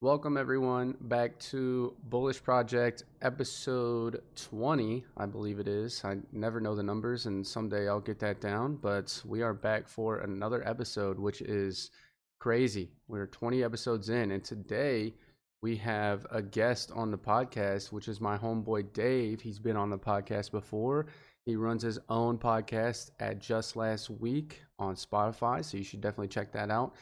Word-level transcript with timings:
Welcome 0.00 0.36
everyone 0.36 0.96
back 1.00 1.40
to 1.50 1.96
Bullish 2.04 2.40
Project 2.40 3.02
episode 3.20 4.22
20, 4.36 5.04
I 5.16 5.26
believe 5.26 5.58
it 5.58 5.66
is. 5.66 6.04
I 6.04 6.18
never 6.30 6.60
know 6.60 6.76
the 6.76 6.84
numbers 6.84 7.26
and 7.26 7.44
someday 7.44 7.88
I'll 7.88 7.98
get 7.98 8.20
that 8.20 8.40
down, 8.40 8.76
but 8.76 9.20
we 9.26 9.42
are 9.42 9.52
back 9.52 9.88
for 9.88 10.18
another 10.18 10.64
episode 10.64 11.18
which 11.18 11.40
is 11.40 11.90
crazy. 12.38 12.92
We're 13.08 13.26
20 13.26 13.64
episodes 13.64 14.08
in 14.08 14.30
and 14.30 14.44
today 14.44 15.14
we 15.62 15.74
have 15.78 16.28
a 16.30 16.42
guest 16.42 16.92
on 16.94 17.10
the 17.10 17.18
podcast 17.18 17.90
which 17.90 18.06
is 18.06 18.20
my 18.20 18.38
homeboy 18.38 18.92
Dave. 18.92 19.40
He's 19.40 19.58
been 19.58 19.76
on 19.76 19.90
the 19.90 19.98
podcast 19.98 20.52
before. 20.52 21.06
He 21.44 21.56
runs 21.56 21.82
his 21.82 21.98
own 22.08 22.38
podcast 22.38 23.10
at 23.18 23.40
Just 23.40 23.74
Last 23.74 24.10
Week 24.10 24.62
on 24.78 24.94
Spotify, 24.94 25.64
so 25.64 25.76
you 25.76 25.82
should 25.82 26.02
definitely 26.02 26.28
check 26.28 26.52
that 26.52 26.70
out. 26.70 26.94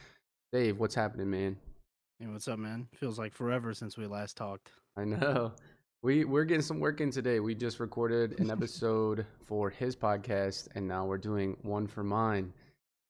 Dave, 0.51 0.79
what's 0.79 0.95
happening, 0.95 1.29
man? 1.29 1.59
Hey, 2.19 2.29
what's 2.29 2.49
up, 2.49 2.59
man? 2.59 2.89
Feels 2.95 3.19
like 3.19 3.35
forever 3.35 3.75
since 3.75 3.99
we 3.99 4.07
last 4.07 4.39
talked. 4.39 4.71
I 4.97 5.05
know. 5.05 5.53
We 6.01 6.25
we're 6.25 6.47
getting 6.47 6.63
some 6.63 6.81
work 6.81 7.03
in 7.03 7.11
today. 7.11 7.41
We 7.41 7.55
just 7.55 7.79
recorded 7.79 8.41
an 8.41 8.51
episode 8.51 9.27
for 9.47 9.69
his 9.69 9.95
podcast, 9.95 10.69
and 10.75 10.89
now 10.89 11.05
we're 11.05 11.19
doing 11.19 11.59
one 11.61 11.87
for 11.87 12.03
mine. 12.03 12.55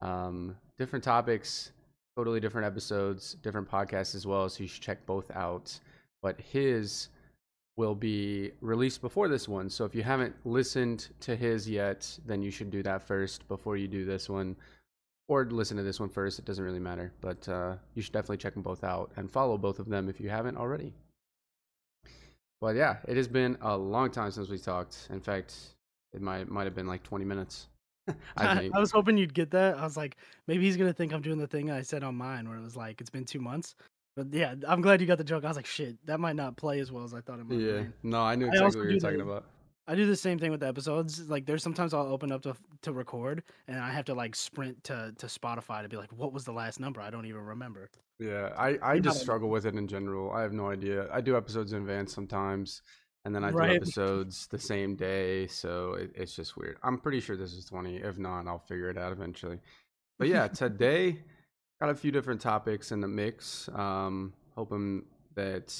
Um, 0.00 0.56
different 0.76 1.04
topics, 1.04 1.70
totally 2.16 2.40
different 2.40 2.66
episodes, 2.66 3.34
different 3.34 3.70
podcasts 3.70 4.16
as 4.16 4.26
well. 4.26 4.48
So 4.48 4.64
you 4.64 4.68
should 4.68 4.82
check 4.82 5.06
both 5.06 5.30
out. 5.30 5.78
But 6.20 6.40
his 6.40 7.10
will 7.76 7.94
be 7.94 8.50
released 8.60 9.02
before 9.02 9.28
this 9.28 9.46
one. 9.46 9.70
So 9.70 9.84
if 9.84 9.94
you 9.94 10.02
haven't 10.02 10.34
listened 10.44 11.10
to 11.20 11.36
his 11.36 11.68
yet, 11.68 12.18
then 12.26 12.42
you 12.42 12.50
should 12.50 12.72
do 12.72 12.82
that 12.82 13.06
first 13.06 13.46
before 13.46 13.76
you 13.76 13.86
do 13.86 14.04
this 14.04 14.28
one 14.28 14.56
or 15.28 15.44
listen 15.44 15.76
to 15.76 15.82
this 15.82 16.00
one 16.00 16.08
first. 16.08 16.38
It 16.38 16.44
doesn't 16.44 16.64
really 16.64 16.78
matter, 16.78 17.12
but 17.20 17.48
uh, 17.48 17.74
you 17.94 18.02
should 18.02 18.12
definitely 18.12 18.38
check 18.38 18.54
them 18.54 18.62
both 18.62 18.84
out 18.84 19.10
and 19.16 19.30
follow 19.30 19.58
both 19.58 19.78
of 19.78 19.88
them 19.88 20.08
if 20.08 20.20
you 20.20 20.28
haven't 20.28 20.56
already. 20.56 20.92
But 22.60 22.76
yeah, 22.76 22.96
it 23.06 23.16
has 23.16 23.28
been 23.28 23.56
a 23.60 23.76
long 23.76 24.10
time 24.10 24.30
since 24.30 24.48
we 24.48 24.58
talked. 24.58 25.08
In 25.10 25.20
fact, 25.20 25.54
it 26.14 26.22
might 26.22 26.48
might 26.48 26.64
have 26.64 26.74
been 26.74 26.86
like 26.86 27.02
20 27.02 27.24
minutes. 27.24 27.68
I, 28.36 28.56
think. 28.56 28.74
I 28.74 28.78
was 28.78 28.92
hoping 28.92 29.18
you'd 29.18 29.34
get 29.34 29.50
that. 29.50 29.76
I 29.78 29.82
was 29.82 29.96
like, 29.96 30.16
maybe 30.46 30.64
he's 30.64 30.76
gonna 30.76 30.92
think 30.92 31.12
I'm 31.12 31.22
doing 31.22 31.38
the 31.38 31.46
thing 31.46 31.70
I 31.70 31.82
said 31.82 32.02
on 32.02 32.14
mine, 32.14 32.48
where 32.48 32.56
it 32.56 32.62
was 32.62 32.76
like, 32.76 33.00
it's 33.00 33.10
been 33.10 33.24
two 33.24 33.40
months. 33.40 33.74
But 34.16 34.32
yeah, 34.32 34.54
I'm 34.66 34.80
glad 34.80 35.00
you 35.00 35.06
got 35.06 35.18
the 35.18 35.24
joke. 35.24 35.44
I 35.44 35.48
was 35.48 35.56
like, 35.56 35.66
shit, 35.66 35.96
that 36.06 36.18
might 36.18 36.36
not 36.36 36.56
play 36.56 36.80
as 36.80 36.90
well 36.90 37.04
as 37.04 37.12
I 37.12 37.20
thought 37.20 37.38
it 37.38 37.46
might. 37.46 37.58
Yeah, 37.58 37.82
no, 38.02 38.22
I 38.22 38.34
knew 38.34 38.46
exactly 38.46 38.64
I 38.64 38.84
what 38.84 38.88
you 38.88 38.94
were 38.94 39.00
talking 39.00 39.20
about. 39.20 39.44
I 39.88 39.94
do 39.94 40.06
the 40.06 40.16
same 40.16 40.38
thing 40.38 40.50
with 40.50 40.60
the 40.60 40.66
episodes. 40.66 41.28
Like 41.28 41.46
there's 41.46 41.62
sometimes 41.62 41.94
I'll 41.94 42.12
open 42.12 42.32
up 42.32 42.42
to 42.42 42.56
to 42.82 42.92
record 42.92 43.42
and 43.68 43.78
I 43.78 43.90
have 43.92 44.04
to 44.06 44.14
like 44.14 44.34
sprint 44.34 44.82
to 44.84 45.14
to 45.18 45.26
Spotify 45.26 45.82
to 45.82 45.88
be 45.88 45.96
like, 45.96 46.12
what 46.12 46.32
was 46.32 46.44
the 46.44 46.52
last 46.52 46.80
number? 46.80 47.00
I 47.00 47.10
don't 47.10 47.26
even 47.26 47.42
remember. 47.42 47.90
Yeah, 48.18 48.52
I 48.56 48.78
I 48.82 48.98
just 48.98 49.20
struggle 49.20 49.48
with 49.48 49.66
it 49.66 49.74
in 49.74 49.86
general. 49.86 50.32
I 50.32 50.42
have 50.42 50.52
no 50.52 50.70
idea. 50.70 51.08
I 51.12 51.20
do 51.20 51.36
episodes 51.36 51.72
in 51.72 51.82
advance 51.82 52.12
sometimes, 52.12 52.82
and 53.24 53.34
then 53.34 53.44
I 53.44 53.50
do 53.50 53.56
right. 53.58 53.76
episodes 53.76 54.48
the 54.48 54.58
same 54.58 54.96
day, 54.96 55.46
so 55.46 55.94
it, 55.94 56.12
it's 56.14 56.34
just 56.34 56.56
weird. 56.56 56.78
I'm 56.82 56.98
pretty 56.98 57.20
sure 57.20 57.36
this 57.36 57.52
is 57.52 57.64
20. 57.66 57.96
If 57.96 58.18
not, 58.18 58.46
I'll 58.46 58.58
figure 58.58 58.88
it 58.88 58.98
out 58.98 59.12
eventually. 59.12 59.60
But 60.18 60.28
yeah, 60.28 60.48
today 60.62 61.18
got 61.80 61.90
a 61.90 61.94
few 61.94 62.10
different 62.10 62.40
topics 62.40 62.90
in 62.90 63.00
the 63.00 63.08
mix. 63.08 63.68
Um, 63.74 64.32
hoping 64.54 65.04
that 65.34 65.76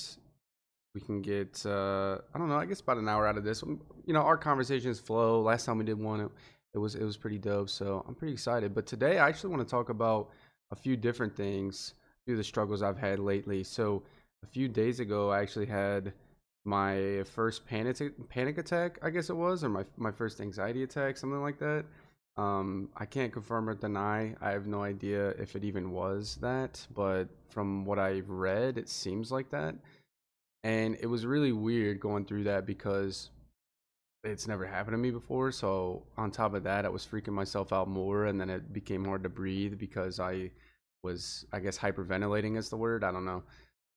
we 0.97 1.02
can 1.02 1.20
get 1.20 1.62
uh, 1.66 2.16
I 2.34 2.39
don't 2.39 2.48
know, 2.48 2.56
I 2.56 2.64
guess 2.64 2.80
about 2.80 2.97
an 2.97 3.06
hour 3.06 3.27
out 3.27 3.36
of 3.36 3.44
this. 3.44 3.62
You 4.06 4.14
know, 4.14 4.22
our 4.22 4.39
conversations 4.39 4.98
flow. 4.98 5.42
Last 5.42 5.66
time 5.66 5.77
we 5.77 5.84
did 5.84 6.00
one, 6.00 6.20
it, 6.22 6.30
it 6.72 6.78
was 6.78 6.94
it 6.94 7.05
was 7.05 7.19
pretty 7.19 7.36
dope. 7.36 7.69
So 7.69 8.02
I'm 8.08 8.14
pretty 8.14 8.33
excited. 8.33 8.75
But 8.75 8.86
today 8.86 9.19
I 9.19 9.28
actually 9.28 9.50
want 9.50 9.69
to 9.69 9.70
talk 9.70 9.91
about 9.91 10.30
a 10.70 10.74
few 10.74 10.97
different 10.97 11.36
things, 11.36 11.92
a 12.22 12.24
few 12.24 12.34
of 12.34 12.39
the 12.39 12.44
struggles 12.44 12.80
I've 12.83 12.97
had 12.97 13.19
lately. 13.19 13.62
So 13.62 14.05
a 14.42 14.47
few 14.47 14.69
days 14.69 14.98
ago, 14.98 15.30
I 15.30 15.42
actually 15.42 15.67
had 15.67 16.14
my 16.64 17.22
first 17.24 17.67
panic 17.67 17.98
panic 18.30 18.56
attack, 18.56 18.98
I 19.02 19.11
guess 19.11 19.28
it 19.28 19.36
was, 19.36 19.62
or 19.64 19.69
my 19.69 19.84
my 19.98 20.11
first 20.11 20.41
anxiety 20.41 20.83
attack, 20.83 21.19
something 21.19 21.42
like 21.42 21.58
that. 21.58 21.84
Um, 22.39 22.89
I 22.96 23.05
can't 23.05 23.33
confirm 23.33 23.68
or 23.68 23.74
deny. 23.74 24.35
I 24.40 24.51
have 24.51 24.67
no 24.67 24.83
idea 24.83 25.29
if 25.30 25.56
it 25.56 25.64
even 25.64 25.90
was 25.90 26.36
that, 26.40 26.86
but 26.95 27.29
from 27.48 27.85
what 27.85 27.98
I've 27.98 28.30
read, 28.30 28.79
it 28.79 28.89
seems 28.89 29.30
like 29.30 29.51
that. 29.51 29.74
And 30.67 30.97
it 31.01 31.07
was 31.07 31.25
really 31.25 31.53
weird 31.53 32.01
going 32.01 32.25
through 32.25 32.43
that 32.45 32.67
because 32.67 33.31
it's 34.25 34.49
never 34.49 34.67
happened 34.67 34.95
to 34.95 34.99
me 34.99 35.13
before. 35.13 35.53
So 35.53 36.03
on 36.17 36.33
top 36.33 36.55
of 36.55 36.65
that, 36.65 36.85
I 36.85 36.89
was 36.89 37.07
freaking 37.07 37.35
myself 37.35 37.73
out 37.73 37.87
more, 37.87 38.25
and 38.25 38.41
then 38.41 38.51
it 38.51 38.73
became 38.73 39.05
hard 39.05 39.23
to 39.23 39.29
breathe 39.29 39.79
because 39.79 40.19
I 40.19 40.51
was, 41.05 41.47
I 41.53 41.61
guess, 41.61 41.79
hyperventilating 41.79 42.57
is 42.57 42.69
the 42.69 42.77
word. 42.77 43.05
I 43.05 43.13
don't 43.13 43.25
know, 43.25 43.45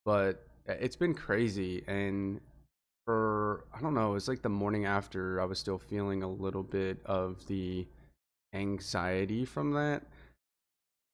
but 0.05 0.45
it's 0.67 0.95
been 0.95 1.15
crazy. 1.15 1.83
And 1.87 2.39
for 3.03 3.65
I 3.73 3.81
don't 3.81 3.95
know, 3.95 4.13
it's 4.13 4.27
like 4.27 4.43
the 4.43 4.49
morning 4.49 4.85
after, 4.85 5.41
I 5.41 5.45
was 5.45 5.57
still 5.57 5.79
feeling 5.79 6.21
a 6.21 6.29
little 6.29 6.61
bit 6.61 6.99
of 7.03 7.43
the 7.47 7.87
anxiety 8.53 9.43
from 9.43 9.71
that, 9.71 10.03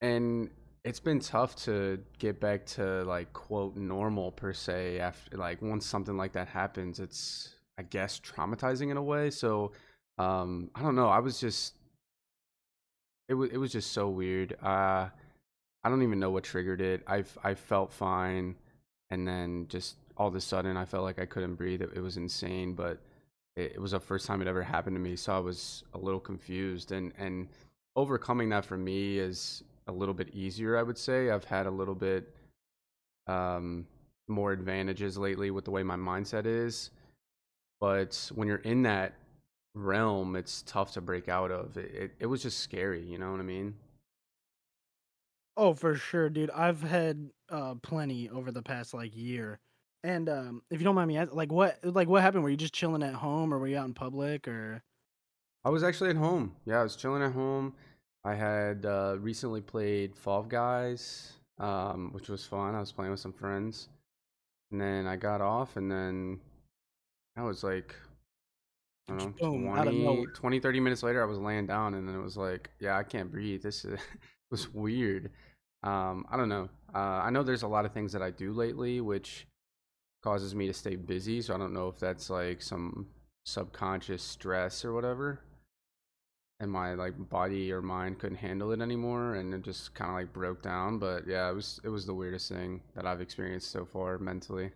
and 0.02 0.50
it's 0.86 1.00
been 1.00 1.20
tough 1.20 1.56
to 1.56 2.00
get 2.20 2.40
back 2.40 2.64
to 2.64 3.04
like 3.06 3.34
quote 3.34 3.76
normal 3.76 4.32
per 4.32 4.54
se 4.54 5.00
after 5.00 5.36
like 5.36 5.60
once 5.62 5.84
something 5.84 6.16
like 6.16 6.32
that 6.32 6.48
happens 6.48 7.00
it's 7.00 7.56
i 7.80 7.82
guess 7.82 8.20
traumatizing 8.20 8.92
in 8.92 8.98
a 8.98 9.04
way. 9.04 9.30
So 9.32 9.72
um 10.18 10.70
i 10.76 10.82
don't 10.82 10.96
know 10.96 11.10
i 11.10 11.20
was 11.20 11.40
just 11.42 11.74
it 13.28 13.34
was 13.34 13.50
it 13.50 13.58
was 13.58 13.72
just 13.72 13.92
so 13.92 14.08
weird. 14.08 14.56
Uh 14.62 15.10
i 15.84 15.90
don't 15.90 16.04
even 16.04 16.20
know 16.20 16.30
what 16.30 16.44
triggered 16.44 16.82
it. 16.82 17.02
I 17.08 17.24
i 17.44 17.56
felt 17.56 17.92
fine 17.92 18.56
and 19.10 19.28
then 19.28 19.66
just 19.68 19.96
all 20.18 20.28
of 20.28 20.36
a 20.36 20.42
sudden 20.42 20.78
i 20.78 20.86
felt 20.86 21.04
like 21.04 21.20
i 21.20 21.26
couldn't 21.26 21.56
breathe. 21.56 21.82
It, 21.82 21.90
it 21.96 22.02
was 22.02 22.18
insane 22.18 22.74
but 22.74 23.00
it, 23.56 23.74
it 23.76 23.82
was 23.82 23.92
the 23.92 24.00
first 24.00 24.28
time 24.28 24.42
it 24.42 24.48
ever 24.48 24.62
happened 24.62 24.96
to 24.96 25.02
me 25.02 25.16
so 25.16 25.36
i 25.36 25.40
was 25.40 25.84
a 25.96 25.98
little 25.98 26.20
confused. 26.20 26.92
And 26.92 27.12
and 27.18 27.48
overcoming 27.96 28.50
that 28.50 28.66
for 28.66 28.78
me 28.78 29.18
is 29.18 29.64
a 29.88 29.92
little 29.92 30.14
bit 30.14 30.30
easier, 30.34 30.78
I 30.78 30.84
would 30.84 30.98
say. 30.98 31.30
I've 31.30 31.46
had 31.46 31.66
a 31.66 31.72
little 31.72 31.96
bit 31.96 32.36
um, 33.28 33.88
more 34.28 34.52
advantages 34.52 35.18
lately 35.18 35.52
with 35.52 35.66
the 35.66 35.72
way 35.72 35.84
my 35.84 35.96
mindset 35.96 36.46
is. 36.46 36.92
But 37.80 38.32
when 38.34 38.48
you're 38.48 38.58
in 38.58 38.84
that 38.84 39.14
realm, 39.74 40.36
it's 40.36 40.64
tough 40.64 40.94
to 40.94 41.02
break 41.02 41.30
out 41.30 41.52
of. 41.52 41.78
It, 41.78 41.92
it, 41.94 42.12
it 42.22 42.26
was 42.26 42.42
just 42.42 42.60
scary, 42.60 43.04
you 43.04 43.18
know 43.18 43.32
what 43.32 43.40
I 43.40 43.44
mean? 43.44 43.76
Oh, 45.58 45.74
for 45.74 45.96
sure, 45.96 46.30
dude. 46.30 46.52
I've 46.52 46.82
had 46.82 47.30
uh, 47.50 47.76
plenty 47.76 48.30
over 48.30 48.52
the 48.52 48.62
past 48.62 48.94
like 48.94 49.16
year. 49.16 49.60
And 50.04 50.30
um, 50.30 50.62
if 50.70 50.80
you 50.80 50.86
don't 50.86 50.96
mind 50.96 51.08
me, 51.08 51.18
asking, 51.18 51.38
like 51.38 51.52
what, 51.52 51.80
like 51.84 52.08
what 52.08 52.22
happened? 52.22 52.44
Were 52.44 52.50
you 52.50 52.58
just 52.58 52.74
chilling 52.74 53.04
at 53.04 53.14
home, 53.14 53.54
or 53.54 53.60
were 53.60 53.68
you 53.68 53.78
out 53.78 53.86
in 53.86 53.94
public, 53.94 54.48
or? 54.48 54.84
I 55.64 55.70
was 55.70 55.84
actually 55.84 56.12
at 56.12 56.16
home. 56.16 56.56
Yeah, 56.66 56.80
I 56.80 56.84
was 56.84 56.96
chilling 56.96 57.24
at 57.24 57.34
home. 57.34 57.74
I 58.26 58.34
had 58.34 58.88
uh, 58.88 59.18
recently 59.20 59.62
played 59.62 60.16
Fall 60.16 60.42
Guys, 60.42 61.34
um, 61.60 62.10
which 62.12 62.28
was 62.28 62.44
fun. 62.44 62.74
I 62.74 62.80
was 62.80 62.92
playing 62.92 63.12
with 63.12 63.20
some 63.20 63.32
friends, 63.32 63.90
and 64.72 64.82
then 64.82 65.06
I 65.06 65.16
got 65.16 65.42
off, 65.42 65.78
and 65.78 65.92
then 65.92 66.40
I 67.38 67.44
was 67.44 67.64
like, 67.64 67.94
I 69.08 69.16
don't 69.16 69.40
know, 69.40 69.52
Boom, 69.52 69.72
20, 69.72 70.26
20, 70.34 70.60
30 70.60 70.80
minutes 70.80 71.04
later, 71.04 71.22
I 71.22 71.28
was 71.28 71.38
laying 71.38 71.68
down, 71.68 71.94
and 71.94 72.10
then 72.10 72.16
it 72.16 72.24
was 72.24 72.36
like, 72.36 72.72
yeah, 72.80 72.98
I 72.98 73.04
can't 73.04 73.32
breathe. 73.32 73.62
This 73.62 73.86
is, 73.86 74.00
was 74.50 74.74
weird. 74.74 75.30
Um, 75.84 76.26
I 76.32 76.36
don't 76.36 76.50
know. 76.50 76.68
Uh, 76.96 76.98
I 76.98 77.30
know 77.30 77.44
there's 77.44 77.62
a 77.62 77.68
lot 77.68 77.86
of 77.86 77.92
things 77.92 78.12
that 78.14 78.24
I 78.24 78.32
do 78.32 78.54
lately, 78.54 79.02
which 79.02 79.46
causes 80.24 80.56
me 80.56 80.66
to 80.66 80.74
stay 80.74 80.96
busy. 80.96 81.44
So 81.44 81.54
I 81.54 81.60
don't 81.60 81.74
know 81.74 81.90
if 81.90 82.00
that's 82.00 82.32
like 82.32 82.64
some 82.64 83.06
subconscious 83.46 84.24
stress 84.24 84.84
or 84.84 84.94
whatever 84.94 85.42
and 86.60 86.72
my 86.72 86.94
like 86.94 87.14
body 87.30 87.72
or 87.72 87.82
mind 87.82 88.20
couldn't 88.20 88.38
handle 88.38 88.72
it 88.72 88.82
anymore 88.82 89.36
and 89.36 89.54
it 89.54 89.62
just 89.62 89.94
kind 89.94 90.10
of 90.12 90.16
like 90.16 90.34
broke 90.34 90.62
down 90.62 90.98
but 90.98 91.28
yeah 91.28 91.50
it 91.50 91.54
was 91.54 91.80
it 91.84 91.90
was 91.90 92.06
the 92.06 92.14
weirdest 92.14 92.50
thing 92.50 92.82
that 92.96 93.06
i've 93.06 93.22
experienced 93.22 93.72
so 93.72 93.86
far 93.86 94.18
mentally. 94.18 94.72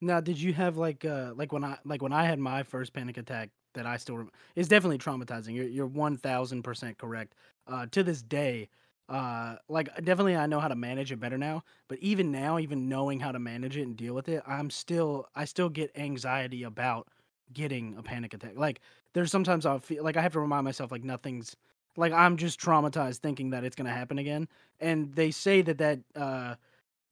Now 0.00 0.20
did 0.20 0.40
you 0.40 0.52
have 0.54 0.76
like 0.76 1.04
uh 1.04 1.32
like 1.36 1.52
when 1.52 1.64
i 1.64 1.78
like 1.84 2.02
when 2.02 2.12
i 2.12 2.24
had 2.24 2.38
my 2.38 2.62
first 2.62 2.92
panic 2.92 3.18
attack 3.18 3.50
that 3.74 3.86
i 3.86 3.96
still 3.96 4.16
rem- 4.18 4.30
it's 4.56 4.68
definitely 4.68 4.98
traumatizing 4.98 5.54
you're, 5.54 5.68
you're 5.68 5.86
1000% 5.86 6.96
correct 6.98 7.34
uh 7.66 7.86
to 7.90 8.02
this 8.02 8.22
day 8.22 8.68
uh 9.10 9.56
like 9.68 9.94
definitely 10.04 10.36
i 10.36 10.46
know 10.46 10.58
how 10.60 10.68
to 10.68 10.74
manage 10.74 11.12
it 11.12 11.20
better 11.20 11.36
now 11.36 11.62
but 11.88 11.98
even 11.98 12.30
now 12.32 12.58
even 12.58 12.88
knowing 12.88 13.20
how 13.20 13.30
to 13.30 13.38
manage 13.38 13.76
it 13.76 13.82
and 13.82 13.96
deal 13.96 14.14
with 14.14 14.28
it 14.28 14.42
i'm 14.46 14.70
still 14.70 15.26
i 15.34 15.44
still 15.44 15.68
get 15.68 15.90
anxiety 15.96 16.62
about 16.62 17.08
getting 17.52 17.94
a 17.96 18.02
panic 18.02 18.32
attack 18.32 18.52
like 18.56 18.80
there's 19.14 19.30
sometimes 19.30 19.66
I'll 19.66 19.78
feel 19.78 20.04
like 20.04 20.16
I 20.16 20.22
have 20.22 20.32
to 20.32 20.40
remind 20.40 20.64
myself 20.64 20.92
like 20.92 21.04
nothing's 21.04 21.56
like 21.96 22.12
I'm 22.12 22.36
just 22.36 22.60
traumatized 22.60 23.18
thinking 23.18 23.50
that 23.50 23.64
it's 23.64 23.76
gonna 23.76 23.90
happen 23.90 24.18
again. 24.18 24.48
And 24.80 25.12
they 25.14 25.30
say 25.30 25.62
that 25.62 25.78
that 25.78 26.00
uh, 26.14 26.54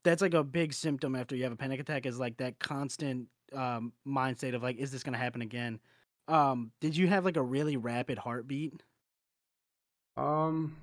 that's 0.05 0.23
like 0.23 0.35
a 0.35 0.45
big 0.45 0.73
symptom 0.73 1.15
after 1.15 1.37
you 1.37 1.45
have 1.45 1.53
a 1.53 1.57
panic 1.57 1.81
attack 1.81 2.07
is 2.07 2.19
like 2.19 2.37
that 2.39 2.59
constant 2.59 3.27
um, 3.53 3.93
mind 4.05 4.39
state 4.39 4.55
of 4.55 4.63
like, 4.63 4.77
is 4.77 4.91
this 4.91 5.03
gonna 5.03 5.19
happen 5.19 5.43
again? 5.43 5.81
Um, 6.29 6.73
did 6.81 6.97
you 6.97 7.09
have 7.09 7.25
like 7.25 7.37
a 7.37 7.43
really 7.43 7.77
rapid 7.77 8.19
heartbeat? 8.19 8.83
Um, 10.17 10.77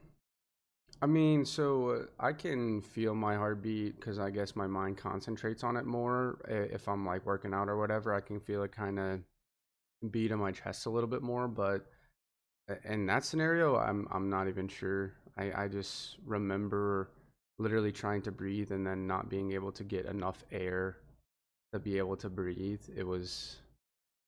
I 1.01 1.07
mean, 1.07 1.45
so 1.45 1.89
uh, 1.89 2.05
I 2.19 2.33
can 2.33 2.81
feel 2.81 3.13
my 3.15 3.35
heartbeat 3.35 3.99
because 3.99 4.17
I 4.17 4.29
guess 4.29 4.55
my 4.55 4.67
mind 4.67 4.97
concentrates 4.97 5.63
on 5.63 5.77
it 5.77 5.85
more. 5.85 6.39
If 6.47 6.87
I'm 6.87 7.05
like 7.05 7.25
working 7.25 7.53
out 7.53 7.69
or 7.69 7.77
whatever, 7.77 8.13
I 8.13 8.21
can 8.21 8.39
feel 8.39 8.63
it 8.63 8.71
kind 8.71 8.99
of 8.99 9.19
beat 10.09 10.31
on 10.31 10.39
my 10.39 10.51
chest 10.51 10.85
a 10.85 10.89
little 10.89 11.09
bit 11.09 11.21
more. 11.21 11.47
But 11.47 11.85
in 12.83 13.05
that 13.07 13.23
scenario, 13.23 13.77
I'm 13.77 14.07
I'm 14.11 14.29
not 14.29 14.47
even 14.47 14.67
sure. 14.67 15.13
I 15.37 15.63
I 15.63 15.67
just 15.67 16.17
remember 16.25 17.11
literally 17.57 17.91
trying 17.91 18.21
to 18.23 18.31
breathe 18.31 18.71
and 18.71 18.85
then 18.85 19.07
not 19.07 19.29
being 19.29 19.53
able 19.53 19.71
to 19.71 19.83
get 19.83 20.05
enough 20.05 20.43
air 20.51 20.97
to 21.73 21.79
be 21.79 21.97
able 21.97 22.17
to 22.17 22.29
breathe. 22.29 22.81
It 22.95 23.05
was 23.05 23.57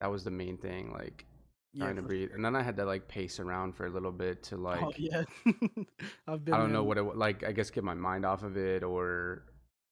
that 0.02 0.12
was 0.12 0.24
the 0.24 0.32
main 0.32 0.58
thing. 0.58 0.92
Like 0.92 1.26
yeah, 1.74 1.86
trying 1.86 1.96
to 1.98 2.02
breathe, 2.02 2.32
and 2.34 2.44
then 2.44 2.56
I 2.56 2.62
had 2.62 2.78
to 2.78 2.86
like 2.86 3.08
pace 3.08 3.40
around 3.40 3.74
for 3.74 3.86
a 3.86 3.90
little 3.90 4.12
bit 4.12 4.44
to 4.44 4.56
oh, 4.56 4.60
like. 4.60 4.84
Oh 4.84 4.94
yeah, 4.98 5.24
I've 6.28 6.44
been. 6.44 6.54
I 6.54 6.58
don't 6.58 6.74
know 6.74 6.84
what 6.84 6.98
it 6.98 7.04
like. 7.16 7.44
I 7.44 7.52
guess 7.52 7.70
get 7.70 7.84
my 7.84 7.94
mind 7.94 8.26
off 8.26 8.44
of 8.44 8.58
it, 8.58 8.84
or 8.84 9.44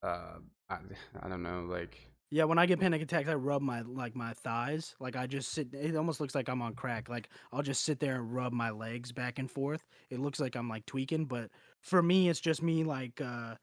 uh, 0.04 0.36
I, 0.70 0.78
I 1.22 1.30
don't 1.30 1.44
know, 1.44 1.66
like. 1.70 1.98
Yeah, 2.32 2.46
when 2.46 2.58
I 2.58 2.66
get 2.66 2.80
panic 2.80 3.02
attacks, 3.02 3.30
I 3.30 3.36
rub 3.36 3.62
my 3.62 3.82
like 3.82 4.16
my 4.16 4.34
thighs. 4.34 4.96
Like 5.00 5.16
I 5.16 5.28
just 5.28 5.52
sit. 5.52 5.74
It 5.74 5.96
almost 5.96 6.20
looks 6.20 6.34
like 6.36 6.50
I'm 6.50 6.62
on 6.62 6.74
crack. 6.74 7.08
Like 7.08 7.30
I'll 7.54 7.62
just 7.62 7.84
sit 7.84 8.00
there 8.00 8.16
and 8.16 8.34
rub 8.34 8.52
my 8.52 8.72
legs 8.72 9.12
back 9.12 9.38
and 9.40 9.50
forth. 9.50 9.86
It 10.10 10.20
looks 10.20 10.40
like 10.40 10.56
I'm 10.56 10.68
like 10.68 10.86
tweaking, 10.86 11.26
but 11.26 11.50
for 11.82 12.02
me, 12.02 12.30
it's 12.30 12.40
just 12.40 12.64
me 12.64 12.84
like 12.84 13.22
uh, 13.22 13.56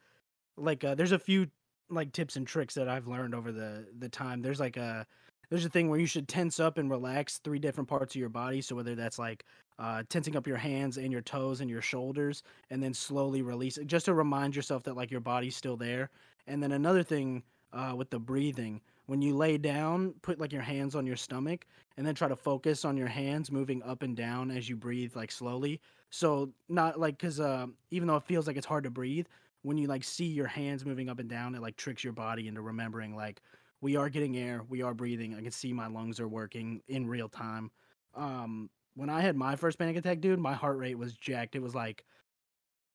like 0.57 0.85
uh, 0.85 0.95
there's 0.95 1.13
a 1.13 1.19
few 1.19 1.49
like 1.91 2.13
tips 2.13 2.37
and 2.37 2.47
tricks 2.47 2.75
that 2.75 2.89
I've 2.89 3.09
learned 3.09 3.35
over 3.35 3.53
the 3.53 3.87
the 3.99 4.09
time. 4.09 4.43
There's 4.43 4.61
like 4.61 4.77
a 4.77 5.07
there's 5.51 5.65
a 5.65 5.71
thing 5.71 5.91
where 5.91 6.01
you 6.01 6.07
should 6.07 6.29
tense 6.29 6.61
up 6.61 6.79
and 6.79 6.89
relax 6.89 7.39
three 7.39 7.59
different 7.59 7.89
parts 7.89 8.15
of 8.15 8.21
your 8.21 8.31
body. 8.31 8.63
So 8.63 8.77
whether 8.77 8.95
that's 8.95 9.19
like 9.19 9.45
uh, 9.79 10.05
tensing 10.09 10.37
up 10.37 10.47
your 10.47 10.57
hands 10.57 10.97
and 10.99 11.13
your 11.13 11.21
toes 11.21 11.61
and 11.61 11.69
your 11.69 11.83
shoulders, 11.83 12.43
and 12.71 12.83
then 12.83 12.95
slowly 12.95 13.43
release 13.43 13.77
it, 13.77 13.87
just 13.89 14.07
to 14.07 14.15
remind 14.15 14.57
yourself 14.57 14.85
that 14.85 14.97
like 14.97 15.11
your 15.11 15.21
body's 15.21 15.57
still 15.57 15.77
there. 15.77 16.11
And 16.47 16.63
then 16.63 16.73
another 16.73 17.03
thing 17.03 17.43
uh, 17.73 17.95
with 17.97 18.11
the 18.11 18.19
breathing, 18.19 18.81
when 19.07 19.21
you 19.21 19.37
lay 19.37 19.59
down, 19.59 20.15
put 20.23 20.39
like 20.39 20.53
your 20.53 20.63
hands 20.63 20.95
on 20.95 21.07
your 21.07 21.17
stomach, 21.17 21.67
and 21.97 22.07
then 22.07 22.15
try 22.15 22.29
to 22.29 22.37
focus 22.37 22.85
on 22.85 22.97
your 22.97 23.09
hands 23.09 23.51
moving 23.51 23.83
up 23.83 24.03
and 24.03 24.17
down 24.17 24.51
as 24.51 24.69
you 24.69 24.77
breathe, 24.77 25.15
like 25.17 25.33
slowly. 25.33 25.81
So 26.11 26.51
not 26.69 27.01
like 27.01 27.19
because 27.19 27.41
uh, 27.41 27.67
even 27.91 28.09
though 28.09 28.17
it 28.17 28.25
feels 28.25 28.47
like 28.47 28.57
it's 28.57 28.67
hard 28.67 28.85
to 28.85 28.91
breathe, 28.91 29.27
when 29.63 29.79
you 29.79 29.87
like 29.87 30.05
see 30.05 30.27
your 30.27 30.47
hands 30.47 30.85
moving 30.85 31.09
up 31.09 31.19
and 31.19 31.29
down, 31.29 31.55
it 31.55 31.63
like 31.63 31.77
tricks 31.77 32.05
your 32.05 32.13
body 32.13 32.49
into 32.49 32.63
remembering 32.63 33.17
like 33.17 33.41
we 33.81 33.97
are 33.97 34.09
getting 34.09 34.37
air, 34.37 34.63
we 34.69 34.83
are 34.83 34.95
breathing. 34.95 35.35
I 35.35 35.43
can 35.43 35.51
see 35.51 35.73
my 35.73 35.89
lungs 35.89 36.21
are 36.21 36.29
working 36.29 36.81
in 36.89 37.07
real 37.07 37.29
time. 37.29 37.71
Um, 38.15 38.71
when 38.95 39.11
I 39.11 39.21
had 39.21 39.37
my 39.37 39.57
first 39.57 39.79
panic 39.79 39.97
attack, 39.97 40.21
dude, 40.21 40.39
my 40.39 40.55
heart 40.55 40.79
rate 40.79 40.97
was 40.97 41.15
jacked. 41.15 41.57
It 41.57 41.63
was 41.63 41.75
like 41.75 42.05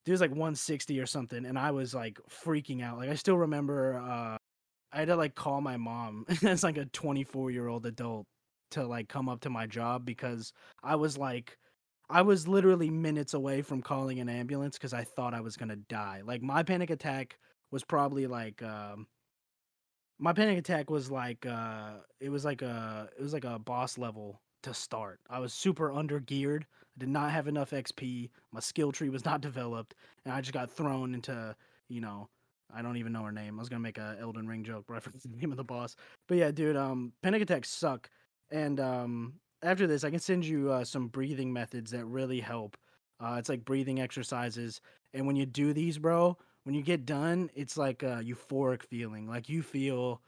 it 0.06 0.12
was 0.12 0.22
like 0.22 0.32
160 0.32 1.00
or 1.00 1.06
something, 1.06 1.46
and 1.46 1.60
I 1.60 1.72
was 1.72 1.94
like 1.94 2.20
freaking 2.30 2.82
out. 2.82 2.98
Like 2.98 3.10
I 3.10 3.16
still 3.16 3.38
remember 3.38 4.00
uh, 4.00 4.38
I 4.92 5.00
had 5.00 5.08
to 5.10 5.16
like 5.16 5.36
call 5.36 5.62
my 5.62 5.78
mom 5.78 6.26
as 6.44 6.64
like 6.64 6.78
a 6.78 6.86
24 6.86 7.52
year 7.52 7.68
old 7.68 7.86
adult 7.86 8.26
to 8.72 8.86
like 8.86 9.08
come 9.08 9.30
up 9.30 9.42
to 9.42 9.50
my 9.50 9.66
job 9.66 10.06
because 10.06 10.52
I 10.84 10.96
was 10.96 11.18
like 11.18 11.58
I 12.10 12.22
was 12.22 12.48
literally 12.48 12.90
minutes 12.90 13.34
away 13.34 13.62
from 13.62 13.82
calling 13.82 14.20
an 14.20 14.30
ambulance 14.30 14.78
because 14.78 14.94
I 14.94 15.04
thought 15.04 15.34
I 15.34 15.42
was 15.42 15.58
gonna 15.58 15.76
die. 15.76 16.22
Like 16.26 16.42
my 16.42 16.64
panic 16.64 16.90
attack 16.90 17.38
was 17.72 17.84
probably 17.84 18.28
like 18.28 18.64
um, 18.64 19.08
my 20.20 20.34
panic 20.34 20.58
attack 20.58 20.90
was 20.90 21.12
like 21.12 21.46
uh 21.46 21.96
it 22.20 22.30
was 22.30 22.46
like 22.46 22.62
a 22.62 23.10
it 23.18 23.22
was 23.22 23.34
like 23.34 23.46
a 23.46 23.60
boss 23.60 23.98
level 23.98 24.42
to 24.64 24.74
start. 24.74 25.20
I 25.30 25.40
was 25.40 25.54
super 25.54 25.92
under 25.92 26.20
geared. 26.20 26.66
I 26.98 27.00
did 27.00 27.10
not 27.10 27.32
have 27.32 27.48
enough 27.48 27.72
XP. 27.72 28.30
My 28.52 28.60
skill 28.60 28.92
tree 28.92 29.10
was 29.10 29.26
not 29.26 29.42
developed, 29.42 29.94
and 30.26 30.34
I 30.34 30.42
just 30.42 30.54
got 30.54 30.72
thrown 30.72 31.14
into 31.14 31.56
you 31.90 32.02
know 32.02 32.30
I 32.74 32.82
don't 32.82 32.98
even 32.98 33.14
know 33.14 33.24
her 33.24 33.32
name. 33.32 33.58
I 33.58 33.60
was 33.60 33.70
gonna 33.70 33.80
make 33.80 33.98
a 33.98 34.18
Elden 34.20 34.48
Ring 34.48 34.64
joke 34.64 34.86
but 34.88 34.94
I 34.94 34.96
reference 34.98 35.24
the 35.24 35.36
name 35.36 35.52
of 35.52 35.58
the 35.58 35.64
boss, 35.64 35.96
but 36.28 36.38
yeah, 36.38 36.52
dude. 36.52 36.76
Um, 36.76 37.14
panic 37.22 37.42
attacks 37.42 37.70
suck, 37.70 38.10
and 38.52 38.80
um, 38.80 39.34
after 39.64 39.88
this, 39.88 40.04
I 40.04 40.10
can 40.10 40.20
send 40.20 40.46
you 40.46 40.72
uh, 40.72 40.84
some 40.84 41.08
breathing 41.08 41.52
methods 41.52 41.92
that 41.92 42.06
really 42.06 42.40
help. 42.40 42.78
Uh, 43.20 43.36
it's 43.40 43.50
like 43.50 43.66
breathing 43.66 44.00
exercises, 44.00 44.82
and 45.14 45.26
when 45.26 45.36
you 45.36 45.46
do 45.46 45.74
these, 45.74 45.98
bro, 45.98 46.38
when 46.64 46.76
you 46.76 46.84
get 46.84 47.06
done, 47.06 47.50
it's 47.56 47.78
like 47.78 48.04
a 48.04 48.22
euphoric 48.24 48.84
feeling. 48.84 49.28
Like 49.28 49.48
you 49.48 49.64
feel 49.64 50.22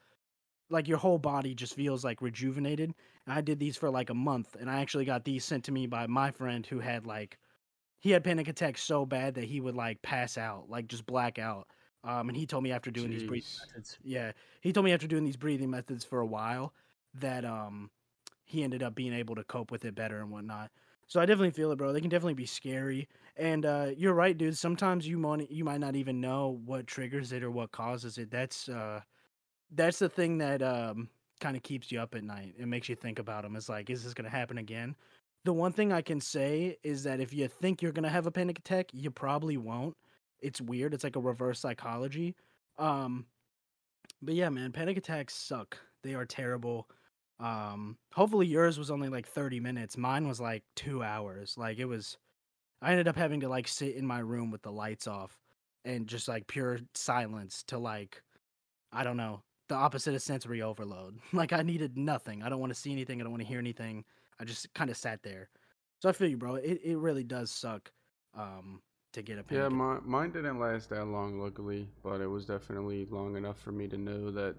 like 0.69 0.87
your 0.87 0.97
whole 0.97 1.17
body 1.17 1.53
just 1.53 1.75
feels 1.75 2.03
like 2.03 2.21
rejuvenated. 2.21 2.93
And 3.25 3.33
I 3.33 3.41
did 3.41 3.59
these 3.59 3.75
for 3.75 3.89
like 3.89 4.09
a 4.09 4.15
month 4.15 4.55
and 4.59 4.69
I 4.69 4.81
actually 4.81 5.05
got 5.05 5.25
these 5.25 5.43
sent 5.43 5.65
to 5.65 5.71
me 5.71 5.87
by 5.87 6.07
my 6.07 6.31
friend 6.31 6.65
who 6.65 6.79
had 6.79 7.05
like 7.05 7.37
he 7.99 8.11
had 8.11 8.23
panic 8.23 8.47
attacks 8.47 8.81
so 8.81 9.05
bad 9.05 9.33
that 9.35 9.43
he 9.43 9.59
would 9.59 9.75
like 9.75 10.01
pass 10.01 10.37
out, 10.37 10.69
like 10.69 10.87
just 10.87 11.05
black 11.05 11.37
out. 11.37 11.67
Um, 12.03 12.29
and 12.29 12.37
he 12.37 12.45
told 12.47 12.63
me 12.63 12.71
after 12.71 12.91
doing 12.91 13.09
Jeez. 13.09 13.11
these 13.11 13.23
breathing 13.23 13.51
methods, 13.67 13.97
yeah, 14.03 14.31
he 14.61 14.71
told 14.73 14.85
me 14.85 14.93
after 14.93 15.07
doing 15.07 15.23
these 15.25 15.37
breathing 15.37 15.69
methods 15.69 16.05
for 16.05 16.19
a 16.19 16.25
while 16.25 16.73
that 17.13 17.43
um 17.45 17.91
he 18.45 18.63
ended 18.63 18.83
up 18.83 18.95
being 18.95 19.13
able 19.13 19.35
to 19.35 19.43
cope 19.43 19.71
with 19.71 19.85
it 19.85 19.95
better 19.95 20.19
and 20.21 20.31
whatnot. 20.31 20.71
So 21.07 21.19
I 21.19 21.25
definitely 21.25 21.51
feel 21.51 21.71
it, 21.71 21.77
bro. 21.77 21.91
They 21.93 22.01
can 22.01 22.09
definitely 22.09 22.35
be 22.35 22.45
scary. 22.45 23.07
And 23.35 23.65
uh, 23.65 23.91
you're 23.97 24.13
right, 24.13 24.37
dude. 24.37 24.57
Sometimes 24.57 25.07
you 25.07 25.17
might 25.17 25.49
you 25.51 25.63
might 25.65 25.79
not 25.81 25.95
even 25.95 26.21
know 26.21 26.49
what 26.65 26.87
triggers 26.87 27.31
it 27.31 27.43
or 27.43 27.51
what 27.51 27.71
causes 27.71 28.17
it. 28.17 28.31
That's 28.31 28.69
uh, 28.69 29.01
that's 29.71 29.99
the 29.99 30.09
thing 30.09 30.37
that 30.39 30.61
um, 30.61 31.09
kind 31.39 31.55
of 31.57 31.63
keeps 31.63 31.91
you 31.91 31.99
up 31.99 32.15
at 32.15 32.23
night. 32.23 32.55
It 32.57 32.67
makes 32.67 32.89
you 32.89 32.95
think 32.95 33.19
about 33.19 33.43
them. 33.43 33.55
It's 33.55 33.69
like, 33.69 33.89
is 33.89 34.03
this 34.03 34.13
gonna 34.13 34.29
happen 34.29 34.57
again? 34.57 34.95
The 35.45 35.53
one 35.53 35.71
thing 35.73 35.91
I 35.91 36.01
can 36.01 36.19
say 36.21 36.77
is 36.83 37.03
that 37.03 37.19
if 37.19 37.33
you 37.33 37.47
think 37.47 37.81
you're 37.81 37.91
gonna 37.91 38.09
have 38.09 38.27
a 38.27 38.31
panic 38.31 38.59
attack, 38.59 38.93
you 38.93 39.11
probably 39.11 39.57
won't. 39.57 39.95
It's 40.41 40.61
weird. 40.61 40.93
It's 40.93 41.03
like 41.03 41.15
a 41.15 41.21
reverse 41.21 41.59
psychology. 41.59 42.35
Um, 42.77 43.25
but 44.21 44.35
yeah, 44.35 44.49
man, 44.49 44.71
panic 44.71 44.97
attacks 44.97 45.35
suck. 45.35 45.77
They 46.03 46.13
are 46.13 46.25
terrible. 46.25 46.87
Um, 47.39 47.97
hopefully 48.13 48.47
yours 48.47 48.77
was 48.77 48.91
only 48.91 49.09
like 49.09 49.27
30 49.27 49.59
minutes. 49.59 49.97
Mine 49.97 50.27
was 50.27 50.39
like 50.41 50.63
two 50.75 51.03
hours. 51.03 51.55
Like 51.57 51.79
it 51.79 51.85
was, 51.85 52.17
I 52.81 52.91
ended 52.91 53.07
up 53.07 53.15
having 53.15 53.41
to 53.41 53.49
like 53.49 53.67
sit 53.67 53.95
in 53.95 54.05
my 54.05 54.19
room 54.19 54.51
with 54.51 54.61
the 54.61 54.71
lights 54.71 55.07
off 55.07 55.39
and 55.85 56.07
just 56.07 56.27
like 56.27 56.47
pure 56.47 56.79
silence 56.93 57.63
to 57.67 57.77
like, 57.77 58.21
I 58.91 59.03
don't 59.03 59.17
know, 59.17 59.41
the 59.69 59.75
opposite 59.75 60.15
of 60.15 60.21
sensory 60.21 60.61
overload. 60.61 61.19
like 61.33 61.53
I 61.53 61.61
needed 61.61 61.97
nothing. 61.97 62.43
I 62.43 62.49
don't 62.49 62.59
want 62.59 62.73
to 62.73 62.79
see 62.79 62.91
anything. 62.91 63.19
I 63.19 63.23
don't 63.23 63.31
want 63.31 63.43
to 63.43 63.47
hear 63.47 63.59
anything. 63.59 64.03
I 64.39 64.45
just 64.45 64.73
kind 64.73 64.89
of 64.89 64.97
sat 64.97 65.21
there. 65.23 65.49
So 66.01 66.09
I 66.09 66.13
feel 66.13 66.29
you, 66.29 66.37
bro. 66.37 66.55
It 66.55 66.79
it 66.83 66.97
really 66.97 67.23
does 67.23 67.51
suck. 67.51 67.91
Um, 68.33 68.81
to 69.13 69.21
get 69.21 69.39
a 69.39 69.43
panic. 69.43 69.63
Yeah, 69.63 69.69
my, 69.69 69.99
mine 70.03 70.31
didn't 70.31 70.59
last 70.59 70.89
that 70.89 71.05
long, 71.05 71.39
luckily, 71.39 71.87
but 72.03 72.21
it 72.21 72.27
was 72.27 72.45
definitely 72.45 73.05
long 73.09 73.35
enough 73.35 73.59
for 73.59 73.71
me 73.71 73.87
to 73.87 73.97
know 73.97 74.31
that 74.31 74.55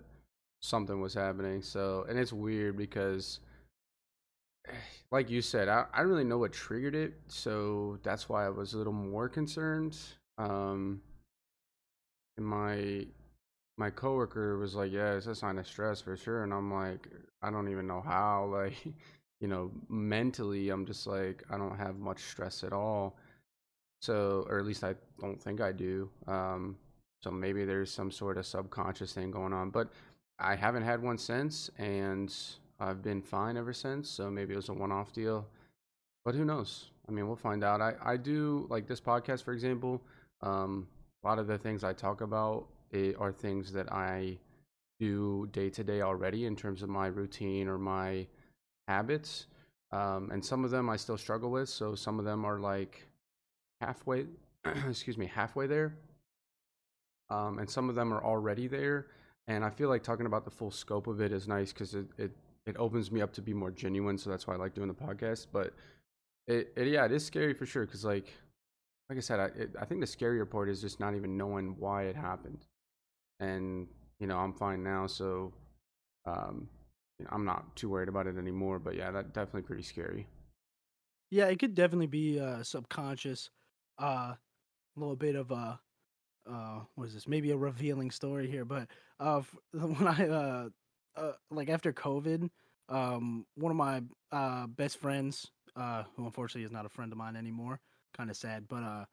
something 0.61 1.01
was 1.01 1.15
happening. 1.15 1.63
So, 1.63 2.07
and 2.09 2.19
it's 2.19 2.33
weird 2.33 2.77
because, 2.77 3.41
like 5.11 5.31
you 5.31 5.43
said, 5.43 5.69
I, 5.69 5.87
I 5.93 6.03
really 6.03 6.25
know 6.25 6.39
what 6.39 6.53
triggered 6.53 6.95
it. 6.95 7.15
So 7.29 7.99
that's 8.03 8.29
why 8.29 8.47
I 8.47 8.51
was 8.51 8.75
a 8.75 8.79
little 8.79 8.93
more 8.93 9.29
concerned. 9.29 9.97
Um, 10.39 11.03
and 12.37 12.47
my 12.47 13.07
my 13.77 13.91
coworker 13.91 14.59
was 14.59 14.75
like, 14.75 14.93
"Yeah, 14.93 15.15
it's 15.15 15.27
a 15.27 15.35
sign 15.35 15.59
of 15.59 15.67
stress 15.67 16.01
for 16.01 16.17
sure," 16.17 16.43
and 16.43 16.53
I'm 16.53 16.73
like, 16.73 17.09
"I 17.43 17.51
don't 17.51 17.69
even 17.69 17.87
know 17.87 18.01
how." 18.01 18.49
Like, 18.61 18.77
you 19.41 19.49
know, 19.49 19.71
mentally, 19.89 20.69
I'm 20.69 20.85
just 20.85 21.07
like, 21.07 21.43
I 21.51 21.57
don't 21.57 21.77
have 21.79 21.99
much 21.99 22.21
stress 22.25 22.63
at 22.63 22.75
all. 22.75 23.17
So, 24.01 24.47
or 24.49 24.59
at 24.59 24.65
least 24.65 24.83
I 24.83 24.95
don't 25.21 25.41
think 25.41 25.61
I 25.61 25.73
do. 25.73 26.09
Um, 26.27 26.77
so 27.23 27.31
maybe 27.31 27.65
there's 27.65 27.91
some 27.91 28.11
sort 28.11 28.39
of 28.39 28.47
subconscious 28.47 29.13
thing 29.13 29.31
going 29.31 29.53
on, 29.53 29.71
but 29.71 29.91
I 30.39 30.57
haven't 30.57 30.85
had 30.85 31.03
one 31.03 31.19
since, 31.19 31.71
and 31.77 32.35
I've 32.79 33.03
been 33.03 33.21
fine 33.21 33.59
ever 33.59 33.75
since. 33.75 34.09
So 34.09 34.31
maybe 34.31 34.55
it 34.55 34.57
was 34.57 34.71
a 34.71 34.75
one-off 34.75 35.13
deal, 35.13 35.47
but 36.25 36.35
who 36.35 36.45
knows? 36.47 36.91
I 37.09 37.13
mean, 37.13 37.27
we'll 37.27 37.37
find 37.37 37.63
out. 37.63 37.81
I 37.81 37.95
I 38.03 38.17
do 38.17 38.67
like 38.71 38.87
this 38.87 39.01
podcast, 39.01 39.43
for 39.43 39.53
example. 39.53 40.01
Um, 40.43 40.87
a 41.23 41.29
lot 41.29 41.39
of 41.39 41.47
the 41.47 41.59
things 41.59 41.85
I 41.85 41.93
talk 41.93 42.23
about 42.23 42.69
eh, 42.95 43.13
are 43.19 43.33
things 43.33 43.73
that 43.73 43.93
I 43.93 44.39
do 44.99 45.49
day 45.53 45.71
to 45.71 45.85
day 45.85 46.03
already 46.03 46.47
in 46.47 46.57
terms 46.57 46.83
of 46.83 46.89
my 46.89 47.09
routine 47.09 47.69
or 47.69 47.79
my 47.79 48.27
habits. 48.89 49.47
Um, 49.93 50.31
and 50.31 50.45
some 50.45 50.65
of 50.65 50.71
them 50.71 50.89
I 50.89 50.97
still 50.97 51.19
struggle 51.19 51.51
with. 51.51 51.69
So 51.69 51.95
some 51.95 52.19
of 52.19 52.25
them 52.25 52.45
are 52.45 52.61
like 52.61 53.07
halfway, 53.81 54.27
excuse 54.89 55.19
me, 55.19 55.27
halfway 55.27 55.67
there. 55.67 55.97
Um, 57.29 57.59
and 57.59 57.71
some 57.71 57.89
of 57.89 57.95
them 57.95 58.13
are 58.13 58.25
already 58.25 58.67
there 58.67 59.07
and 59.51 59.65
I 59.65 59.71
feel 59.71 59.89
like 59.89 60.05
talking 60.05 60.27
about 60.27 60.45
the 60.45 60.51
full 60.51 60.71
scope 60.71 61.09
of 61.09 61.21
it 61.21 61.33
is 61.33 61.49
nice 61.49 61.73
because 61.73 61.95
it, 61.97 62.07
it 62.19 62.31
it 62.67 62.77
opens 62.79 63.11
me 63.11 63.21
up 63.21 63.33
to 63.33 63.43
be 63.43 63.53
more 63.53 63.73
genuine. 63.73 64.17
So 64.17 64.31
that's 64.31 64.47
why 64.47 64.55
I 64.55 64.57
like 64.57 64.75
doing 64.75 64.87
the 64.87 64.95
podcast. 64.95 65.49
But 65.53 65.75
it, 66.47 66.73
it 66.77 66.87
yeah, 66.87 67.05
it 67.05 67.11
is 67.11 67.25
scary 67.25 67.53
for 67.53 67.67
sure. 67.67 67.85
Because 67.85 68.05
like 68.05 68.33
like 69.09 69.19
I 69.19 69.21
said, 69.21 69.41
I 69.41 69.45
it, 69.47 69.71
I 69.81 69.85
think 69.85 70.01
the 70.01 70.07
scarier 70.07 70.49
part 70.49 70.69
is 70.69 70.81
just 70.81 71.01
not 71.01 71.17
even 71.17 71.37
knowing 71.37 71.75
why 71.81 72.05
it 72.05 72.15
happened. 72.15 72.65
And 73.41 73.89
you 74.21 74.29
know, 74.29 74.39
I'm 74.39 74.53
fine 74.53 74.85
now, 74.85 75.09
so 75.09 75.53
um, 76.27 76.69
you 77.19 77.25
know, 77.25 77.31
I'm 77.33 77.45
not 77.45 77.75
too 77.75 77.89
worried 77.89 78.09
about 78.09 78.29
it 78.29 78.37
anymore. 78.37 78.79
But 78.79 78.95
yeah, 78.95 79.11
that 79.11 79.35
definitely 79.35 79.63
pretty 79.63 79.83
scary. 79.83 80.29
Yeah, 81.31 81.47
it 81.47 81.59
could 81.59 81.75
definitely 81.75 82.07
be 82.07 82.39
uh, 82.39 82.63
subconscious. 82.63 83.51
Uh, 84.01 84.35
a 84.97 85.01
little 85.01 85.17
bit 85.17 85.37
of 85.37 85.51
a 85.53 85.81
uh 86.51 86.81
what 86.95 87.07
is 87.07 87.15
this 87.15 87.29
maybe 87.29 87.51
a 87.51 87.57
revealing 87.57 88.11
story 88.11 88.49
here 88.49 88.65
but 88.65 88.89
uh 89.21 89.43
when 89.73 90.09
i 90.09 90.29
uh, 90.29 90.69
uh 91.17 91.33
like 91.51 91.69
after 91.69 91.93
covid 91.93 92.51
um 92.89 93.47
one 93.57 93.71
of 93.71 93.77
my 93.77 94.03
uh 94.33 94.67
best 94.67 94.99
friends 94.99 95.51
uh 95.77 96.05
who 96.17 96.25
unfortunately 96.25 96.65
is 96.65 96.73
not 96.73 96.87
a 96.87 96.91
friend 96.91 97.13
of 97.13 97.19
mine 97.19 97.37
anymore 97.37 97.81
kind 98.17 98.31
of 98.31 98.37
sad 98.37 98.67
but 98.69 98.83
uh 98.83 99.05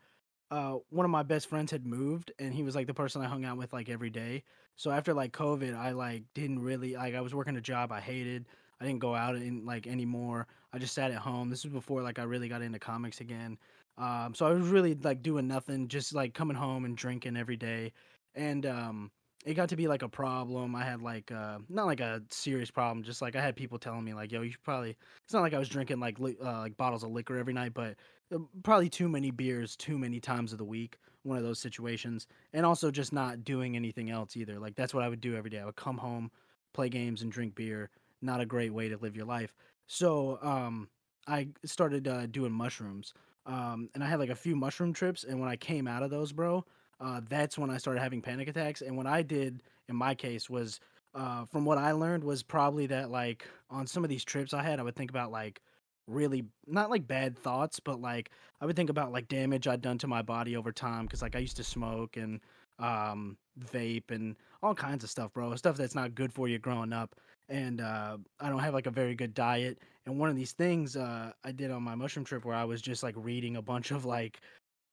uh 0.51 0.77
one 0.89 1.05
of 1.05 1.11
my 1.11 1.23
best 1.23 1.47
friends 1.49 1.71
had 1.71 1.85
moved 1.85 2.31
and 2.39 2.53
he 2.53 2.63
was 2.63 2.75
like 2.75 2.87
the 2.87 2.93
person 2.93 3.21
I 3.21 3.27
hung 3.27 3.45
out 3.45 3.57
with 3.57 3.73
like 3.73 3.89
every 3.89 4.09
day. 4.09 4.43
So 4.77 4.91
after 4.91 5.13
like 5.13 5.33
COVID, 5.33 5.75
I 5.75 5.91
like 5.91 6.23
didn't 6.33 6.59
really 6.59 6.95
like 6.95 7.15
I 7.15 7.21
was 7.21 7.35
working 7.35 7.57
a 7.57 7.61
job 7.61 7.91
I 7.91 7.99
hated. 7.99 8.45
I 8.79 8.85
didn't 8.85 8.99
go 8.99 9.15
out 9.15 9.35
in 9.35 9.65
like 9.65 9.87
anymore. 9.87 10.47
I 10.71 10.79
just 10.79 10.93
sat 10.93 11.11
at 11.11 11.17
home. 11.17 11.49
This 11.49 11.63
was 11.65 11.73
before 11.73 12.01
like 12.01 12.19
I 12.19 12.23
really 12.23 12.47
got 12.47 12.61
into 12.61 12.79
comics 12.79 13.19
again. 13.19 13.57
Um 13.97 14.33
so 14.35 14.45
I 14.45 14.51
was 14.51 14.67
really 14.67 14.95
like 14.95 15.21
doing 15.23 15.47
nothing, 15.47 15.87
just 15.87 16.13
like 16.13 16.33
coming 16.33 16.57
home 16.57 16.85
and 16.85 16.95
drinking 16.97 17.37
every 17.37 17.57
day. 17.57 17.93
And 18.35 18.65
um 18.65 19.11
it 19.45 19.53
got 19.53 19.69
to 19.69 19.75
be 19.77 19.87
like 19.87 20.01
a 20.01 20.09
problem. 20.09 20.75
I 20.75 20.83
had 20.83 21.01
like 21.01 21.31
uh 21.31 21.59
not 21.69 21.85
like 21.85 21.99
a 21.99 22.21
serious 22.31 22.71
problem, 22.71 23.03
just 23.03 23.21
like 23.21 23.35
I 23.35 23.41
had 23.41 23.55
people 23.55 23.79
telling 23.79 24.03
me 24.03 24.13
like, 24.13 24.31
"Yo, 24.31 24.41
you 24.41 24.51
should 24.51 24.63
probably." 24.63 24.97
It's 25.25 25.33
not 25.33 25.41
like 25.41 25.53
I 25.53 25.59
was 25.59 25.69
drinking 25.69 25.99
like 25.99 26.19
li- 26.19 26.37
uh, 26.41 26.59
like 26.59 26.77
bottles 26.77 27.03
of 27.03 27.11
liquor 27.11 27.37
every 27.37 27.53
night, 27.53 27.73
but 27.73 27.97
uh, 28.33 28.39
probably 28.63 28.89
too 28.89 29.09
many 29.09 29.31
beers 29.31 29.75
too 29.75 29.97
many 29.97 30.19
times 30.19 30.51
of 30.51 30.57
the 30.57 30.65
week 30.65 30.97
one 31.23 31.37
of 31.37 31.43
those 31.43 31.59
situations 31.59 32.27
and 32.53 32.65
also 32.65 32.91
just 32.91 33.11
not 33.13 33.43
doing 33.43 33.75
anything 33.75 34.09
else 34.09 34.35
either 34.37 34.59
like 34.59 34.75
that's 34.75 34.93
what 34.93 35.03
i 35.03 35.09
would 35.09 35.21
do 35.21 35.35
every 35.35 35.49
day 35.49 35.59
i 35.59 35.65
would 35.65 35.75
come 35.75 35.97
home 35.97 36.29
play 36.73 36.89
games 36.89 37.21
and 37.21 37.31
drink 37.31 37.55
beer 37.55 37.89
not 38.21 38.41
a 38.41 38.45
great 38.45 38.73
way 38.73 38.89
to 38.89 38.97
live 38.97 39.15
your 39.15 39.25
life 39.25 39.53
so 39.87 40.39
um 40.41 40.89
i 41.27 41.47
started 41.65 42.07
uh, 42.07 42.25
doing 42.27 42.51
mushrooms 42.51 43.13
um 43.47 43.89
and 43.95 44.03
i 44.03 44.07
had 44.07 44.19
like 44.19 44.29
a 44.29 44.35
few 44.35 44.55
mushroom 44.55 44.93
trips 44.93 45.23
and 45.23 45.39
when 45.39 45.49
i 45.49 45.55
came 45.55 45.87
out 45.87 46.03
of 46.03 46.11
those 46.11 46.31
bro 46.31 46.63
uh 47.01 47.21
that's 47.29 47.57
when 47.57 47.69
i 47.69 47.77
started 47.77 48.01
having 48.01 48.21
panic 48.21 48.47
attacks 48.47 48.81
and 48.81 48.95
what 48.95 49.07
i 49.07 49.21
did 49.21 49.63
in 49.89 49.95
my 49.95 50.13
case 50.13 50.49
was 50.49 50.79
uh 51.15 51.45
from 51.45 51.65
what 51.65 51.77
i 51.77 51.91
learned 51.91 52.23
was 52.23 52.43
probably 52.43 52.87
that 52.87 53.09
like 53.09 53.47
on 53.69 53.87
some 53.87 54.03
of 54.03 54.09
these 54.09 54.23
trips 54.25 54.53
i 54.53 54.61
had 54.61 54.79
i 54.79 54.83
would 54.83 54.95
think 54.95 55.09
about 55.09 55.31
like 55.31 55.61
really 56.07 56.45
not 56.65 56.89
like 56.89 57.07
bad 57.07 57.37
thoughts, 57.37 57.79
but 57.79 58.01
like 58.01 58.31
I 58.61 58.65
would 58.65 58.75
think 58.75 58.89
about 58.89 59.11
like 59.11 59.27
damage 59.27 59.67
I'd 59.67 59.81
done 59.81 59.97
to 59.99 60.07
my 60.07 60.21
body 60.21 60.55
over 60.55 60.71
time 60.71 61.05
because 61.05 61.21
like 61.21 61.35
I 61.35 61.39
used 61.39 61.57
to 61.57 61.63
smoke 61.63 62.17
and 62.17 62.39
um 62.79 63.37
vape 63.73 64.11
and 64.11 64.35
all 64.63 64.73
kinds 64.73 65.03
of 65.03 65.09
stuff, 65.09 65.33
bro. 65.33 65.53
Stuff 65.55 65.77
that's 65.77 65.95
not 65.95 66.15
good 66.15 66.31
for 66.33 66.47
you 66.47 66.59
growing 66.59 66.93
up. 66.93 67.15
And 67.49 67.81
uh 67.81 68.17
I 68.39 68.49
don't 68.49 68.59
have 68.59 68.73
like 68.73 68.87
a 68.87 68.91
very 68.91 69.15
good 69.15 69.33
diet. 69.33 69.79
And 70.07 70.17
one 70.17 70.29
of 70.29 70.35
these 70.37 70.53
things 70.53 70.95
uh 70.95 71.31
I 71.43 71.51
did 71.51 71.69
on 71.69 71.83
my 71.83 71.95
mushroom 71.95 72.25
trip 72.25 72.45
where 72.45 72.55
I 72.55 72.63
was 72.63 72.81
just 72.81 73.03
like 73.03 73.15
reading 73.17 73.57
a 73.57 73.61
bunch 73.61 73.91
of 73.91 74.05
like 74.05 74.39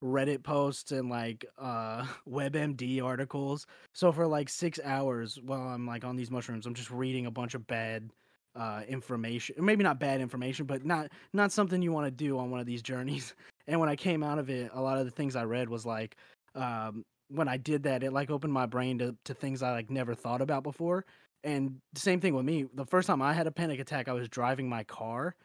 Reddit 0.03 0.43
posts 0.43 0.93
and 0.93 1.09
like 1.09 1.47
uh 1.57 2.05
WebMD 2.29 3.03
articles. 3.03 3.67
So 3.95 4.13
for 4.13 4.27
like 4.27 4.49
6 4.51 4.81
hours 4.85 5.39
while 5.43 5.63
I'm 5.63 5.87
like 5.87 6.05
on 6.05 6.17
these 6.17 6.31
mushrooms, 6.31 6.67
I'm 6.67 6.75
just 6.75 6.91
reading 6.91 7.27
a 7.27 7.31
bunch 7.31 7.55
of 7.55 7.67
bad 7.67 8.11
uh, 8.57 8.83
information 8.89 9.57
maybe 9.59 9.83
not 9.83 9.99
bad 9.99 10.21
information 10.21 10.65
but 10.65 10.85
not 10.85 11.11
not 11.33 11.51
something 11.51 11.83
you 11.83 11.91
want 11.91 12.07
to 12.07 12.11
do 12.11 12.39
on 12.39 12.53
one 12.53 12.61
of 12.61 12.67
these 12.67 12.83
journeys 12.83 13.35
and 13.67 13.81
when 13.81 13.89
i 13.89 13.97
came 13.97 14.23
out 14.23 14.39
of 14.39 14.49
it 14.49 14.71
a 14.75 14.81
lot 14.81 14.97
of 14.97 15.05
the 15.05 15.11
things 15.11 15.35
i 15.35 15.43
read 15.43 15.69
was 15.69 15.85
like 15.85 16.17
um, 16.55 17.05
when 17.29 17.49
i 17.49 17.57
did 17.57 17.83
that 17.83 18.05
it 18.05 18.13
like 18.13 18.31
opened 18.31 18.53
my 18.53 18.65
brain 18.65 18.97
to, 18.97 19.17
to 19.25 19.35
things 19.35 19.61
i 19.61 19.73
like 19.73 19.91
never 19.91 20.15
thought 20.15 20.41
about 20.41 20.63
before 20.63 21.05
and 21.45 21.77
the 21.93 22.01
same 22.01 22.21
thing 22.21 22.35
with 22.35 22.45
me 22.45 22.67
the 22.75 22.87
first 22.87 23.07
time 23.07 23.23
i 23.23 23.33
had 23.33 23.47
a 23.47 23.53
panic 23.53 23.79
attack 23.79 24.09
i 24.09 24.13
was 24.13 24.29
driving 24.29 24.69
my 24.69 24.83
car 24.85 25.37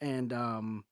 and 0.00 0.32
um 0.32 0.84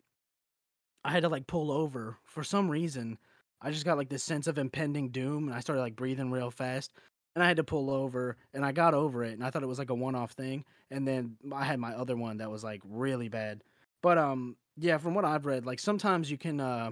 i 1.04 1.10
had 1.10 1.22
to 1.22 1.28
like 1.28 1.46
pull 1.46 1.70
over 1.70 2.18
for 2.24 2.42
some 2.42 2.70
reason 2.70 3.18
i 3.62 3.70
just 3.70 3.84
got 3.84 3.96
like 3.96 4.08
this 4.08 4.24
sense 4.24 4.46
of 4.46 4.58
impending 4.58 5.10
doom 5.10 5.46
and 5.48 5.56
i 5.56 5.60
started 5.60 5.82
like 5.82 5.96
breathing 5.96 6.30
real 6.30 6.50
fast 6.50 6.92
and 7.34 7.42
I 7.42 7.48
had 7.48 7.56
to 7.56 7.64
pull 7.64 7.90
over 7.90 8.36
and 8.52 8.64
I 8.64 8.72
got 8.72 8.94
over 8.94 9.24
it 9.24 9.32
and 9.32 9.44
I 9.44 9.50
thought 9.50 9.62
it 9.62 9.68
was 9.68 9.78
like 9.78 9.90
a 9.90 9.94
one 9.94 10.14
off 10.14 10.32
thing. 10.32 10.64
And 10.90 11.06
then 11.06 11.36
I 11.52 11.64
had 11.64 11.80
my 11.80 11.92
other 11.94 12.16
one 12.16 12.38
that 12.38 12.50
was 12.50 12.62
like 12.62 12.80
really 12.84 13.28
bad. 13.28 13.62
But 14.02 14.18
um 14.18 14.56
yeah, 14.76 14.98
from 14.98 15.14
what 15.14 15.24
I've 15.24 15.46
read, 15.46 15.66
like 15.66 15.80
sometimes 15.80 16.30
you 16.30 16.38
can 16.38 16.60
uh 16.60 16.90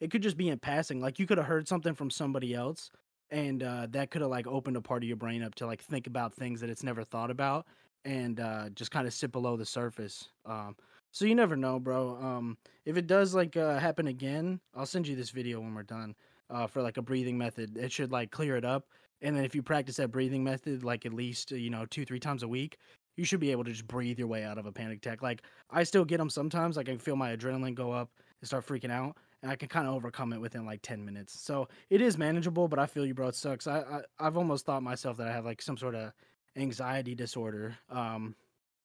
it 0.00 0.10
could 0.10 0.22
just 0.22 0.36
be 0.36 0.48
in 0.48 0.58
passing. 0.58 1.00
Like 1.00 1.18
you 1.18 1.26
could 1.26 1.38
have 1.38 1.46
heard 1.46 1.68
something 1.68 1.94
from 1.94 2.10
somebody 2.10 2.54
else 2.54 2.90
and 3.30 3.62
uh 3.62 3.86
that 3.90 4.10
could 4.10 4.20
have 4.22 4.30
like 4.30 4.46
opened 4.46 4.76
a 4.76 4.80
part 4.80 5.02
of 5.02 5.08
your 5.08 5.16
brain 5.16 5.42
up 5.42 5.54
to 5.56 5.66
like 5.66 5.82
think 5.82 6.06
about 6.06 6.34
things 6.34 6.60
that 6.60 6.70
it's 6.70 6.82
never 6.82 7.04
thought 7.04 7.30
about 7.30 7.66
and 8.04 8.40
uh 8.40 8.68
just 8.70 8.90
kind 8.90 9.06
of 9.06 9.12
sit 9.14 9.32
below 9.32 9.56
the 9.56 9.66
surface. 9.66 10.28
Um 10.44 10.76
so 11.12 11.24
you 11.24 11.34
never 11.34 11.56
know, 11.56 11.78
bro. 11.80 12.16
Um 12.16 12.58
if 12.84 12.96
it 12.96 13.06
does 13.06 13.34
like 13.34 13.56
uh 13.56 13.78
happen 13.78 14.06
again, 14.06 14.60
I'll 14.74 14.86
send 14.86 15.08
you 15.08 15.16
this 15.16 15.30
video 15.30 15.60
when 15.60 15.74
we're 15.74 15.82
done. 15.82 16.14
Uh 16.50 16.66
for 16.66 16.82
like 16.82 16.96
a 16.96 17.02
breathing 17.02 17.36
method. 17.38 17.76
It 17.76 17.92
should 17.92 18.12
like 18.12 18.30
clear 18.30 18.56
it 18.56 18.64
up 18.64 18.86
and 19.22 19.36
then 19.36 19.44
if 19.44 19.54
you 19.54 19.62
practice 19.62 19.96
that 19.96 20.08
breathing 20.12 20.44
method 20.44 20.84
like 20.84 21.06
at 21.06 21.12
least 21.12 21.50
you 21.50 21.70
know 21.70 21.86
two 21.86 22.04
three 22.04 22.20
times 22.20 22.42
a 22.42 22.48
week 22.48 22.78
you 23.16 23.24
should 23.24 23.40
be 23.40 23.50
able 23.50 23.64
to 23.64 23.70
just 23.70 23.86
breathe 23.86 24.18
your 24.18 24.28
way 24.28 24.44
out 24.44 24.58
of 24.58 24.66
a 24.66 24.72
panic 24.72 24.98
attack 24.98 25.22
like 25.22 25.42
i 25.70 25.82
still 25.82 26.04
get 26.04 26.18
them 26.18 26.30
sometimes 26.30 26.76
like 26.76 26.88
i 26.88 26.92
can 26.92 26.98
feel 26.98 27.16
my 27.16 27.34
adrenaline 27.34 27.74
go 27.74 27.90
up 27.92 28.10
and 28.40 28.46
start 28.48 28.66
freaking 28.66 28.90
out 28.90 29.16
and 29.46 29.52
i 29.52 29.56
can 29.56 29.68
kind 29.68 29.86
of 29.86 29.94
overcome 29.94 30.32
it 30.32 30.40
within 30.40 30.66
like 30.66 30.82
10 30.82 31.04
minutes. 31.04 31.40
So 31.40 31.68
it 31.88 32.00
is 32.00 32.18
manageable 32.18 32.66
but 32.66 32.80
i 32.80 32.86
feel 32.86 33.06
you 33.06 33.14
bro 33.14 33.28
it 33.28 33.36
sucks. 33.36 33.66
I, 33.68 33.78
I 33.80 34.00
i've 34.18 34.36
almost 34.36 34.66
thought 34.66 34.82
myself 34.82 35.16
that 35.18 35.28
i 35.28 35.32
have 35.32 35.44
like 35.44 35.62
some 35.62 35.76
sort 35.76 35.94
of 35.94 36.12
anxiety 36.56 37.14
disorder 37.14 37.76
um 37.90 38.34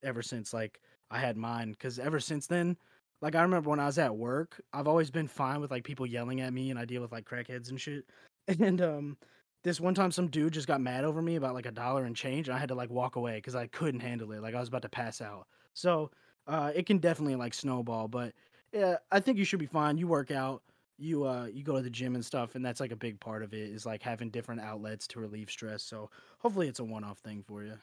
ever 0.03 0.22
since 0.22 0.53
like 0.53 0.80
i 1.10 1.18
had 1.18 1.36
mine 1.36 1.72
because 1.72 1.98
ever 1.98 2.20
since 2.20 2.46
then 2.46 2.77
like 3.22 3.34
i 3.36 3.41
remember 3.41 3.70
when 3.70 3.80
i 3.80 3.88
was 3.88 3.98
at 3.98 4.15
work 4.15 4.62
i've 4.74 4.88
always 4.88 5.10
been 5.10 5.27
fine 5.27 5.62
with 5.62 5.72
like 5.72 5.84
people 5.84 6.06
yelling 6.06 6.41
at 6.41 6.53
me 6.53 6.70
and 6.70 6.77
i 6.77 6.86
deal 6.86 7.01
with 7.01 7.12
like 7.12 7.25
crackheads 7.25 7.70
and 7.70 7.82
shit. 7.82 8.06
And 8.60 8.82
um 8.82 9.18
this 9.63 9.80
one 9.80 9.94
time 9.94 10.12
some 10.12 10.27
dude 10.27 10.53
just 10.53 10.68
got 10.68 10.82
mad 10.82 11.06
over 11.06 11.22
me 11.22 11.36
about 11.38 11.53
like 11.53 11.68
a 11.68 11.72
dollar 11.72 12.03
and 12.06 12.15
change 12.15 12.48
and 12.48 12.56
i 12.56 12.60
had 12.60 12.70
to 12.70 12.75
like 12.75 12.89
walk 12.89 13.15
away 13.15 13.36
because 13.36 13.56
i 13.56 13.68
couldn't 13.68 14.00
handle 14.01 14.32
it 14.32 14.41
like 14.41 14.56
i 14.56 14.60
was 14.60 14.70
about 14.70 14.82
to 14.84 14.89
pass 14.89 15.22
out. 15.22 15.48
So 15.74 16.12
uh 16.48 16.72
it 16.75 16.86
can 16.86 16.98
definitely 16.98 17.36
like 17.36 17.53
snowball 17.53 18.08
but 18.08 18.34
yeah 18.74 18.98
i 19.12 19.20
think 19.20 19.38
you 19.38 19.46
should 19.46 19.60
be 19.60 19.66
fine. 19.66 19.98
You 19.98 20.08
work 20.08 20.32
out 20.32 20.62
you 20.98 21.25
uh 21.25 21.46
you 21.46 21.63
go 21.63 21.78
to 21.78 21.82
the 21.82 21.90
gym 21.90 22.16
and 22.16 22.24
stuff 22.24 22.56
and 22.56 22.63
that's 22.63 22.80
like 22.80 22.92
a 22.92 22.96
big 22.96 23.20
part 23.20 23.44
of 23.44 23.54
it 23.54 23.70
is 23.70 23.86
like 23.86 24.04
having 24.04 24.30
different 24.30 24.62
outlets 24.62 25.08
to 25.08 25.20
relieve 25.20 25.50
stress 25.50 25.84
so 25.84 26.10
hopefully 26.40 26.68
it's 26.68 26.80
a 26.80 26.84
one-off 26.84 27.18
thing 27.20 27.44
for 27.48 27.63
you. 27.63 27.74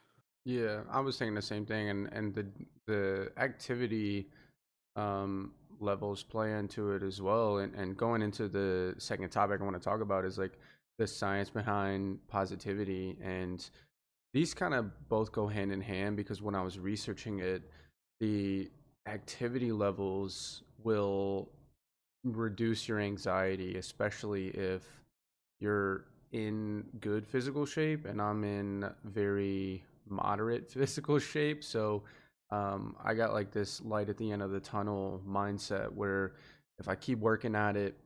Yeah 0.45 0.81
i 0.91 1.01
was 1.01 1.17
saying 1.17 1.35
the 1.35 1.43
same 1.43 1.67
thing 1.67 1.89
and 1.89 2.13
and 2.13 2.35
the 2.35 2.47
the 2.87 3.33
activity 3.37 4.29
um 4.97 5.53
levels 5.81 6.23
play 6.23 6.53
into 6.53 6.93
it 6.93 7.03
as 7.03 7.21
well 7.21 7.59
and 7.59 7.75
and 7.75 7.97
going 7.97 8.23
into 8.23 8.49
the 8.49 8.95
second 8.99 9.31
topic 9.31 9.61
i 9.61 9.65
want 9.65 9.77
to 9.77 9.83
talk 9.83 10.01
about 10.01 10.25
is 10.25 10.39
like 10.39 10.59
the 10.99 11.07
science 11.07 11.51
behind 11.51 12.19
positivity 12.29 13.17
and 13.23 13.71
these 14.35 14.55
kind 14.55 14.75
of 14.75 15.09
both 15.09 15.33
go 15.33 15.47
hand 15.47 15.73
in 15.73 15.81
hand 15.81 16.17
because 16.17 16.43
when 16.43 16.55
I 16.55 16.63
was 16.63 16.79
researching 16.79 17.39
it, 17.41 17.63
the 18.21 18.71
activity 19.07 19.73
levels 19.73 20.63
will 20.83 21.49
reduce 22.25 22.89
your 22.89 23.01
anxiety, 23.01 23.77
especially 23.77 24.49
if 24.49 24.83
you're 25.61 26.05
in 26.33 26.85
good 27.01 27.27
physical 27.27 27.65
shape 27.65 28.05
and 28.05 28.21
I'm 28.21 28.45
in 28.45 28.91
very 29.05 29.85
moderate 30.09 30.71
physical 30.71 31.19
shape. 31.19 31.65
So 31.65 32.03
um, 32.51 32.97
I 33.05 33.15
got 33.15 33.33
like 33.33 33.51
this 33.51 33.81
light 33.83 34.09
at 34.09 34.17
the 34.17 34.31
end 34.31 34.43
of 34.43 34.51
the 34.51 34.61
tunnel 34.61 35.23
mindset 35.29 35.93
where 35.93 36.35
if 36.79 36.89
I 36.89 36.95
keep 36.95 37.19
working 37.19 37.55
at 37.55 37.77
it 37.77 37.97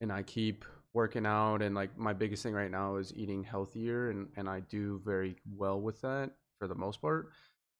and 0.00 0.12
I 0.12 0.22
keep 0.22 0.64
working 0.92 1.24
out 1.24 1.62
and 1.62 1.74
like 1.74 1.96
my 1.96 2.12
biggest 2.12 2.42
thing 2.42 2.52
right 2.52 2.70
now 2.70 2.96
is 2.96 3.12
eating 3.14 3.44
healthier 3.44 4.10
and 4.10 4.28
and 4.36 4.48
I 4.48 4.60
do 4.60 5.00
very 5.04 5.36
well 5.56 5.80
with 5.80 6.00
that 6.02 6.30
for 6.58 6.66
the 6.66 6.74
most 6.74 7.00
part. 7.00 7.30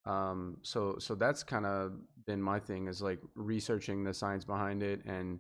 Um 0.07 0.57
so 0.63 0.97
so 0.99 1.15
that's 1.15 1.43
kind 1.43 1.67
of 1.67 1.93
been 2.27 2.41
my 2.41 2.59
thing 2.59 2.87
is 2.87 3.03
like 3.03 3.21
researching 3.35 4.05
the 4.05 4.15
science 4.15 4.45
behind 4.45 4.83
it 4.83 5.05
and 5.05 5.39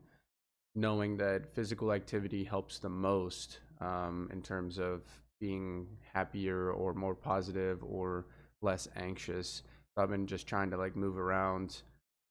knowing 0.74 1.16
that 1.16 1.48
physical 1.48 1.92
activity 1.92 2.44
helps 2.44 2.78
the 2.78 2.88
most 2.88 3.60
um 3.80 4.28
in 4.32 4.42
terms 4.42 4.78
of 4.78 5.02
being 5.40 5.86
happier 6.12 6.70
or 6.72 6.92
more 6.92 7.14
positive 7.14 7.82
or 7.82 8.26
less 8.62 8.86
anxious. 8.96 9.62
So 9.94 10.02
I've 10.02 10.10
been 10.10 10.26
just 10.26 10.46
trying 10.46 10.70
to 10.70 10.76
like 10.76 10.96
move 10.96 11.18
around 11.18 11.82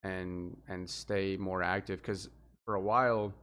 and 0.03 0.55
and 0.67 0.89
stay 0.89 1.35
more 1.37 1.63
active 1.63 2.03
cuz 2.03 2.29
for 2.65 2.75
a 2.75 2.81
while 2.81 3.33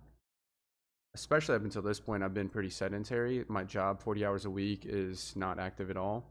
especially 1.16 1.54
up 1.54 1.64
until 1.64 1.80
this 1.80 1.98
point, 1.98 2.22
I've 2.22 2.34
been 2.34 2.50
pretty 2.50 2.68
sedentary. 2.68 3.42
My 3.48 3.64
job, 3.64 4.02
40 4.02 4.24
hours 4.26 4.44
a 4.44 4.50
week, 4.50 4.82
is 4.84 5.32
not 5.34 5.58
active 5.58 5.88
at 5.90 5.96
all. 5.96 6.26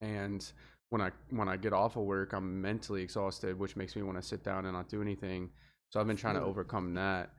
And 0.00 0.44
when 0.92 1.00
I 1.00 1.10
when 1.30 1.48
I 1.48 1.56
get 1.56 1.72
off 1.72 1.96
of 1.96 2.02
work, 2.02 2.34
I'm 2.34 2.60
mentally 2.60 3.00
exhausted, 3.02 3.58
which 3.58 3.76
makes 3.76 3.96
me 3.96 4.02
want 4.02 4.20
to 4.20 4.22
sit 4.22 4.44
down 4.44 4.66
and 4.66 4.74
not 4.74 4.90
do 4.90 5.00
anything. 5.00 5.48
So 5.88 5.98
I've 5.98 6.06
been 6.06 6.18
trying 6.18 6.34
to 6.34 6.42
overcome 6.42 6.92
that. 6.94 7.30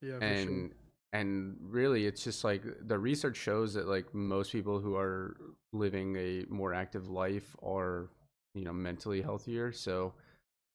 Yeah, 0.00 0.18
and 0.20 0.48
sure. 0.48 0.70
and 1.12 1.56
really, 1.60 2.06
it's 2.06 2.22
just 2.22 2.44
like 2.44 2.62
the 2.86 2.96
research 2.96 3.36
shows 3.36 3.74
that 3.74 3.88
like 3.88 4.14
most 4.14 4.52
people 4.52 4.78
who 4.78 4.94
are 4.94 5.36
living 5.72 6.14
a 6.16 6.44
more 6.48 6.72
active 6.74 7.08
life 7.10 7.56
are 7.60 8.08
you 8.54 8.64
know 8.64 8.72
mentally 8.72 9.20
healthier. 9.20 9.72
So 9.72 10.14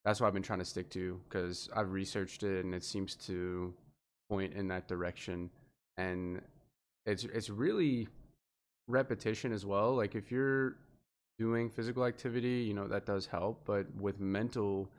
that's 0.04 0.20
what 0.20 0.28
I've 0.28 0.34
been 0.34 0.44
trying 0.44 0.60
to 0.60 0.66
stick 0.66 0.90
to 0.92 1.22
because 1.30 1.70
I've 1.74 1.94
researched 1.94 2.44
it 2.44 2.66
and 2.66 2.76
it 2.76 2.84
seems 2.84 3.16
to 3.28 3.74
point 4.30 4.54
in 4.54 4.68
that 4.68 4.90
direction. 4.90 5.50
and 5.96 6.42
it's 7.06 7.24
it's 7.24 7.50
really 7.50 8.10
repetition 8.90 9.54
as 9.54 9.66
well. 9.66 9.96
Like 9.96 10.14
if 10.14 10.30
you're 10.30 10.76
doing 11.38 11.70
physical 11.70 12.06
activity, 12.06 12.64
you 12.68 12.74
know, 12.74 12.88
that 12.88 13.06
does 13.06 13.26
help, 13.26 13.64
but 13.66 13.86
with 13.96 14.20
mental 14.20 14.90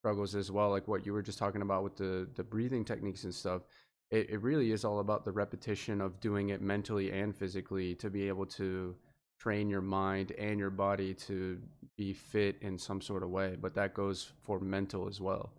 struggles 0.00 0.34
as 0.34 0.50
well, 0.50 0.70
like 0.70 0.88
what 0.88 1.06
you 1.06 1.12
were 1.12 1.22
just 1.22 1.38
talking 1.38 1.62
about 1.62 1.84
with 1.84 1.96
the 1.96 2.28
the 2.34 2.44
breathing 2.44 2.84
techniques 2.84 3.24
and 3.24 3.34
stuff, 3.34 3.62
it, 4.10 4.30
it 4.30 4.42
really 4.42 4.72
is 4.72 4.84
all 4.84 5.00
about 5.00 5.24
the 5.24 5.32
repetition 5.32 6.00
of 6.00 6.20
doing 6.20 6.50
it 6.50 6.60
mentally 6.60 7.10
and 7.12 7.34
physically 7.34 7.94
to 7.96 8.10
be 8.10 8.28
able 8.28 8.46
to 8.46 8.94
train 9.38 9.68
your 9.68 9.80
mind 9.80 10.32
and 10.32 10.58
your 10.58 10.70
body 10.70 11.14
to 11.14 11.58
be 11.96 12.12
fit 12.12 12.56
in 12.60 12.78
some 12.78 13.00
sort 13.00 13.22
of 13.22 13.30
way. 13.30 13.56
But 13.60 13.74
that 13.74 13.94
goes 13.94 14.32
for 14.42 14.60
mental 14.60 15.08
as 15.08 15.20
well, 15.20 15.52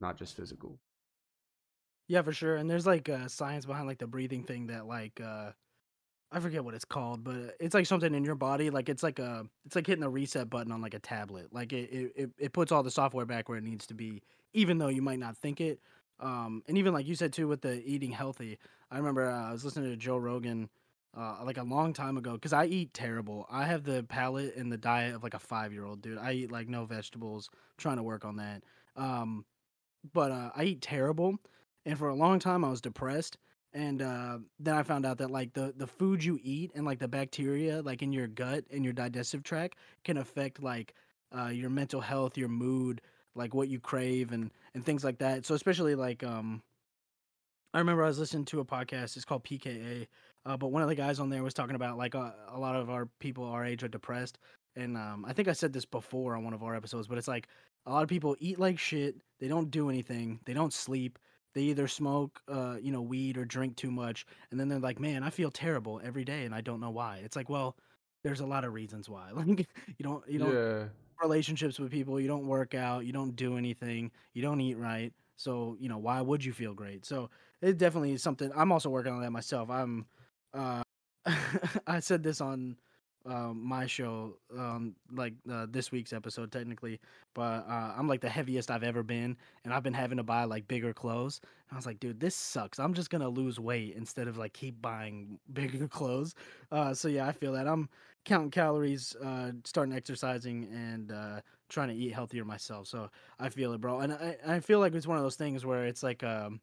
not 0.00 0.16
just 0.16 0.36
physical. 0.36 0.78
Yeah, 2.08 2.22
for 2.22 2.32
sure. 2.32 2.56
And 2.56 2.68
there's 2.68 2.86
like 2.86 3.08
uh, 3.08 3.28
science 3.28 3.64
behind 3.64 3.86
like 3.86 3.98
the 3.98 4.06
breathing 4.06 4.44
thing 4.44 4.66
that 4.66 4.86
like 4.86 5.20
uh 5.24 5.52
I 6.34 6.40
forget 6.40 6.64
what 6.64 6.74
it's 6.74 6.84
called, 6.84 7.22
but 7.22 7.54
it's 7.60 7.74
like 7.74 7.86
something 7.86 8.12
in 8.12 8.24
your 8.24 8.34
body. 8.34 8.68
Like 8.68 8.88
it's 8.88 9.04
like 9.04 9.20
a 9.20 9.46
it's 9.64 9.76
like 9.76 9.86
hitting 9.86 10.02
the 10.02 10.08
reset 10.08 10.50
button 10.50 10.72
on 10.72 10.82
like 10.82 10.94
a 10.94 10.98
tablet. 10.98 11.52
Like 11.52 11.72
it 11.72 12.12
it, 12.16 12.30
it 12.36 12.52
puts 12.52 12.72
all 12.72 12.82
the 12.82 12.90
software 12.90 13.24
back 13.24 13.48
where 13.48 13.56
it 13.56 13.62
needs 13.64 13.86
to 13.86 13.94
be, 13.94 14.20
even 14.52 14.78
though 14.78 14.88
you 14.88 15.00
might 15.00 15.20
not 15.20 15.36
think 15.36 15.60
it. 15.60 15.78
Um, 16.18 16.64
and 16.66 16.76
even 16.76 16.92
like 16.92 17.06
you 17.06 17.14
said 17.14 17.32
too 17.32 17.46
with 17.46 17.60
the 17.60 17.80
eating 17.86 18.10
healthy. 18.10 18.58
I 18.90 18.98
remember 18.98 19.30
uh, 19.30 19.50
I 19.50 19.52
was 19.52 19.64
listening 19.64 19.90
to 19.90 19.96
Joe 19.96 20.16
Rogan 20.16 20.68
uh, 21.16 21.36
like 21.44 21.56
a 21.56 21.62
long 21.62 21.92
time 21.92 22.16
ago 22.16 22.32
because 22.32 22.52
I 22.52 22.64
eat 22.64 22.92
terrible. 22.92 23.46
I 23.48 23.66
have 23.66 23.84
the 23.84 24.02
palate 24.02 24.56
and 24.56 24.72
the 24.72 24.76
diet 24.76 25.14
of 25.14 25.22
like 25.22 25.34
a 25.34 25.38
five 25.38 25.72
year 25.72 25.84
old 25.84 26.02
dude. 26.02 26.18
I 26.18 26.32
eat 26.32 26.50
like 26.50 26.68
no 26.68 26.84
vegetables. 26.84 27.48
I'm 27.52 27.58
trying 27.78 27.96
to 27.98 28.02
work 28.02 28.24
on 28.24 28.36
that. 28.36 28.64
Um, 28.96 29.44
but 30.12 30.32
uh, 30.32 30.50
I 30.56 30.64
eat 30.64 30.82
terrible, 30.82 31.36
and 31.86 31.96
for 31.96 32.08
a 32.08 32.14
long 32.14 32.40
time 32.40 32.64
I 32.64 32.70
was 32.70 32.80
depressed. 32.80 33.38
And 33.74 34.02
uh, 34.02 34.38
then 34.60 34.76
I 34.76 34.84
found 34.84 35.04
out 35.04 35.18
that 35.18 35.30
like 35.30 35.52
the 35.52 35.74
the 35.76 35.86
food 35.86 36.22
you 36.24 36.38
eat 36.42 36.70
and 36.74 36.84
like 36.86 37.00
the 37.00 37.08
bacteria 37.08 37.82
like 37.82 38.02
in 38.02 38.12
your 38.12 38.28
gut 38.28 38.64
and 38.72 38.84
your 38.84 38.92
digestive 38.92 39.42
tract 39.42 39.78
can 40.04 40.16
affect 40.16 40.62
like 40.62 40.94
uh, 41.36 41.48
your 41.48 41.70
mental 41.70 42.00
health, 42.00 42.38
your 42.38 42.48
mood, 42.48 43.00
like 43.34 43.52
what 43.52 43.68
you 43.68 43.80
crave 43.80 44.32
and 44.32 44.50
and 44.74 44.84
things 44.84 45.02
like 45.04 45.18
that. 45.18 45.44
So 45.44 45.54
especially 45.54 45.96
like 45.96 46.22
um 46.22 46.62
I 47.74 47.78
remember 47.78 48.04
I 48.04 48.06
was 48.06 48.20
listening 48.20 48.44
to 48.46 48.60
a 48.60 48.64
podcast. 48.64 49.16
It's 49.16 49.24
called 49.24 49.42
PKA, 49.42 50.06
uh, 50.46 50.56
but 50.56 50.68
one 50.68 50.82
of 50.82 50.88
the 50.88 50.94
guys 50.94 51.18
on 51.18 51.28
there 51.28 51.42
was 51.42 51.54
talking 51.54 51.74
about 51.74 51.98
like 51.98 52.14
uh, 52.14 52.30
a 52.48 52.58
lot 52.58 52.76
of 52.76 52.88
our 52.88 53.06
people 53.18 53.44
our 53.44 53.64
age 53.64 53.82
are 53.82 53.88
depressed, 53.88 54.38
and 54.76 54.96
um, 54.96 55.24
I 55.26 55.32
think 55.32 55.48
I 55.48 55.52
said 55.52 55.72
this 55.72 55.84
before 55.84 56.36
on 56.36 56.44
one 56.44 56.54
of 56.54 56.62
our 56.62 56.76
episodes, 56.76 57.08
but 57.08 57.18
it's 57.18 57.26
like 57.26 57.48
a 57.86 57.90
lot 57.90 58.04
of 58.04 58.08
people 58.08 58.36
eat 58.38 58.60
like 58.60 58.78
shit. 58.78 59.16
They 59.40 59.48
don't 59.48 59.72
do 59.72 59.90
anything. 59.90 60.38
They 60.44 60.54
don't 60.54 60.72
sleep. 60.72 61.18
They 61.54 61.62
either 61.62 61.88
smoke, 61.88 62.40
uh, 62.48 62.78
you 62.80 62.92
know, 62.92 63.02
weed 63.02 63.36
or 63.38 63.44
drink 63.44 63.76
too 63.76 63.90
much, 63.90 64.26
and 64.50 64.58
then 64.60 64.68
they're 64.68 64.78
like, 64.80 64.98
"Man, 65.00 65.22
I 65.22 65.30
feel 65.30 65.50
terrible 65.50 66.00
every 66.04 66.24
day, 66.24 66.44
and 66.44 66.54
I 66.54 66.60
don't 66.60 66.80
know 66.80 66.90
why." 66.90 67.18
It's 67.18 67.36
like, 67.36 67.48
well, 67.48 67.76
there's 68.24 68.40
a 68.40 68.46
lot 68.46 68.64
of 68.64 68.72
reasons 68.74 69.08
why. 69.08 69.30
Like, 69.34 69.68
you 69.98 70.02
don't, 70.04 70.28
you 70.28 70.38
don't 70.38 70.60
Yeah. 70.60 70.88
relationships 71.22 71.78
with 71.78 71.90
people. 71.90 72.20
You 72.20 72.28
don't 72.28 72.46
work 72.46 72.74
out. 72.74 73.06
You 73.06 73.12
don't 73.12 73.36
do 73.36 73.56
anything. 73.56 74.12
You 74.34 74.42
don't 74.42 74.60
eat 74.60 74.74
right. 74.76 75.12
So 75.36 75.76
you 75.80 75.88
know, 75.88 75.98
why 75.98 76.20
would 76.20 76.44
you 76.44 76.52
feel 76.52 76.74
great? 76.74 77.04
So 77.04 77.30
it 77.62 77.78
definitely 77.78 78.12
is 78.12 78.22
something. 78.22 78.50
I'm 78.54 78.72
also 78.72 78.90
working 78.90 79.12
on 79.12 79.20
that 79.22 79.30
myself. 79.32 79.70
I'm, 79.70 80.06
uh, 80.52 80.82
I 81.86 82.00
said 82.00 82.22
this 82.22 82.40
on 82.40 82.76
um, 83.26 83.64
my 83.64 83.86
show, 83.86 84.36
um, 84.56 84.94
like 85.12 85.34
uh, 85.50 85.66
this 85.68 85.90
week's 85.90 86.12
episode 86.12 86.52
technically, 86.52 87.00
but 87.34 87.66
uh, 87.68 87.94
I'm 87.96 88.06
like 88.08 88.20
the 88.20 88.28
heaviest 88.28 88.70
I've 88.70 88.82
ever 88.84 89.02
been, 89.02 89.36
and 89.64 89.72
I've 89.72 89.82
been 89.82 89.94
having 89.94 90.18
to 90.18 90.22
buy 90.22 90.44
like 90.44 90.68
bigger 90.68 90.92
clothes. 90.92 91.40
And 91.68 91.76
I 91.76 91.78
was 91.78 91.86
like, 91.86 92.00
dude, 92.00 92.20
this 92.20 92.34
sucks. 92.34 92.78
I'm 92.78 92.94
just 92.94 93.10
gonna 93.10 93.28
lose 93.28 93.58
weight 93.58 93.94
instead 93.96 94.28
of 94.28 94.36
like 94.36 94.52
keep 94.52 94.80
buying 94.82 95.38
bigger 95.52 95.88
clothes. 95.88 96.34
Uh, 96.70 96.94
so 96.94 97.08
yeah, 97.08 97.26
I 97.26 97.32
feel 97.32 97.52
that 97.52 97.66
I'm 97.66 97.88
counting 98.24 98.50
calories, 98.50 99.14
uh, 99.16 99.52
starting 99.64 99.94
exercising, 99.94 100.68
and 100.72 101.12
uh, 101.12 101.40
trying 101.68 101.88
to 101.88 101.94
eat 101.94 102.12
healthier 102.12 102.44
myself. 102.44 102.86
So 102.88 103.10
I 103.38 103.48
feel 103.48 103.72
it, 103.72 103.80
bro. 103.80 104.00
And 104.00 104.12
I, 104.12 104.36
I 104.46 104.60
feel 104.60 104.80
like 104.80 104.94
it's 104.94 105.06
one 105.06 105.16
of 105.16 105.22
those 105.22 105.36
things 105.36 105.64
where 105.64 105.86
it's 105.86 106.02
like 106.02 106.22
um, 106.22 106.60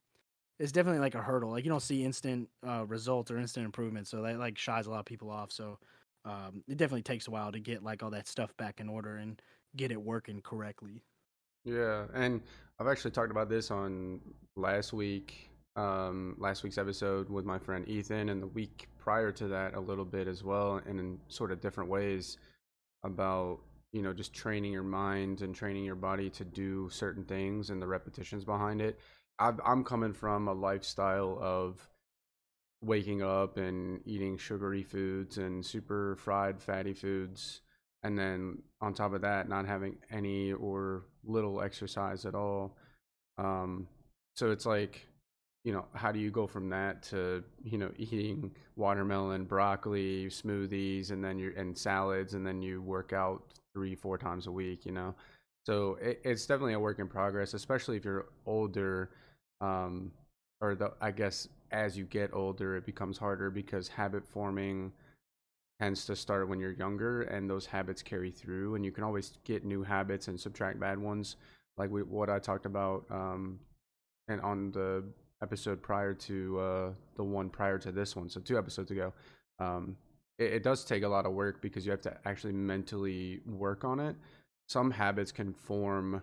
it's 0.59 0.71
definitely 0.71 0.99
like 0.99 1.15
a 1.15 1.21
hurdle. 1.21 1.51
Like 1.51 1.63
you 1.65 1.71
don't 1.71 1.81
see 1.81 2.03
instant 2.03 2.49
uh, 2.67 2.85
results 2.85 3.31
or 3.31 3.37
instant 3.37 3.65
improvement, 3.65 4.07
so 4.07 4.21
that 4.21 4.37
like 4.39 4.57
shies 4.57 4.85
a 4.87 4.91
lot 4.91 4.99
of 4.99 5.05
people 5.05 5.29
off. 5.29 5.51
So 5.51 5.79
um, 6.25 6.63
it 6.67 6.77
definitely 6.77 7.03
takes 7.03 7.27
a 7.27 7.31
while 7.31 7.51
to 7.51 7.59
get 7.59 7.83
like 7.83 8.03
all 8.03 8.11
that 8.11 8.27
stuff 8.27 8.55
back 8.57 8.79
in 8.79 8.89
order 8.89 9.15
and 9.15 9.41
get 9.75 9.91
it 9.91 10.01
working 10.01 10.41
correctly. 10.41 11.01
Yeah, 11.63 12.05
and 12.13 12.41
I've 12.79 12.87
actually 12.87 13.11
talked 13.11 13.31
about 13.31 13.49
this 13.49 13.71
on 13.71 14.19
last 14.55 14.93
week, 14.93 15.49
um, 15.75 16.35
last 16.39 16.63
week's 16.63 16.77
episode 16.77 17.29
with 17.29 17.45
my 17.45 17.59
friend 17.59 17.87
Ethan, 17.87 18.29
and 18.29 18.41
the 18.41 18.47
week 18.47 18.87
prior 18.97 19.31
to 19.33 19.47
that 19.47 19.75
a 19.75 19.79
little 19.79 20.05
bit 20.05 20.27
as 20.27 20.43
well, 20.43 20.81
and 20.85 20.99
in 20.99 21.19
sort 21.27 21.51
of 21.51 21.61
different 21.61 21.89
ways 21.89 22.37
about 23.03 23.59
you 23.91 24.01
know 24.01 24.13
just 24.13 24.33
training 24.33 24.71
your 24.71 24.83
mind 24.83 25.41
and 25.41 25.55
training 25.55 25.83
your 25.83 25.95
body 25.95 26.29
to 26.29 26.45
do 26.45 26.89
certain 26.89 27.23
things 27.23 27.69
and 27.69 27.81
the 27.81 27.87
repetitions 27.87 28.43
behind 28.43 28.81
it. 28.81 28.99
I've, 29.39 29.59
I'm 29.65 29.83
coming 29.83 30.13
from 30.13 30.47
a 30.47 30.53
lifestyle 30.53 31.37
of 31.41 31.87
waking 32.81 33.21
up 33.21 33.57
and 33.57 34.01
eating 34.05 34.37
sugary 34.37 34.83
foods 34.83 35.37
and 35.37 35.65
super 35.65 36.15
fried 36.15 36.61
fatty 36.61 36.93
foods 36.93 37.61
and 38.03 38.17
then 38.17 38.57
on 38.81 38.93
top 38.93 39.13
of 39.13 39.21
that 39.21 39.47
not 39.47 39.65
having 39.65 39.95
any 40.11 40.51
or 40.53 41.03
little 41.23 41.61
exercise 41.61 42.25
at 42.25 42.35
all. 42.35 42.75
Um, 43.37 43.87
so 44.35 44.51
it's 44.51 44.65
like 44.65 45.07
you 45.63 45.71
know 45.71 45.85
how 45.93 46.11
do 46.11 46.19
you 46.19 46.31
go 46.31 46.47
from 46.47 46.69
that 46.69 47.03
to 47.03 47.43
you 47.63 47.77
know 47.77 47.91
eating 47.97 48.51
watermelon 48.75 49.45
broccoli 49.45 50.25
smoothies 50.25 51.11
and 51.11 51.23
then 51.23 51.37
you 51.37 51.53
and 51.55 51.77
salads 51.77 52.33
and 52.33 52.45
then 52.45 52.61
you 52.61 52.81
work 52.81 53.13
out 53.13 53.43
three 53.75 53.93
four 53.93 54.17
times 54.17 54.47
a 54.47 54.51
week 54.51 54.85
you 54.85 54.91
know? 54.91 55.13
So 55.63 55.99
it, 56.01 56.19
it's 56.23 56.47
definitely 56.47 56.73
a 56.73 56.79
work 56.79 56.97
in 56.97 57.07
progress 57.07 57.53
especially 57.53 57.97
if 57.97 58.05
you're 58.05 58.25
older 58.47 59.11
um, 59.61 60.11
or 60.61 60.73
the 60.73 60.93
i 60.99 61.11
guess 61.11 61.47
as 61.71 61.97
you 61.97 62.05
get 62.05 62.33
older, 62.33 62.75
it 62.75 62.85
becomes 62.85 63.17
harder 63.17 63.49
because 63.49 63.87
habit 63.87 64.25
forming 64.25 64.91
tends 65.79 66.05
to 66.05 66.15
start 66.15 66.47
when 66.47 66.59
you're 66.59 66.71
younger, 66.73 67.23
and 67.23 67.49
those 67.49 67.65
habits 67.65 68.03
carry 68.03 68.29
through. 68.29 68.75
And 68.75 68.85
you 68.85 68.91
can 68.91 69.03
always 69.03 69.37
get 69.43 69.65
new 69.65 69.83
habits 69.83 70.27
and 70.27 70.39
subtract 70.39 70.79
bad 70.79 70.99
ones, 70.99 71.37
like 71.77 71.89
we, 71.89 72.03
what 72.03 72.29
I 72.29 72.39
talked 72.39 72.65
about, 72.65 73.05
um, 73.09 73.59
and 74.27 74.39
on 74.41 74.71
the 74.71 75.03
episode 75.41 75.81
prior 75.81 76.13
to 76.13 76.59
uh, 76.59 76.89
the 77.15 77.23
one 77.23 77.49
prior 77.49 77.79
to 77.79 77.91
this 77.91 78.15
one, 78.15 78.29
so 78.29 78.39
two 78.39 78.57
episodes 78.57 78.91
ago. 78.91 79.11
Um, 79.59 79.97
it, 80.37 80.53
it 80.53 80.63
does 80.63 80.85
take 80.85 81.03
a 81.03 81.07
lot 81.07 81.25
of 81.25 81.33
work 81.33 81.61
because 81.61 81.85
you 81.85 81.91
have 81.91 82.01
to 82.01 82.15
actually 82.25 82.53
mentally 82.53 83.41
work 83.45 83.83
on 83.83 83.99
it. 83.99 84.15
Some 84.67 84.91
habits 84.91 85.31
can 85.31 85.53
form 85.53 86.21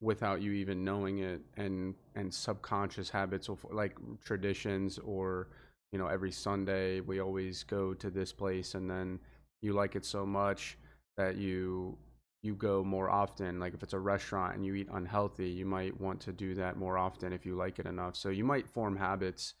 without 0.00 0.40
you 0.40 0.52
even 0.52 0.84
knowing 0.84 1.18
it 1.18 1.40
and 1.56 1.94
and 2.14 2.32
subconscious 2.32 3.10
habits 3.10 3.48
of 3.48 3.64
like 3.70 3.96
traditions 4.24 4.98
or 4.98 5.48
you 5.92 5.98
know 5.98 6.06
every 6.06 6.30
sunday 6.32 7.00
we 7.00 7.20
always 7.20 7.62
go 7.64 7.92
to 7.92 8.08
this 8.08 8.32
place 8.32 8.74
and 8.74 8.90
then 8.90 9.18
you 9.60 9.74
like 9.74 9.96
it 9.96 10.04
so 10.04 10.24
much 10.24 10.78
that 11.16 11.36
you 11.36 11.98
you 12.42 12.54
go 12.54 12.82
more 12.82 13.10
often. 13.10 13.60
Like 13.60 13.74
if 13.74 13.82
it's 13.82 13.92
a 13.92 13.98
restaurant 13.98 14.54
and 14.54 14.64
you 14.64 14.74
eat 14.74 14.88
unhealthy 14.92 15.48
you 15.48 15.66
might 15.66 15.98
want 16.00 16.20
to 16.20 16.32
do 16.32 16.54
that 16.54 16.76
more 16.76 16.96
often 16.96 17.32
if 17.32 17.44
you 17.44 17.54
like 17.54 17.78
it 17.78 17.86
enough. 17.86 18.16
So 18.16 18.30
you 18.30 18.44
might 18.44 18.68
form 18.68 18.96
habits 18.96 19.54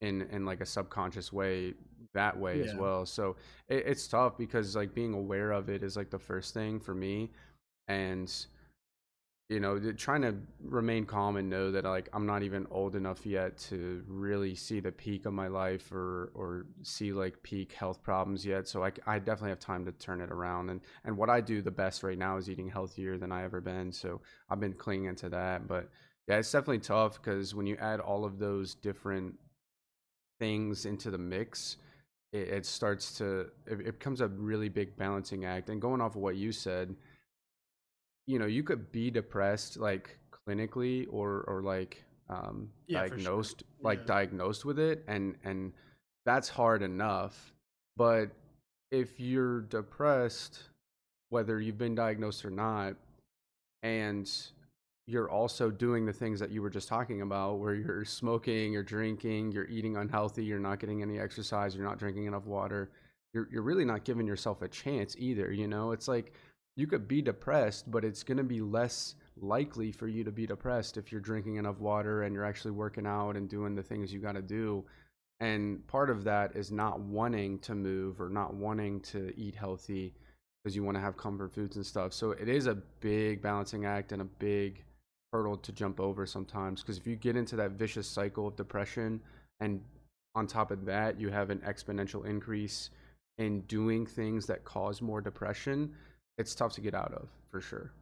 in 0.00 0.22
in 0.32 0.44
like 0.44 0.60
a 0.60 0.66
subconscious 0.66 1.32
way 1.32 1.74
that 2.14 2.38
way 2.38 2.60
yeah. 2.60 2.64
as 2.64 2.74
well. 2.74 3.04
So 3.06 3.36
it, 3.68 3.84
it's 3.86 4.08
tough 4.08 4.38
because 4.38 4.74
like 4.74 4.94
being 4.94 5.14
aware 5.14 5.52
of 5.52 5.68
it 5.68 5.82
is 5.82 5.96
like 5.96 6.10
the 6.10 6.18
first 6.18 6.54
thing 6.54 6.80
for 6.80 6.94
me. 6.94 7.30
And 7.88 8.32
you 9.48 9.60
know 9.60 9.78
trying 9.92 10.22
to 10.22 10.34
remain 10.64 11.06
calm 11.06 11.36
and 11.36 11.48
know 11.48 11.70
that 11.70 11.84
like 11.84 12.08
i'm 12.12 12.26
not 12.26 12.42
even 12.42 12.66
old 12.70 12.96
enough 12.96 13.24
yet 13.24 13.56
to 13.56 14.02
really 14.08 14.56
see 14.56 14.80
the 14.80 14.90
peak 14.90 15.24
of 15.24 15.32
my 15.32 15.46
life 15.46 15.92
or 15.92 16.32
or 16.34 16.66
see 16.82 17.12
like 17.12 17.40
peak 17.42 17.72
health 17.72 18.02
problems 18.02 18.44
yet. 18.44 18.66
So 18.66 18.84
i, 18.84 18.90
I 19.06 19.18
definitely 19.18 19.50
have 19.50 19.60
time 19.60 19.84
to 19.84 19.92
turn 19.92 20.20
it 20.20 20.32
around. 20.32 20.70
And 20.70 20.80
and 21.04 21.16
what 21.16 21.30
i 21.30 21.40
do 21.40 21.62
the 21.62 21.70
best 21.70 22.02
right 22.02 22.18
now 22.18 22.36
is 22.36 22.50
eating 22.50 22.68
healthier 22.68 23.18
than 23.18 23.30
i 23.30 23.44
ever 23.44 23.60
been. 23.60 23.92
So 23.92 24.20
i've 24.50 24.60
been 24.60 24.72
clinging 24.72 25.14
to 25.16 25.28
that. 25.28 25.68
But 25.68 25.90
yeah 26.26 26.36
it's 26.38 26.50
definitely 26.50 26.80
tough 26.80 27.22
because 27.22 27.54
when 27.54 27.66
you 27.66 27.76
add 27.76 28.00
all 28.00 28.24
of 28.24 28.38
those 28.40 28.74
different 28.74 29.34
things 30.40 30.86
into 30.86 31.10
the 31.10 31.18
mix 31.18 31.76
it, 32.32 32.48
it 32.48 32.66
starts 32.66 33.16
to 33.18 33.46
it, 33.66 33.80
it 33.80 33.98
becomes 33.98 34.20
a 34.20 34.28
really 34.28 34.68
big 34.68 34.96
balancing 34.96 35.44
act. 35.44 35.70
And 35.70 35.80
going 35.80 36.00
off 36.00 36.16
of 36.16 36.22
what 36.22 36.36
you 36.36 36.50
said 36.50 36.96
you 38.26 38.38
know 38.38 38.46
you 38.46 38.62
could 38.62 38.90
be 38.92 39.10
depressed 39.10 39.76
like 39.76 40.18
clinically 40.32 41.06
or 41.10 41.44
or 41.46 41.62
like 41.62 42.02
um 42.28 42.68
yeah, 42.86 43.00
diagnosed 43.00 43.60
sure. 43.60 43.68
like 43.82 44.00
yeah. 44.00 44.06
diagnosed 44.06 44.64
with 44.64 44.78
it 44.78 45.04
and 45.06 45.36
and 45.44 45.72
that's 46.24 46.48
hard 46.48 46.82
enough 46.82 47.54
but 47.96 48.30
if 48.90 49.18
you're 49.20 49.62
depressed 49.62 50.64
whether 51.30 51.60
you've 51.60 51.78
been 51.78 51.94
diagnosed 51.94 52.44
or 52.44 52.50
not 52.50 52.94
and 53.82 54.30
you're 55.06 55.30
also 55.30 55.70
doing 55.70 56.04
the 56.04 56.12
things 56.12 56.40
that 56.40 56.50
you 56.50 56.60
were 56.60 56.70
just 56.70 56.88
talking 56.88 57.22
about 57.22 57.54
where 57.60 57.74
you're 57.74 58.04
smoking, 58.04 58.72
you're 58.72 58.82
drinking, 58.82 59.52
you're 59.52 59.66
eating 59.66 59.96
unhealthy, 59.96 60.44
you're 60.44 60.58
not 60.58 60.80
getting 60.80 61.00
any 61.00 61.18
exercise, 61.18 61.76
you're 61.76 61.86
not 61.86 61.98
drinking 61.98 62.26
enough 62.26 62.44
water. 62.44 62.90
You're 63.32 63.48
you're 63.50 63.62
really 63.62 63.84
not 63.84 64.04
giving 64.04 64.26
yourself 64.26 64.62
a 64.62 64.68
chance 64.68 65.14
either, 65.18 65.52
you 65.52 65.68
know? 65.68 65.92
It's 65.92 66.08
like 66.08 66.32
you 66.76 66.86
could 66.86 67.08
be 67.08 67.22
depressed, 67.22 67.90
but 67.90 68.04
it's 68.04 68.22
going 68.22 68.36
to 68.36 68.44
be 68.44 68.60
less 68.60 69.14
likely 69.40 69.90
for 69.90 70.08
you 70.08 70.22
to 70.24 70.30
be 70.30 70.46
depressed 70.46 70.96
if 70.96 71.10
you're 71.10 71.20
drinking 71.20 71.56
enough 71.56 71.80
water 71.80 72.22
and 72.22 72.34
you're 72.34 72.44
actually 72.44 72.70
working 72.70 73.06
out 73.06 73.36
and 73.36 73.48
doing 73.48 73.74
the 73.74 73.82
things 73.82 74.12
you 74.12 74.20
got 74.20 74.32
to 74.32 74.42
do. 74.42 74.84
And 75.40 75.86
part 75.86 76.10
of 76.10 76.24
that 76.24 76.54
is 76.54 76.70
not 76.70 77.00
wanting 77.00 77.58
to 77.60 77.74
move 77.74 78.20
or 78.20 78.28
not 78.28 78.54
wanting 78.54 79.00
to 79.00 79.32
eat 79.36 79.54
healthy 79.54 80.14
because 80.62 80.76
you 80.76 80.82
want 80.82 80.96
to 80.96 81.00
have 81.00 81.16
comfort 81.16 81.52
foods 81.52 81.76
and 81.76 81.84
stuff. 81.84 82.12
So 82.12 82.32
it 82.32 82.48
is 82.48 82.66
a 82.66 82.74
big 83.00 83.42
balancing 83.42 83.84
act 83.84 84.12
and 84.12 84.22
a 84.22 84.26
big 84.26 84.84
hurdle 85.32 85.56
to 85.56 85.72
jump 85.72 86.00
over 86.00 86.26
sometimes 86.26 86.82
because 86.82 86.98
if 86.98 87.06
you 87.06 87.16
get 87.16 87.36
into 87.36 87.56
that 87.56 87.72
vicious 87.72 88.06
cycle 88.06 88.46
of 88.46 88.56
depression 88.56 89.20
and 89.60 89.80
on 90.34 90.46
top 90.46 90.70
of 90.70 90.84
that 90.84 91.20
you 91.20 91.30
have 91.30 91.50
an 91.50 91.58
exponential 91.66 92.24
increase 92.24 92.90
in 93.38 93.60
doing 93.62 94.06
things 94.06 94.46
that 94.46 94.64
cause 94.64 95.02
more 95.02 95.20
depression, 95.20 95.92
it's 96.38 96.54
tough 96.54 96.72
to 96.74 96.80
get 96.80 96.94
out 96.94 97.12
of 97.12 97.28
for 97.50 97.60
sure. 97.60 97.92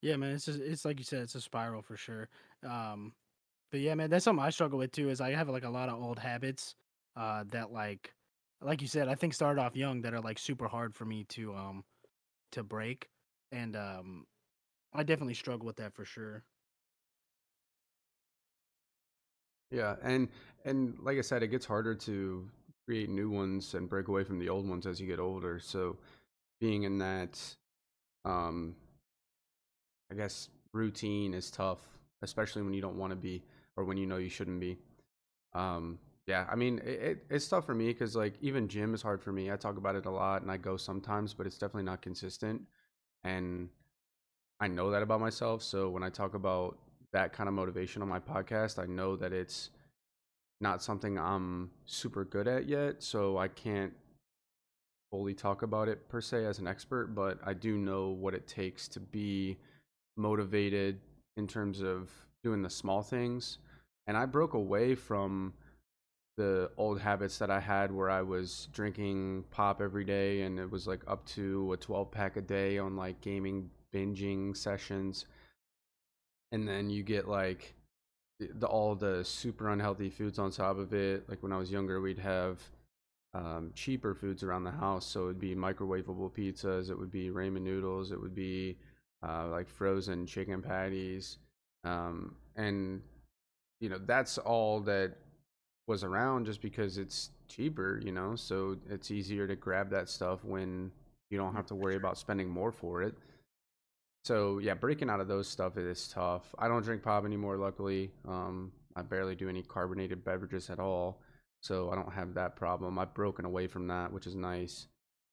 Yeah, 0.00 0.16
man, 0.16 0.32
it's 0.34 0.44
just, 0.44 0.60
it's 0.60 0.84
like 0.84 0.98
you 0.98 1.04
said, 1.04 1.22
it's 1.22 1.34
a 1.34 1.40
spiral 1.40 1.82
for 1.82 1.96
sure. 1.96 2.28
Um, 2.62 3.14
but 3.70 3.80
yeah, 3.80 3.94
man, 3.94 4.10
that's 4.10 4.24
something 4.24 4.44
I 4.44 4.50
struggle 4.50 4.78
with 4.78 4.92
too. 4.92 5.10
Is 5.10 5.20
I 5.20 5.32
have 5.32 5.48
like 5.48 5.64
a 5.64 5.70
lot 5.70 5.88
of 5.88 6.02
old 6.02 6.18
habits 6.18 6.76
uh, 7.16 7.44
that 7.48 7.72
like, 7.72 8.14
like 8.62 8.82
you 8.82 8.88
said, 8.88 9.08
I 9.08 9.14
think 9.16 9.34
started 9.34 9.60
off 9.60 9.76
young 9.76 10.02
that 10.02 10.14
are 10.14 10.20
like 10.20 10.38
super 10.38 10.68
hard 10.68 10.94
for 10.94 11.04
me 11.04 11.24
to 11.30 11.54
um 11.54 11.84
to 12.52 12.64
break, 12.64 13.08
and 13.52 13.76
um, 13.76 14.26
I 14.94 15.02
definitely 15.04 15.34
struggle 15.34 15.66
with 15.66 15.76
that 15.78 15.94
for 15.94 16.04
sure. 16.04 16.44
Yeah, 19.70 19.96
and 20.02 20.28
and 20.64 20.98
like 21.00 21.18
I 21.18 21.22
said, 21.22 21.42
it 21.42 21.48
gets 21.48 21.66
harder 21.66 21.94
to 21.94 22.50
create 22.86 23.10
new 23.10 23.28
ones 23.30 23.74
and 23.74 23.88
break 23.88 24.08
away 24.08 24.24
from 24.24 24.38
the 24.38 24.48
old 24.48 24.66
ones 24.66 24.86
as 24.86 25.00
you 25.00 25.06
get 25.06 25.20
older. 25.20 25.58
So 25.58 25.98
being 26.60 26.84
in 26.84 26.98
that 26.98 27.38
um 28.24 28.74
I 30.10 30.14
guess 30.14 30.48
routine 30.72 31.34
is 31.34 31.50
tough, 31.50 31.80
especially 32.22 32.62
when 32.62 32.74
you 32.74 32.80
don't 32.80 32.96
want 32.96 33.10
to 33.10 33.16
be 33.16 33.42
or 33.76 33.84
when 33.84 33.96
you 33.96 34.06
know 34.06 34.16
you 34.16 34.28
shouldn't 34.28 34.60
be. 34.60 34.78
Um, 35.54 35.98
yeah, 36.26 36.46
I 36.50 36.56
mean, 36.56 36.78
it, 36.84 36.88
it, 36.88 37.24
it's 37.30 37.48
tough 37.48 37.64
for 37.64 37.74
me 37.74 37.86
because 37.88 38.14
like 38.14 38.34
even 38.40 38.68
gym 38.68 38.94
is 38.94 39.02
hard 39.02 39.22
for 39.22 39.32
me. 39.32 39.50
I 39.50 39.56
talk 39.56 39.76
about 39.76 39.96
it 39.96 40.06
a 40.06 40.10
lot 40.10 40.42
and 40.42 40.50
I 40.50 40.56
go 40.56 40.76
sometimes, 40.76 41.34
but 41.34 41.46
it's 41.46 41.58
definitely 41.58 41.84
not 41.84 42.02
consistent. 42.02 42.62
And 43.24 43.68
I 44.60 44.68
know 44.68 44.90
that 44.90 45.02
about 45.02 45.20
myself. 45.20 45.62
So 45.62 45.88
when 45.88 46.02
I 46.02 46.10
talk 46.10 46.34
about 46.34 46.78
that 47.12 47.32
kind 47.32 47.48
of 47.48 47.54
motivation 47.54 48.02
on 48.02 48.08
my 48.08 48.20
podcast, 48.20 48.82
I 48.82 48.86
know 48.86 49.16
that 49.16 49.32
it's 49.32 49.70
not 50.60 50.82
something 50.82 51.18
I'm 51.18 51.70
super 51.86 52.24
good 52.24 52.48
at 52.48 52.68
yet. 52.68 53.02
So 53.02 53.38
I 53.38 53.48
can't 53.48 53.94
fully 55.10 55.34
talk 55.34 55.62
about 55.62 55.88
it 55.88 56.08
per 56.08 56.20
se 56.20 56.44
as 56.44 56.58
an 56.58 56.66
expert, 56.66 57.14
but 57.14 57.38
I 57.44 57.54
do 57.54 57.76
know 57.76 58.08
what 58.08 58.34
it 58.34 58.46
takes 58.46 58.88
to 58.88 59.00
be 59.00 59.56
motivated 60.16 61.00
in 61.36 61.46
terms 61.46 61.80
of 61.80 62.10
doing 62.42 62.62
the 62.62 62.70
small 62.70 63.02
things. 63.02 63.58
And 64.06 64.16
I 64.16 64.26
broke 64.26 64.54
away 64.54 64.94
from 64.94 65.54
the 66.36 66.70
old 66.76 67.00
habits 67.00 67.38
that 67.38 67.50
I 67.50 67.60
had 67.60 67.92
where 67.92 68.10
I 68.10 68.22
was 68.22 68.68
drinking 68.72 69.44
pop 69.50 69.80
every 69.80 70.04
day 70.04 70.42
and 70.42 70.58
it 70.58 70.70
was 70.70 70.86
like 70.86 71.00
up 71.08 71.26
to 71.26 71.72
a 71.72 71.76
12 71.76 72.10
pack 72.10 72.36
a 72.36 72.40
day 72.40 72.78
on 72.78 72.96
like 72.96 73.20
gaming 73.20 73.70
binging 73.92 74.56
sessions. 74.56 75.26
And 76.52 76.66
then 76.66 76.90
you 76.90 77.02
get 77.02 77.28
like 77.28 77.74
the, 78.38 78.66
all 78.66 78.94
the 78.94 79.24
super 79.24 79.68
unhealthy 79.70 80.10
foods 80.10 80.38
on 80.38 80.50
top 80.50 80.78
of 80.78 80.94
it. 80.94 81.28
Like 81.28 81.42
when 81.42 81.52
I 81.52 81.58
was 81.58 81.70
younger, 81.70 82.00
we'd 82.00 82.20
have 82.20 82.60
um, 83.34 83.70
cheaper 83.74 84.14
foods 84.14 84.42
around 84.42 84.64
the 84.64 84.70
house. 84.70 85.06
So 85.06 85.24
it'd 85.24 85.40
be 85.40 85.54
microwavable 85.54 86.32
pizzas, 86.32 86.90
it 86.90 86.98
would 86.98 87.10
be 87.10 87.30
ramen 87.30 87.62
noodles, 87.62 88.12
it 88.12 88.20
would 88.20 88.34
be 88.34 88.76
uh, 89.26 89.48
like 89.48 89.68
frozen 89.68 90.26
chicken 90.26 90.62
patties, 90.62 91.38
um, 91.84 92.34
and 92.56 93.02
you 93.80 93.88
know 93.88 93.98
that's 94.06 94.38
all 94.38 94.80
that 94.80 95.14
was 95.86 96.04
around 96.04 96.46
just 96.46 96.60
because 96.60 96.98
it's 96.98 97.30
cheaper, 97.48 98.00
you 98.04 98.12
know. 98.12 98.36
So 98.36 98.76
it's 98.88 99.10
easier 99.10 99.46
to 99.46 99.56
grab 99.56 99.90
that 99.90 100.08
stuff 100.08 100.44
when 100.44 100.92
you 101.30 101.38
don't 101.38 101.54
have 101.54 101.66
to 101.66 101.74
worry 101.74 101.96
about 101.96 102.18
spending 102.18 102.48
more 102.48 102.70
for 102.70 103.02
it. 103.02 103.14
So 104.24 104.58
yeah, 104.58 104.74
breaking 104.74 105.10
out 105.10 105.20
of 105.20 105.28
those 105.28 105.48
stuff 105.48 105.76
is 105.76 106.08
tough. 106.08 106.54
I 106.58 106.68
don't 106.68 106.82
drink 106.82 107.02
pop 107.02 107.24
anymore, 107.24 107.56
luckily. 107.56 108.10
Um, 108.26 108.72
I 108.94 109.02
barely 109.02 109.34
do 109.34 109.48
any 109.48 109.62
carbonated 109.62 110.24
beverages 110.24 110.70
at 110.70 110.78
all, 110.78 111.20
so 111.60 111.90
I 111.90 111.94
don't 111.94 112.12
have 112.12 112.34
that 112.34 112.56
problem. 112.56 112.98
I've 112.98 113.14
broken 113.14 113.44
away 113.44 113.66
from 113.66 113.86
that, 113.88 114.12
which 114.12 114.26
is 114.26 114.34
nice. 114.34 114.86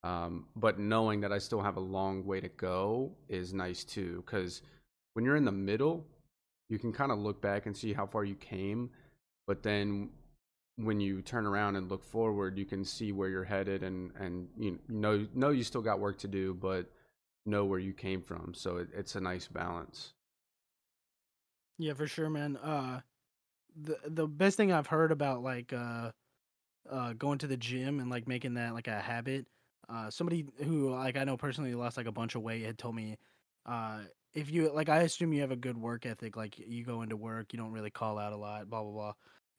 Um, 0.03 0.45
but 0.55 0.79
knowing 0.79 1.21
that 1.21 1.31
I 1.31 1.39
still 1.39 1.61
have 1.61 1.77
a 1.77 1.81
long 1.81 2.25
way 2.25 2.39
to 2.39 2.49
go 2.49 3.11
is 3.27 3.53
nice 3.53 3.83
too, 3.83 4.23
because 4.25 4.61
when 5.13 5.25
you're 5.25 5.35
in 5.35 5.45
the 5.45 5.51
middle, 5.51 6.05
you 6.69 6.77
can 6.77 6.93
kind 6.93 7.11
of 7.11 7.19
look 7.19 7.41
back 7.41 7.65
and 7.65 7.75
see 7.75 7.93
how 7.93 8.05
far 8.05 8.23
you 8.23 8.35
came. 8.35 8.89
But 9.47 9.63
then 9.63 10.09
when 10.77 10.99
you 10.99 11.21
turn 11.21 11.45
around 11.45 11.75
and 11.75 11.89
look 11.89 12.03
forward, 12.03 12.57
you 12.57 12.65
can 12.65 12.83
see 12.83 13.11
where 13.11 13.29
you're 13.29 13.43
headed 13.43 13.83
and, 13.83 14.11
and 14.19 14.47
you 14.57 14.79
know, 14.89 15.25
know 15.33 15.49
you 15.49 15.63
still 15.63 15.81
got 15.81 15.99
work 15.99 16.19
to 16.19 16.27
do, 16.27 16.53
but 16.53 16.91
know 17.45 17.65
where 17.65 17.79
you 17.79 17.93
came 17.93 18.21
from. 18.21 18.53
So 18.53 18.77
it, 18.77 18.89
it's 18.93 19.15
a 19.15 19.21
nice 19.21 19.47
balance. 19.47 20.13
Yeah, 21.77 21.93
for 21.93 22.07
sure, 22.07 22.29
man. 22.29 22.57
Uh, 22.57 23.01
the 23.75 23.97
the 24.07 24.27
best 24.27 24.57
thing 24.57 24.71
I've 24.71 24.87
heard 24.87 25.11
about 25.11 25.43
like 25.43 25.73
uh, 25.73 26.11
uh, 26.89 27.13
going 27.13 27.39
to 27.39 27.47
the 27.47 27.57
gym 27.57 27.99
and 27.99 28.09
like 28.09 28.27
making 28.27 28.55
that 28.55 28.73
like 28.73 28.87
a 28.87 28.99
habit 28.99 29.47
uh, 29.89 30.09
somebody 30.09 30.45
who 30.63 30.91
like 30.91 31.17
I 31.17 31.23
know 31.25 31.37
personally 31.37 31.75
lost 31.75 31.97
like 31.97 32.07
a 32.07 32.11
bunch 32.11 32.35
of 32.35 32.41
weight 32.43 32.63
had 32.65 32.77
told 32.77 32.95
me, 32.95 33.17
uh, 33.67 34.01
if 34.33 34.51
you 34.51 34.71
like, 34.73 34.89
I 34.89 35.01
assume 35.01 35.33
you 35.33 35.41
have 35.41 35.51
a 35.51 35.55
good 35.57 35.77
work 35.77 36.05
ethic. 36.07 36.35
Like 36.37 36.57
you 36.59 36.83
go 36.85 37.03
into 37.03 37.17
work, 37.17 37.53
you 37.53 37.59
don't 37.59 37.71
really 37.73 37.91
call 37.91 38.17
out 38.19 38.33
a 38.33 38.37
lot, 38.37 38.69
blah 38.69 38.83
blah 38.83 38.91
blah. 38.91 39.13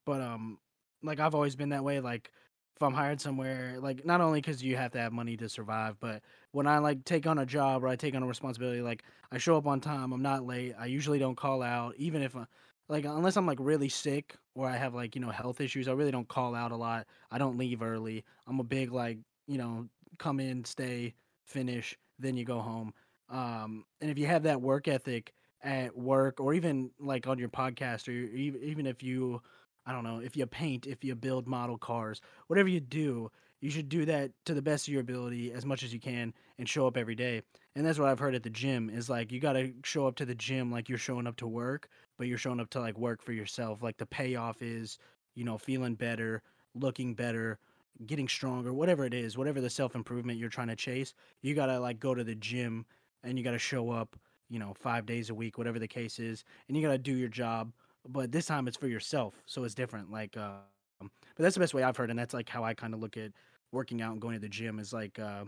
But 0.06 0.20
um, 0.22 0.58
like 1.02 1.20
I've 1.20 1.34
always 1.34 1.56
been 1.56 1.70
that 1.70 1.84
way. 1.84 2.00
Like 2.00 2.32
if 2.76 2.82
I'm 2.82 2.94
hired 2.94 3.20
somewhere, 3.20 3.78
like 3.80 4.04
not 4.04 4.20
only 4.20 4.40
because 4.40 4.62
you 4.62 4.76
have 4.76 4.92
to 4.92 4.98
have 4.98 5.12
money 5.12 5.36
to 5.38 5.48
survive, 5.48 5.96
but 6.00 6.22
when 6.52 6.66
I 6.66 6.78
like 6.78 7.04
take 7.04 7.26
on 7.26 7.38
a 7.38 7.46
job 7.46 7.84
or 7.84 7.88
I 7.88 7.96
take 7.96 8.14
on 8.14 8.22
a 8.22 8.26
responsibility, 8.26 8.82
like 8.82 9.04
I 9.32 9.38
show 9.38 9.56
up 9.56 9.66
on 9.66 9.80
time, 9.80 10.12
I'm 10.12 10.22
not 10.22 10.44
late. 10.46 10.74
I 10.78 10.86
usually 10.86 11.18
don't 11.18 11.36
call 11.36 11.62
out, 11.62 11.94
even 11.96 12.22
if. 12.22 12.36
I, 12.36 12.40
uh, 12.42 12.44
like 12.88 13.04
unless 13.04 13.36
I'm 13.36 13.46
like 13.46 13.58
really 13.60 13.88
sick 13.88 14.36
or 14.54 14.68
I 14.68 14.76
have 14.76 14.94
like 14.94 15.14
you 15.14 15.20
know 15.20 15.30
health 15.30 15.60
issues, 15.60 15.88
I 15.88 15.92
really 15.92 16.10
don't 16.12 16.28
call 16.28 16.54
out 16.54 16.72
a 16.72 16.76
lot. 16.76 17.06
I 17.30 17.38
don't 17.38 17.58
leave 17.58 17.82
early. 17.82 18.24
I'm 18.46 18.60
a 18.60 18.64
big 18.64 18.92
like 18.92 19.18
you 19.46 19.58
know 19.58 19.88
come 20.18 20.40
in, 20.40 20.64
stay, 20.64 21.14
finish, 21.44 21.96
then 22.18 22.36
you 22.36 22.44
go 22.44 22.60
home. 22.60 22.92
Um, 23.28 23.84
and 24.00 24.10
if 24.10 24.18
you 24.18 24.26
have 24.26 24.44
that 24.44 24.60
work 24.60 24.88
ethic 24.88 25.32
at 25.62 25.96
work 25.96 26.40
or 26.40 26.54
even 26.54 26.90
like 27.00 27.26
on 27.26 27.38
your 27.38 27.48
podcast 27.48 28.08
or 28.08 28.12
even 28.12 28.86
if 28.86 29.02
you 29.02 29.42
I 29.86 29.92
don't 29.92 30.02
know, 30.02 30.18
if 30.18 30.36
you 30.36 30.46
paint, 30.46 30.86
if 30.86 31.04
you 31.04 31.14
build 31.14 31.46
model 31.46 31.78
cars, 31.78 32.20
whatever 32.48 32.68
you 32.68 32.80
do, 32.80 33.30
you 33.60 33.70
should 33.70 33.88
do 33.88 34.04
that 34.04 34.32
to 34.44 34.54
the 34.54 34.62
best 34.62 34.86
of 34.86 34.92
your 34.92 35.00
ability 35.00 35.52
as 35.52 35.64
much 35.64 35.82
as 35.82 35.92
you 35.92 36.00
can 36.00 36.32
and 36.58 36.68
show 36.68 36.86
up 36.86 36.96
every 36.96 37.14
day. 37.14 37.42
And 37.74 37.84
that's 37.84 37.98
what 37.98 38.08
I've 38.08 38.18
heard 38.18 38.34
at 38.34 38.42
the 38.42 38.50
gym 38.50 38.90
is 38.90 39.08
like 39.08 39.32
you 39.32 39.40
got 39.40 39.54
to 39.54 39.72
show 39.84 40.06
up 40.06 40.16
to 40.16 40.24
the 40.24 40.34
gym 40.34 40.70
like 40.70 40.88
you're 40.88 40.98
showing 40.98 41.26
up 41.26 41.36
to 41.36 41.46
work, 41.46 41.88
but 42.18 42.26
you're 42.26 42.38
showing 42.38 42.60
up 42.60 42.70
to 42.70 42.80
like 42.80 42.98
work 42.98 43.22
for 43.22 43.32
yourself. 43.32 43.82
Like 43.82 43.96
the 43.96 44.06
payoff 44.06 44.62
is, 44.62 44.98
you 45.34 45.44
know, 45.44 45.58
feeling 45.58 45.94
better, 45.94 46.42
looking 46.74 47.14
better, 47.14 47.58
getting 48.04 48.28
stronger, 48.28 48.74
whatever 48.74 49.04
it 49.04 49.14
is, 49.14 49.38
whatever 49.38 49.60
the 49.60 49.70
self 49.70 49.94
improvement 49.94 50.38
you're 50.38 50.48
trying 50.48 50.68
to 50.68 50.76
chase, 50.76 51.14
you 51.42 51.54
gotta 51.54 51.80
like 51.80 51.98
go 51.98 52.14
to 52.14 52.24
the 52.24 52.34
gym 52.34 52.84
and 53.22 53.38
you 53.38 53.44
gotta 53.44 53.58
show 53.58 53.90
up, 53.90 54.16
you 54.50 54.58
know, 54.58 54.74
five 54.74 55.06
days 55.06 55.30
a 55.30 55.34
week, 55.34 55.56
whatever 55.56 55.78
the 55.78 55.88
case 55.88 56.18
is, 56.18 56.44
and 56.68 56.76
you 56.76 56.82
gotta 56.82 56.98
do 56.98 57.14
your 57.14 57.28
job. 57.28 57.72
But 58.08 58.32
this 58.32 58.46
time 58.46 58.68
it's 58.68 58.76
for 58.76 58.86
yourself, 58.86 59.42
so 59.46 59.64
it's 59.64 59.74
different. 59.74 60.10
Like, 60.10 60.36
uh, 60.36 60.58
but 61.00 61.10
that's 61.38 61.54
the 61.54 61.60
best 61.60 61.74
way 61.74 61.82
I've 61.82 61.96
heard, 61.96 62.10
and 62.10 62.18
that's 62.18 62.34
like 62.34 62.48
how 62.48 62.64
I 62.64 62.74
kind 62.74 62.94
of 62.94 63.00
look 63.00 63.16
at 63.16 63.32
working 63.72 64.02
out 64.02 64.12
and 64.12 64.20
going 64.20 64.34
to 64.34 64.40
the 64.40 64.48
gym 64.48 64.78
is 64.78 64.92
like, 64.92 65.18
uh, 65.18 65.44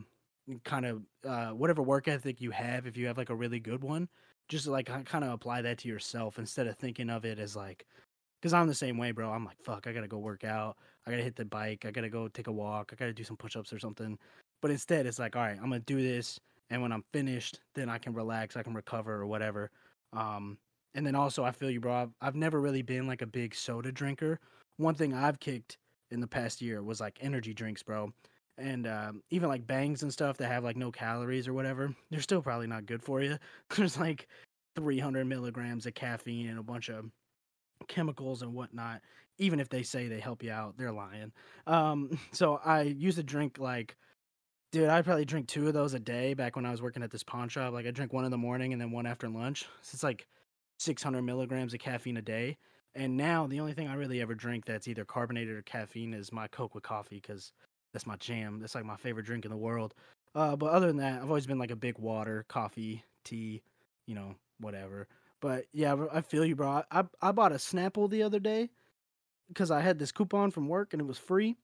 kind 0.65 0.87
of 0.87 1.03
uh, 1.27 1.51
whatever 1.51 1.83
work 1.83 2.09
ethic 2.09 2.41
you 2.41 2.51
have. 2.51 2.87
If 2.87 2.97
you 2.97 3.07
have 3.07 3.19
like 3.19 3.31
a 3.31 3.35
really 3.35 3.61
good 3.61 3.83
one, 3.83 4.09
just 4.49 4.67
like 4.67 4.87
kind 5.05 5.25
of 5.25 5.33
apply 5.33 5.63
that 5.63 5.79
to 5.79 5.89
yourself 5.89 6.39
instead 6.39 6.67
of 6.67 6.77
thinking 6.77 7.11
of 7.11 7.25
it 7.25 7.39
as 7.39 7.55
like 7.55 7.87
because 8.41 8.53
I'm 8.53 8.69
the 8.69 8.75
same 8.75 8.99
way, 8.99 9.11
bro. 9.11 9.31
I'm 9.31 9.45
like, 9.45 9.61
fuck, 9.63 9.87
I 9.87 9.93
gotta 9.93 10.09
go 10.09 10.19
work 10.19 10.45
out. 10.45 10.77
I 11.07 11.11
gotta 11.11 11.23
hit 11.23 11.37
the 11.37 11.45
bike. 11.45 11.85
I 11.85 11.91
gotta 11.91 12.09
go 12.09 12.29
take 12.29 12.47
a 12.47 12.53
walk. 12.53 12.91
I 12.93 12.97
gotta 12.97 13.13
do 13.13 13.25
some 13.25 13.37
push 13.37 13.57
ups 13.57 13.73
or 13.73 13.79
something. 13.79 14.19
But 14.63 14.71
instead, 14.71 15.07
it's 15.07 15.19
like, 15.19 15.37
all 15.37 15.43
right, 15.43 15.57
I'm 15.57 15.69
gonna 15.69 15.81
do 15.81 16.01
this. 16.01 16.39
And 16.71 16.83
when 16.83 16.93
I'm 16.93 17.05
finished, 17.13 17.61
then 17.75 17.89
I 17.89 17.99
can 17.99 18.15
relax. 18.15 18.57
I 18.57 18.63
can 18.63 18.75
recover 18.75 19.15
or 19.15 19.27
whatever. 19.27 19.71
Um, 20.13 20.59
and 20.95 21.07
then 21.07 21.15
also, 21.15 21.45
I 21.45 21.51
feel 21.51 21.71
you, 21.71 21.81
bro. 21.81 21.93
I've, 21.95 22.11
I've 22.21 22.35
never 22.35 22.61
really 22.61 22.83
been 22.83 23.07
like 23.07 23.23
a 23.23 23.27
big 23.27 23.55
soda 23.55 23.91
drinker. 23.91 24.39
One 24.79 24.95
thing 24.95 25.13
I've 25.13 25.39
kicked 25.39 25.77
in 26.11 26.21
the 26.21 26.27
past 26.27 26.63
year 26.63 26.83
was 26.83 27.01
like 27.01 27.19
energy 27.21 27.53
drinks, 27.53 27.83
bro. 27.83 28.13
And 28.57 28.87
um, 28.87 29.23
even 29.31 29.49
like 29.49 29.67
bangs 29.67 30.03
and 30.03 30.13
stuff 30.13 30.39
that 30.39 30.49
have 30.49 30.65
like 30.65 30.77
no 30.77 30.91
calories 30.91 31.47
or 31.47 31.53
whatever, 31.53 31.95
they're 32.11 32.21
still 32.21 32.43
probably 32.43 32.67
not 32.67 32.87
good 32.87 33.03
for 33.03 33.21
you. 33.21 33.39
There's 33.77 33.99
like 33.99 34.27
300 34.77 35.27
milligrams 35.27 35.87
of 35.87 35.95
caffeine 35.95 36.49
and 36.49 36.59
a 36.59 36.63
bunch 36.63 36.89
of 36.89 37.11
chemicals 37.87 38.43
and 38.43 38.55
whatnot. 38.55 39.01
Even 39.39 39.61
if 39.61 39.69
they 39.69 39.85
say 39.85 40.09
they 40.09 40.19
help 40.19 40.43
you 40.43 40.51
out, 40.51 40.77
they're 40.77 40.93
lying. 40.93 41.33
Um, 41.67 42.19
so 42.33 42.61
I 42.65 42.83
used 42.83 43.19
to 43.19 43.23
drink 43.23 43.59
like, 43.59 43.97
dude, 44.73 44.89
I'd 44.89 45.05
probably 45.05 45.25
drink 45.25 45.47
two 45.47 45.69
of 45.69 45.75
those 45.75 45.95
a 45.95 46.01
day 46.01 46.35
back 46.35 46.57
when 46.57 46.67
I 46.67 46.71
was 46.71 46.83
working 46.83 47.03
at 47.03 47.11
this 47.11 47.23
pawn 47.23 47.49
shop. 47.49 47.73
Like 47.73 47.87
I 47.87 47.93
drink 47.93 48.13
one 48.13 48.25
in 48.25 48.31
the 48.31 48.39
morning 48.39 48.73
and 48.73 48.81
then 48.81 48.91
one 48.91 49.07
after 49.07 49.29
lunch. 49.29 49.63
So 49.83 49.95
it's 49.95 50.03
like 50.03 50.27
600 50.81 51.23
milligrams 51.23 51.75
of 51.75 51.81
caffeine 51.81 52.17
a 52.17 52.23
day. 52.23 52.59
And 52.99 53.17
now 53.17 53.47
the 53.47 53.61
only 53.61 53.75
thing 53.75 53.87
I 53.87 53.95
really 53.95 54.21
ever 54.21 54.35
drink 54.35 54.65
that's 54.65 54.89
either 54.89 55.05
carbonated 55.05 55.57
or 55.57 55.63
caffeine 55.63 56.13
is 56.13 56.33
my 56.33 56.49
Coke 56.49 56.75
with 56.75 56.83
coffee 56.83 57.21
because 57.23 57.53
that's 57.93 58.07
my 58.07 58.17
jam. 58.17 58.59
That's 58.59 58.75
like 58.75 58.85
my 58.85 58.97
favorite 58.97 59.25
drink 59.25 59.45
in 59.45 59.53
the 59.53 59.57
world. 59.57 59.95
Uh, 60.35 60.57
but 60.57 60.73
other 60.73 60.89
than 60.89 60.97
that, 60.97 61.23
I've 61.23 61.29
always 61.29 61.47
been 61.47 61.61
like 61.61 61.71
a 61.71 61.77
big 61.77 61.97
water, 61.97 62.45
coffee, 62.49 63.05
tea, 63.25 63.63
you 64.07 64.17
know, 64.17 64.35
whatever. 64.59 65.07
But 65.41 65.67
yeah, 65.73 65.95
I 66.13 66.23
feel 66.23 66.45
you, 66.45 66.57
bro. 66.57 66.83
I 66.91 67.05
I 67.23 67.31
bought 67.31 67.53
a 67.53 67.57
Snapple 67.57 68.11
the 68.11 68.25
other 68.25 68.41
day 68.41 68.69
because 69.47 69.71
I 69.71 69.81
had 69.81 70.01
this 70.01 70.11
coupon 70.11 70.51
from 70.51 70.67
work 70.67 70.93
and 70.93 71.01
it 71.01 71.07
was 71.07 71.19
free. 71.19 71.57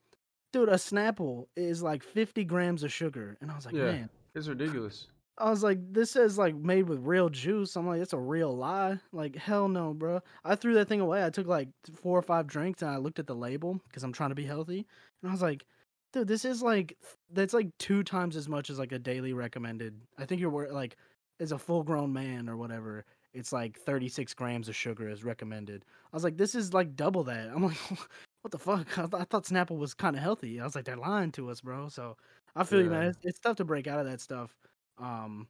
Dude, 0.53 0.69
a 0.69 0.75
Snapple 0.75 1.49
is 1.57 1.83
like 1.83 2.05
50 2.05 2.45
grams 2.45 2.85
of 2.85 2.93
sugar, 2.93 3.37
and 3.41 3.51
I 3.51 3.57
was 3.57 3.67
like, 3.67 3.75
yeah, 3.75 3.87
man, 3.87 4.11
it's 4.37 4.47
ridiculous. 4.49 5.09
I 5.39 5.51
was 5.51 5.63
like, 5.63 5.79
this 5.93 6.13
says 6.13 6.39
like 6.39 6.55
made 6.55 6.89
with 6.89 7.01
real 7.01 7.29
juice. 7.29 7.77
I'm 7.77 7.87
like, 7.87 8.01
it's 8.01 8.13
a 8.13 8.19
real 8.19 8.57
lie. 8.57 8.99
Like, 9.13 9.37
hell 9.37 9.69
no, 9.69 9.93
bro. 9.93 10.21
I 10.45 10.55
threw 10.55 10.75
that 10.75 10.89
thing 10.89 11.01
away. 11.01 11.25
I 11.25 11.31
took 11.31 11.47
like 11.47 11.69
four 11.95 12.19
or 12.19 12.23
five 12.23 12.47
drinks 12.47 12.83
and 12.83 12.91
I 12.91 12.99
looked 12.99 13.19
at 13.19 13.27
the 13.27 13.35
label 13.35 13.81
because 13.89 14.05
I'm 14.05 14.13
trying 14.13 14.31
to 14.31 14.35
be 14.35 14.45
healthy, 14.45 14.87
and 15.23 15.31
I 15.31 15.33
was 15.33 15.43
like, 15.43 15.67
dude, 16.13 16.29
this 16.29 16.45
is 16.45 16.63
like 16.63 16.97
that's 17.33 17.55
like 17.55 17.69
two 17.79 18.03
times 18.03 18.37
as 18.37 18.49
much 18.49 18.71
as 18.71 18.79
like 18.79 18.93
a 18.93 18.99
daily 18.99 19.33
recommended. 19.33 19.95
I 20.19 20.27
think 20.27 20.41
you're 20.41 20.73
like 20.73 20.97
as 21.41 21.53
a 21.53 21.59
full 21.59 21.83
grown 21.83 22.13
man 22.13 22.49
or 22.49 22.57
whatever 22.57 23.05
it's 23.35 23.53
like 23.53 23.79
36 23.81 24.33
grams 24.35 24.69
of 24.69 24.77
sugar 24.77 25.09
is 25.09 25.25
recommended. 25.25 25.85
I 26.13 26.17
was 26.17 26.25
like, 26.25 26.37
this 26.37 26.55
is 26.55 26.73
like 26.73 26.97
double 26.97 27.25
that. 27.25 27.51
I'm 27.55 27.65
like, 27.65 27.77
what 28.43 28.53
the 28.53 28.59
fuck? 28.59 28.97
I, 28.97 29.03
th- 29.03 29.15
I 29.23 29.25
thought 29.25 29.45
Snapple 29.45 29.77
was 29.77 29.93
kind 29.93 30.17
of 30.17 30.23
healthy. 30.23 30.61
I 30.61 30.65
was 30.65 30.77
like, 30.77 30.85
they're 30.85 30.97
lying 30.97 31.33
to 31.33 31.51
us, 31.51 31.61
bro. 31.61 31.89
So 31.89 32.17
I 32.55 32.63
feel 32.63 32.79
yeah. 32.79 32.85
you, 32.85 32.91
man. 32.91 33.07
It's, 33.07 33.19
it's, 33.25 33.41
tough 33.41 33.57
to 33.57 33.65
break 33.65 33.89
out 33.89 33.99
of 33.99 34.07
that 34.07 34.21
stuff. 34.21 34.55
Um, 34.99 35.49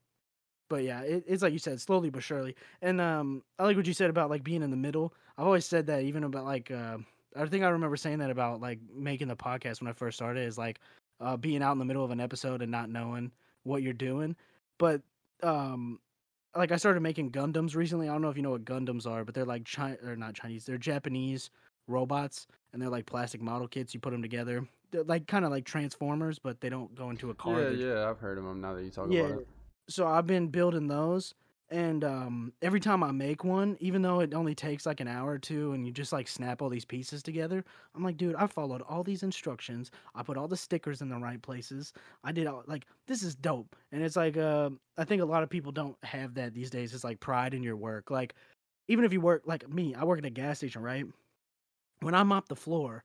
but 0.69 0.83
yeah, 0.83 1.03
it, 1.03 1.25
it's 1.27 1.43
like 1.43 1.53
you 1.53 1.59
said, 1.59 1.81
slowly 1.81 2.11
but 2.11 2.23
surely. 2.23 2.57
And 2.83 3.01
um, 3.01 3.43
I 3.59 3.65
like 3.65 3.77
what 3.77 3.87
you 3.87 3.93
said 3.93 4.11
about 4.11 4.31
like 4.31 4.43
being 4.45 4.63
in 4.63 4.71
the 4.71 4.77
middle. 4.77 5.15
I've 5.37 5.47
always 5.47 5.67
said 5.67 5.87
that, 5.87 6.03
even 6.03 6.25
about 6.25 6.45
like, 6.45 6.71
uh, 6.71 6.99
I 7.37 7.47
think 7.47 7.65
I 7.65 7.69
remember 7.69 7.97
saying 7.97 8.19
that 8.19 8.31
about 8.31 8.61
like 8.61 8.79
making 8.95 9.29
the 9.29 9.37
podcast 9.37 9.81
when 9.81 9.89
I 9.89 9.93
first 9.93 10.17
started 10.17 10.47
is 10.47 10.59
like 10.59 10.81
uh, 11.21 11.37
being 11.37 11.63
out 11.63 11.73
in 11.73 11.79
the 11.79 11.85
middle 11.85 12.05
of 12.05 12.11
an 12.11 12.21
episode 12.21 12.63
and 12.63 12.71
not 12.71 12.89
knowing 12.89 13.31
what 13.65 13.83
you're 13.83 13.93
doing. 13.93 14.37
But 14.79 15.03
um, 15.43 16.01
like 16.57 16.73
I 16.73 16.77
started 16.77 17.01
making 17.01 17.33
Gundams 17.33 17.75
recently. 17.75 18.09
I 18.09 18.13
don't 18.13 18.23
know 18.23 18.31
if 18.31 18.37
you 18.37 18.43
know 18.43 18.51
what 18.51 18.65
Gundams 18.65 19.07
are, 19.07 19.25
but 19.25 19.35
they're 19.35 19.45
like 19.45 19.65
China 19.65 19.97
or 20.05 20.17
not 20.17 20.35
Chinese. 20.35 20.65
They're 20.65 20.79
Japanese 20.79 21.51
robots, 21.89 22.47
and 22.73 22.81
they're 22.81 22.89
like 22.89 23.07
plastic 23.07 23.43
model 23.43 23.69
kits. 23.69 23.95
You 23.95 24.01
put 24.01 24.11
them 24.11 24.23
together. 24.23 24.67
Like 25.03 25.27
kind 25.27 25.45
of 25.45 25.51
like 25.51 25.65
Transformers, 25.65 26.39
but 26.39 26.61
they 26.61 26.69
don't 26.69 26.95
go 26.95 27.11
into 27.11 27.31
a 27.31 27.35
car. 27.35 27.61
Yeah, 27.61 27.71
yeah, 27.71 28.09
I've 28.09 28.19
heard 28.19 28.39
of 28.39 28.45
them. 28.45 28.61
Now 28.61 28.75
that 28.75 28.85
you 28.85 28.91
talk 28.91 29.09
yeah. 29.11 29.23
about 29.23 29.41
it. 29.41 29.49
So 29.89 30.07
I've 30.07 30.27
been 30.27 30.49
building 30.49 30.89
those, 30.89 31.35
and 31.71 32.05
um, 32.05 32.53
every 32.63 32.81
time 32.81 33.03
I 33.03 33.11
make 33.11 33.43
one, 33.43 33.77
even 33.81 34.01
though 34.01 34.21
it 34.21 34.33
only 34.33 34.55
takes 34.55 34.87
like 34.87 35.01
an 35.01 35.09
hour 35.09 35.33
or 35.33 35.39
two, 35.39 35.73
and 35.73 35.85
you 35.85 35.93
just 35.93 36.13
like 36.13 36.29
snap 36.29 36.63
all 36.63 36.69
these 36.69 36.85
pieces 36.85 37.23
together, 37.23 37.65
I'm 37.95 38.05
like, 38.05 38.17
dude, 38.17 38.37
I 38.37 38.47
followed 38.47 38.83
all 38.83 39.03
these 39.03 39.23
instructions. 39.23 39.91
I 40.15 40.23
put 40.23 40.37
all 40.37 40.49
the 40.49 40.57
stickers 40.57 41.03
in 41.03 41.09
the 41.09 41.19
right 41.19 41.43
places. 41.43 41.93
I 42.23 42.33
did 42.33 42.47
all 42.47 42.63
like 42.67 42.87
this 43.07 43.23
is 43.23 43.35
dope. 43.35 43.77
And 43.93 44.03
it's 44.03 44.17
like, 44.17 44.37
uh, 44.37 44.71
I 44.97 45.05
think 45.05 45.21
a 45.21 45.27
lot 45.27 45.43
of 45.43 45.51
people 45.51 45.73
don't 45.73 45.97
have 46.05 46.35
that 46.35 46.55
these 46.55 46.71
days. 46.71 46.95
It's 46.95 47.05
like 47.05 47.21
pride 47.21 47.55
in 47.55 47.63
your 47.63 47.77
work. 47.77 48.11
Like, 48.11 48.35
even 48.89 49.05
if 49.05 49.13
you 49.13 49.21
work 49.21 49.43
like 49.47 49.69
me, 49.69 49.95
I 49.95 50.05
work 50.05 50.19
at 50.19 50.25
a 50.25 50.31
gas 50.31 50.59
station, 50.59 50.83
right? 50.83 51.07
When 52.01 52.15
I 52.15 52.23
mop 52.23 52.49
the 52.49 52.57
floor, 52.57 53.05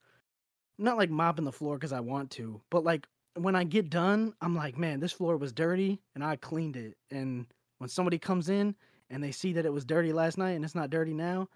not 0.80 0.98
like 0.98 1.10
mopping 1.10 1.46
the 1.46 1.52
floor 1.52 1.76
because 1.76 1.94
I 1.94 2.00
want 2.00 2.32
to, 2.32 2.62
but 2.70 2.84
like 2.84 3.08
when 3.36 3.56
I 3.56 3.64
get 3.64 3.90
done, 3.90 4.34
I'm 4.42 4.56
like, 4.56 4.78
man, 4.78 5.00
this 5.00 5.12
floor 5.12 5.38
was 5.38 5.52
dirty, 5.52 6.00
and 6.16 6.24
I 6.24 6.36
cleaned 6.36 6.76
it, 6.76 6.98
and 7.12 7.46
when 7.78 7.90
somebody 7.90 8.18
comes 8.18 8.50
in 8.50 8.76
and 9.10 9.24
they 9.24 9.32
see 9.32 9.54
that 9.54 9.66
it 9.66 9.74
was 9.74 9.86
dirty 9.86 10.14
last 10.14 10.38
night 10.38 10.52
and 10.52 10.64
it's 10.64 10.76
not 10.76 10.90
dirty 10.90 11.14
now, 11.14 11.48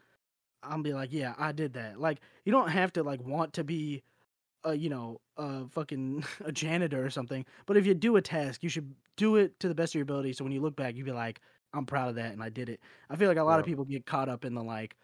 I'll 0.63 0.81
be 0.81 0.93
like, 0.93 1.11
yeah, 1.11 1.33
I 1.37 1.51
did 1.51 1.73
that. 1.73 1.99
Like, 1.99 2.21
you 2.45 2.51
don't 2.51 2.69
have 2.69 2.93
to 2.93 3.03
like 3.03 3.21
want 3.21 3.53
to 3.53 3.63
be 3.63 4.03
a 4.63 4.73
you 4.73 4.89
know 4.89 5.19
a 5.37 5.67
fucking 5.67 6.23
a 6.45 6.51
janitor 6.51 7.05
or 7.05 7.09
something, 7.09 7.45
but 7.65 7.77
if 7.77 7.85
you 7.85 7.93
do 7.93 8.15
a 8.15 8.21
task, 8.21 8.63
you 8.63 8.69
should 8.69 8.93
do 9.17 9.35
it 9.35 9.59
to 9.59 9.67
the 9.67 9.75
best 9.75 9.91
of 9.91 9.95
your 9.95 10.03
ability. 10.03 10.33
So 10.33 10.43
when 10.43 10.53
you 10.53 10.61
look 10.61 10.75
back, 10.75 10.95
you 10.95 11.03
be 11.03 11.11
like, 11.11 11.41
I'm 11.73 11.85
proud 11.85 12.09
of 12.09 12.15
that 12.15 12.31
and 12.31 12.41
I 12.41 12.49
did 12.49 12.69
it. 12.69 12.79
I 13.09 13.15
feel 13.15 13.27
like 13.27 13.37
a 13.37 13.43
lot 13.43 13.59
of 13.59 13.65
people 13.65 13.85
get 13.85 14.05
caught 14.05 14.29
up 14.29 14.45
in 14.45 14.53
the 14.53 14.63
like, 14.63 14.95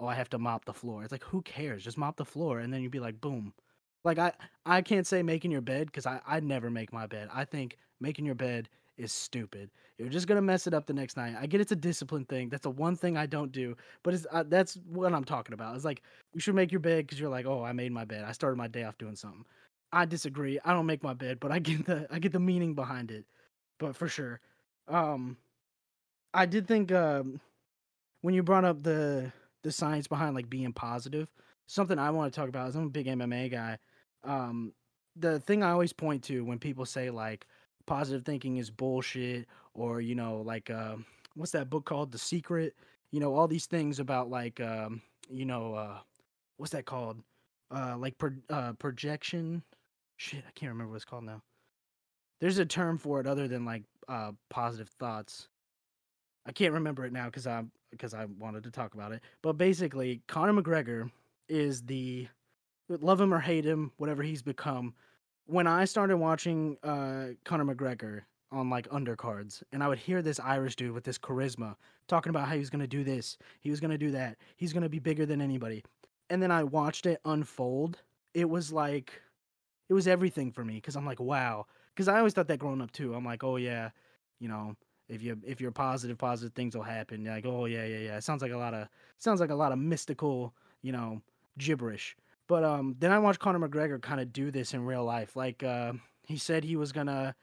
oh, 0.00 0.06
I 0.06 0.14
have 0.14 0.30
to 0.30 0.38
mop 0.38 0.64
the 0.64 0.72
floor. 0.72 1.02
It's 1.02 1.12
like, 1.12 1.24
who 1.24 1.42
cares? 1.42 1.82
Just 1.82 1.98
mop 1.98 2.16
the 2.16 2.24
floor, 2.24 2.60
and 2.60 2.72
then 2.72 2.82
you'd 2.82 2.92
be 2.92 3.00
like, 3.00 3.20
boom. 3.20 3.52
Like 4.04 4.18
I, 4.18 4.32
I 4.64 4.82
can't 4.82 5.06
say 5.06 5.22
making 5.22 5.50
your 5.50 5.60
bed 5.60 5.86
because 5.86 6.06
I, 6.06 6.20
I 6.26 6.40
never 6.40 6.70
make 6.70 6.92
my 6.92 7.06
bed. 7.06 7.28
I 7.32 7.44
think 7.44 7.76
making 8.00 8.24
your 8.26 8.34
bed 8.34 8.68
is 8.96 9.12
stupid. 9.12 9.70
You're 9.98 10.08
just 10.08 10.26
gonna 10.28 10.42
mess 10.42 10.66
it 10.66 10.74
up 10.74 10.86
the 10.86 10.92
next 10.92 11.16
night. 11.16 11.34
I 11.38 11.46
get 11.46 11.60
it's 11.60 11.72
a 11.72 11.76
discipline 11.76 12.24
thing. 12.24 12.48
That's 12.48 12.62
the 12.62 12.70
one 12.70 12.96
thing 12.96 13.16
I 13.16 13.26
don't 13.26 13.50
do, 13.50 13.76
but 14.02 14.14
it's 14.14 14.26
uh, 14.30 14.44
that's 14.46 14.76
what 14.88 15.12
I'm 15.12 15.24
talking 15.24 15.54
about. 15.54 15.74
It's 15.74 15.84
like 15.84 16.02
you 16.34 16.40
should 16.40 16.54
make 16.54 16.70
your 16.70 16.80
bed 16.80 17.06
because 17.06 17.18
you're 17.18 17.28
like, 17.28 17.46
oh, 17.46 17.64
I 17.64 17.72
made 17.72 17.92
my 17.92 18.04
bed. 18.04 18.24
I 18.24 18.32
started 18.32 18.56
my 18.56 18.68
day 18.68 18.84
off 18.84 18.98
doing 18.98 19.16
something. 19.16 19.44
I 19.92 20.04
disagree. 20.04 20.58
I 20.64 20.72
don't 20.72 20.86
make 20.86 21.02
my 21.02 21.14
bed, 21.14 21.40
but 21.40 21.50
I 21.50 21.58
get 21.58 21.86
the 21.86 22.06
I 22.10 22.18
get 22.18 22.32
the 22.32 22.40
meaning 22.40 22.74
behind 22.74 23.10
it. 23.10 23.24
But 23.78 23.96
for 23.96 24.08
sure, 24.08 24.40
um, 24.88 25.36
I 26.34 26.46
did 26.46 26.66
think 26.68 26.92
um, 26.92 27.40
when 28.22 28.34
you 28.34 28.42
brought 28.42 28.64
up 28.64 28.82
the 28.82 29.32
the 29.62 29.72
science 29.72 30.06
behind 30.06 30.34
like 30.34 30.48
being 30.48 30.72
positive, 30.72 31.28
something 31.66 31.98
I 31.98 32.10
want 32.10 32.32
to 32.32 32.38
talk 32.38 32.48
about 32.48 32.68
is 32.68 32.76
I'm 32.76 32.84
a 32.86 32.90
big 32.90 33.06
MMA 33.06 33.50
guy. 33.50 33.78
Um, 34.24 34.72
the 35.16 35.40
thing 35.40 35.62
I 35.62 35.70
always 35.70 35.92
point 35.92 36.22
to 36.24 36.44
when 36.44 36.58
people 36.58 36.86
say 36.86 37.10
like 37.10 37.46
positive 37.86 38.24
thinking 38.24 38.58
is 38.58 38.70
bullshit 38.70 39.46
or 39.74 40.00
you 40.00 40.14
know 40.14 40.42
like 40.42 40.70
uh, 40.70 40.96
what's 41.34 41.52
that 41.52 41.70
book 41.70 41.84
called? 41.84 42.12
The 42.12 42.18
secret? 42.18 42.74
You 43.10 43.20
know 43.20 43.34
all 43.34 43.48
these 43.48 43.66
things 43.66 43.98
about 43.98 44.30
like 44.30 44.60
um, 44.60 45.02
you 45.30 45.44
know 45.44 45.74
uh, 45.74 45.98
what's 46.56 46.72
that 46.72 46.86
called? 46.86 47.22
Uh, 47.74 47.96
like 47.98 48.16
pro- 48.18 48.30
uh, 48.50 48.72
projection? 48.74 49.62
Shit 50.16 50.42
i 50.46 50.50
can't 50.52 50.72
remember 50.72 50.92
what 50.92 50.96
it's 50.96 51.04
called 51.04 51.24
now. 51.24 51.42
There's 52.40 52.58
a 52.58 52.66
term 52.66 52.98
for 52.98 53.20
it 53.20 53.26
other 53.26 53.48
than 53.48 53.64
like 53.64 53.84
uh, 54.08 54.32
positive 54.50 54.88
thoughts. 54.88 55.48
I 56.46 56.52
can't 56.52 56.72
remember 56.72 57.04
it 57.04 57.12
now 57.12 57.26
because 57.26 57.46
i 57.46 57.62
because 57.90 58.14
i 58.14 58.26
wanted 58.38 58.64
to 58.64 58.70
talk 58.70 58.94
about 58.94 59.12
it. 59.12 59.22
But 59.42 59.54
basically 59.54 60.22
conor 60.28 60.52
mcgregor 60.52 61.10
is 61.48 61.82
the 61.82 62.28
love 62.88 63.20
him 63.20 63.32
or 63.32 63.40
hate 63.40 63.64
him 63.64 63.92
whatever 63.96 64.22
he's 64.22 64.42
become 64.42 64.94
when 65.48 65.66
I 65.66 65.86
started 65.86 66.18
watching 66.18 66.76
uh, 66.82 67.28
Conor 67.44 67.74
McGregor 67.74 68.20
on 68.52 68.68
like 68.68 68.88
undercards, 68.90 69.62
and 69.72 69.82
I 69.82 69.88
would 69.88 69.98
hear 69.98 70.20
this 70.20 70.38
Irish 70.38 70.76
dude 70.76 70.92
with 70.92 71.04
this 71.04 71.18
charisma 71.18 71.74
talking 72.06 72.30
about 72.30 72.46
how 72.46 72.52
he 72.52 72.60
was 72.60 72.70
gonna 72.70 72.86
do 72.86 73.02
this, 73.02 73.38
he 73.60 73.70
was 73.70 73.80
gonna 73.80 73.98
do 73.98 74.10
that, 74.10 74.36
he's 74.56 74.74
gonna 74.74 74.90
be 74.90 74.98
bigger 74.98 75.24
than 75.24 75.40
anybody, 75.40 75.82
and 76.28 76.42
then 76.42 76.50
I 76.50 76.64
watched 76.64 77.06
it 77.06 77.20
unfold. 77.24 78.02
It 78.34 78.48
was 78.48 78.72
like, 78.72 79.20
it 79.88 79.94
was 79.94 80.06
everything 80.06 80.52
for 80.52 80.64
me 80.64 80.74
because 80.74 80.96
I'm 80.96 81.06
like, 81.06 81.18
wow. 81.18 81.66
Because 81.94 82.08
I 82.08 82.18
always 82.18 82.34
thought 82.34 82.48
that 82.48 82.58
growing 82.58 82.82
up 82.82 82.92
too. 82.92 83.14
I'm 83.14 83.24
like, 83.24 83.42
oh 83.42 83.56
yeah, 83.56 83.90
you 84.38 84.48
know, 84.48 84.76
if 85.08 85.22
you 85.22 85.38
if 85.46 85.62
you're 85.62 85.72
positive, 85.72 86.18
positive 86.18 86.52
things 86.52 86.76
will 86.76 86.82
happen. 86.82 87.24
You're 87.24 87.34
like, 87.34 87.46
oh 87.46 87.64
yeah, 87.64 87.86
yeah, 87.86 87.98
yeah. 87.98 88.16
It 88.18 88.24
sounds 88.24 88.42
like 88.42 88.52
a 88.52 88.58
lot 88.58 88.74
of 88.74 88.88
sounds 89.16 89.40
like 89.40 89.50
a 89.50 89.54
lot 89.54 89.72
of 89.72 89.78
mystical, 89.78 90.54
you 90.82 90.92
know, 90.92 91.22
gibberish. 91.56 92.16
But 92.48 92.64
um, 92.64 92.96
then 92.98 93.12
I 93.12 93.18
watched 93.18 93.38
Conor 93.38 93.68
McGregor 93.68 94.00
kind 94.00 94.20
of 94.20 94.32
do 94.32 94.50
this 94.50 94.74
in 94.74 94.84
real 94.84 95.04
life. 95.04 95.36
Like 95.36 95.62
uh, 95.62 95.92
he 96.26 96.38
said 96.38 96.64
he 96.64 96.76
was 96.76 96.92
gonna 96.92 97.34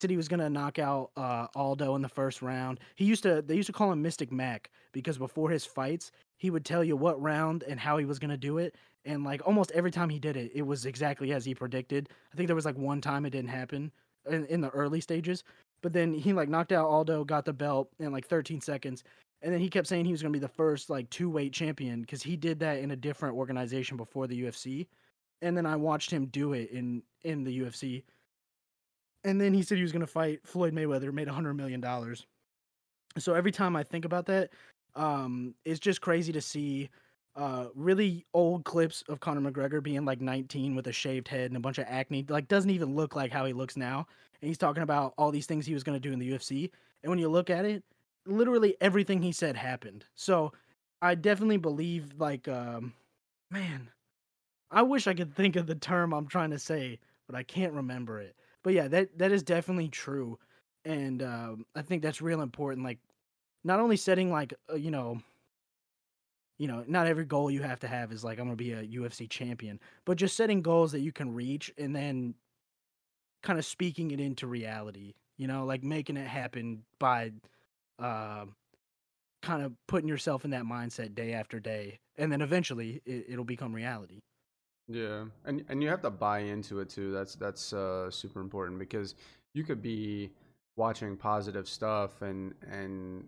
said 0.00 0.10
he 0.10 0.16
was 0.16 0.28
gonna 0.28 0.48
knock 0.48 0.78
out 0.78 1.10
uh, 1.16 1.48
Aldo 1.54 1.96
in 1.96 2.02
the 2.02 2.08
first 2.08 2.42
round. 2.42 2.80
He 2.94 3.04
used 3.04 3.24
to 3.24 3.42
they 3.42 3.56
used 3.56 3.66
to 3.66 3.72
call 3.72 3.92
him 3.92 4.00
Mystic 4.00 4.32
Mac 4.32 4.70
because 4.92 5.18
before 5.18 5.50
his 5.50 5.66
fights 5.66 6.12
he 6.38 6.50
would 6.50 6.64
tell 6.64 6.82
you 6.82 6.96
what 6.96 7.20
round 7.20 7.64
and 7.64 7.78
how 7.78 7.98
he 7.98 8.04
was 8.04 8.18
gonna 8.18 8.36
do 8.36 8.58
it. 8.58 8.76
And 9.04 9.24
like 9.24 9.42
almost 9.44 9.72
every 9.72 9.90
time 9.90 10.08
he 10.08 10.20
did 10.20 10.36
it, 10.36 10.52
it 10.54 10.62
was 10.62 10.86
exactly 10.86 11.32
as 11.32 11.44
he 11.44 11.54
predicted. 11.54 12.08
I 12.32 12.36
think 12.36 12.46
there 12.46 12.56
was 12.56 12.64
like 12.64 12.78
one 12.78 13.00
time 13.00 13.26
it 13.26 13.30
didn't 13.30 13.50
happen 13.50 13.90
in, 14.30 14.46
in 14.46 14.60
the 14.60 14.70
early 14.70 15.00
stages, 15.00 15.42
but 15.82 15.92
then 15.92 16.14
he 16.14 16.32
like 16.32 16.48
knocked 16.48 16.70
out 16.70 16.86
Aldo, 16.86 17.24
got 17.24 17.44
the 17.44 17.52
belt 17.52 17.90
in 17.98 18.12
like 18.12 18.28
13 18.28 18.60
seconds, 18.60 19.02
and 19.42 19.52
then 19.52 19.60
he 19.60 19.68
kept 19.68 19.88
saying 19.88 20.04
he 20.04 20.12
was 20.12 20.22
going 20.22 20.32
to 20.32 20.38
be 20.38 20.44
the 20.44 20.48
first 20.48 20.88
like 20.88 21.10
two 21.10 21.28
weight 21.28 21.52
champion 21.52 22.00
because 22.00 22.22
he 22.22 22.36
did 22.36 22.60
that 22.60 22.78
in 22.78 22.92
a 22.92 22.96
different 22.96 23.36
organization 23.36 23.96
before 23.96 24.26
the 24.26 24.42
UFC. 24.42 24.86
And 25.42 25.56
then 25.56 25.66
I 25.66 25.74
watched 25.74 26.10
him 26.10 26.26
do 26.26 26.52
it 26.52 26.70
in 26.70 27.02
in 27.22 27.42
the 27.42 27.60
UFC. 27.60 28.04
And 29.24 29.40
then 29.40 29.52
he 29.52 29.62
said 29.62 29.76
he 29.76 29.82
was 29.82 29.92
going 29.92 30.00
to 30.00 30.06
fight 30.06 30.40
Floyd 30.44 30.74
Mayweather, 30.74 31.12
made 31.12 31.28
a 31.28 31.32
hundred 31.32 31.54
million 31.54 31.80
dollars. 31.80 32.26
So 33.18 33.34
every 33.34 33.52
time 33.52 33.76
I 33.76 33.82
think 33.82 34.04
about 34.04 34.26
that, 34.26 34.50
um, 34.94 35.54
it's 35.64 35.80
just 35.80 36.00
crazy 36.00 36.32
to 36.32 36.40
see 36.40 36.88
uh, 37.34 37.66
really 37.74 38.26
old 38.34 38.64
clips 38.64 39.02
of 39.08 39.20
Conor 39.20 39.50
McGregor 39.50 39.82
being 39.82 40.04
like 40.04 40.20
19 40.20 40.74
with 40.74 40.86
a 40.86 40.92
shaved 40.92 41.28
head 41.28 41.46
and 41.46 41.56
a 41.56 41.60
bunch 41.60 41.78
of 41.78 41.86
acne. 41.88 42.24
Like 42.28 42.48
doesn't 42.48 42.70
even 42.70 42.94
look 42.94 43.16
like 43.16 43.32
how 43.32 43.44
he 43.44 43.52
looks 43.52 43.76
now. 43.76 44.06
And 44.40 44.48
he's 44.48 44.58
talking 44.58 44.82
about 44.82 45.14
all 45.18 45.30
these 45.30 45.46
things 45.46 45.66
he 45.66 45.74
was 45.74 45.82
going 45.82 46.00
to 46.00 46.08
do 46.08 46.12
in 46.12 46.18
the 46.18 46.30
UFC. 46.30 46.70
And 47.02 47.10
when 47.10 47.18
you 47.18 47.28
look 47.28 47.50
at 47.50 47.64
it, 47.64 47.82
literally 48.26 48.76
everything 48.80 49.22
he 49.22 49.32
said 49.32 49.56
happened. 49.56 50.04
So 50.14 50.52
I 51.00 51.14
definitely 51.14 51.56
believe 51.58 52.14
like 52.18 52.48
um 52.48 52.94
man, 53.50 53.90
I 54.70 54.82
wish 54.82 55.06
I 55.06 55.14
could 55.14 55.34
think 55.34 55.56
of 55.56 55.66
the 55.66 55.74
term 55.74 56.12
I'm 56.12 56.26
trying 56.26 56.50
to 56.50 56.58
say, 56.58 56.98
but 57.26 57.36
I 57.36 57.42
can't 57.42 57.72
remember 57.74 58.20
it. 58.20 58.36
But 58.62 58.74
yeah, 58.74 58.88
that 58.88 59.18
that 59.18 59.32
is 59.32 59.42
definitely 59.42 59.88
true. 59.88 60.38
And 60.84 61.22
um 61.22 61.66
I 61.74 61.82
think 61.82 62.02
that's 62.02 62.22
real 62.22 62.42
important 62.42 62.84
like 62.84 62.98
not 63.64 63.80
only 63.80 63.96
setting 63.96 64.30
like 64.30 64.54
uh, 64.70 64.76
you 64.76 64.90
know 64.90 65.20
you 66.58 66.68
know, 66.68 66.84
not 66.86 67.08
every 67.08 67.24
goal 67.24 67.50
you 67.50 67.62
have 67.62 67.80
to 67.80 67.88
have 67.88 68.12
is 68.12 68.22
like 68.22 68.38
I'm 68.38 68.46
going 68.46 68.56
to 68.56 68.64
be 68.64 68.72
a 68.72 69.00
UFC 69.00 69.28
champion, 69.28 69.80
but 70.04 70.16
just 70.16 70.36
setting 70.36 70.62
goals 70.62 70.92
that 70.92 71.00
you 71.00 71.10
can 71.10 71.34
reach 71.34 71.72
and 71.76 71.96
then 71.96 72.34
kind 73.42 73.58
of 73.58 73.64
speaking 73.64 74.12
it 74.12 74.20
into 74.20 74.46
reality, 74.46 75.14
you 75.36 75.46
know, 75.48 75.64
like 75.64 75.82
making 75.82 76.16
it 76.16 76.28
happen 76.28 76.84
by 77.00 77.32
uh, 77.98 78.46
kind 79.42 79.62
of 79.62 79.72
putting 79.88 80.08
yourself 80.08 80.44
in 80.44 80.50
that 80.52 80.64
mindset 80.64 81.14
day 81.14 81.32
after 81.32 81.60
day, 81.60 81.98
and 82.16 82.30
then 82.30 82.40
eventually 82.40 83.02
it, 83.04 83.26
it'll 83.28 83.44
become 83.44 83.74
reality. 83.74 84.20
Yeah, 84.88 85.24
and 85.44 85.64
and 85.68 85.82
you 85.82 85.88
have 85.88 86.02
to 86.02 86.10
buy 86.10 86.40
into 86.40 86.80
it 86.80 86.88
too. 86.88 87.12
That's 87.12 87.34
that's 87.34 87.72
uh, 87.72 88.10
super 88.10 88.40
important 88.40 88.78
because 88.78 89.14
you 89.54 89.64
could 89.64 89.82
be 89.82 90.30
watching 90.76 91.16
positive 91.16 91.68
stuff 91.68 92.22
and 92.22 92.54
and 92.70 93.24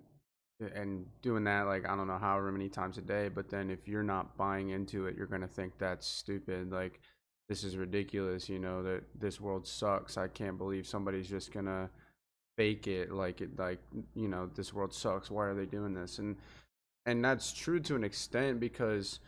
and 0.74 1.06
doing 1.20 1.44
that 1.44 1.66
like 1.66 1.88
I 1.88 1.94
don't 1.96 2.06
know 2.06 2.18
however 2.18 2.50
many 2.52 2.68
times 2.68 2.98
a 2.98 3.02
day, 3.02 3.28
but 3.28 3.48
then 3.50 3.70
if 3.70 3.86
you're 3.88 4.02
not 4.02 4.36
buying 4.36 4.70
into 4.70 5.06
it, 5.06 5.16
you're 5.16 5.26
gonna 5.26 5.48
think 5.48 5.78
that's 5.78 6.06
stupid. 6.06 6.70
Like 6.72 7.00
this 7.48 7.64
is 7.64 7.76
ridiculous. 7.76 8.48
You 8.48 8.58
know 8.58 8.82
that 8.82 9.04
this 9.18 9.40
world 9.40 9.66
sucks. 9.66 10.16
I 10.16 10.28
can't 10.28 10.58
believe 10.58 10.86
somebody's 10.86 11.28
just 11.28 11.52
gonna 11.52 11.90
fake 12.56 12.86
it 12.86 13.10
like 13.10 13.40
it 13.40 13.58
like 13.58 13.80
you 14.14 14.28
know 14.28 14.48
this 14.54 14.72
world 14.72 14.94
sucks 14.94 15.30
why 15.30 15.46
are 15.46 15.54
they 15.54 15.66
doing 15.66 15.94
this? 15.94 16.18
And 16.18 16.36
and 17.06 17.24
that's 17.24 17.52
true 17.52 17.80
to 17.80 17.96
an 17.96 18.04
extent 18.04 18.60
because 18.60 19.20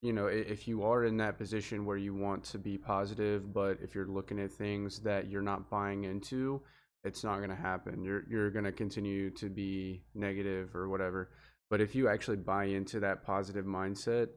you 0.00 0.12
know 0.12 0.26
if 0.26 0.66
you 0.66 0.82
are 0.82 1.04
in 1.04 1.16
that 1.18 1.38
position 1.38 1.84
where 1.84 1.96
you 1.96 2.14
want 2.14 2.44
to 2.44 2.58
be 2.58 2.78
positive 2.78 3.52
but 3.52 3.78
if 3.82 3.94
you're 3.94 4.06
looking 4.06 4.40
at 4.40 4.50
things 4.50 5.00
that 5.00 5.28
you're 5.28 5.42
not 5.42 5.70
buying 5.70 6.04
into 6.04 6.62
it's 7.04 7.24
not 7.24 7.38
going 7.38 7.50
to 7.50 7.56
happen. 7.56 8.04
You're 8.04 8.24
you're 8.28 8.50
going 8.50 8.64
to 8.64 8.72
continue 8.72 9.30
to 9.30 9.48
be 9.48 10.02
negative 10.14 10.76
or 10.76 10.88
whatever. 10.88 11.30
But 11.68 11.80
if 11.80 11.94
you 11.94 12.08
actually 12.08 12.36
buy 12.36 12.64
into 12.66 13.00
that 13.00 13.24
positive 13.24 13.64
mindset 13.64 14.28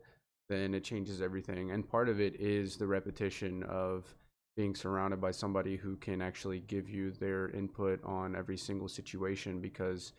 then 0.47 0.73
it 0.73 0.83
changes 0.83 1.21
everything. 1.21 1.71
And 1.71 1.87
part 1.87 2.09
of 2.09 2.19
it 2.19 2.39
is 2.39 2.77
the 2.77 2.87
repetition 2.87 3.63
of 3.63 4.13
being 4.55 4.75
surrounded 4.75 5.19
by 5.19 5.31
somebody 5.31 5.75
who 5.75 5.97
can 5.97 6.21
actually 6.21 6.59
give 6.61 6.89
you 6.89 7.11
their 7.11 7.49
input 7.49 8.03
on 8.03 8.35
every 8.35 8.57
single 8.57 8.87
situation 8.87 9.59
because 9.59 10.13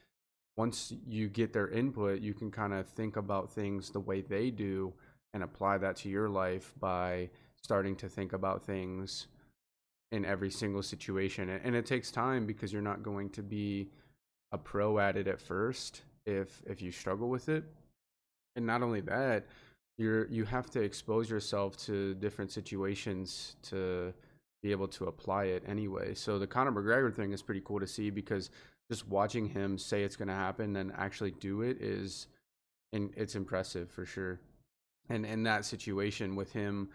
once 0.57 0.93
you 1.07 1.29
get 1.29 1.53
their 1.53 1.69
input, 1.69 2.21
you 2.21 2.35
can 2.35 2.51
kind 2.51 2.73
of 2.73 2.87
think 2.89 3.17
about 3.17 3.51
things 3.51 3.91
the 3.91 4.01
way 4.01 4.21
they 4.23 4.51
do 4.51 4.93
and 5.35 5.43
apply 5.43 5.79
that 5.79 5.97
to 5.97 6.09
your 6.09 6.29
life 6.29 6.73
by 6.81 7.29
starting 7.63 7.97
to 7.97 8.09
think 8.09 8.33
about 8.33 8.63
things 8.63 9.27
in 10.13 10.25
every 10.25 10.51
single 10.51 10.83
situation. 10.83 11.49
And 11.51 11.75
it 11.75 11.85
takes 11.85 12.11
time 12.11 12.47
because 12.47 12.73
you're 12.73 12.83
not 12.83 13.03
going 13.03 13.31
to 13.31 13.43
be 13.43 13.89
a 14.53 14.59
pro 14.59 14.99
at 14.99 15.17
it 15.17 15.27
at 15.27 15.41
first 15.41 16.03
if 16.25 16.63
if 16.67 16.81
you 16.81 16.91
struggle 16.91 17.29
with 17.29 17.49
it. 17.49 17.65
And 18.55 18.65
not 18.67 18.83
only 18.83 19.01
that, 19.03 19.47
you're 19.99 20.27
you 20.29 20.45
have 20.45 20.71
to 20.71 20.81
expose 20.81 21.29
yourself 21.29 21.77
to 21.87 22.15
different 22.15 22.51
situations 22.51 23.57
to 23.65 24.15
be 24.67 24.73
able 24.73 24.89
to 24.89 25.05
apply 25.05 25.45
it 25.45 25.63
anyway. 25.69 26.13
So 26.13 26.41
the 26.41 26.47
Conor 26.47 26.73
McGregor 26.73 27.15
thing 27.15 27.33
is 27.33 27.41
pretty 27.41 27.63
cool 27.65 27.79
to 27.79 27.87
see 27.87 28.11
because 28.11 28.51
just 28.91 29.07
watching 29.07 29.49
him 29.49 29.79
say 29.79 30.03
it's 30.03 30.17
going 30.17 30.27
to 30.27 30.35
happen 30.35 30.75
and 30.75 30.93
actually 30.97 31.31
do 31.31 31.63
it 31.63 31.81
is 31.81 32.27
and 32.93 33.13
it's 33.17 33.37
impressive 33.37 33.89
for 33.89 34.05
sure. 34.05 34.41
And 35.09 35.25
in 35.25 35.45
that 35.45 35.65
situation 35.65 36.35
with 36.35 36.53
him 36.53 36.89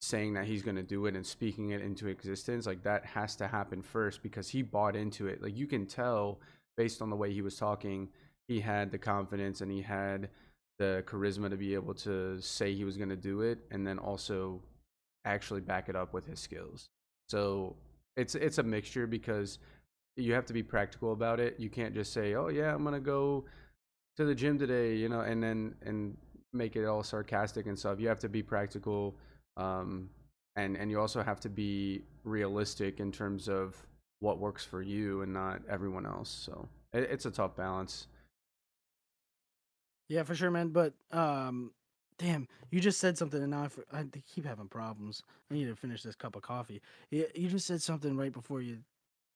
saying 0.00 0.34
that 0.34 0.44
he's 0.44 0.62
going 0.62 0.76
to 0.76 0.84
do 0.84 1.06
it 1.06 1.16
and 1.16 1.26
speaking 1.26 1.70
it 1.70 1.80
into 1.82 2.06
existence, 2.06 2.64
like 2.64 2.84
that 2.84 3.04
has 3.04 3.34
to 3.36 3.48
happen 3.48 3.82
first 3.82 4.22
because 4.22 4.48
he 4.48 4.62
bought 4.62 4.94
into 4.94 5.26
it. 5.26 5.42
Like 5.42 5.56
you 5.56 5.66
can 5.66 5.84
tell 5.84 6.38
based 6.76 7.02
on 7.02 7.10
the 7.10 7.16
way 7.16 7.32
he 7.32 7.42
was 7.42 7.56
talking, 7.56 8.08
he 8.46 8.60
had 8.60 8.92
the 8.92 8.98
confidence 8.98 9.62
and 9.62 9.72
he 9.72 9.82
had 9.82 10.28
the 10.78 11.02
charisma 11.08 11.50
to 11.50 11.56
be 11.56 11.74
able 11.74 11.94
to 11.94 12.40
say 12.40 12.72
he 12.72 12.84
was 12.84 12.96
going 12.96 13.08
to 13.08 13.16
do 13.16 13.40
it 13.40 13.58
and 13.72 13.84
then 13.84 13.98
also 13.98 14.60
actually 15.24 15.60
back 15.60 15.88
it 15.88 15.96
up 15.96 16.12
with 16.14 16.26
his 16.26 16.38
skills. 16.38 16.88
So 17.28 17.76
it's 18.16 18.34
it's 18.34 18.58
a 18.58 18.62
mixture 18.62 19.06
because 19.06 19.58
you 20.16 20.32
have 20.32 20.46
to 20.46 20.52
be 20.52 20.62
practical 20.62 21.12
about 21.12 21.40
it. 21.40 21.58
You 21.58 21.68
can't 21.68 21.94
just 21.94 22.12
say, 22.12 22.34
"Oh 22.34 22.48
yeah, 22.48 22.74
I'm 22.74 22.84
gonna 22.84 23.00
go 23.00 23.44
to 24.16 24.24
the 24.24 24.34
gym 24.34 24.58
today," 24.58 24.96
you 24.96 25.08
know, 25.08 25.20
and 25.20 25.42
then 25.42 25.74
and 25.82 26.16
make 26.52 26.76
it 26.76 26.84
all 26.86 27.02
sarcastic 27.02 27.66
and 27.66 27.78
stuff. 27.78 28.00
You 28.00 28.08
have 28.08 28.20
to 28.20 28.28
be 28.28 28.42
practical, 28.42 29.16
um, 29.56 30.08
and 30.56 30.76
and 30.76 30.90
you 30.90 31.00
also 31.00 31.22
have 31.22 31.40
to 31.40 31.48
be 31.48 32.02
realistic 32.24 33.00
in 33.00 33.12
terms 33.12 33.48
of 33.48 33.76
what 34.20 34.38
works 34.38 34.64
for 34.64 34.80
you 34.82 35.22
and 35.22 35.32
not 35.32 35.60
everyone 35.68 36.06
else. 36.06 36.30
So 36.30 36.68
it, 36.92 37.10
it's 37.10 37.26
a 37.26 37.30
tough 37.30 37.56
balance. 37.56 38.06
Yeah, 40.08 40.22
for 40.22 40.34
sure, 40.34 40.50
man. 40.50 40.68
But 40.68 40.94
um, 41.10 41.72
Damn, 42.18 42.48
you 42.70 42.80
just 42.80 42.98
said 42.98 43.18
something, 43.18 43.42
and 43.42 43.50
now 43.50 43.68
I, 43.92 43.98
I 43.98 44.04
keep 44.34 44.46
having 44.46 44.68
problems. 44.68 45.22
I 45.50 45.54
need 45.54 45.66
to 45.66 45.76
finish 45.76 46.02
this 46.02 46.14
cup 46.14 46.34
of 46.34 46.42
coffee. 46.42 46.80
You, 47.10 47.26
you 47.34 47.48
just 47.48 47.66
said 47.66 47.82
something 47.82 48.16
right 48.16 48.32
before 48.32 48.62
you 48.62 48.78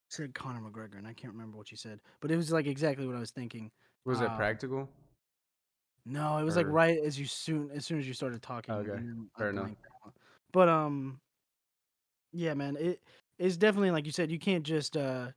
said 0.08 0.34
Conor 0.34 0.60
McGregor, 0.60 0.96
and 0.96 1.06
I 1.06 1.12
can't 1.12 1.32
remember 1.32 1.58
what 1.58 1.70
you 1.70 1.76
said, 1.76 2.00
but 2.20 2.30
it 2.30 2.36
was 2.36 2.50
like 2.50 2.66
exactly 2.66 3.06
what 3.06 3.16
I 3.16 3.20
was 3.20 3.30
thinking. 3.30 3.70
Was 4.06 4.22
it 4.22 4.30
um, 4.30 4.36
practical? 4.36 4.88
No, 6.06 6.38
it 6.38 6.44
was 6.44 6.56
or... 6.56 6.62
like 6.62 6.72
right 6.72 6.98
as 7.04 7.18
you 7.18 7.26
soon 7.26 7.70
as 7.74 7.84
soon 7.84 7.98
as 7.98 8.08
you 8.08 8.14
started 8.14 8.40
talking. 8.40 8.74
Okay, 8.74 8.98
fair 9.36 9.50
enough. 9.50 9.70
But 10.52 10.68
um, 10.70 11.20
yeah, 12.32 12.54
man, 12.54 12.76
it 12.80 13.00
it's 13.38 13.58
definitely 13.58 13.90
like 13.90 14.06
you 14.06 14.12
said. 14.12 14.30
You 14.30 14.38
can't 14.38 14.64
just 14.64 14.96
uh, 14.96 15.28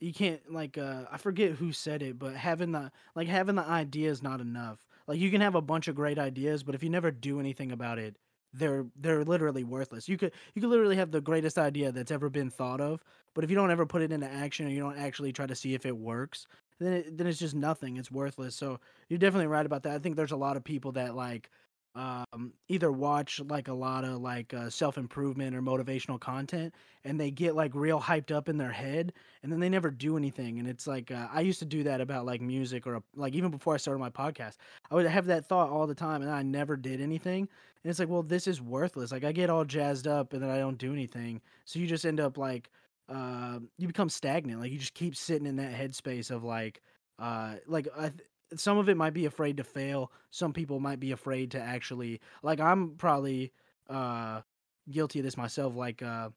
you 0.00 0.12
can't 0.12 0.40
like 0.52 0.78
uh, 0.78 1.04
I 1.10 1.16
forget 1.16 1.52
who 1.52 1.72
said 1.72 2.02
it, 2.02 2.18
but 2.18 2.34
having 2.34 2.72
the 2.72 2.90
like 3.14 3.28
having 3.28 3.54
the 3.54 3.64
idea 3.64 4.10
is 4.10 4.22
not 4.22 4.40
enough 4.40 4.84
like 5.06 5.18
you 5.18 5.30
can 5.30 5.40
have 5.40 5.54
a 5.54 5.62
bunch 5.62 5.88
of 5.88 5.94
great 5.94 6.18
ideas, 6.18 6.62
but 6.62 6.74
if 6.74 6.82
you 6.82 6.90
never 6.90 7.10
do 7.10 7.40
anything 7.40 7.72
about 7.72 7.98
it, 7.98 8.16
they're 8.52 8.86
they're 8.96 9.24
literally 9.24 9.64
worthless. 9.64 10.08
You 10.08 10.18
could 10.18 10.32
you 10.54 10.60
could 10.60 10.70
literally 10.70 10.96
have 10.96 11.10
the 11.10 11.20
greatest 11.20 11.58
idea 11.58 11.92
that's 11.92 12.10
ever 12.10 12.28
been 12.28 12.50
thought 12.50 12.80
of, 12.80 13.02
but 13.34 13.44
if 13.44 13.50
you 13.50 13.56
don't 13.56 13.70
ever 13.70 13.86
put 13.86 14.02
it 14.02 14.12
into 14.12 14.26
action 14.26 14.66
or 14.66 14.70
you 14.70 14.80
don't 14.80 14.98
actually 14.98 15.32
try 15.32 15.46
to 15.46 15.54
see 15.54 15.74
if 15.74 15.86
it 15.86 15.96
works, 15.96 16.46
then 16.78 16.92
it, 16.92 17.16
then 17.16 17.26
it's 17.26 17.38
just 17.38 17.54
nothing. 17.54 17.96
It's 17.96 18.10
worthless. 18.10 18.54
So 18.54 18.78
you're 19.08 19.18
definitely 19.18 19.46
right 19.46 19.66
about 19.66 19.84
that. 19.84 19.94
I 19.94 19.98
think 19.98 20.16
there's 20.16 20.32
a 20.32 20.36
lot 20.36 20.56
of 20.56 20.64
people 20.64 20.92
that 20.92 21.14
like 21.14 21.50
um, 21.94 22.54
either 22.68 22.90
watch 22.90 23.40
like 23.40 23.68
a 23.68 23.72
lot 23.72 24.04
of 24.04 24.20
like 24.20 24.54
uh, 24.54 24.70
self 24.70 24.96
improvement 24.96 25.54
or 25.54 25.60
motivational 25.60 26.18
content, 26.18 26.74
and 27.04 27.20
they 27.20 27.30
get 27.30 27.54
like 27.54 27.72
real 27.74 28.00
hyped 28.00 28.30
up 28.34 28.48
in 28.48 28.56
their 28.56 28.72
head, 28.72 29.12
and 29.42 29.52
then 29.52 29.60
they 29.60 29.68
never 29.68 29.90
do 29.90 30.16
anything. 30.16 30.58
And 30.58 30.66
it's 30.66 30.86
like 30.86 31.10
uh, 31.10 31.28
I 31.32 31.42
used 31.42 31.58
to 31.58 31.64
do 31.66 31.82
that 31.84 32.00
about 32.00 32.24
like 32.24 32.40
music 32.40 32.86
or 32.86 33.02
like 33.14 33.34
even 33.34 33.50
before 33.50 33.74
I 33.74 33.76
started 33.76 33.98
my 33.98 34.10
podcast, 34.10 34.56
I 34.90 34.94
would 34.94 35.06
have 35.06 35.26
that 35.26 35.46
thought 35.46 35.68
all 35.70 35.86
the 35.86 35.94
time, 35.94 36.22
and 36.22 36.30
I 36.30 36.42
never 36.42 36.76
did 36.76 37.00
anything. 37.00 37.48
And 37.84 37.90
it's 37.90 37.98
like, 37.98 38.08
well, 38.08 38.22
this 38.22 38.46
is 38.46 38.60
worthless. 38.62 39.12
Like 39.12 39.24
I 39.24 39.32
get 39.32 39.50
all 39.50 39.64
jazzed 39.64 40.06
up, 40.06 40.32
and 40.32 40.42
then 40.42 40.50
I 40.50 40.58
don't 40.58 40.78
do 40.78 40.92
anything. 40.92 41.42
So 41.66 41.78
you 41.78 41.86
just 41.86 42.06
end 42.06 42.20
up 42.20 42.38
like 42.38 42.70
uh, 43.10 43.58
you 43.76 43.86
become 43.86 44.08
stagnant. 44.08 44.60
Like 44.60 44.72
you 44.72 44.78
just 44.78 44.94
keep 44.94 45.14
sitting 45.14 45.46
in 45.46 45.56
that 45.56 45.74
headspace 45.74 46.30
of 46.30 46.42
like 46.42 46.80
uh 47.18 47.56
like 47.66 47.86
I 47.96 48.08
th- 48.08 48.22
some 48.56 48.78
of 48.78 48.88
it 48.88 48.96
might 48.96 49.14
be 49.14 49.26
afraid 49.26 49.56
to 49.58 49.64
fail. 49.64 50.12
Some 50.30 50.52
people 50.52 50.80
might 50.80 51.00
be 51.00 51.12
afraid 51.12 51.50
to 51.52 51.60
actually 51.60 52.20
like 52.42 52.60
I'm 52.60 52.96
probably 52.96 53.52
uh 53.88 54.42
guilty 54.90 55.20
of 55.20 55.24
this 55.24 55.36
myself 55.36 55.74
like 55.74 56.02
uh 56.02 56.30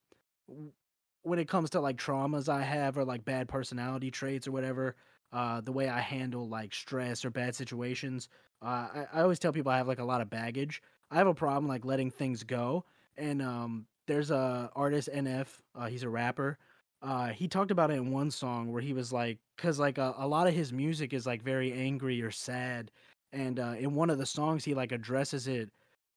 when 1.23 1.39
it 1.39 1.47
comes 1.47 1.71
to 1.71 1.81
like 1.81 1.97
traumas 1.97 2.49
I 2.49 2.61
have 2.61 2.97
or 2.97 3.05
like 3.05 3.25
bad 3.25 3.47
personality 3.47 4.11
traits 4.11 4.47
or 4.47 4.51
whatever, 4.51 4.95
uh 5.31 5.61
the 5.61 5.71
way 5.71 5.89
I 5.89 5.99
handle 5.99 6.47
like 6.47 6.73
stress 6.73 7.25
or 7.25 7.29
bad 7.31 7.55
situations, 7.55 8.29
uh 8.61 8.65
I, 8.93 9.05
I 9.13 9.21
always 9.21 9.39
tell 9.39 9.53
people 9.53 9.71
I 9.71 9.77
have 9.77 9.87
like 9.87 9.99
a 9.99 10.03
lot 10.05 10.21
of 10.21 10.29
baggage. 10.29 10.81
I 11.11 11.15
have 11.17 11.27
a 11.27 11.33
problem 11.33 11.67
like 11.67 11.85
letting 11.85 12.11
things 12.11 12.43
go 12.43 12.85
and 13.17 13.41
um 13.41 13.87
there's 14.07 14.31
a 14.31 14.69
artist 14.75 15.09
NF, 15.11 15.61
uh 15.75 15.87
he's 15.87 16.03
a 16.03 16.09
rapper 16.09 16.57
uh 17.01 17.27
he 17.27 17.47
talked 17.47 17.71
about 17.71 17.91
it 17.91 17.95
in 17.95 18.11
one 18.11 18.31
song 18.31 18.71
where 18.71 18.81
he 18.81 18.93
was 18.93 19.11
like 19.11 19.37
because 19.55 19.79
like 19.79 19.97
a, 19.97 20.13
a 20.17 20.27
lot 20.27 20.47
of 20.47 20.53
his 20.53 20.71
music 20.73 21.13
is 21.13 21.25
like 21.25 21.41
very 21.41 21.71
angry 21.73 22.21
or 22.21 22.31
sad 22.31 22.91
and 23.33 23.59
uh 23.59 23.75
in 23.77 23.93
one 23.95 24.09
of 24.09 24.17
the 24.17 24.25
songs 24.25 24.63
he 24.63 24.73
like 24.73 24.91
addresses 24.91 25.47
it 25.47 25.69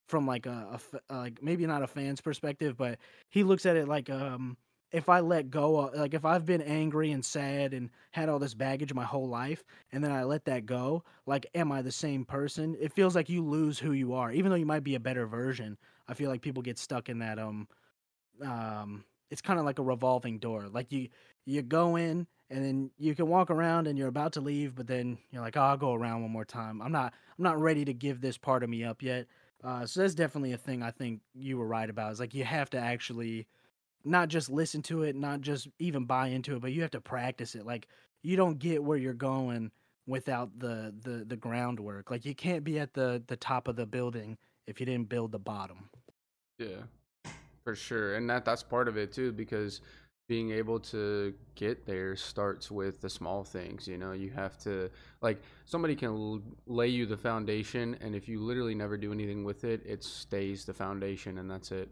from 0.07 0.27
like 0.27 0.47
a, 0.47 0.81
a 1.11 1.15
like 1.15 1.43
maybe 1.43 1.67
not 1.67 1.83
a 1.83 1.87
fan's 1.87 2.21
perspective 2.21 2.77
but 2.77 2.99
he 3.29 3.43
looks 3.43 3.67
at 3.67 3.77
it 3.77 3.89
like 3.89 4.09
um 4.11 4.57
if 4.91 5.09
I 5.09 5.21
let 5.21 5.51
go, 5.51 5.91
like 5.95 6.15
if 6.15 6.25
I've 6.25 6.47
been 6.47 6.63
angry 6.63 7.11
and 7.11 7.25
sad 7.25 7.75
and 7.75 7.91
had 8.13 8.29
all 8.29 8.39
this 8.39 8.55
baggage 8.55 8.95
my 8.95 9.05
whole 9.05 9.29
life, 9.29 9.63
and 9.93 10.03
then 10.03 10.11
I 10.11 10.25
let 10.25 10.47
that 10.47 10.65
go, 10.65 11.05
like, 11.27 11.47
am 11.55 11.71
I 11.71 11.83
the 11.83 11.93
same 11.93 12.25
person? 12.25 12.75
It 12.81 12.93
feels 12.93 13.15
like 13.15 13.29
you 13.29 13.43
lose 13.45 13.79
who 13.79 13.93
you 13.93 14.15
are, 14.15 14.33
even 14.33 14.51
though 14.51 14.57
you 14.57 14.65
might 14.67 14.85
be 14.85 14.95
a 14.95 15.01
better 15.01 15.27
version. 15.27 15.77
I 16.09 16.15
feel 16.15 16.31
like 16.31 16.41
people 16.41 16.63
get 16.63 16.79
stuck 16.79 17.11
in 17.11 17.19
that 17.19 17.39
um, 17.39 17.69
um, 18.43 19.05
it's 19.31 19.43
kind 19.43 19.59
of 19.59 19.65
like 19.65 19.79
a 19.79 19.83
revolving 19.83 20.39
door. 20.39 20.69
Like 20.69 20.93
you 20.93 21.09
you 21.45 21.63
go 21.63 21.97
in 21.97 22.27
and 22.51 22.65
then 22.65 22.91
you 22.99 23.15
can 23.15 23.29
walk 23.29 23.51
around 23.51 23.87
and 23.87 23.99
you're 23.99 24.09
about 24.09 24.33
to 24.35 24.41
leave, 24.41 24.75
but 24.75 24.87
then 24.87 25.19
you're 25.31 25.43
like, 25.43 25.57
oh, 25.57 25.63
I'll 25.63 25.77
go 25.77 25.95
around 25.95 26.23
one 26.23 26.31
more 26.31 26.45
time. 26.45 26.81
I'm 26.81 26.93
not 26.93 27.13
I'm 27.39 27.45
not 27.45 27.61
ready 27.61 27.85
to 27.85 27.95
give 27.95 28.21
this 28.21 28.39
part 28.39 28.63
of 28.63 28.71
me 28.71 28.85
up 28.85 29.03
yet. 29.03 29.27
Uh, 29.63 29.87
so 29.87 30.01
that's 30.01 30.15
definitely 30.15 30.53
a 30.53 30.59
thing 30.59 30.83
I 30.83 30.91
think 30.91 31.21
you 31.35 31.59
were 31.59 31.67
right 31.67 31.89
about. 31.91 32.13
Is 32.13 32.21
like 32.21 32.35
you 32.35 32.45
have 32.45 32.71
to 32.71 32.79
actually 32.79 33.47
not 34.05 34.29
just 34.29 34.49
listen 34.49 34.83
to 34.83 35.03
it, 35.03 35.17
not 35.17 35.41
just 35.41 35.69
even 35.79 36.05
buy 36.05 36.29
into 36.29 36.57
it, 36.57 36.63
but 36.63 36.73
you 36.73 36.83
have 36.83 36.93
to 36.93 37.01
practice 37.01 37.55
it. 37.55 37.67
Like 37.67 37.89
you 38.23 38.37
don't 38.37 38.59
get 38.59 38.83
where 38.83 38.99
you're 38.99 39.15
going 39.15 39.71
without 40.07 40.59
the 40.59 40.95
the 41.03 41.25
the 41.25 41.37
groundwork. 41.37 42.11
Like 42.11 42.25
you 42.25 42.35
can't 42.35 42.65
be 42.65 42.79
at 42.79 42.95
the 42.95 43.23
the 43.27 43.37
top 43.37 43.69
of 43.69 43.77
the 43.77 43.87
building 43.87 44.39
if 44.67 44.81
you 44.81 44.87
didn't 44.87 45.09
build 45.09 45.33
the 45.33 45.39
bottom. 45.39 45.91
Yeah, 46.59 46.83
for 47.69 47.75
sure, 47.75 48.15
and 48.15 48.31
that 48.31 48.47
that's 48.47 48.63
part 48.63 48.89
of 48.89 48.97
it 48.97 49.13
too 49.13 49.31
because 49.31 49.83
being 50.27 50.53
able 50.53 50.81
to 50.81 51.35
get 51.55 51.85
there 51.85 52.17
starts 52.17 52.71
with 52.71 53.03
the 53.03 53.11
small 53.11 53.45
things 53.45 53.87
you 53.87 53.99
know? 53.99 54.13
You 54.13 54.31
have 54.31 54.57
to 54.61 54.89
like 55.21 55.43
somebody 55.67 55.95
can 55.95 56.09
l- 56.09 56.43
lay 56.67 56.89
you 56.89 57.05
the 57.05 57.17
foundation 57.19 57.95
and 58.01 58.15
if 58.15 58.27
you 58.27 58.41
literally 58.41 58.75
never 58.75 58.97
do 58.97 59.13
anything 59.13 59.45
with 59.45 59.65
it 59.65 59.83
it 59.85 60.03
stays 60.03 60.65
the 60.65 60.73
foundation 60.73 61.37
and 61.37 61.51
that's 61.51 61.71
it. 61.71 61.91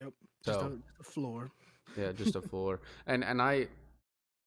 Yep 0.00 0.12
just 0.44 0.60
so, 0.60 0.66
a, 0.66 1.00
a 1.00 1.02
floor. 1.02 1.50
Yeah 1.96 2.12
just 2.12 2.36
a 2.36 2.40
floor. 2.40 2.80
And 3.08 3.24
and 3.24 3.42
i 3.42 3.66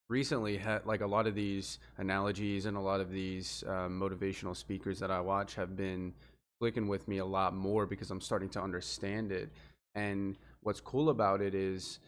recently 0.10 0.56
had 0.56 0.86
like 0.86 1.02
a 1.02 1.08
lot 1.08 1.28
of 1.28 1.36
these 1.36 1.80
analogies 1.98 2.68
and 2.68 2.78
a 2.78 2.82
lot 2.92 3.02
of 3.02 3.12
these 3.12 3.66
uh, 3.68 3.90
motivational 3.90 4.56
speakers 4.56 4.98
that 5.00 5.12
i 5.12 5.20
watch 5.20 5.56
have 5.56 5.76
been 5.76 6.14
clicking 6.62 6.88
with 6.88 7.06
me 7.10 7.18
a 7.18 7.26
lot 7.26 7.54
more 7.54 7.86
because 7.86 8.12
i'm 8.12 8.22
starting 8.22 8.50
to 8.50 8.62
understand 8.62 9.34
it. 9.34 9.50
And 9.96 10.38
what's 10.62 10.82
cool 10.82 11.10
about 11.10 11.42
it 11.42 11.56
is 11.56 12.00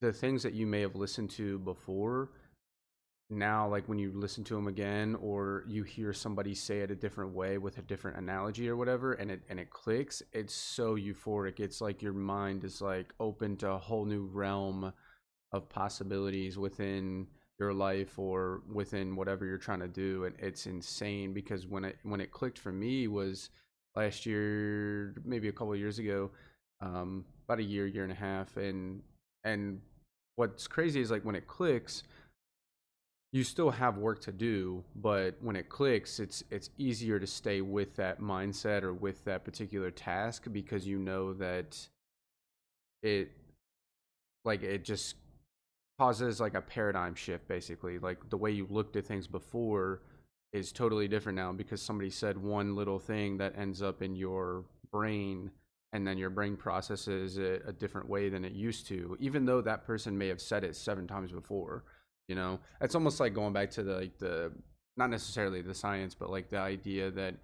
the 0.00 0.12
things 0.12 0.42
that 0.42 0.54
you 0.54 0.66
may 0.66 0.80
have 0.80 0.94
listened 0.94 1.30
to 1.30 1.58
before 1.60 2.30
now 3.30 3.66
like 3.68 3.88
when 3.88 3.98
you 3.98 4.12
listen 4.14 4.44
to 4.44 4.54
them 4.54 4.66
again 4.66 5.16
or 5.20 5.64
you 5.66 5.82
hear 5.82 6.12
somebody 6.12 6.54
say 6.54 6.80
it 6.80 6.90
a 6.90 6.96
different 6.96 7.32
way 7.32 7.56
with 7.56 7.78
a 7.78 7.82
different 7.82 8.18
analogy 8.18 8.68
or 8.68 8.76
whatever 8.76 9.14
and 9.14 9.30
it 9.30 9.40
and 9.48 9.58
it 9.58 9.70
clicks 9.70 10.22
it's 10.32 10.54
so 10.54 10.96
euphoric. 10.96 11.58
It's 11.58 11.80
like 11.80 12.02
your 12.02 12.12
mind 12.12 12.64
is 12.64 12.80
like 12.80 13.12
open 13.18 13.56
to 13.58 13.70
a 13.70 13.78
whole 13.78 14.04
new 14.04 14.26
realm 14.26 14.92
of 15.52 15.68
possibilities 15.68 16.58
within 16.58 17.26
your 17.58 17.72
life 17.72 18.18
or 18.18 18.62
within 18.70 19.16
whatever 19.16 19.46
you're 19.46 19.58
trying 19.58 19.80
to 19.80 19.88
do 19.88 20.24
and 20.24 20.34
it's 20.38 20.66
insane 20.66 21.32
because 21.32 21.66
when 21.66 21.84
it 21.84 21.96
when 22.02 22.20
it 22.20 22.30
clicked 22.30 22.58
for 22.58 22.72
me 22.72 23.08
was 23.08 23.48
last 23.96 24.26
year 24.26 25.14
maybe 25.24 25.48
a 25.48 25.52
couple 25.52 25.74
years 25.74 25.98
ago 25.98 26.30
um, 26.80 27.24
about 27.46 27.58
a 27.58 27.62
year 27.62 27.86
year 27.86 28.02
and 28.02 28.12
a 28.12 28.16
half 28.16 28.56
and 28.56 29.02
and 29.44 29.80
what's 30.36 30.66
crazy 30.66 31.00
is 31.00 31.10
like 31.10 31.24
when 31.24 31.34
it 31.34 31.46
clicks 31.46 32.02
you 33.32 33.42
still 33.42 33.70
have 33.70 33.98
work 33.98 34.20
to 34.20 34.32
do 34.32 34.82
but 34.96 35.36
when 35.40 35.56
it 35.56 35.68
clicks 35.68 36.20
it's 36.20 36.42
it's 36.50 36.70
easier 36.78 37.18
to 37.18 37.26
stay 37.26 37.60
with 37.60 37.94
that 37.96 38.20
mindset 38.20 38.82
or 38.82 38.92
with 38.94 39.24
that 39.24 39.44
particular 39.44 39.90
task 39.90 40.46
because 40.52 40.86
you 40.86 40.98
know 40.98 41.32
that 41.32 41.76
it 43.02 43.30
like 44.44 44.62
it 44.62 44.84
just 44.84 45.16
causes 45.98 46.40
like 46.40 46.54
a 46.54 46.60
paradigm 46.60 47.14
shift 47.14 47.46
basically. 47.48 47.98
Like 47.98 48.28
the 48.30 48.36
way 48.36 48.50
you 48.50 48.66
looked 48.68 48.96
at 48.96 49.06
things 49.06 49.26
before 49.26 50.02
is 50.52 50.72
totally 50.72 51.08
different 51.08 51.36
now 51.36 51.52
because 51.52 51.82
somebody 51.82 52.10
said 52.10 52.36
one 52.38 52.74
little 52.74 52.98
thing 52.98 53.38
that 53.38 53.58
ends 53.58 53.82
up 53.82 54.02
in 54.02 54.14
your 54.14 54.64
brain 54.92 55.50
and 55.94 56.06
then 56.06 56.18
your 56.18 56.28
brain 56.28 56.56
processes 56.56 57.38
it 57.38 57.62
a 57.66 57.72
different 57.72 58.08
way 58.08 58.28
than 58.28 58.44
it 58.44 58.52
used 58.52 58.86
to 58.86 59.16
even 59.18 59.46
though 59.46 59.62
that 59.62 59.86
person 59.86 60.16
may 60.16 60.28
have 60.28 60.40
said 60.40 60.62
it 60.62 60.76
seven 60.76 61.06
times 61.06 61.32
before 61.32 61.84
you 62.28 62.34
know? 62.34 62.58
It's 62.80 62.94
almost 62.94 63.20
like 63.20 63.34
going 63.34 63.52
back 63.52 63.70
to 63.72 63.82
the 63.82 63.96
like 63.96 64.18
the 64.18 64.52
not 64.96 65.10
necessarily 65.10 65.62
the 65.62 65.74
science 65.74 66.14
but 66.14 66.30
like 66.30 66.48
the 66.48 66.58
idea 66.58 67.10
that 67.10 67.34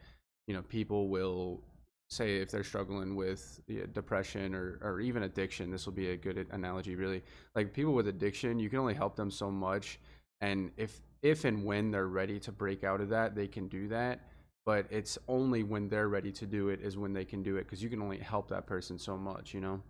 you 0.47 0.55
know 0.55 0.63
people 0.63 1.09
will 1.09 1.61
say 2.09 2.39
if 2.39 2.51
they're 2.51 2.65
struggling 2.65 3.15
with 3.15 3.61
depression 3.93 4.55
or, 4.55 4.79
or 4.83 5.01
even 5.01 5.25
addiction 5.25 5.71
this 5.71 5.87
will 5.87 5.93
be 5.93 6.11
a 6.11 6.17
good 6.17 6.47
analogy 6.51 6.95
really. 6.97 7.23
Like 7.55 7.73
people 7.73 7.93
with 7.93 8.09
addiction 8.09 8.59
you 8.59 8.71
can 8.71 8.79
only 8.79 8.95
help 8.95 9.17
them 9.17 9.31
so 9.31 9.51
much 9.51 9.99
and 10.41 10.71
if 10.77 11.01
if 11.23 11.45
and 11.45 11.65
when 11.65 11.91
they're 11.91 12.07
ready 12.07 12.41
to 12.41 12.53
break 12.53 12.85
out 12.85 13.01
of 13.01 13.11
that 13.11 13.35
they 13.35 13.47
can 13.47 13.69
do 13.69 13.89
that 13.89 14.21
but 14.71 14.87
it's 14.89 15.19
only 15.27 15.65
when 15.65 15.89
they're 15.89 16.07
ready 16.07 16.31
to 16.31 16.47
do 16.47 16.69
it 16.69 16.81
is 16.81 16.97
when 16.97 17.13
they 17.13 17.25
can 17.25 17.43
do 17.43 17.57
it 17.57 17.65
because 17.65 17.83
you 17.83 17.91
can 17.91 18.01
only 18.01 18.19
help 18.19 18.49
that 18.49 18.67
person 18.67 18.97
so 18.97 19.17
much 19.17 19.53
you 19.53 19.61
know? 19.61 19.83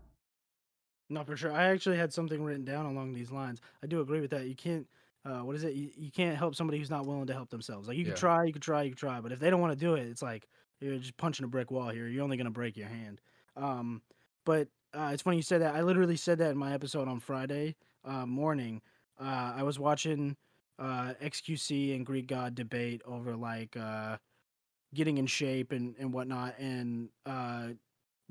No 1.11 1.23
for 1.23 1.37
sure 1.37 1.53
i 1.53 1.65
actually 1.65 1.99
had 1.99 2.15
something 2.15 2.43
written 2.43 2.65
down 2.65 2.87
along 2.87 3.13
these 3.13 3.31
lines 3.31 3.61
i 3.85 3.87
do 3.87 4.01
agree 4.01 4.23
with 4.23 4.31
that 4.31 4.47
you 4.47 4.55
can't 4.55 4.87
uh, 5.27 5.41
what 5.41 5.55
is 5.55 5.65
it 5.65 5.75
you, 5.75 5.91
you 5.99 6.11
can't 6.11 6.35
help 6.35 6.55
somebody 6.55 6.79
who's 6.79 6.89
not 6.89 7.05
willing 7.05 7.27
to 7.27 7.35
help 7.35 7.51
themselves 7.51 7.89
like 7.89 7.99
you 7.99 8.07
can 8.07 8.15
try 8.15 8.43
you 8.45 8.55
can 8.55 8.63
try 8.63 8.83
you 8.83 8.91
can 8.93 8.97
try 8.97 9.21
but 9.21 9.33
if 9.33 9.39
they 9.39 9.51
don't 9.51 9.61
want 9.61 9.79
to 9.79 9.79
do 9.79 9.97
it 9.97 10.07
it's 10.07 10.23
like 10.23 10.49
you're 10.81 10.97
just 10.97 11.15
punching 11.19 11.45
a 11.45 11.49
brick 11.49 11.71
wall 11.71 11.91
here 11.91 12.09
you're 12.09 12.25
only 12.25 12.39
going 12.39 12.47
to 12.47 12.51
break 12.51 12.75
your 12.75 12.89
hand 12.89 13.21
um, 13.59 14.01
but 14.47 14.67
uh, 14.95 15.11
it's 15.13 15.21
funny 15.21 15.37
you 15.37 15.43
said 15.43 15.61
that 15.61 15.75
i 15.75 15.83
literally 15.83 16.17
said 16.17 16.39
that 16.39 16.53
in 16.53 16.57
my 16.57 16.73
episode 16.73 17.07
on 17.07 17.21
friday 17.21 17.77
uh, 18.07 18.25
morning 18.25 18.81
uh, 19.21 19.53
i 19.55 19.63
was 19.63 19.79
watching 19.79 20.35
uh, 20.79 21.13
xqc 21.23 21.95
and 21.95 22.07
greek 22.07 22.27
god 22.27 22.55
debate 22.55 23.03
over 23.05 23.37
like 23.37 23.77
uh, 23.77 24.17
getting 24.95 25.19
in 25.19 25.27
shape 25.27 25.73
and 25.73 25.95
and 25.99 26.13
whatnot. 26.13 26.59
And 26.59 27.09
uh, 27.27 27.69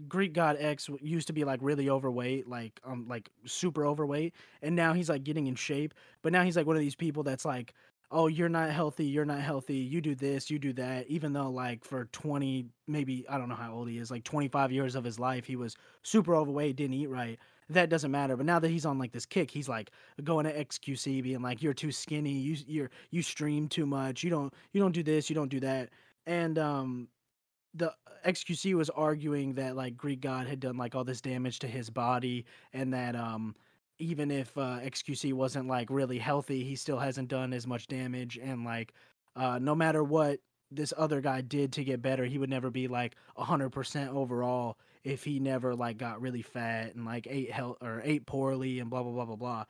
Greek 0.07 0.33
God 0.33 0.57
X 0.59 0.89
used 1.01 1.27
to 1.27 1.33
be 1.33 1.43
like 1.43 1.59
really 1.61 1.89
overweight, 1.89 2.47
like 2.47 2.79
um 2.85 3.05
like 3.09 3.29
super 3.45 3.85
overweight, 3.85 4.33
and 4.61 4.75
now 4.75 4.93
he's 4.93 5.09
like 5.09 5.23
getting 5.23 5.47
in 5.47 5.55
shape. 5.55 5.93
But 6.21 6.31
now 6.33 6.43
he's 6.43 6.55
like 6.55 6.65
one 6.67 6.75
of 6.75 6.81
these 6.81 6.95
people 6.95 7.23
that's 7.23 7.45
like, 7.45 7.73
oh, 8.11 8.27
you're 8.27 8.49
not 8.49 8.69
healthy, 8.71 9.05
you're 9.05 9.25
not 9.25 9.41
healthy. 9.41 9.75
You 9.75 10.01
do 10.01 10.15
this, 10.15 10.49
you 10.49 10.57
do 10.59 10.73
that. 10.73 11.07
Even 11.07 11.33
though 11.33 11.49
like 11.49 11.83
for 11.83 12.05
twenty, 12.05 12.67
maybe 12.87 13.25
I 13.29 13.37
don't 13.37 13.49
know 13.49 13.55
how 13.55 13.73
old 13.73 13.89
he 13.89 13.97
is, 13.97 14.09
like 14.11 14.23
twenty 14.23 14.47
five 14.47 14.71
years 14.71 14.95
of 14.95 15.03
his 15.03 15.19
life, 15.19 15.45
he 15.45 15.55
was 15.55 15.75
super 16.03 16.35
overweight, 16.35 16.75
didn't 16.77 16.95
eat 16.95 17.07
right. 17.09 17.37
That 17.69 17.89
doesn't 17.89 18.11
matter. 18.11 18.35
But 18.35 18.45
now 18.47 18.59
that 18.59 18.69
he's 18.69 18.85
on 18.85 18.97
like 18.97 19.11
this 19.11 19.25
kick, 19.25 19.51
he's 19.51 19.69
like 19.69 19.91
going 20.23 20.45
to 20.45 20.51
XQC, 20.57 21.21
being 21.21 21.41
like, 21.41 21.61
"You're 21.61 21.73
too 21.73 21.91
skinny. 21.91 22.31
You 22.31 22.57
you're 22.67 22.89
you 23.11 23.21
stream 23.21 23.67
too 23.67 23.85
much. 23.85 24.23
You 24.23 24.29
don't 24.31 24.53
you 24.71 24.81
don't 24.81 24.91
do 24.93 25.03
this. 25.03 25.29
You 25.29 25.35
don't 25.35 25.49
do 25.49 25.59
that." 25.59 25.89
And 26.29 26.59
um 26.59 27.07
the 27.73 27.91
XQC 28.25 28.75
was 28.75 28.89
arguing 28.91 29.53
that 29.53 29.75
like 29.75 29.97
Greek 29.97 30.21
God 30.21 30.47
had 30.47 30.59
done 30.59 30.77
like 30.77 30.95
all 30.95 31.03
this 31.03 31.21
damage 31.21 31.59
to 31.59 31.67
his 31.67 31.89
body 31.89 32.45
and 32.71 32.93
that 32.93 33.15
um 33.15 33.55
even 34.01 34.31
if 34.31 34.57
uh, 34.57 34.79
XQC 34.81 35.33
wasn't 35.33 35.67
like 35.67 35.89
really 35.89 36.17
healthy, 36.17 36.63
he 36.63 36.77
still 36.77 36.97
hasn't 36.99 37.27
done 37.27 37.51
as 37.51 37.67
much 37.67 37.87
damage 37.87 38.39
and 38.41 38.63
like 38.63 38.93
uh 39.35 39.59
no 39.59 39.75
matter 39.75 40.03
what 40.03 40.39
this 40.71 40.93
other 40.97 41.19
guy 41.19 41.41
did 41.41 41.73
to 41.73 41.83
get 41.83 42.01
better, 42.01 42.25
he 42.25 42.37
would 42.37 42.49
never 42.49 42.69
be 42.69 42.87
like 42.87 43.15
100% 43.35 44.09
overall 44.09 44.77
if 45.03 45.23
he 45.23 45.39
never 45.39 45.75
like 45.75 45.97
got 45.97 46.21
really 46.21 46.43
fat 46.43 46.93
and 46.93 47.05
like 47.05 47.25
ate 47.27 47.51
health 47.51 47.77
or 47.81 48.01
ate 48.05 48.27
poorly 48.27 48.79
and 48.79 48.89
blah 48.91 49.01
blah 49.01 49.11
blah 49.11 49.25
blah 49.25 49.35
blah. 49.35 49.65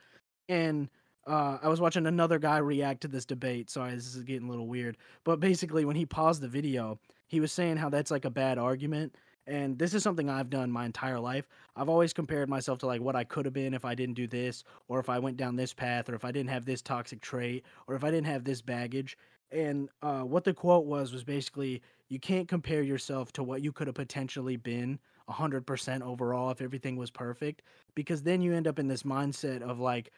And 0.49 0.89
uh, 1.29 1.59
I 1.61 1.67
was 1.67 1.79
watching 1.79 2.07
another 2.07 2.39
guy 2.39 2.57
react 2.57 3.01
to 3.01 3.07
this 3.07 3.25
debate. 3.25 3.69
Sorry, 3.69 3.93
this 3.93 4.15
is 4.15 4.23
getting 4.23 4.47
a 4.47 4.49
little 4.49 4.67
weird. 4.67 4.97
But 5.23 5.39
basically, 5.39 5.85
when 5.85 5.95
he 5.95 6.05
paused 6.05 6.41
the 6.41 6.47
video, 6.47 6.99
he 7.27 7.39
was 7.39 7.51
saying 7.51 7.77
how 7.77 7.89
that's 7.89 8.09
like 8.09 8.25
a 8.25 8.31
bad 8.31 8.57
argument. 8.57 9.15
And 9.45 9.77
this 9.77 9.93
is 9.93 10.03
something 10.03 10.29
I've 10.29 10.49
done 10.49 10.71
my 10.71 10.85
entire 10.85 11.19
life. 11.19 11.47
I've 11.75 11.89
always 11.89 12.13
compared 12.13 12.49
myself 12.49 12.79
to 12.79 12.87
like 12.87 13.01
what 13.01 13.15
I 13.15 13.23
could 13.23 13.45
have 13.45 13.53
been 13.53 13.73
if 13.73 13.85
I 13.85 13.95
didn't 13.95 14.15
do 14.15 14.27
this, 14.27 14.63
or 14.87 14.99
if 14.99 15.09
I 15.09 15.19
went 15.19 15.37
down 15.37 15.55
this 15.55 15.73
path, 15.73 16.09
or 16.09 16.15
if 16.15 16.25
I 16.25 16.31
didn't 16.31 16.49
have 16.49 16.65
this 16.65 16.81
toxic 16.81 17.21
trait, 17.21 17.63
or 17.87 17.95
if 17.95 18.03
I 18.03 18.11
didn't 18.11 18.27
have 18.27 18.43
this 18.43 18.61
baggage. 18.61 19.17
And 19.51 19.89
uh, 20.01 20.21
what 20.21 20.43
the 20.43 20.53
quote 20.53 20.85
was 20.85 21.13
was 21.13 21.23
basically, 21.23 21.81
you 22.09 22.19
can't 22.19 22.47
compare 22.47 22.81
yourself 22.81 23.31
to 23.33 23.43
what 23.43 23.63
you 23.63 23.71
could 23.71 23.87
have 23.87 23.95
potentially 23.95 24.57
been 24.57 24.99
100% 25.29 26.01
overall 26.01 26.51
if 26.51 26.61
everything 26.61 26.95
was 26.95 27.11
perfect, 27.11 27.61
because 27.95 28.23
then 28.23 28.41
you 28.41 28.53
end 28.53 28.67
up 28.67 28.79
in 28.79 28.87
this 28.87 29.03
mindset 29.03 29.61
of 29.61 29.79
like, 29.79 30.11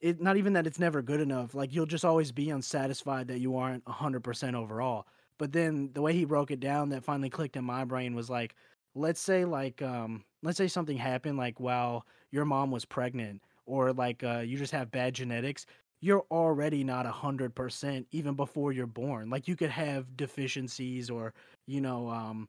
it 0.00 0.20
not 0.20 0.36
even 0.36 0.52
that 0.54 0.66
it's 0.66 0.78
never 0.78 1.02
good 1.02 1.20
enough. 1.20 1.54
Like 1.54 1.74
you'll 1.74 1.86
just 1.86 2.04
always 2.04 2.32
be 2.32 2.50
unsatisfied 2.50 3.28
that 3.28 3.40
you 3.40 3.56
aren't 3.56 3.86
100% 3.86 4.56
overall. 4.56 5.06
But 5.38 5.52
then 5.52 5.90
the 5.94 6.02
way 6.02 6.12
he 6.14 6.24
broke 6.24 6.50
it 6.50 6.60
down 6.60 6.88
that 6.90 7.04
finally 7.04 7.30
clicked 7.30 7.56
in 7.56 7.64
my 7.64 7.84
brain 7.84 8.14
was 8.14 8.30
like 8.30 8.54
let's 8.94 9.20
say 9.20 9.44
like 9.44 9.82
um 9.82 10.24
let's 10.42 10.58
say 10.58 10.68
something 10.68 10.96
happened 10.96 11.36
like 11.38 11.60
while 11.60 12.06
your 12.32 12.44
mom 12.44 12.70
was 12.70 12.84
pregnant 12.84 13.42
or 13.66 13.92
like 13.92 14.22
uh 14.24 14.38
you 14.38 14.56
just 14.56 14.72
have 14.72 14.90
bad 14.90 15.14
genetics, 15.14 15.66
you're 16.00 16.24
already 16.30 16.84
not 16.84 17.04
100% 17.06 18.06
even 18.12 18.34
before 18.34 18.72
you're 18.72 18.86
born. 18.86 19.30
Like 19.30 19.48
you 19.48 19.56
could 19.56 19.70
have 19.70 20.16
deficiencies 20.16 21.10
or 21.10 21.34
you 21.66 21.80
know 21.80 22.08
um 22.08 22.48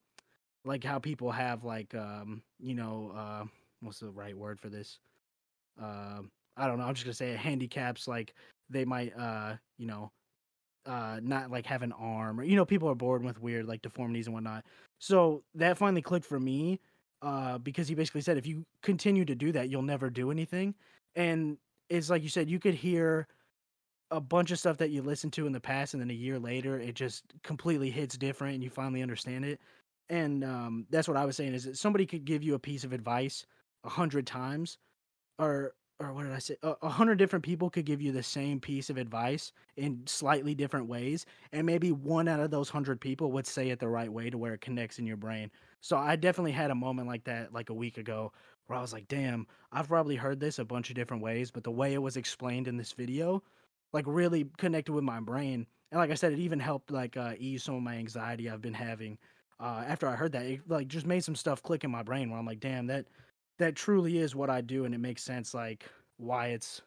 like 0.65 0.83
how 0.83 0.99
people 0.99 1.31
have 1.31 1.63
like 1.63 1.95
um 1.95 2.41
you 2.59 2.75
know 2.75 3.13
uh 3.15 3.45
what's 3.81 3.99
the 3.99 4.09
right 4.09 4.37
word 4.37 4.59
for 4.59 4.69
this? 4.69 4.99
Um 5.81 6.31
I 6.57 6.67
don't 6.67 6.77
know. 6.77 6.85
I'm 6.85 6.93
just 6.93 7.05
gonna 7.05 7.13
say 7.13 7.31
it, 7.31 7.37
handicaps 7.37 8.07
like 8.07 8.33
they 8.69 8.85
might 8.85 9.17
uh 9.17 9.55
you 9.77 9.87
know 9.87 10.11
uh 10.85 11.19
not 11.21 11.51
like 11.51 11.65
have 11.65 11.83
an 11.83 11.93
arm 11.93 12.39
or 12.39 12.43
you 12.43 12.55
know 12.55 12.65
people 12.65 12.89
are 12.89 12.95
born 12.95 13.23
with 13.23 13.41
weird 13.41 13.65
like 13.67 13.81
deformities 13.81 14.27
and 14.27 14.33
whatnot. 14.33 14.65
So 14.99 15.43
that 15.55 15.77
finally 15.77 16.01
clicked 16.01 16.25
for 16.25 16.39
me 16.39 16.79
uh 17.21 17.57
because 17.59 17.87
he 17.87 17.95
basically 17.95 18.21
said 18.21 18.37
if 18.37 18.45
you 18.45 18.63
continue 18.83 19.25
to 19.25 19.35
do 19.35 19.51
that 19.51 19.69
you'll 19.69 19.81
never 19.81 20.09
do 20.09 20.29
anything 20.31 20.75
and 21.15 21.57
it's 21.89 22.09
like 22.09 22.21
you 22.21 22.29
said 22.29 22.49
you 22.49 22.59
could 22.59 22.75
hear 22.75 23.27
a 24.11 24.21
bunch 24.21 24.51
of 24.51 24.59
stuff 24.59 24.77
that 24.77 24.91
you 24.91 25.01
listened 25.01 25.33
to 25.33 25.47
in 25.47 25.51
the 25.51 25.59
past 25.59 25.93
and 25.93 26.01
then 26.01 26.11
a 26.11 26.13
year 26.13 26.39
later 26.39 26.79
it 26.79 26.93
just 26.93 27.23
completely 27.43 27.89
hits 27.89 28.17
different 28.17 28.55
and 28.55 28.63
you 28.63 28.69
finally 28.69 29.01
understand 29.01 29.43
it 29.43 29.59
and 30.09 30.43
um, 30.43 30.85
that's 30.89 31.07
what 31.07 31.17
i 31.17 31.25
was 31.25 31.35
saying 31.35 31.53
is 31.53 31.63
that 31.63 31.77
somebody 31.77 32.05
could 32.05 32.23
give 32.23 32.43
you 32.43 32.53
a 32.53 32.59
piece 32.59 32.83
of 32.83 32.93
advice 32.93 33.45
a 33.83 33.89
hundred 33.89 34.27
times 34.27 34.77
or 35.39 35.73
or 35.99 36.13
what 36.13 36.23
did 36.23 36.33
i 36.33 36.39
say 36.39 36.55
a, 36.63 36.89
hundred 36.89 37.15
different 37.15 37.43
people 37.43 37.69
could 37.69 37.85
give 37.85 38.01
you 38.01 38.11
the 38.11 38.23
same 38.23 38.59
piece 38.59 38.89
of 38.89 38.97
advice 38.97 39.51
in 39.77 40.01
slightly 40.05 40.53
different 40.53 40.87
ways 40.87 41.25
and 41.51 41.65
maybe 41.65 41.91
one 41.91 42.27
out 42.27 42.39
of 42.39 42.51
those 42.51 42.69
hundred 42.69 42.99
people 42.99 43.31
would 43.31 43.47
say 43.47 43.69
it 43.69 43.79
the 43.79 43.87
right 43.87 44.11
way 44.11 44.29
to 44.29 44.37
where 44.37 44.53
it 44.53 44.61
connects 44.61 44.99
in 44.99 45.05
your 45.05 45.17
brain 45.17 45.49
so 45.81 45.97
i 45.97 46.15
definitely 46.15 46.51
had 46.51 46.71
a 46.71 46.75
moment 46.75 47.07
like 47.07 47.23
that 47.23 47.53
like 47.53 47.69
a 47.69 47.73
week 47.73 47.97
ago 47.97 48.31
where 48.67 48.77
i 48.77 48.81
was 48.81 48.93
like 48.93 49.07
damn 49.07 49.47
i've 49.71 49.87
probably 49.87 50.15
heard 50.15 50.39
this 50.39 50.59
a 50.59 50.65
bunch 50.65 50.89
of 50.89 50.95
different 50.95 51.23
ways 51.23 51.51
but 51.51 51.63
the 51.63 51.71
way 51.71 51.93
it 51.93 52.01
was 52.01 52.17
explained 52.17 52.67
in 52.67 52.77
this 52.77 52.91
video 52.91 53.41
like 53.93 54.05
really 54.07 54.45
connected 54.57 54.93
with 54.93 55.03
my 55.03 55.19
brain. 55.19 55.65
And 55.91 55.99
like 55.99 56.11
I 56.11 56.15
said, 56.15 56.33
it 56.33 56.39
even 56.39 56.59
helped 56.59 56.91
like 56.91 57.17
uh, 57.17 57.33
ease 57.37 57.63
some 57.63 57.75
of 57.75 57.83
my 57.83 57.95
anxiety 57.95 58.49
I've 58.49 58.61
been 58.61 58.73
having. 58.73 59.17
Uh, 59.59 59.83
after 59.87 60.07
I 60.07 60.15
heard 60.15 60.33
that, 60.33 60.45
it 60.45 60.61
like 60.67 60.87
just 60.87 61.05
made 61.05 61.23
some 61.23 61.35
stuff 61.35 61.63
click 61.63 61.83
in 61.83 61.91
my 61.91 62.03
brain 62.03 62.29
where 62.29 62.39
I'm 62.39 62.45
like, 62.45 62.59
damn, 62.59 62.87
that 62.87 63.05
that 63.59 63.75
truly 63.75 64.17
is 64.17 64.35
what 64.35 64.49
I 64.49 64.61
do, 64.61 64.85
and 64.85 64.93
it 64.93 64.99
makes 64.99 65.23
sense 65.23 65.53
like 65.53 65.85
why 66.17 66.47
it's 66.47 66.81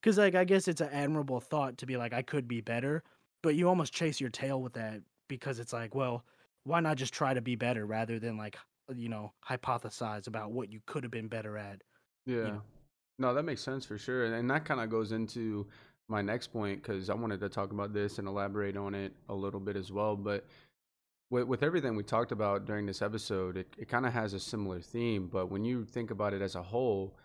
because 0.00 0.18
like 0.18 0.34
I 0.34 0.44
guess 0.44 0.68
it's 0.68 0.80
an 0.80 0.90
admirable 0.92 1.40
thought 1.40 1.78
to 1.78 1.86
be 1.86 1.96
like 1.96 2.12
I 2.12 2.22
could 2.22 2.46
be 2.46 2.60
better, 2.60 3.02
but 3.42 3.54
you 3.54 3.68
almost 3.68 3.92
chase 3.92 4.20
your 4.20 4.30
tail 4.30 4.62
with 4.62 4.74
that 4.74 5.00
because 5.28 5.58
it's 5.58 5.72
like, 5.72 5.94
well, 5.94 6.24
why 6.64 6.80
not 6.80 6.96
just 6.96 7.12
try 7.12 7.34
to 7.34 7.40
be 7.40 7.56
better 7.56 7.86
rather 7.86 8.18
than 8.18 8.36
like 8.36 8.56
you 8.94 9.08
know 9.08 9.32
hypothesize 9.48 10.26
about 10.26 10.52
what 10.52 10.70
you 10.70 10.80
could 10.86 11.02
have 11.02 11.10
been 11.10 11.28
better 11.28 11.56
at. 11.56 11.82
Yeah. 12.24 12.36
You 12.36 12.42
know? 12.44 12.62
No, 13.18 13.34
that 13.34 13.44
makes 13.44 13.62
sense 13.62 13.86
for 13.86 13.96
sure, 13.96 14.34
and 14.34 14.50
that 14.50 14.64
kind 14.64 14.80
of 14.80 14.90
goes 14.90 15.12
into 15.12 15.66
my 16.08 16.22
next 16.22 16.48
point 16.48 16.82
because 16.82 17.10
I 17.10 17.14
wanted 17.14 17.40
to 17.40 17.48
talk 17.48 17.72
about 17.72 17.92
this 17.92 18.18
and 18.18 18.28
elaborate 18.28 18.76
on 18.76 18.94
it 18.94 19.12
a 19.28 19.34
little 19.34 19.58
bit 19.58 19.76
as 19.76 19.90
well. 19.90 20.16
But 20.16 20.44
with, 21.30 21.44
with 21.44 21.62
everything 21.62 21.96
we 21.96 22.02
talked 22.02 22.32
about 22.32 22.66
during 22.66 22.86
this 22.86 23.02
episode, 23.02 23.56
it, 23.56 23.66
it 23.78 23.88
kind 23.88 24.06
of 24.06 24.12
has 24.12 24.32
a 24.32 24.40
similar 24.40 24.80
theme. 24.80 25.28
But 25.30 25.50
when 25.50 25.64
you 25.64 25.84
think 25.84 26.10
about 26.10 26.32
it 26.32 26.42
as 26.42 26.54
a 26.54 26.62
whole, 26.62 27.16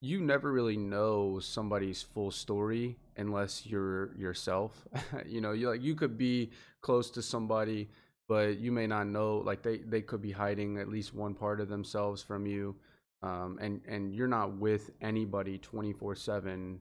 you 0.00 0.20
never 0.20 0.50
really 0.50 0.76
know 0.76 1.38
somebody's 1.38 2.02
full 2.02 2.30
story 2.30 2.96
unless 3.16 3.64
you're 3.64 4.14
yourself. 4.16 4.86
you 5.26 5.40
know, 5.40 5.52
you 5.52 5.70
like 5.70 5.82
you 5.82 5.94
could 5.94 6.18
be 6.18 6.50
close 6.80 7.10
to 7.10 7.22
somebody, 7.22 7.88
but 8.28 8.58
you 8.58 8.72
may 8.72 8.86
not 8.86 9.06
know. 9.06 9.38
Like 9.38 9.62
they 9.62 9.78
they 9.78 10.02
could 10.02 10.20
be 10.20 10.32
hiding 10.32 10.78
at 10.78 10.88
least 10.88 11.14
one 11.14 11.34
part 11.34 11.60
of 11.60 11.68
themselves 11.68 12.22
from 12.22 12.46
you. 12.46 12.74
Um, 13.22 13.58
and 13.60 13.80
and 13.86 14.12
you're 14.12 14.26
not 14.26 14.56
with 14.56 14.90
anybody 15.00 15.58
24 15.58 16.16
7 16.16 16.80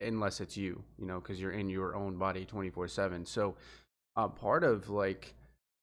unless 0.00 0.40
it's 0.40 0.56
you, 0.56 0.82
you 0.98 1.06
know, 1.06 1.20
because 1.20 1.40
you're 1.40 1.52
in 1.52 1.68
your 1.68 1.94
own 1.94 2.16
body 2.16 2.44
24 2.44 2.88
7. 2.88 3.24
So, 3.26 3.54
part 4.28 4.64
of 4.64 4.88
like 4.88 5.34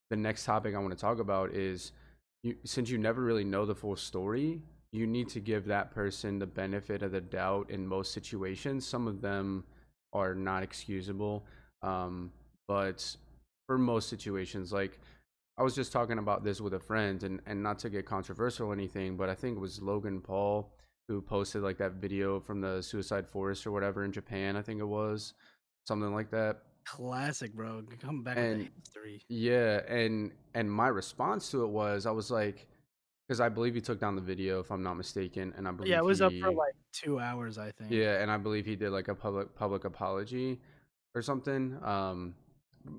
the 0.09 0.15
next 0.15 0.45
topic 0.45 0.75
I 0.75 0.79
want 0.79 0.91
to 0.91 0.99
talk 0.99 1.19
about 1.19 1.53
is 1.53 1.91
you, 2.43 2.55
since 2.63 2.89
you 2.89 2.97
never 2.97 3.21
really 3.21 3.43
know 3.43 3.65
the 3.65 3.75
full 3.75 3.95
story, 3.95 4.61
you 4.91 5.05
need 5.05 5.29
to 5.29 5.39
give 5.39 5.65
that 5.65 5.91
person 5.91 6.39
the 6.39 6.47
benefit 6.47 7.03
of 7.03 7.11
the 7.11 7.21
doubt 7.21 7.69
in 7.69 7.85
most 7.85 8.13
situations. 8.13 8.87
Some 8.87 9.07
of 9.07 9.21
them 9.21 9.65
are 10.13 10.33
not 10.33 10.63
excusable, 10.63 11.45
um, 11.81 12.31
but 12.67 13.15
for 13.67 13.77
most 13.77 14.09
situations, 14.09 14.71
like 14.71 14.99
I 15.57 15.63
was 15.63 15.75
just 15.75 15.91
talking 15.91 16.19
about 16.19 16.43
this 16.43 16.61
with 16.61 16.73
a 16.73 16.79
friend, 16.79 17.23
and, 17.23 17.41
and 17.45 17.61
not 17.61 17.79
to 17.79 17.89
get 17.89 18.05
controversial 18.05 18.67
or 18.67 18.73
anything, 18.73 19.17
but 19.17 19.29
I 19.29 19.35
think 19.35 19.57
it 19.57 19.59
was 19.59 19.81
Logan 19.81 20.21
Paul 20.21 20.71
who 21.07 21.21
posted 21.21 21.63
like 21.63 21.77
that 21.77 21.93
video 21.93 22.39
from 22.39 22.61
the 22.61 22.81
suicide 22.81 23.27
forest 23.27 23.65
or 23.65 23.71
whatever 23.71 24.03
in 24.03 24.11
Japan, 24.11 24.55
I 24.55 24.61
think 24.61 24.79
it 24.79 24.85
was. 24.85 25.33
Something 25.87 26.13
like 26.13 26.29
that. 26.31 26.63
Classic, 26.87 27.53
bro. 27.53 27.83
Come 28.01 28.23
back 28.23 28.37
and, 28.37 28.69
history. 28.81 29.21
Yeah, 29.27 29.81
and 29.87 30.31
and 30.53 30.71
my 30.71 30.87
response 30.87 31.51
to 31.51 31.63
it 31.63 31.69
was 31.69 32.05
I 32.05 32.11
was 32.11 32.31
like 32.31 32.65
because 33.27 33.41
I 33.41 33.49
believe 33.49 33.75
he 33.75 33.81
took 33.81 33.99
down 33.99 34.15
the 34.15 34.21
video 34.21 34.61
if 34.61 34.71
I'm 34.71 34.81
not 34.81 34.93
mistaken, 34.93 35.53
and 35.57 35.67
I 35.67 35.71
believe 35.71 35.91
yeah, 35.91 35.97
it 35.97 36.05
was 36.05 36.19
he, 36.19 36.25
up 36.25 36.33
for 36.39 36.51
like 36.51 36.73
two 36.93 37.19
hours, 37.19 37.57
I 37.57 37.71
think. 37.71 37.91
Yeah, 37.91 38.21
and 38.21 38.31
I 38.31 38.37
believe 38.37 38.65
he 38.65 38.77
did 38.77 38.91
like 38.91 39.09
a 39.09 39.15
public 39.15 39.53
public 39.53 39.83
apology 39.83 40.61
or 41.13 41.21
something. 41.21 41.77
Um, 41.83 42.35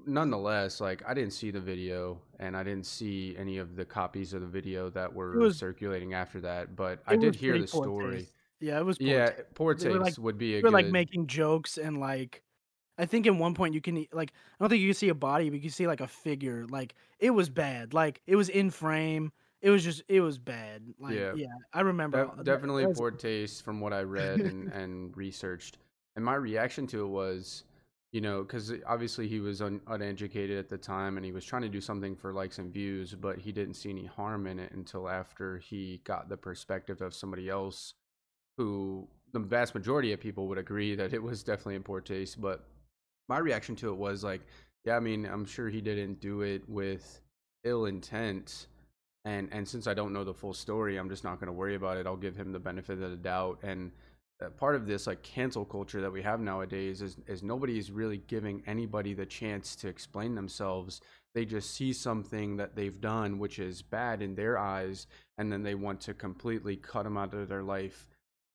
nonetheless, 0.06 0.80
like 0.80 1.02
I 1.08 1.14
didn't 1.14 1.32
see 1.32 1.50
the 1.50 1.60
video 1.60 2.20
and 2.38 2.56
I 2.56 2.62
didn't 2.62 2.86
see 2.86 3.34
any 3.38 3.58
of 3.58 3.74
the 3.74 3.86
copies 3.86 4.34
of 4.34 4.42
the 4.42 4.46
video 4.46 4.90
that 4.90 5.12
were 5.12 5.38
was, 5.38 5.56
circulating 5.56 6.14
after 6.14 6.40
that, 6.42 6.76
but 6.76 7.02
I 7.06 7.16
did 7.16 7.34
hear 7.34 7.58
the 7.58 7.66
story. 7.66 8.18
Taste. 8.18 8.34
Yeah, 8.60 8.78
it 8.78 8.84
was. 8.84 8.98
Poor 8.98 9.06
yeah, 9.06 9.26
taste. 9.30 9.42
poor 9.54 9.74
taste 9.74 9.98
like, 9.98 10.18
would 10.18 10.36
be 10.36 10.56
a. 10.56 10.62
Good... 10.62 10.72
like 10.72 10.86
making 10.88 11.26
jokes 11.26 11.78
and 11.78 12.00
like, 12.00 12.42
I 12.98 13.06
think 13.06 13.26
in 13.26 13.38
one 13.38 13.54
point 13.54 13.74
you 13.74 13.80
can 13.80 14.06
like 14.12 14.32
I 14.32 14.62
don't 14.62 14.68
think 14.68 14.82
you 14.82 14.88
can 14.88 14.94
see 14.94 15.08
a 15.08 15.14
body, 15.14 15.48
but 15.48 15.56
you 15.56 15.62
can 15.62 15.70
see 15.70 15.86
like 15.86 16.00
a 16.00 16.08
figure. 16.08 16.66
Like 16.68 16.94
it 17.18 17.30
was 17.30 17.48
bad. 17.48 17.94
Like 17.94 18.20
it 18.26 18.36
was 18.36 18.48
in 18.48 18.70
frame. 18.70 19.32
It 19.60 19.70
was 19.70 19.84
just 19.84 20.02
it 20.08 20.20
was 20.20 20.38
bad. 20.38 20.82
Like, 20.98 21.14
yeah, 21.14 21.32
yeah, 21.34 21.46
I 21.72 21.80
remember. 21.80 22.30
De- 22.36 22.44
definitely 22.44 22.86
was... 22.86 22.98
poor 22.98 23.10
taste 23.10 23.64
from 23.64 23.80
what 23.80 23.92
I 23.92 24.02
read 24.02 24.40
and 24.40 24.68
and 24.72 25.16
researched. 25.16 25.78
And 26.16 26.24
my 26.24 26.34
reaction 26.34 26.86
to 26.88 27.04
it 27.04 27.08
was 27.08 27.64
you 28.12 28.22
know, 28.22 28.42
because 28.42 28.72
obviously 28.86 29.28
he 29.28 29.38
was 29.38 29.60
un- 29.60 29.82
uneducated 29.86 30.58
at 30.58 30.68
the 30.68 30.78
time 30.78 31.18
and 31.18 31.26
he 31.26 31.32
was 31.32 31.44
trying 31.44 31.62
to 31.62 31.68
do 31.68 31.80
something 31.80 32.16
for 32.16 32.32
likes 32.32 32.58
and 32.58 32.72
views, 32.72 33.14
but 33.14 33.38
he 33.38 33.52
didn't 33.52 33.74
see 33.74 33.90
any 33.90 34.06
harm 34.06 34.46
in 34.46 34.58
it 34.58 34.72
until 34.72 35.08
after 35.08 35.58
he 35.58 36.00
got 36.04 36.28
the 36.28 36.36
perspective 36.36 37.02
of 37.02 37.14
somebody 37.14 37.50
else 37.50 37.94
who 38.56 39.06
the 39.32 39.38
vast 39.38 39.74
majority 39.74 40.12
of 40.12 40.20
people 40.20 40.48
would 40.48 40.56
agree 40.56 40.94
that 40.94 41.12
it 41.12 41.22
was 41.22 41.42
definitely 41.42 41.74
in 41.74 41.82
poor 41.82 42.00
taste. 42.00 42.40
But 42.40 42.64
my 43.28 43.38
reaction 43.38 43.76
to 43.76 43.90
it 43.90 43.96
was 43.96 44.24
like, 44.24 44.42
yeah, 44.84 44.96
I 44.96 45.00
mean, 45.00 45.26
I'm 45.26 45.44
sure 45.44 45.68
he 45.68 45.80
didn't 45.80 46.20
do 46.20 46.42
it 46.42 46.62
with 46.68 47.20
ill 47.64 47.86
intent. 47.86 48.66
And, 49.24 49.48
and 49.52 49.68
since 49.68 49.86
I 49.86 49.94
don't 49.94 50.12
know 50.12 50.24
the 50.24 50.34
full 50.34 50.54
story, 50.54 50.96
I'm 50.96 51.08
just 51.08 51.24
not 51.24 51.38
going 51.40 51.48
to 51.48 51.52
worry 51.52 51.74
about 51.74 51.96
it. 51.96 52.06
I'll 52.06 52.16
give 52.16 52.36
him 52.36 52.52
the 52.52 52.58
benefit 52.58 53.02
of 53.02 53.10
the 53.10 53.16
doubt. 53.16 53.58
And 53.62 53.90
uh, 54.40 54.48
part 54.50 54.76
of 54.76 54.86
this 54.86 55.06
like 55.06 55.22
cancel 55.22 55.64
culture 55.64 56.00
that 56.00 56.12
we 56.12 56.22
have 56.22 56.40
nowadays 56.40 57.02
is 57.02 57.16
is 57.26 57.42
nobody 57.42 57.76
is 57.76 57.90
really 57.90 58.18
giving 58.28 58.62
anybody 58.66 59.12
the 59.12 59.26
chance 59.26 59.74
to 59.74 59.88
explain 59.88 60.34
themselves 60.36 61.00
they 61.34 61.44
just 61.44 61.74
see 61.74 61.92
something 61.92 62.56
that 62.56 62.76
they've 62.76 63.00
done 63.00 63.40
which 63.40 63.58
is 63.58 63.82
bad 63.82 64.22
in 64.22 64.36
their 64.36 64.56
eyes 64.56 65.08
and 65.38 65.50
then 65.50 65.64
they 65.64 65.74
want 65.74 66.00
to 66.00 66.14
completely 66.14 66.76
cut 66.76 67.02
them 67.02 67.16
out 67.16 67.34
of 67.34 67.48
their 67.48 67.64
life 67.64 68.06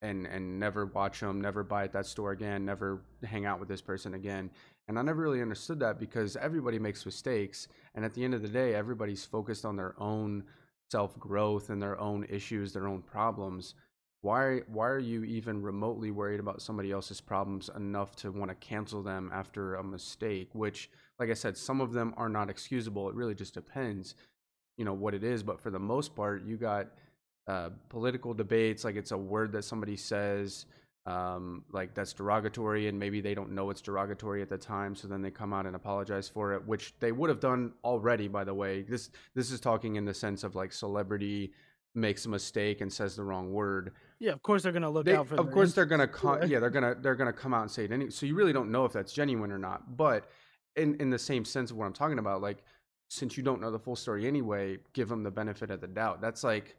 and 0.03 0.27
and 0.27 0.59
never 0.59 0.85
watch 0.87 1.21
them 1.21 1.41
never 1.41 1.63
buy 1.63 1.85
at 1.85 1.93
that 1.93 2.05
store 2.05 2.31
again 2.31 2.63
never 2.65 3.01
hang 3.23 3.45
out 3.45 3.59
with 3.59 3.69
this 3.69 3.81
person 3.81 4.13
again. 4.13 4.51
And 4.87 4.99
i 4.99 5.01
never 5.01 5.21
really 5.21 5.41
understood 5.41 5.79
that 5.79 5.99
because 5.99 6.35
everybody 6.35 6.77
makes 6.77 7.05
mistakes 7.05 7.67
and 7.95 8.05
at 8.05 8.13
the 8.13 8.23
end 8.23 8.33
of 8.33 8.41
the 8.41 8.49
day 8.49 8.75
everybody's 8.75 9.25
focused 9.25 9.65
on 9.65 9.75
their 9.75 9.95
own 9.99 10.43
self 10.91 11.17
growth 11.17 11.69
and 11.69 11.81
their 11.81 11.99
own 11.99 12.25
issues 12.29 12.73
their 12.73 12.87
own 12.87 13.01
problems. 13.01 13.75
Why 14.21 14.61
why 14.67 14.87
are 14.87 14.99
you 14.99 15.23
even 15.23 15.61
remotely 15.61 16.11
worried 16.11 16.39
about 16.39 16.61
somebody 16.61 16.91
else's 16.91 17.21
problems 17.21 17.69
enough 17.75 18.15
to 18.17 18.31
want 18.31 18.49
to 18.49 18.55
cancel 18.55 19.01
them 19.01 19.31
after 19.33 19.75
a 19.75 19.83
mistake? 19.83 20.49
Which 20.53 20.89
like 21.17 21.29
i 21.29 21.33
said 21.33 21.57
some 21.57 21.81
of 21.81 21.93
them 21.93 22.13
are 22.17 22.29
not 22.29 22.49
excusable. 22.49 23.09
It 23.09 23.15
really 23.15 23.35
just 23.35 23.53
depends 23.53 24.15
you 24.77 24.85
know 24.85 24.93
what 24.93 25.13
it 25.13 25.23
is. 25.23 25.43
But 25.43 25.61
for 25.61 25.71
the 25.71 25.79
most 25.79 26.15
part 26.15 26.43
you 26.43 26.57
got 26.57 26.89
uh, 27.47 27.69
political 27.89 28.33
debates 28.33 28.83
like 28.83 28.95
it's 28.95 29.11
a 29.11 29.17
word 29.17 29.51
that 29.51 29.63
somebody 29.63 29.97
says 29.97 30.65
um, 31.05 31.65
like 31.71 31.93
that's 31.93 32.13
derogatory 32.13 32.87
and 32.87 32.97
maybe 32.97 33.19
they 33.19 33.35
don't 33.35 33.51
know 33.51 33.69
it's 33.69 33.81
derogatory 33.81 34.41
at 34.41 34.49
the 34.49 34.57
time 34.57 34.95
so 34.95 35.07
then 35.07 35.21
they 35.21 35.31
come 35.31 35.53
out 35.53 35.65
and 35.65 35.75
apologize 35.75 36.29
for 36.29 36.53
it 36.53 36.65
which 36.65 36.93
they 36.99 37.11
would 37.11 37.29
have 37.29 37.41
done 37.41 37.73
already 37.83 38.27
by 38.27 38.43
the 38.43 38.53
way 38.53 38.83
this 38.83 39.09
this 39.35 39.51
is 39.51 39.59
talking 39.59 39.97
in 39.97 40.05
the 40.05 40.13
sense 40.13 40.43
of 40.43 40.55
like 40.55 40.71
celebrity 40.71 41.51
makes 41.95 42.25
a 42.25 42.29
mistake 42.29 42.81
and 42.81 42.91
says 42.91 43.15
the 43.15 43.23
wrong 43.23 43.51
word 43.51 43.91
yeah, 44.23 44.31
of 44.31 44.41
course 44.41 44.63
they're 44.63 44.71
gonna 44.71 44.89
look 44.89 45.05
they, 45.05 45.17
out 45.17 45.27
for. 45.27 45.35
Of 45.35 45.51
course 45.51 45.73
they're 45.73 45.85
gonna 45.85 46.07
con- 46.07 46.49
yeah 46.49 46.61
they're 46.61 46.69
gonna 46.77 46.95
they're 47.01 47.15
gonna 47.15 47.33
come 47.33 47.53
out 47.53 47.63
and 47.63 47.69
say 47.71 47.83
it. 47.83 47.91
Any- 47.91 48.09
so 48.09 48.25
you 48.25 48.35
really 48.35 48.53
don't 48.53 48.71
know 48.71 48.85
if 48.85 48.93
that's 48.93 49.11
genuine 49.11 49.51
or 49.51 49.57
not. 49.57 49.97
But 49.97 50.29
in 50.77 50.95
in 51.01 51.09
the 51.09 51.19
same 51.19 51.43
sense 51.43 51.71
of 51.71 51.77
what 51.77 51.85
I'm 51.85 51.93
talking 51.93 52.19
about, 52.19 52.41
like 52.41 52.63
since 53.09 53.35
you 53.35 53.43
don't 53.43 53.59
know 53.59 53.69
the 53.69 53.79
full 53.79 53.97
story 53.97 54.25
anyway, 54.25 54.77
give 54.93 55.09
them 55.09 55.23
the 55.23 55.31
benefit 55.31 55.71
of 55.71 55.81
the 55.81 55.87
doubt. 55.87 56.21
That's 56.21 56.41
like 56.41 56.77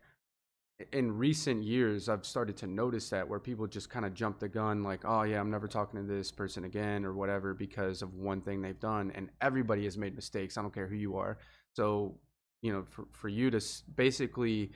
in 0.92 1.16
recent 1.16 1.62
years 1.62 2.08
I've 2.08 2.26
started 2.26 2.56
to 2.58 2.66
notice 2.66 3.10
that 3.10 3.28
where 3.28 3.38
people 3.38 3.66
just 3.66 3.90
kind 3.90 4.04
of 4.04 4.14
jump 4.14 4.40
the 4.40 4.48
gun, 4.48 4.82
like 4.82 5.02
oh 5.04 5.22
yeah 5.22 5.40
I'm 5.40 5.50
never 5.50 5.68
talking 5.68 6.00
to 6.00 6.06
this 6.06 6.30
person 6.30 6.64
again 6.64 7.04
or 7.04 7.14
whatever 7.14 7.54
because 7.54 8.02
of 8.02 8.14
one 8.14 8.40
thing 8.40 8.60
they've 8.60 8.78
done, 8.80 9.12
and 9.14 9.30
everybody 9.40 9.84
has 9.84 9.96
made 9.96 10.14
mistakes. 10.14 10.58
I 10.58 10.62
don't 10.62 10.74
care 10.74 10.88
who 10.88 10.96
you 10.96 11.16
are. 11.16 11.38
So 11.74 12.18
you 12.62 12.72
know 12.72 12.84
for 12.84 13.04
for 13.10 13.28
you 13.28 13.50
to 13.50 13.60
basically 13.94 14.72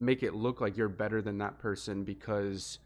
make 0.00 0.22
it 0.22 0.34
look 0.34 0.60
like 0.60 0.76
you're 0.76 0.88
better 0.88 1.22
than 1.22 1.38
that 1.38 1.58
person 1.58 2.04
because 2.04 2.78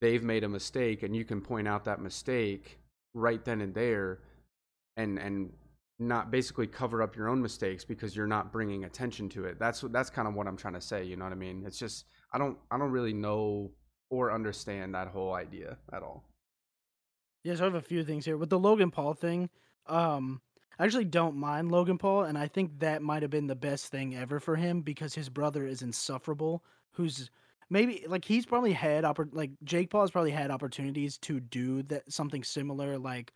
they've 0.00 0.22
made 0.22 0.44
a 0.44 0.48
mistake 0.48 1.02
and 1.02 1.14
you 1.16 1.24
can 1.24 1.40
point 1.40 1.68
out 1.68 1.84
that 1.84 2.00
mistake 2.00 2.78
right 3.14 3.44
then 3.44 3.60
and 3.60 3.74
there 3.74 4.20
and 4.96 5.18
and 5.18 5.52
not 5.98 6.30
basically 6.30 6.66
cover 6.66 7.02
up 7.02 7.16
your 7.16 7.28
own 7.28 7.42
mistakes 7.42 7.84
because 7.84 8.14
you're 8.14 8.26
not 8.26 8.52
bringing 8.52 8.84
attention 8.84 9.28
to 9.28 9.44
it 9.44 9.58
that's 9.58 9.80
that's 9.90 10.10
kind 10.10 10.28
of 10.28 10.34
what 10.34 10.46
i'm 10.46 10.56
trying 10.56 10.74
to 10.74 10.80
say 10.80 11.02
you 11.02 11.16
know 11.16 11.24
what 11.24 11.32
i 11.32 11.36
mean 11.36 11.64
it's 11.66 11.78
just 11.78 12.04
i 12.32 12.38
don't 12.38 12.56
i 12.70 12.78
don't 12.78 12.92
really 12.92 13.12
know 13.12 13.70
or 14.10 14.32
understand 14.32 14.94
that 14.94 15.08
whole 15.08 15.34
idea 15.34 15.76
at 15.92 16.02
all 16.02 16.24
Yes, 17.44 17.60
I 17.60 17.64
have 17.64 17.74
a 17.74 17.80
few 17.80 18.04
things 18.04 18.24
here 18.24 18.36
with 18.36 18.50
the 18.50 18.58
Logan 18.58 18.90
Paul 18.90 19.14
thing. 19.14 19.48
Um, 19.86 20.40
I 20.78 20.84
actually 20.84 21.04
don't 21.04 21.36
mind 21.36 21.70
Logan 21.70 21.98
Paul, 21.98 22.24
and 22.24 22.36
I 22.36 22.46
think 22.46 22.80
that 22.80 23.02
might 23.02 23.22
have 23.22 23.30
been 23.30 23.46
the 23.46 23.56
best 23.56 23.86
thing 23.86 24.16
ever 24.16 24.40
for 24.40 24.56
him 24.56 24.82
because 24.82 25.14
his 25.14 25.28
brother 25.28 25.66
is 25.66 25.82
insufferable. 25.82 26.64
Who's 26.92 27.30
maybe 27.70 28.04
like 28.08 28.24
he's 28.24 28.46
probably 28.46 28.72
had 28.72 29.04
oppor- 29.04 29.32
like 29.32 29.52
Jake 29.64 29.90
Paul 29.90 30.02
has 30.02 30.10
probably 30.10 30.30
had 30.30 30.50
opportunities 30.50 31.16
to 31.18 31.40
do 31.40 31.82
that 31.84 32.12
something 32.12 32.42
similar, 32.44 32.98
like 32.98 33.32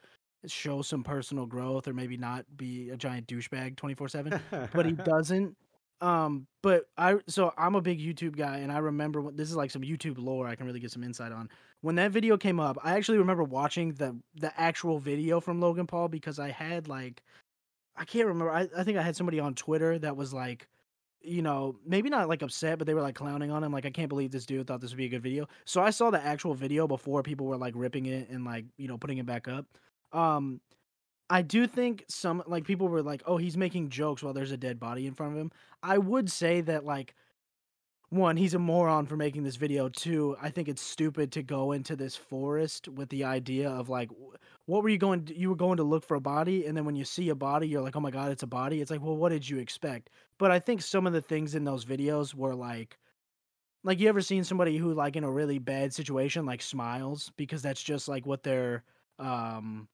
show 0.47 0.83
some 0.83 1.05
personal 1.05 1.47
growth 1.47 1.87
or 1.89 1.93
maybe 1.93 2.17
not 2.17 2.45
be 2.57 2.91
a 2.91 2.97
giant 2.97 3.27
douchebag 3.27 3.77
twenty 3.77 3.95
four 3.95 4.09
seven, 4.09 4.41
but 4.51 4.87
he 4.87 4.93
doesn't. 5.05 5.57
Um, 6.01 6.49
but 6.63 6.87
I 6.99 7.17
so 7.29 7.53
I'm 7.57 7.77
a 7.77 7.81
big 7.81 8.01
YouTube 8.01 8.37
guy, 8.37 8.59
and 8.59 8.73
I 8.73 8.79
remember 8.79 9.21
when, 9.21 9.37
this 9.37 9.49
is 9.49 9.57
like 9.57 9.71
some 9.71 9.83
YouTube 9.83 10.17
lore 10.19 10.49
I 10.49 10.57
can 10.57 10.67
really 10.67 10.81
get 10.81 10.91
some 10.91 11.05
insight 11.05 11.33
on. 11.33 11.49
When 11.81 11.95
that 11.97 12.11
video 12.11 12.37
came 12.37 12.59
up, 12.61 12.77
I 12.83 12.97
actually 12.97 13.19
remember 13.19 13.45
watching 13.45 13.93
the 13.95 14.17
the 14.35 14.53
actual 14.61 14.99
video 14.99 15.41
from 15.41 15.61
Logan 15.61 15.87
Paul 15.87 16.09
because 16.09 16.39
I 16.39 16.51
had 16.51 16.89
like 16.89 17.23
I 17.97 18.05
can't 18.05 18.27
remember. 18.27 18.53
I, 18.53 18.69
I 18.77 18.85
think 18.85 18.99
I 18.99 19.03
had 19.03 19.17
somebody 19.17 19.41
on 19.41 19.55
Twitter 19.55 19.99
that 19.99 20.17
was 20.17 20.33
like, 20.33 20.69
you 21.21 21.43
know, 21.43 21.77
maybe 21.87 22.09
not 22.09 22.29
like 22.29 22.43
upset, 22.43 22.79
but 22.79 22.87
they 22.87 22.95
were 22.95 23.03
like 23.03 23.15
clowning 23.15 23.51
on 23.51 23.63
him. 23.63 23.73
Like, 23.73 23.87
I 23.87 23.91
can't 23.91 24.09
believe 24.09 24.31
this 24.31 24.47
dude 24.47 24.67
thought 24.67 24.81
this 24.81 24.91
would 24.91 24.97
be 24.99 25.07
a 25.07 25.11
good 25.11 25.23
video. 25.23 25.47
So 25.65 25.83
I 25.83 25.91
saw 25.91 26.11
the 26.11 26.25
actual 26.25 26.55
video 26.55 26.87
before 26.87 27.23
people 27.23 27.47
were 27.47 27.57
like 27.57 27.75
ripping 27.77 28.07
it 28.07 28.29
and 28.31 28.45
like, 28.45 28.65
you 28.77 28.89
know, 28.89 28.99
putting 28.99 29.19
it 29.19 29.27
back 29.27 29.47
up. 29.49 29.67
Um, 30.13 30.61
I 31.31 31.43
do 31.43 31.67
think 31.67 32.05
some 32.09 32.43
like 32.47 32.65
people 32.65 32.89
were 32.89 33.03
like, 33.03 33.23
"Oh, 33.27 33.39
he's 33.39 33.57
making 33.57 33.89
jokes 33.91 34.23
while 34.23 34.35
there's 34.35 34.53
a 34.53 34.57
dead 34.57 34.79
body 34.79 35.07
in 35.07 35.15
front 35.15 35.33
of 35.33 35.39
him." 35.39 35.51
I 35.83 35.99
would 35.99 36.31
say 36.31 36.61
that 36.63 36.85
like 36.85 37.15
one, 38.11 38.37
he's 38.37 38.53
a 38.53 38.59
moron 38.59 39.07
for 39.07 39.17
making 39.17 39.43
this 39.43 39.57
video. 39.57 39.89
Two, 39.89 40.37
I 40.41 40.51
think 40.51 40.69
it's 40.69 40.83
stupid 40.83 41.33
to 41.33 41.43
go 41.43 41.73
into 41.73 41.97
this 41.97 42.15
forest 42.15 42.87
with 42.89 43.09
the 43.09 43.25
idea 43.25 43.71
of 43.71 43.89
like 43.89 44.11
what 44.67 44.83
were 44.83 44.91
you 44.91 44.99
going 44.99 45.25
to, 45.25 45.39
you 45.39 45.49
were 45.49 45.57
going 45.57 45.79
to 45.79 45.83
look 45.83 46.05
for 46.05 46.17
a 46.17 46.21
body 46.21 46.67
and 46.67 46.77
then 46.77 46.85
when 46.85 46.97
you 46.97 47.05
see 47.05 47.31
a 47.31 47.35
body 47.35 47.69
you're 47.69 47.81
like, 47.83 47.97
"Oh 47.97 48.01
my 48.01 48.11
god, 48.11 48.31
it's 48.31 48.43
a 48.43 48.47
body." 48.47 48.81
It's 48.83 48.91
like, 48.91 49.03
"Well, 49.03 49.17
what 49.17 49.31
did 49.31 49.49
you 49.49 49.59
expect?" 49.59 50.11
But 50.39 50.51
I 50.51 50.59
think 50.59 50.83
some 50.83 51.07
of 51.07 51.15
the 51.15 51.23
things 51.23 51.55
in 51.55 51.65
those 51.65 51.85
videos 51.87 52.35
were 52.35 52.55
like 52.55 52.99
like 53.85 54.01
you 54.01 54.09
ever 54.09 54.21
seen 54.21 54.45
somebody 54.45 54.77
who 54.77 54.93
like 54.95 55.17
in 55.17 55.25
a 55.25 55.31
really 55.31 55.59
bad 55.59 55.95
situation 55.95 56.47
like 56.47 56.63
smiles 56.63 57.33
because 57.37 57.63
that's 57.63 57.83
just 57.83 58.09
like 58.09 58.27
what 58.27 58.43
they're 58.43 58.85
um 59.19 59.89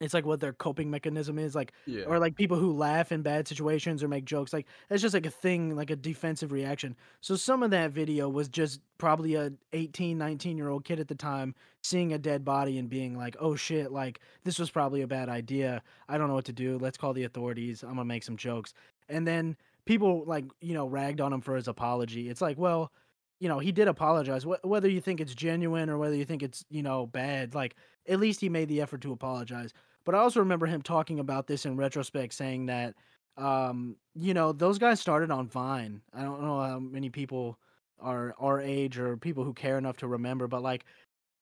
it's 0.00 0.14
like 0.14 0.24
what 0.24 0.40
their 0.40 0.52
coping 0.54 0.90
mechanism 0.90 1.38
is 1.38 1.54
like 1.54 1.72
Yeah. 1.86 2.04
or 2.04 2.18
like 2.18 2.34
people 2.34 2.56
who 2.56 2.72
laugh 2.72 3.12
in 3.12 3.20
bad 3.22 3.46
situations 3.46 4.02
or 4.02 4.08
make 4.08 4.24
jokes 4.24 4.52
like 4.52 4.66
it's 4.88 5.02
just 5.02 5.12
like 5.14 5.26
a 5.26 5.30
thing 5.30 5.76
like 5.76 5.90
a 5.90 5.96
defensive 5.96 6.52
reaction. 6.52 6.96
So 7.20 7.36
some 7.36 7.62
of 7.62 7.70
that 7.72 7.90
video 7.90 8.28
was 8.28 8.48
just 8.48 8.80
probably 8.98 9.34
a 9.34 9.52
18 9.72 10.16
19 10.16 10.56
year 10.56 10.68
old 10.70 10.84
kid 10.84 11.00
at 11.00 11.08
the 11.08 11.14
time 11.14 11.54
seeing 11.82 12.12
a 12.12 12.18
dead 12.18 12.44
body 12.44 12.78
and 12.78 12.88
being 12.88 13.16
like 13.16 13.36
oh 13.40 13.54
shit 13.56 13.92
like 13.92 14.20
this 14.44 14.58
was 14.58 14.70
probably 14.70 15.02
a 15.02 15.06
bad 15.06 15.28
idea. 15.28 15.82
I 16.08 16.16
don't 16.18 16.28
know 16.28 16.34
what 16.34 16.46
to 16.46 16.52
do. 16.52 16.78
Let's 16.78 16.96
call 16.98 17.12
the 17.12 17.24
authorities. 17.24 17.82
I'm 17.82 17.90
gonna 17.90 18.04
make 18.06 18.24
some 18.24 18.36
jokes. 18.36 18.72
And 19.08 19.26
then 19.26 19.56
people 19.84 20.24
like 20.26 20.44
you 20.60 20.72
know 20.74 20.86
ragged 20.86 21.20
on 21.20 21.32
him 21.32 21.40
for 21.42 21.56
his 21.56 21.68
apology. 21.68 22.28
It's 22.30 22.40
like 22.40 22.58
well 22.58 22.90
you 23.38 23.48
know 23.48 23.58
he 23.58 23.70
did 23.72 23.86
apologize. 23.88 24.44
Wh- 24.44 24.64
whether 24.64 24.88
you 24.88 25.00
think 25.02 25.20
it's 25.20 25.34
genuine 25.34 25.90
or 25.90 25.98
whether 25.98 26.14
you 26.14 26.24
think 26.24 26.42
it's 26.42 26.64
you 26.70 26.82
know 26.82 27.06
bad 27.06 27.54
like 27.54 27.74
at 28.08 28.18
least 28.18 28.40
he 28.40 28.48
made 28.48 28.68
the 28.68 28.80
effort 28.80 29.02
to 29.02 29.12
apologize 29.12 29.72
but 30.04 30.14
I 30.14 30.18
also 30.18 30.40
remember 30.40 30.66
him 30.66 30.82
talking 30.82 31.18
about 31.18 31.46
this 31.46 31.66
in 31.66 31.76
retrospect, 31.76 32.32
saying 32.34 32.66
that, 32.66 32.94
um, 33.36 33.96
you 34.14 34.34
know, 34.34 34.52
those 34.52 34.78
guys 34.78 35.00
started 35.00 35.30
on 35.30 35.48
Vine. 35.48 36.02
I 36.12 36.22
don't 36.22 36.42
know 36.42 36.60
how 36.60 36.78
many 36.78 37.10
people 37.10 37.58
are 37.98 38.34
our 38.38 38.60
age 38.60 38.98
or 38.98 39.16
people 39.16 39.44
who 39.44 39.52
care 39.52 39.78
enough 39.78 39.98
to 39.98 40.08
remember, 40.08 40.46
but 40.48 40.62
like 40.62 40.84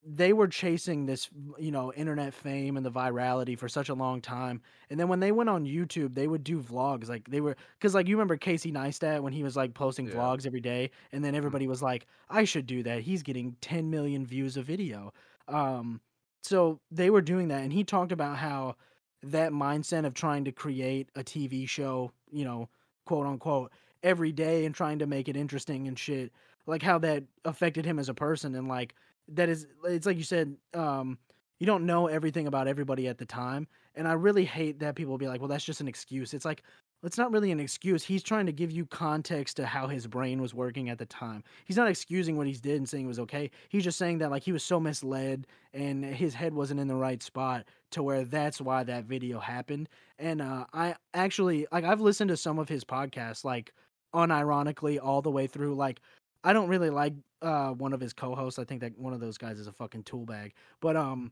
they 0.04 0.32
were 0.32 0.48
chasing 0.48 1.06
this, 1.06 1.28
you 1.58 1.70
know, 1.70 1.92
internet 1.92 2.32
fame 2.32 2.76
and 2.76 2.86
the 2.86 2.90
virality 2.90 3.58
for 3.58 3.68
such 3.68 3.88
a 3.88 3.94
long 3.94 4.20
time. 4.20 4.62
And 4.90 4.98
then 4.98 5.08
when 5.08 5.20
they 5.20 5.32
went 5.32 5.50
on 5.50 5.64
YouTube, 5.66 6.14
they 6.14 6.28
would 6.28 6.44
do 6.44 6.60
vlogs. 6.60 7.08
Like 7.08 7.28
they 7.28 7.40
were, 7.40 7.56
because 7.78 7.94
like 7.94 8.06
you 8.06 8.16
remember 8.16 8.36
Casey 8.36 8.70
Neistat 8.72 9.20
when 9.20 9.32
he 9.32 9.42
was 9.42 9.56
like 9.56 9.74
posting 9.74 10.06
Yeah. 10.06 10.14
vlogs 10.14 10.46
every 10.46 10.60
day, 10.60 10.90
and 11.12 11.24
then 11.24 11.34
everybody 11.34 11.66
was 11.66 11.82
like, 11.82 12.06
I 12.30 12.44
should 12.44 12.66
do 12.66 12.82
that. 12.84 13.02
He's 13.02 13.22
getting 13.22 13.56
10 13.60 13.90
million 13.90 14.24
views 14.24 14.56
a 14.56 14.62
video. 14.62 15.12
Um, 15.48 16.00
so 16.42 16.80
they 16.90 17.10
were 17.10 17.20
doing 17.20 17.48
that 17.48 17.62
and 17.62 17.72
he 17.72 17.84
talked 17.84 18.12
about 18.12 18.36
how 18.36 18.76
that 19.22 19.52
mindset 19.52 20.06
of 20.06 20.14
trying 20.14 20.44
to 20.44 20.52
create 20.52 21.08
a 21.16 21.24
TV 21.24 21.68
show, 21.68 22.12
you 22.30 22.44
know, 22.44 22.68
quote 23.04 23.26
unquote, 23.26 23.72
every 24.02 24.32
day 24.32 24.64
and 24.64 24.74
trying 24.74 24.98
to 25.00 25.06
make 25.06 25.28
it 25.28 25.36
interesting 25.36 25.88
and 25.88 25.98
shit, 25.98 26.32
like 26.66 26.82
how 26.82 26.98
that 26.98 27.24
affected 27.44 27.84
him 27.84 27.98
as 27.98 28.08
a 28.08 28.14
person 28.14 28.54
and 28.54 28.68
like 28.68 28.94
that 29.28 29.48
is 29.48 29.66
it's 29.84 30.06
like 30.06 30.16
you 30.16 30.22
said, 30.22 30.56
um, 30.74 31.18
you 31.58 31.66
don't 31.66 31.86
know 31.86 32.06
everything 32.06 32.46
about 32.46 32.68
everybody 32.68 33.08
at 33.08 33.18
the 33.18 33.26
time. 33.26 33.66
And 33.94 34.06
I 34.06 34.12
really 34.12 34.44
hate 34.44 34.78
that 34.78 34.94
people 34.94 35.18
be 35.18 35.26
like, 35.26 35.40
well, 35.40 35.48
that's 35.48 35.64
just 35.64 35.80
an 35.80 35.88
excuse. 35.88 36.32
It's 36.32 36.44
like, 36.44 36.62
it's 37.04 37.18
not 37.18 37.30
really 37.30 37.52
an 37.52 37.60
excuse. 37.60 38.02
He's 38.02 38.22
trying 38.22 38.46
to 38.46 38.52
give 38.52 38.70
you 38.70 38.84
context 38.86 39.56
to 39.56 39.66
how 39.66 39.86
his 39.86 40.06
brain 40.06 40.42
was 40.42 40.52
working 40.52 40.90
at 40.90 40.98
the 40.98 41.06
time. 41.06 41.44
He's 41.64 41.76
not 41.76 41.88
excusing 41.88 42.36
what 42.36 42.46
he 42.46 42.54
did 42.54 42.76
and 42.76 42.88
saying 42.88 43.04
it 43.04 43.08
was 43.08 43.20
okay. 43.20 43.50
He's 43.68 43.84
just 43.84 43.98
saying 43.98 44.18
that 44.18 44.30
like 44.30 44.42
he 44.42 44.52
was 44.52 44.64
so 44.64 44.80
misled 44.80 45.46
and 45.72 46.04
his 46.04 46.34
head 46.34 46.54
wasn't 46.54 46.80
in 46.80 46.88
the 46.88 46.96
right 46.96 47.22
spot 47.22 47.66
to 47.92 48.02
where 48.02 48.24
that's 48.24 48.60
why 48.60 48.82
that 48.84 49.04
video 49.04 49.38
happened. 49.38 49.88
And 50.18 50.42
uh, 50.42 50.66
I 50.72 50.96
actually 51.14 51.66
like 51.70 51.84
I've 51.84 52.00
listened 52.00 52.28
to 52.28 52.36
some 52.36 52.58
of 52.58 52.68
his 52.68 52.84
podcasts 52.84 53.44
like 53.44 53.72
unironically 54.14 54.98
all 55.00 55.22
the 55.22 55.30
way 55.30 55.46
through. 55.46 55.74
Like 55.76 56.00
I 56.42 56.52
don't 56.52 56.68
really 56.68 56.90
like 56.90 57.14
uh, 57.42 57.70
one 57.70 57.92
of 57.92 58.00
his 58.00 58.12
co-hosts. 58.12 58.58
I 58.58 58.64
think 58.64 58.80
that 58.80 58.98
one 58.98 59.12
of 59.12 59.20
those 59.20 59.38
guys 59.38 59.60
is 59.60 59.68
a 59.68 59.72
fucking 59.72 60.02
tool 60.02 60.26
bag. 60.26 60.54
But 60.80 60.96
um, 60.96 61.30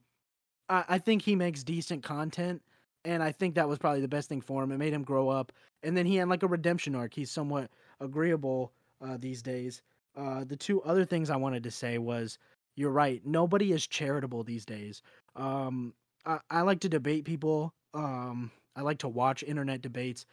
I, 0.68 0.84
I 0.90 0.98
think 0.98 1.22
he 1.22 1.34
makes 1.34 1.64
decent 1.64 2.04
content 2.04 2.62
and 3.06 3.22
I 3.22 3.32
think 3.32 3.54
that 3.54 3.68
was 3.68 3.78
probably 3.78 4.00
the 4.00 4.08
best 4.08 4.28
thing 4.28 4.40
for 4.40 4.62
him. 4.62 4.72
It 4.72 4.78
made 4.78 4.92
him 4.92 5.04
grow 5.04 5.28
up, 5.28 5.52
and 5.82 5.96
then 5.96 6.04
he 6.04 6.16
had 6.16 6.28
like 6.28 6.42
a 6.42 6.48
redemption 6.48 6.94
arc. 6.94 7.14
He's 7.14 7.30
somewhat 7.30 7.70
agreeable 8.00 8.72
uh, 9.00 9.16
these 9.18 9.42
days. 9.42 9.80
Uh, 10.16 10.44
the 10.44 10.56
two 10.56 10.82
other 10.82 11.04
things 11.04 11.30
I 11.30 11.36
wanted 11.36 11.62
to 11.64 11.70
say 11.70 11.98
was, 11.98 12.38
you're 12.74 12.90
right. 12.90 13.22
Nobody 13.24 13.72
is 13.72 13.86
charitable 13.86 14.42
these 14.42 14.64
days. 14.64 15.02
Um, 15.36 15.94
I, 16.26 16.38
I 16.50 16.60
like 16.62 16.80
to 16.80 16.88
debate 16.88 17.24
people. 17.24 17.72
Um, 17.94 18.50
I 18.74 18.82
like 18.82 18.98
to 18.98 19.08
watch 19.08 19.42
internet 19.42 19.82
debates. 19.82 20.26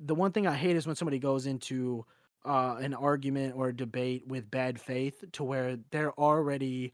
The 0.00 0.14
one 0.14 0.32
thing 0.32 0.46
I 0.46 0.54
hate 0.54 0.76
is 0.76 0.86
when 0.86 0.96
somebody 0.96 1.18
goes 1.18 1.46
into 1.46 2.04
uh, 2.44 2.76
an 2.80 2.94
argument 2.94 3.54
or 3.56 3.68
a 3.68 3.76
debate 3.76 4.26
with 4.26 4.50
bad 4.50 4.80
faith 4.80 5.24
to 5.32 5.44
where 5.44 5.78
they're 5.90 6.12
already 6.12 6.92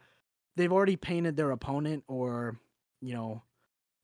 they've 0.57 0.73
already 0.73 0.97
painted 0.97 1.37
their 1.37 1.51
opponent 1.51 2.05
or 2.09 2.57
you 3.01 3.15
know 3.15 3.43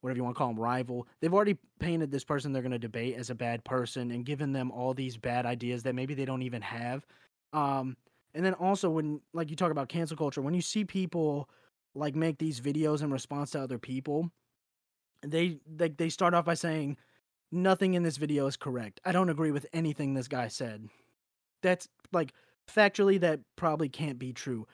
whatever 0.01 0.17
you 0.17 0.25
want 0.25 0.37
to 0.37 0.39
call 0.39 0.49
them, 0.49 0.61
rival. 0.61 1.07
They've 1.21 1.33
already 1.33 1.59
painted 1.81 2.11
this 2.11 2.25
person 2.25 2.53
they're 2.53 2.63
going 2.63 2.73
to 2.73 2.79
debate 2.79 3.17
as 3.17 3.31
a 3.31 3.35
bad 3.35 3.65
person 3.65 4.11
and 4.11 4.25
given 4.25 4.53
them 4.53 4.71
all 4.71 4.95
these 4.95 5.17
bad 5.17 5.47
ideas 5.47 5.83
that 5.83 5.95
maybe 5.95 6.15
they 6.15 6.25
don't 6.25 6.43
even 6.43 6.63
have. 6.63 7.07
Um, 7.53 7.97
and 8.35 8.45
then 8.45 8.55
also 8.55 8.91
when 8.91 9.21
like 9.33 9.51
you 9.51 9.57
talk 9.57 9.73
about 9.73 9.89
cancel 9.89 10.17
culture, 10.17 10.43
when 10.43 10.55
you 10.55 10.61
see 10.61 10.85
people 10.85 11.49
like 11.95 12.15
make 12.15 12.39
these 12.39 12.61
videos 12.61 13.03
in 13.03 13.11
response 13.11 13.51
to 13.53 13.61
other 13.61 13.79
people, 13.79 14.31
they 15.23 15.59
like 15.79 15.97
they 15.97 16.09
start 16.09 16.35
off 16.35 16.45
by 16.45 16.55
saying 16.55 16.97
nothing 17.51 17.95
in 17.95 18.03
this 18.03 18.17
video 18.17 18.47
is 18.47 18.57
correct. 18.57 19.01
I 19.05 19.13
don't 19.13 19.31
agree 19.31 19.51
with 19.51 19.67
anything 19.73 20.15
this 20.15 20.29
guy 20.29 20.49
said. 20.49 20.89
That's 21.63 21.89
like 22.13 22.33
factually 22.73 23.19
that 23.21 23.41
probably 23.57 23.89
can't 23.89 24.19
be 24.19 24.33
true. 24.33 24.67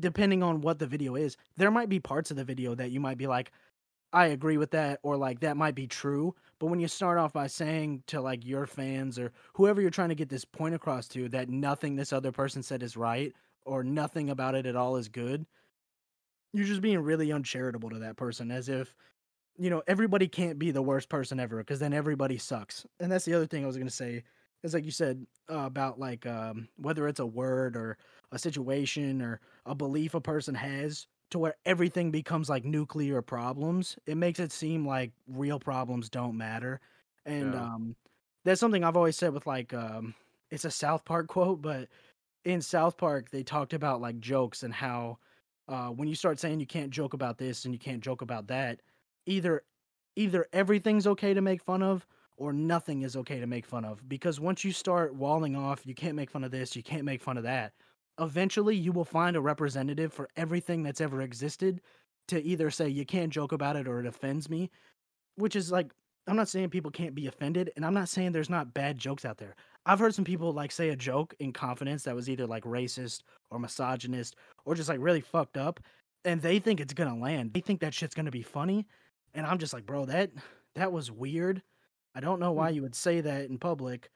Depending 0.00 0.42
on 0.42 0.60
what 0.60 0.78
the 0.78 0.86
video 0.86 1.16
is, 1.16 1.36
there 1.56 1.70
might 1.70 1.88
be 1.88 1.98
parts 1.98 2.30
of 2.30 2.36
the 2.36 2.44
video 2.44 2.74
that 2.74 2.90
you 2.90 3.00
might 3.00 3.18
be 3.18 3.26
like, 3.26 3.52
I 4.12 4.26
agree 4.28 4.56
with 4.56 4.70
that, 4.70 5.00
or 5.02 5.16
like 5.16 5.40
that 5.40 5.56
might 5.56 5.74
be 5.74 5.86
true. 5.86 6.34
But 6.58 6.66
when 6.68 6.80
you 6.80 6.88
start 6.88 7.18
off 7.18 7.32
by 7.32 7.46
saying 7.46 8.04
to 8.08 8.20
like 8.20 8.44
your 8.46 8.66
fans 8.66 9.18
or 9.18 9.32
whoever 9.54 9.80
you're 9.80 9.90
trying 9.90 10.08
to 10.08 10.14
get 10.14 10.28
this 10.30 10.44
point 10.44 10.74
across 10.74 11.08
to 11.08 11.28
that 11.30 11.48
nothing 11.50 11.96
this 11.96 12.12
other 12.12 12.32
person 12.32 12.62
said 12.62 12.82
is 12.82 12.96
right 12.96 13.34
or 13.64 13.84
nothing 13.84 14.30
about 14.30 14.54
it 14.54 14.66
at 14.66 14.76
all 14.76 14.96
is 14.96 15.08
good, 15.08 15.46
you're 16.52 16.66
just 16.66 16.80
being 16.80 17.00
really 17.00 17.32
uncharitable 17.32 17.90
to 17.90 17.98
that 17.98 18.16
person 18.16 18.50
as 18.50 18.68
if 18.68 18.96
you 19.58 19.70
know 19.70 19.82
everybody 19.86 20.28
can't 20.28 20.58
be 20.58 20.70
the 20.70 20.82
worst 20.82 21.08
person 21.08 21.40
ever 21.40 21.58
because 21.58 21.80
then 21.80 21.92
everybody 21.92 22.38
sucks. 22.38 22.86
And 23.00 23.12
that's 23.12 23.24
the 23.24 23.34
other 23.34 23.46
thing 23.46 23.64
I 23.64 23.66
was 23.66 23.76
going 23.76 23.88
to 23.88 23.94
say 23.94 24.24
is 24.62 24.74
like 24.74 24.84
you 24.84 24.90
said 24.90 25.26
uh, 25.50 25.58
about 25.58 25.98
like 26.00 26.26
um, 26.26 26.68
whether 26.76 27.06
it's 27.08 27.20
a 27.20 27.26
word 27.26 27.76
or 27.76 27.98
a 28.32 28.38
situation 28.38 29.22
or 29.22 29.40
a 29.66 29.74
belief 29.74 30.14
a 30.14 30.20
person 30.20 30.54
has 30.54 31.06
to 31.30 31.38
where 31.38 31.56
everything 31.66 32.10
becomes 32.10 32.48
like 32.48 32.64
nuclear 32.64 33.22
problems. 33.22 33.98
It 34.06 34.16
makes 34.16 34.40
it 34.40 34.52
seem 34.52 34.86
like 34.86 35.12
real 35.28 35.58
problems 35.60 36.08
don't 36.10 36.36
matter. 36.36 36.80
And 37.26 37.54
Yeah. 37.54 37.56
um 37.56 37.96
that's 38.44 38.60
something 38.60 38.84
I've 38.84 38.96
always 38.96 39.16
said 39.16 39.32
with 39.34 39.46
like 39.46 39.72
um 39.74 40.14
it's 40.50 40.64
a 40.64 40.70
South 40.70 41.04
Park 41.04 41.28
quote, 41.28 41.62
but 41.62 41.88
in 42.44 42.60
South 42.62 42.96
Park 42.96 43.30
they 43.30 43.42
talked 43.42 43.72
about 43.74 44.00
like 44.00 44.20
jokes 44.20 44.62
and 44.62 44.72
how 44.74 45.18
uh 45.68 45.88
when 45.88 46.08
you 46.08 46.14
start 46.14 46.38
saying 46.38 46.60
you 46.60 46.66
can't 46.66 46.90
joke 46.90 47.14
about 47.14 47.38
this 47.38 47.64
and 47.64 47.74
you 47.74 47.78
can't 47.80 48.02
joke 48.02 48.22
about 48.22 48.46
that, 48.48 48.80
either 49.26 49.64
either 50.16 50.46
everything's 50.52 51.06
okay 51.06 51.34
to 51.34 51.40
make 51.40 51.62
fun 51.62 51.82
of 51.82 52.06
or 52.36 52.52
nothing 52.52 53.02
is 53.02 53.16
okay 53.16 53.40
to 53.40 53.46
make 53.46 53.66
fun 53.66 53.84
of 53.84 54.08
because 54.08 54.40
once 54.40 54.64
you 54.64 54.72
start 54.72 55.14
walling 55.14 55.56
off 55.56 55.86
you 55.86 55.94
can't 55.94 56.16
make 56.16 56.30
fun 56.30 56.44
of 56.44 56.50
this, 56.50 56.76
you 56.76 56.82
can't 56.82 57.04
make 57.04 57.22
fun 57.22 57.36
of 57.36 57.44
that 57.44 57.72
eventually 58.18 58.76
you 58.76 58.92
will 58.92 59.04
find 59.04 59.36
a 59.36 59.40
representative 59.40 60.12
for 60.12 60.28
everything 60.36 60.82
that's 60.82 61.00
ever 61.00 61.22
existed 61.22 61.80
to 62.28 62.42
either 62.42 62.70
say 62.70 62.88
you 62.88 63.06
can't 63.06 63.32
joke 63.32 63.52
about 63.52 63.76
it 63.76 63.88
or 63.88 64.00
it 64.00 64.06
offends 64.06 64.48
me, 64.50 64.70
which 65.36 65.56
is 65.56 65.72
like 65.72 65.92
I'm 66.26 66.36
not 66.36 66.48
saying 66.48 66.68
people 66.68 66.90
can't 66.90 67.14
be 67.14 67.26
offended, 67.26 67.72
and 67.74 67.86
I'm 67.86 67.94
not 67.94 68.08
saying 68.10 68.32
there's 68.32 68.50
not 68.50 68.74
bad 68.74 68.98
jokes 68.98 69.24
out 69.24 69.38
there. 69.38 69.56
I've 69.86 69.98
heard 69.98 70.14
some 70.14 70.26
people 70.26 70.52
like 70.52 70.70
say 70.70 70.90
a 70.90 70.96
joke 70.96 71.34
in 71.38 71.52
confidence 71.52 72.02
that 72.02 72.14
was 72.14 72.28
either 72.28 72.46
like 72.46 72.64
racist 72.64 73.22
or 73.50 73.58
misogynist 73.58 74.36
or 74.66 74.74
just 74.74 74.90
like 74.90 75.00
really 75.00 75.22
fucked 75.22 75.56
up, 75.56 75.80
and 76.24 76.42
they 76.42 76.58
think 76.58 76.80
it's 76.80 76.92
gonna 76.92 77.16
land. 77.16 77.54
They 77.54 77.60
think 77.60 77.80
that 77.80 77.94
shit's 77.94 78.14
gonna 78.14 78.30
be 78.30 78.42
funny, 78.42 78.86
and 79.32 79.46
I'm 79.46 79.58
just 79.58 79.72
like, 79.72 79.86
bro, 79.86 80.04
that 80.06 80.30
that 80.74 80.92
was 80.92 81.10
weird. 81.10 81.62
I 82.14 82.20
don't 82.20 82.40
know 82.40 82.52
why 82.52 82.70
hmm. 82.70 82.76
you 82.76 82.82
would 82.82 82.94
say 82.94 83.20
that 83.22 83.48
in 83.48 83.58
public, 83.58 84.10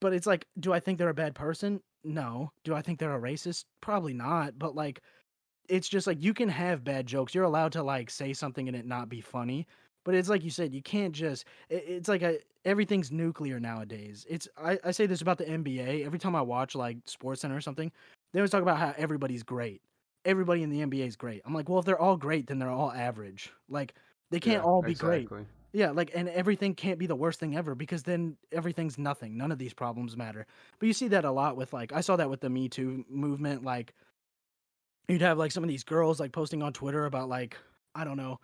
but 0.00 0.12
it's 0.12 0.26
like, 0.26 0.46
do 0.60 0.72
I 0.72 0.80
think 0.80 0.98
they're 0.98 1.08
a 1.08 1.14
bad 1.14 1.34
person? 1.34 1.80
No. 2.04 2.52
Do 2.64 2.74
I 2.74 2.82
think 2.82 2.98
they're 2.98 3.16
a 3.16 3.20
racist? 3.20 3.64
Probably 3.80 4.14
not. 4.14 4.58
But 4.58 4.74
like, 4.74 5.00
it's 5.68 5.88
just 5.88 6.06
like 6.06 6.22
you 6.22 6.34
can 6.34 6.48
have 6.48 6.84
bad 6.84 7.06
jokes. 7.06 7.34
You're 7.34 7.44
allowed 7.44 7.72
to 7.72 7.82
like 7.82 8.10
say 8.10 8.32
something 8.32 8.68
and 8.68 8.76
it 8.76 8.86
not 8.86 9.08
be 9.08 9.20
funny. 9.20 9.66
But 10.04 10.14
it's 10.14 10.28
like 10.28 10.42
you 10.42 10.50
said, 10.50 10.72
you 10.72 10.82
can't 10.82 11.12
just. 11.12 11.44
It, 11.68 11.84
it's 11.86 12.08
like 12.08 12.22
a, 12.22 12.38
everything's 12.64 13.12
nuclear 13.12 13.60
nowadays. 13.60 14.26
It's 14.28 14.48
I, 14.56 14.78
I 14.84 14.90
say 14.90 15.06
this 15.06 15.20
about 15.20 15.38
the 15.38 15.44
NBA 15.44 16.04
every 16.04 16.18
time 16.18 16.34
I 16.34 16.42
watch 16.42 16.74
like 16.74 16.98
Sports 17.06 17.42
Center 17.42 17.56
or 17.56 17.60
something. 17.60 17.92
They 18.32 18.40
always 18.40 18.50
talk 18.50 18.62
about 18.62 18.78
how 18.78 18.94
everybody's 18.96 19.42
great. 19.42 19.82
Everybody 20.24 20.62
in 20.62 20.70
the 20.70 20.80
NBA 20.80 21.06
is 21.06 21.16
great. 21.16 21.42
I'm 21.44 21.54
like, 21.54 21.68
well, 21.68 21.78
if 21.78 21.84
they're 21.84 22.00
all 22.00 22.16
great, 22.16 22.46
then 22.46 22.58
they're 22.58 22.70
all 22.70 22.92
average. 22.92 23.50
Like 23.68 23.94
they 24.30 24.40
can't 24.40 24.62
yeah, 24.62 24.68
all 24.68 24.82
be 24.82 24.92
exactly. 24.92 25.24
great. 25.24 25.46
Yeah, 25.72 25.90
like 25.90 26.10
and 26.14 26.28
everything 26.30 26.74
can't 26.74 26.98
be 26.98 27.06
the 27.06 27.16
worst 27.16 27.40
thing 27.40 27.56
ever 27.56 27.74
because 27.74 28.02
then 28.02 28.36
everything's 28.52 28.98
nothing. 28.98 29.36
None 29.36 29.52
of 29.52 29.58
these 29.58 29.74
problems 29.74 30.16
matter. 30.16 30.46
But 30.78 30.86
you 30.86 30.92
see 30.92 31.08
that 31.08 31.24
a 31.24 31.30
lot 31.30 31.56
with 31.56 31.72
like 31.72 31.92
I 31.92 32.00
saw 32.00 32.16
that 32.16 32.30
with 32.30 32.40
the 32.40 32.50
Me 32.50 32.68
Too 32.68 33.04
movement. 33.10 33.64
Like 33.64 33.94
you'd 35.08 35.22
have 35.22 35.38
like 35.38 35.52
some 35.52 35.62
of 35.62 35.68
these 35.68 35.84
girls 35.84 36.20
like 36.20 36.32
posting 36.32 36.62
on 36.62 36.72
Twitter 36.72 37.04
about 37.04 37.28
like 37.28 37.56
I 37.94 38.04
don't 38.04 38.16
know 38.16 38.38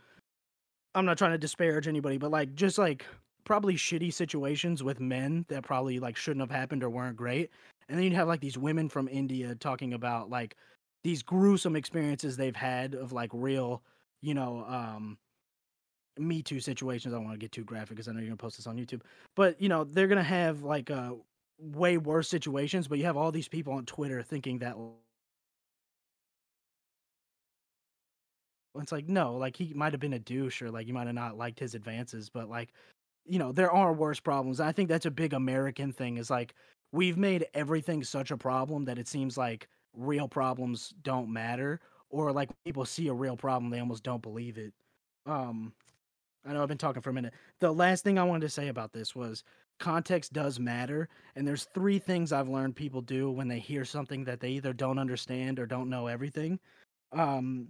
I'm 0.95 1.05
not 1.05 1.18
trying 1.18 1.33
to 1.33 1.39
disparage 1.39 1.89
anybody, 1.89 2.18
but 2.18 2.31
like 2.31 2.55
just 2.55 2.79
like 2.79 3.05
probably 3.45 3.75
shitty 3.75 4.12
situations 4.12 4.83
with 4.83 5.01
men 5.01 5.45
that 5.49 5.62
probably 5.62 5.99
like 5.99 6.16
shouldn't 6.16 6.41
have 6.41 6.51
happened 6.57 6.83
or 6.83 6.91
weren't 6.91 7.16
great. 7.16 7.51
And 7.89 7.99
then 7.99 8.05
you'd 8.05 8.14
have 8.14 8.29
like 8.29 8.41
these 8.41 8.57
women 8.57 8.89
from 8.89 9.09
India 9.09 9.55
talking 9.55 9.93
about 9.95 10.31
like 10.31 10.57
these 11.03 11.22
gruesome 11.22 11.77
experiences 11.77 12.37
they've 12.37 12.57
had 12.57 12.95
of 12.95 13.12
like 13.12 13.31
real, 13.33 13.83
you 14.22 14.35
know, 14.35 14.64
um 14.68 15.18
me 16.18 16.42
Too 16.42 16.60
situations. 16.60 17.12
I 17.14 17.18
don't 17.18 17.24
want 17.24 17.34
to 17.34 17.44
get 17.44 17.52
too 17.52 17.64
graphic 17.64 17.90
because 17.90 18.08
I 18.08 18.12
know 18.12 18.20
you're 18.20 18.28
gonna 18.28 18.36
post 18.36 18.56
this 18.56 18.66
on 18.66 18.76
YouTube. 18.76 19.02
But 19.34 19.60
you 19.60 19.68
know, 19.68 19.84
they're 19.84 20.08
gonna 20.08 20.22
have 20.22 20.62
like 20.62 20.90
uh 20.90 21.14
way 21.58 21.98
worse 21.98 22.28
situations, 22.28 22.88
but 22.88 22.98
you 22.98 23.04
have 23.04 23.16
all 23.16 23.32
these 23.32 23.48
people 23.48 23.72
on 23.72 23.86
Twitter 23.86 24.22
thinking 24.22 24.58
that 24.60 24.76
It's 28.76 28.92
like 28.92 29.08
no, 29.08 29.36
like 29.36 29.56
he 29.56 29.72
might 29.74 29.92
have 29.92 30.00
been 30.00 30.14
a 30.14 30.18
douche 30.18 30.60
or 30.60 30.70
like 30.70 30.86
you 30.88 30.94
might 30.94 31.06
have 31.06 31.14
not 31.14 31.36
liked 31.36 31.60
his 31.60 31.74
advances, 31.74 32.28
but 32.28 32.48
like 32.48 32.72
you 33.24 33.38
know 33.38 33.52
there 33.52 33.70
are 33.70 33.92
worse 33.92 34.18
problems. 34.20 34.60
I 34.60 34.72
think 34.72 34.88
that's 34.88 35.06
a 35.06 35.10
big 35.12 35.32
American 35.32 35.92
thing. 35.92 36.16
Is 36.16 36.30
like 36.30 36.54
we've 36.92 37.16
made 37.16 37.46
everything 37.54 38.02
such 38.02 38.30
a 38.32 38.36
problem 38.36 38.84
that 38.86 38.98
it 38.98 39.06
seems 39.08 39.38
like 39.38 39.68
real 39.94 40.26
problems 40.28 40.92
don't 41.02 41.32
matter, 41.32 41.80
or 42.10 42.32
like 42.32 42.50
people 42.64 42.84
see 42.84 43.06
a 43.08 43.14
real 43.14 43.36
problem 43.36 43.70
they 43.70 43.78
almost 43.80 44.02
don't 44.02 44.22
believe 44.22 44.58
it. 44.58 44.74
Um, 45.26 45.72
I 46.47 46.53
know 46.53 46.62
I've 46.62 46.68
been 46.68 46.78
talking 46.78 47.03
for 47.03 47.11
a 47.11 47.14
minute. 47.14 47.34
The 47.61 47.72
last 47.72 48.05
thing 48.05 48.18
I 48.18 48.24
wanted 48.24 48.42
to 48.42 48.51
say 48.51 48.68
about 48.68 48.92
this 48.92 49.14
was 49.14 49.45
context 49.80 50.32
does 50.32 50.61
matter 50.61 51.09
and 51.34 51.49
there's 51.49 51.64
three 51.64 51.99
things 51.99 52.30
i've 52.30 52.49
learned 52.49 52.76
people 52.76 53.01
do 53.01 53.28
when 53.28 53.49
they 53.49 53.59
hear 53.59 53.84
something 53.84 54.22
that 54.22 54.38
they 54.38 54.51
either 54.51 54.72
don't 54.72 55.01
understand 55.01 55.59
or 55.59 55.66
don't 55.66 55.90
know 55.90 56.07
everything 56.07 56.61
um 57.11 57.66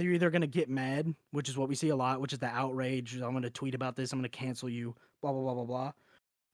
they're 0.00 0.12
either 0.12 0.30
going 0.30 0.40
to 0.40 0.46
get 0.46 0.70
mad, 0.70 1.14
which 1.32 1.50
is 1.50 1.58
what 1.58 1.68
we 1.68 1.74
see 1.74 1.90
a 1.90 1.96
lot, 1.96 2.22
which 2.22 2.32
is 2.32 2.38
the 2.38 2.46
outrage. 2.46 3.16
I'm 3.16 3.32
going 3.32 3.42
to 3.42 3.50
tweet 3.50 3.74
about 3.74 3.96
this. 3.96 4.12
I'm 4.12 4.18
going 4.18 4.30
to 4.30 4.36
cancel 4.36 4.70
you. 4.70 4.94
Blah 5.20 5.32
blah 5.32 5.42
blah 5.42 5.54
blah 5.54 5.64
blah. 5.64 5.92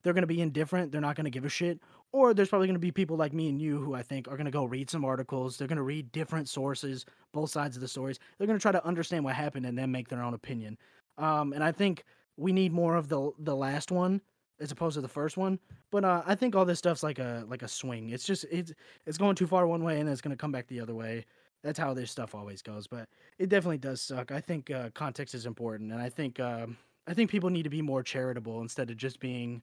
They're 0.03 0.11
going 0.11 0.23
to 0.23 0.27
be 0.27 0.41
indifferent. 0.41 0.91
They're 0.91 0.99
not 0.99 1.15
going 1.15 1.25
to 1.25 1.31
give 1.31 1.45
a 1.45 1.49
shit. 1.49 1.79
Or 2.11 2.33
there's 2.33 2.49
probably 2.49 2.67
going 2.67 2.75
to 2.75 2.79
be 2.79 2.91
people 2.91 3.15
like 3.15 3.31
me 3.31 3.47
and 3.47 3.61
you 3.61 3.79
who 3.79 3.93
I 3.93 4.01
think 4.01 4.27
are 4.27 4.35
going 4.35 4.45
to 4.45 4.51
go 4.51 4.65
read 4.65 4.89
some 4.89 5.05
articles. 5.05 5.57
They're 5.57 5.67
going 5.67 5.77
to 5.77 5.83
read 5.83 6.11
different 6.11 6.49
sources, 6.49 7.05
both 7.33 7.49
sides 7.49 7.77
of 7.77 7.81
the 7.81 7.87
stories. 7.87 8.19
They're 8.37 8.47
going 8.47 8.59
to 8.59 8.61
try 8.61 8.73
to 8.73 8.85
understand 8.85 9.23
what 9.23 9.35
happened 9.35 9.65
and 9.65 9.77
then 9.77 9.91
make 9.91 10.09
their 10.09 10.23
own 10.23 10.33
opinion. 10.33 10.77
Um, 11.17 11.53
and 11.53 11.63
I 11.63 11.71
think 11.71 12.03
we 12.37 12.51
need 12.51 12.71
more 12.71 12.95
of 12.95 13.09
the 13.09 13.31
the 13.39 13.55
last 13.55 13.91
one 13.91 14.21
as 14.59 14.71
opposed 14.71 14.95
to 14.95 15.01
the 15.01 15.07
first 15.07 15.37
one. 15.37 15.59
But 15.91 16.03
uh, 16.03 16.23
I 16.25 16.33
think 16.33 16.55
all 16.55 16.65
this 16.65 16.79
stuff's 16.79 17.03
like 17.03 17.19
a 17.19 17.45
like 17.47 17.63
a 17.63 17.67
swing. 17.67 18.09
It's 18.09 18.25
just 18.25 18.45
it's 18.51 18.73
it's 19.05 19.17
going 19.17 19.35
too 19.35 19.47
far 19.47 19.67
one 19.67 19.83
way 19.83 19.99
and 19.99 20.09
it's 20.09 20.21
going 20.21 20.35
to 20.35 20.39
come 20.39 20.51
back 20.51 20.67
the 20.67 20.79
other 20.79 20.95
way 20.95 21.25
that's 21.63 21.79
how 21.79 21.93
this 21.93 22.11
stuff 22.11 22.35
always 22.35 22.61
goes. 22.61 22.87
But 22.87 23.09
it 23.37 23.49
definitely 23.49 23.79
does 23.79 24.01
suck. 24.01 24.31
I 24.31 24.39
think 24.39 24.71
uh, 24.71 24.89
context 24.93 25.35
is 25.35 25.45
important, 25.45 25.91
and 25.91 26.01
I 26.01 26.09
think 26.09 26.39
uh, 26.39 26.67
I 27.07 27.13
think 27.13 27.29
people 27.29 27.49
need 27.49 27.63
to 27.63 27.69
be 27.69 27.81
more 27.81 28.03
charitable 28.03 28.61
instead 28.61 28.89
of 28.89 28.97
just 28.97 29.19
being, 29.19 29.61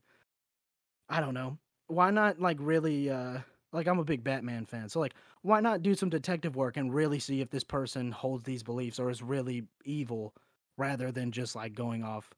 I 1.08 1.20
don't 1.20 1.34
know, 1.34 1.58
why 1.86 2.10
not 2.10 2.40
like 2.40 2.58
really 2.60 3.10
uh, 3.10 3.38
like 3.72 3.86
I'm 3.86 3.98
a 3.98 4.04
big 4.04 4.24
Batman 4.24 4.66
fan, 4.66 4.88
so 4.88 5.00
like 5.00 5.14
why 5.42 5.60
not 5.60 5.82
do 5.82 5.94
some 5.94 6.08
detective 6.08 6.56
work 6.56 6.76
and 6.76 6.94
really 6.94 7.18
see 7.18 7.40
if 7.40 7.50
this 7.50 7.64
person 7.64 8.10
holds 8.10 8.44
these 8.44 8.62
beliefs 8.62 8.98
or 8.98 9.10
is 9.10 9.22
really 9.22 9.64
evil, 9.84 10.34
rather 10.76 11.12
than 11.12 11.30
just 11.32 11.54
like 11.54 11.74
going 11.74 12.02
off. 12.02 12.30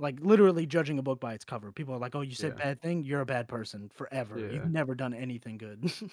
Like 0.00 0.18
literally 0.20 0.64
judging 0.64 0.98
a 0.98 1.02
book 1.02 1.18
by 1.20 1.34
its 1.34 1.44
cover. 1.44 1.72
People 1.72 1.94
are 1.94 1.98
like, 1.98 2.14
"Oh, 2.14 2.20
you 2.20 2.34
said 2.34 2.54
yeah. 2.56 2.64
bad 2.64 2.80
thing. 2.80 3.04
You're 3.04 3.22
a 3.22 3.26
bad 3.26 3.48
person 3.48 3.90
forever. 3.92 4.38
Yeah. 4.38 4.52
You've 4.52 4.70
never 4.70 4.94
done 4.94 5.12
anything 5.12 5.58
good." 5.58 5.92
A 6.02 6.08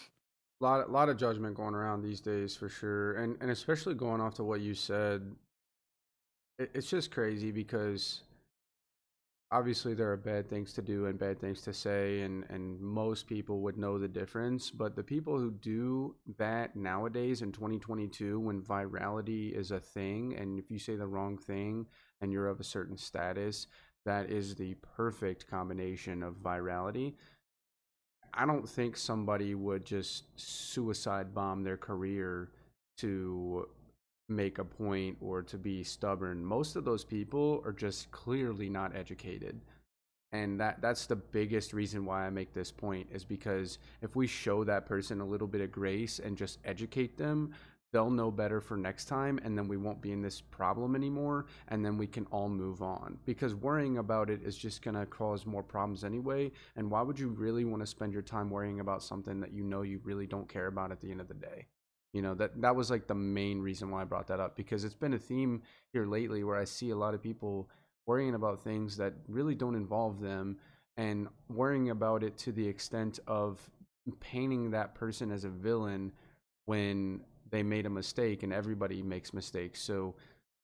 lot, 0.64 0.92
lot 0.92 1.08
of 1.08 1.18
judgment 1.18 1.56
going 1.56 1.76
around 1.76 2.02
these 2.02 2.20
days 2.20 2.56
for 2.56 2.68
sure, 2.68 3.14
and 3.18 3.38
and 3.42 3.52
especially 3.52 3.94
going 3.94 4.22
off 4.22 4.34
to 4.36 4.44
what 4.44 4.62
you 4.62 4.74
said. 4.74 5.36
It, 6.58 6.72
it's 6.74 6.90
just 6.90 7.12
crazy 7.12 7.52
because 7.52 8.22
obviously 9.58 9.94
there 9.94 10.12
are 10.12 10.18
bad 10.18 10.50
things 10.50 10.74
to 10.74 10.82
do 10.82 11.06
and 11.06 11.18
bad 11.18 11.40
things 11.40 11.62
to 11.62 11.74
say, 11.74 12.22
and 12.22 12.46
and 12.50 12.80
most 12.80 13.28
people 13.28 13.62
would 13.62 13.78
know 13.78 13.98
the 13.98 14.08
difference. 14.08 14.72
But 14.72 14.96
the 14.96 15.04
people 15.04 15.38
who 15.38 15.52
do 15.52 16.16
that 16.38 16.76
nowadays 16.76 17.42
in 17.42 17.52
2022, 17.52 18.40
when 18.40 18.62
virality 18.62 19.58
is 19.58 19.72
a 19.72 19.80
thing, 19.80 20.36
and 20.38 20.60
if 20.60 20.70
you 20.72 20.80
say 20.80 20.96
the 20.96 21.08
wrong 21.08 21.38
thing 21.38 21.86
and 22.22 22.32
you're 22.32 22.48
of 22.48 22.60
a 22.60 22.64
certain 22.64 22.98
status, 22.98 23.68
that 24.06 24.30
is 24.30 24.56
the 24.56 24.76
perfect 24.98 25.48
combination 25.48 26.24
of 26.24 26.36
virality 26.36 27.14
I 28.36 28.46
don't 28.46 28.68
think 28.68 28.98
somebody 28.98 29.56
would 29.56 29.86
just 29.86 30.26
suicide 30.36 31.34
bomb 31.34 31.64
their 31.64 31.78
career 31.78 32.50
to 32.98 33.68
make 34.28 34.58
a 34.58 34.66
point 34.66 35.18
or 35.22 35.42
to 35.44 35.58
be 35.58 35.84
stubborn. 35.84 36.44
Most 36.44 36.76
of 36.76 36.86
those 36.86 37.04
people 37.04 37.62
are 37.66 37.72
just 37.72 38.12
clearly 38.12 38.70
not 38.70 38.96
educated. 38.96 39.60
And 40.32 40.60
that 40.60 40.82
that's 40.82 41.06
the 41.06 41.16
biggest 41.16 41.72
reason 41.72 42.06
why 42.06 42.26
I 42.26 42.30
make 42.30 42.54
this 42.54 42.72
point 42.72 43.08
is 43.12 43.24
because 43.24 43.78
if 44.02 44.16
we 44.16 44.28
show 44.28 44.64
that 44.64 44.86
person 44.86 45.22
a 45.22 45.26
little 45.26 45.48
bit 45.48 45.62
of 45.62 45.72
grace 45.72 46.20
and 46.20 46.38
just 46.38 46.60
educate 46.66 47.18
them, 47.18 47.54
they'll 47.96 48.10
know 48.10 48.30
better 48.30 48.60
for 48.60 48.76
next 48.76 49.06
time 49.06 49.40
and 49.46 49.58
then 49.58 49.70
we 49.70 49.78
won't 49.78 50.02
be 50.02 50.12
in 50.12 50.22
this 50.22 50.42
problem 50.42 50.96
anymore 50.96 51.46
and 51.70 51.86
then 51.86 51.98
we 51.98 52.06
can 52.06 52.26
all 52.26 52.50
move 52.50 52.82
on 52.82 53.18
because 53.26 53.56
worrying 53.56 54.00
about 54.00 54.30
it 54.30 54.42
is 54.44 54.58
just 54.58 54.82
going 54.82 54.98
to 54.98 55.06
cause 55.06 55.46
more 55.46 55.64
problems 55.64 56.04
anyway 56.04 56.52
and 56.76 56.92
why 56.92 57.02
would 57.02 57.18
you 57.18 57.30
really 57.30 57.64
want 57.64 57.82
to 57.82 57.88
spend 57.88 58.12
your 58.12 58.22
time 58.22 58.50
worrying 58.50 58.82
about 58.82 59.02
something 59.02 59.40
that 59.40 59.54
you 59.54 59.64
know 59.64 59.82
you 59.82 60.02
really 60.04 60.28
don't 60.28 60.50
care 60.50 60.68
about 60.68 60.92
at 60.92 61.00
the 61.00 61.10
end 61.10 61.22
of 61.22 61.30
the 61.30 61.34
day 61.36 61.66
you 62.16 62.22
know 62.22 62.34
that 62.34 62.62
that 62.62 62.74
was 62.74 62.90
like 62.90 63.08
the 63.08 63.14
main 63.14 63.60
reason 63.60 63.92
why 63.92 64.02
I 64.02 64.06
brought 64.06 64.28
that 64.28 64.40
up 64.40 64.56
because 64.56 64.86
it's 64.86 64.96
been 64.96 65.16
a 65.16 65.20
theme 65.20 65.62
here 65.92 66.06
lately 66.06 66.46
where 66.46 66.56
I 66.56 66.64
see 66.64 66.92
a 66.92 66.96
lot 66.96 67.14
of 67.14 67.22
people 67.22 67.70
worrying 68.08 68.36
about 68.36 68.64
things 68.64 68.96
that 68.96 69.14
really 69.28 69.54
don't 69.54 69.76
involve 69.76 70.22
them 70.22 70.56
and 70.96 71.28
worrying 71.50 71.90
about 71.90 72.24
it 72.24 72.38
to 72.38 72.54
the 72.54 72.66
extent 72.66 73.20
of 73.28 73.60
painting 74.22 74.72
that 74.72 74.96
person 74.96 75.30
as 75.30 75.44
a 75.44 75.50
villain 75.50 76.14
when 76.68 77.20
they 77.52 77.62
made 77.62 77.86
a 77.86 77.90
mistake 77.90 78.44
and 78.44 78.54
everybody 78.54 79.04
makes 79.04 79.34
mistakes. 79.34 79.82
So 79.82 80.16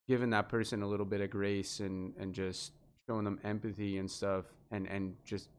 giving 0.08 0.30
that 0.30 0.48
person 0.48 0.84
a 0.84 0.88
little 0.88 1.06
bit 1.06 1.20
of 1.20 1.32
grace 1.32 1.82
and 1.82 2.14
and 2.18 2.34
just 2.34 2.72
showing 3.10 3.26
them 3.26 3.42
empathy 3.44 3.98
and 3.98 4.10
stuff 4.10 4.46
and 4.72 4.88
and 4.88 5.16
just 5.26 5.50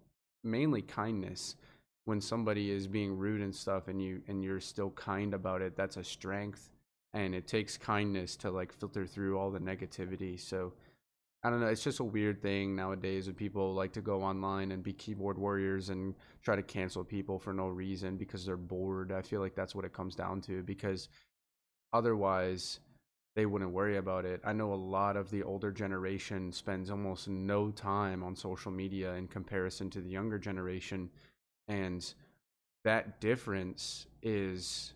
mainly 0.43 0.81
kindness 0.81 1.57
when 2.05 2.21
somebody 2.21 2.71
is 2.71 2.87
being 2.87 3.17
rude 3.17 3.41
and 3.41 3.55
stuff 3.55 3.89
and 3.89 4.03
you 4.03 4.21
and 4.29 4.43
you're 4.43 4.61
still 4.61 4.91
kind 4.91 5.35
about 5.35 5.63
it 5.63 5.77
that's 5.77 5.97
a 5.97 6.05
strength 6.05 6.71
and 7.15 7.35
it 7.35 7.47
takes 7.47 7.77
kindness 7.77 8.37
to 8.37 8.51
like 8.51 8.73
filter 8.73 9.07
through 9.07 9.39
all 9.39 9.51
the 9.51 9.61
negativity 9.61 10.39
so 10.39 10.73
I 11.45 11.51
don't 11.51 11.61
know. 11.61 11.67
It's 11.67 11.83
just 11.83 11.99
a 11.99 12.05
weird 12.05 12.41
thing 12.41 12.77
nowadays 12.77 13.27
when 13.27 13.35
people 13.35 13.75
like 13.75 13.93
to 13.95 14.01
go 14.01 14.23
online 14.23 14.71
and 14.71 14.81
be 14.83 14.93
keyboard 14.93 15.37
warriors 15.37 15.89
and 15.89 16.15
try 16.41 16.55
to 16.55 16.63
cancel 16.63 17.03
people 17.03 17.37
for 17.39 17.53
no 17.53 17.67
reason 17.67 18.17
because 18.17 18.47
they're 18.47 18.57
bored. 18.57 19.11
I 19.11 19.23
feel 19.23 19.41
like 19.41 19.57
that's 19.57 19.75
what 19.75 19.85
it 19.85 19.93
comes 19.93 20.15
down 20.15 20.41
to 20.43 20.63
because 20.63 21.09
otherwise 21.93 22.79
they 23.35 23.47
wouldn't 23.47 23.73
worry 23.73 23.97
about 23.97 24.25
it. 24.25 24.41
I 24.45 24.53
know 24.53 24.73
a 24.73 24.77
lot 24.77 25.17
of 25.17 25.31
the 25.31 25.43
older 25.43 25.73
generation 25.73 26.53
spends 26.53 26.91
almost 26.91 27.27
no 27.27 27.73
time 27.73 28.23
on 28.23 28.37
social 28.37 28.71
media 28.71 29.15
in 29.15 29.27
comparison 29.27 29.91
to 29.91 30.01
the 30.01 30.11
younger 30.11 30.39
generation 30.39 31.11
and 31.69 32.15
that 32.85 33.21
difference 33.21 34.07
is 34.23 34.95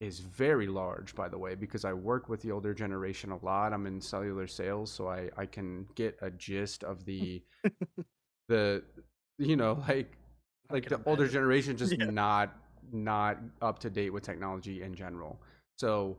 is 0.00 0.20
very 0.20 0.66
large 0.66 1.14
by 1.14 1.28
the 1.28 1.38
way 1.38 1.54
because 1.54 1.84
i 1.84 1.92
work 1.92 2.28
with 2.28 2.42
the 2.42 2.52
older 2.52 2.74
generation 2.74 3.30
a 3.30 3.44
lot. 3.44 3.72
I'm 3.72 3.86
in 3.86 4.00
cellular 4.00 4.46
sales 4.46 4.90
so 4.90 5.08
i 5.08 5.30
i 5.36 5.46
can 5.46 5.86
get 5.94 6.16
a 6.20 6.30
gist 6.30 6.84
of 6.84 7.04
the 7.04 7.42
the 8.48 8.82
you 9.38 9.56
know 9.56 9.82
like 9.88 10.16
like 10.70 10.88
the 10.88 11.00
older 11.06 11.28
generation 11.28 11.76
just 11.76 11.98
yeah. 11.98 12.06
not 12.06 12.56
not 12.92 13.38
up 13.62 13.78
to 13.80 13.90
date 13.90 14.10
with 14.10 14.22
technology 14.22 14.82
in 14.82 14.94
general. 14.94 15.40
So 15.78 16.18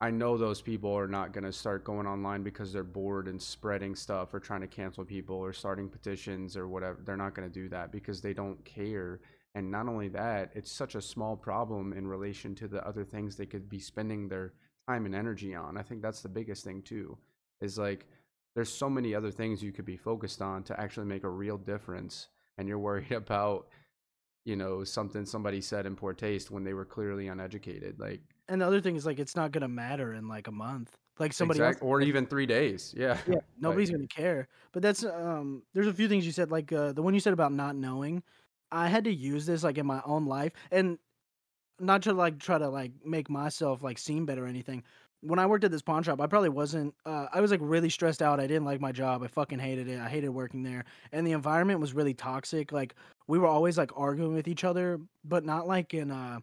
i 0.00 0.10
know 0.10 0.36
those 0.36 0.60
people 0.60 0.92
are 0.92 1.08
not 1.08 1.32
going 1.32 1.44
to 1.44 1.52
start 1.52 1.84
going 1.84 2.06
online 2.06 2.42
because 2.42 2.72
they're 2.72 2.84
bored 2.84 3.28
and 3.28 3.40
spreading 3.40 3.94
stuff 3.94 4.34
or 4.34 4.40
trying 4.40 4.60
to 4.60 4.66
cancel 4.66 5.04
people 5.04 5.36
or 5.36 5.52
starting 5.52 5.88
petitions 5.88 6.56
or 6.56 6.68
whatever 6.68 7.00
they're 7.04 7.16
not 7.16 7.34
going 7.34 7.48
to 7.48 7.52
do 7.52 7.68
that 7.68 7.92
because 7.92 8.20
they 8.20 8.32
don't 8.32 8.62
care 8.64 9.20
and 9.54 9.70
not 9.70 9.88
only 9.88 10.08
that, 10.08 10.50
it's 10.54 10.72
such 10.72 10.94
a 10.94 11.00
small 11.00 11.36
problem 11.36 11.92
in 11.92 12.06
relation 12.06 12.54
to 12.56 12.68
the 12.68 12.86
other 12.86 13.04
things 13.04 13.36
they 13.36 13.46
could 13.46 13.68
be 13.68 13.78
spending 13.78 14.28
their 14.28 14.52
time 14.88 15.06
and 15.06 15.14
energy 15.14 15.54
on. 15.54 15.78
I 15.78 15.82
think 15.82 16.02
that's 16.02 16.22
the 16.22 16.28
biggest 16.28 16.64
thing 16.64 16.82
too. 16.82 17.16
Is 17.60 17.78
like 17.78 18.06
there's 18.54 18.72
so 18.72 18.90
many 18.90 19.14
other 19.14 19.30
things 19.30 19.62
you 19.62 19.72
could 19.72 19.84
be 19.84 19.96
focused 19.96 20.42
on 20.42 20.64
to 20.64 20.80
actually 20.80 21.06
make 21.06 21.24
a 21.24 21.30
real 21.30 21.56
difference 21.56 22.28
and 22.58 22.68
you're 22.68 22.78
worried 22.78 23.12
about 23.12 23.68
you 24.44 24.56
know 24.56 24.84
something 24.84 25.24
somebody 25.24 25.60
said 25.60 25.86
in 25.86 25.96
poor 25.96 26.12
taste 26.12 26.50
when 26.50 26.64
they 26.64 26.74
were 26.74 26.84
clearly 26.84 27.28
uneducated 27.28 27.98
like 27.98 28.20
and 28.48 28.60
the 28.60 28.66
other 28.66 28.80
thing 28.80 28.96
is 28.96 29.06
like 29.06 29.18
it's 29.18 29.36
not 29.36 29.52
gonna 29.52 29.68
matter 29.68 30.14
in 30.14 30.28
like 30.28 30.48
a 30.48 30.52
month 30.52 30.96
like 31.18 31.32
somebody 31.32 31.60
exact, 31.60 31.82
else, 31.82 31.88
or 31.88 32.00
even 32.00 32.26
three 32.26 32.46
days 32.46 32.94
yeah 32.96 33.16
yeah 33.26 33.36
nobody's 33.60 33.90
like, 33.90 33.98
gonna 33.98 34.08
care 34.08 34.48
but 34.72 34.82
that's 34.82 35.04
um 35.04 35.62
there's 35.72 35.86
a 35.86 35.94
few 35.94 36.08
things 36.08 36.26
you 36.26 36.32
said 36.32 36.50
like 36.50 36.72
uh, 36.72 36.92
the 36.92 37.02
one 37.02 37.14
you 37.14 37.20
said 37.20 37.32
about 37.32 37.52
not 37.52 37.76
knowing 37.76 38.22
I 38.74 38.88
had 38.88 39.04
to 39.04 39.14
use 39.14 39.46
this 39.46 39.62
like 39.62 39.78
in 39.78 39.86
my 39.86 40.02
own 40.04 40.26
life 40.26 40.52
and 40.72 40.98
not 41.78 42.02
to 42.02 42.12
like 42.12 42.38
try 42.38 42.58
to 42.58 42.68
like 42.68 42.92
make 43.04 43.30
myself 43.30 43.82
like 43.82 43.98
seem 43.98 44.26
better 44.26 44.44
or 44.44 44.48
anything. 44.48 44.82
When 45.20 45.38
I 45.38 45.46
worked 45.46 45.64
at 45.64 45.70
this 45.70 45.80
pawn 45.80 46.02
shop, 46.02 46.20
I 46.20 46.26
probably 46.26 46.50
wasn't 46.50 46.92
uh, 47.06 47.26
I 47.32 47.40
was 47.40 47.52
like 47.52 47.60
really 47.62 47.88
stressed 47.88 48.20
out. 48.20 48.40
I 48.40 48.46
didn't 48.46 48.64
like 48.64 48.80
my 48.80 48.92
job. 48.92 49.22
I 49.22 49.28
fucking 49.28 49.60
hated 49.60 49.88
it. 49.88 50.00
I 50.00 50.08
hated 50.08 50.30
working 50.30 50.62
there. 50.62 50.84
And 51.12 51.26
the 51.26 51.32
environment 51.32 51.80
was 51.80 51.94
really 51.94 52.14
toxic. 52.14 52.72
Like 52.72 52.94
we 53.28 53.38
were 53.38 53.46
always 53.46 53.78
like 53.78 53.92
arguing 53.96 54.34
with 54.34 54.48
each 54.48 54.64
other, 54.64 55.00
but 55.24 55.44
not 55.44 55.68
like 55.68 55.94
in 55.94 56.10
uh 56.10 56.40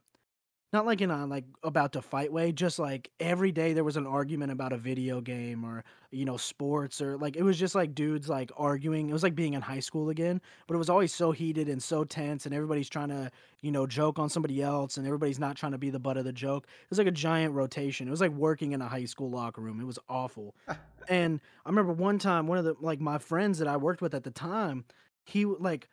not 0.74 0.86
like 0.86 1.02
in 1.02 1.12
a 1.12 1.26
like 1.26 1.44
about 1.64 1.94
to 1.94 2.02
fight 2.02 2.32
way 2.32 2.52
just 2.52 2.80
like 2.80 3.12
every 3.20 3.52
day 3.52 3.74
there 3.74 3.84
was 3.84 3.98
an 3.98 4.08
argument 4.08 4.52
about 4.52 4.72
a 4.72 4.78
video 4.78 5.20
game 5.20 5.64
or 5.64 5.84
you 6.12 6.24
know 6.24 6.38
sports 6.38 7.02
or 7.02 7.18
like 7.18 7.36
it 7.36 7.44
was 7.44 7.60
just 7.60 7.76
like 7.76 7.94
dudes 7.94 8.30
like 8.30 8.52
arguing. 8.58 9.10
It 9.10 9.14
was 9.14 9.24
like 9.24 9.36
being 9.36 9.54
in 9.54 9.62
high 9.62 9.80
school 9.80 10.10
again 10.10 10.42
but 10.68 10.76
it 10.76 10.78
was 10.78 10.90
always 10.90 11.14
so 11.14 11.32
heated 11.32 11.68
and 11.68 11.82
so 11.82 12.04
tense 12.04 12.46
and 12.46 12.56
everybody's 12.56 12.90
trying 12.90 13.10
to 13.10 13.32
you 13.62 13.72
know 13.72 13.86
joke 13.86 14.20
on 14.20 14.30
somebody 14.30 14.62
else 14.62 14.98
and 14.98 15.06
everybody's 15.06 15.40
not 15.40 15.56
trying 15.56 15.74
to 15.74 15.78
be 15.78 15.90
the 15.90 16.00
butt 16.00 16.18
of 16.18 16.26
the 16.26 16.34
joke. 16.34 16.66
It 16.66 16.90
was 16.90 17.00
like 17.00 17.08
a 17.08 17.12
giant 17.12 17.54
rotation. 17.54 18.08
It 18.08 18.12
was 18.12 18.22
like 18.22 18.32
working 18.32 18.72
in 18.72 18.82
a 18.82 18.88
high 18.88 19.06
school 19.06 19.30
locker 19.30 19.62
room. 19.62 19.80
It 19.82 19.86
was 19.86 20.00
awful. 20.10 20.56
And 21.10 21.42
i 21.66 21.70
remember 21.70 21.94
one 21.94 22.20
time 22.20 22.46
one 22.46 22.60
of 22.60 22.64
the 22.64 22.76
like 22.80 23.02
my 23.02 23.18
friends 23.18 23.58
that 23.58 23.68
i 23.68 23.76
worked 23.76 24.04
with 24.04 24.14
at 24.14 24.24
the 24.24 24.30
time 24.30 24.86
he 25.26 25.46
like 25.46 25.90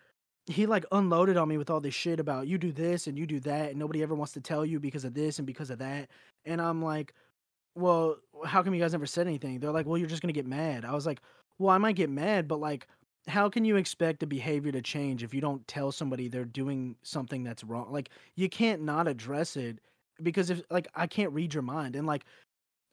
he 0.49 0.67
like 0.67 0.85
unloaded 0.93 1.37
on 1.37 1.49
me 1.49 1.59
with 1.59 1.71
all 1.71 1.81
this 1.81 1.95
shit 1.95 2.19
about 2.19 2.47
you 2.49 2.59
do 2.59 2.73
this 2.73 3.07
and 3.07 3.19
you 3.19 3.27
do 3.27 3.39
that 3.41 3.71
and 3.71 3.79
nobody 3.79 4.03
ever 4.03 4.15
wants 4.15 4.33
to 4.33 4.41
tell 4.41 4.65
you 4.65 4.81
because 4.81 5.05
of 5.05 5.15
this 5.15 5.39
and 5.39 5.47
because 5.47 5.71
of 5.71 5.79
that 5.79 6.09
and 6.45 6.61
i'm 6.61 6.83
like 6.83 7.15
well 7.75 8.17
how 8.45 8.63
come 8.63 8.75
you 8.75 8.81
guys 8.81 8.93
never 8.93 9.07
said 9.07 9.27
anything? 9.27 9.61
They're 9.61 9.71
like 9.71 9.87
well 9.87 9.99
you're 9.99 10.09
just 10.09 10.23
gonna 10.23 10.33
get 10.33 10.47
mad. 10.47 10.85
I 10.85 10.95
was 10.95 11.07
like 11.07 11.21
well 11.59 11.71
i 11.71 11.79
might 11.79 11.97
get 11.97 12.11
mad 12.11 12.49
but 12.49 12.61
like 12.61 12.87
how 13.27 13.49
can 13.49 13.65
you 13.65 13.77
expect 13.77 14.23
a 14.23 14.27
behavior 14.27 14.73
to 14.73 14.81
change 14.81 15.23
if 15.23 15.35
you 15.35 15.41
don't 15.41 15.67
tell 15.69 15.93
somebody 15.93 16.29
they're 16.29 16.45
doing 16.45 16.97
something 17.03 17.45
that's 17.45 17.63
wrong? 17.65 17.93
Like 17.93 18.11
you 18.37 18.49
can't 18.49 18.83
not 18.83 19.07
address 19.07 19.57
it 19.57 19.79
because 20.23 20.51
if 20.51 20.63
like 20.71 20.89
i 20.95 21.07
can't 21.07 21.33
read 21.33 21.55
your 21.55 21.63
mind 21.63 21.95
and 21.97 22.07
like 22.07 22.25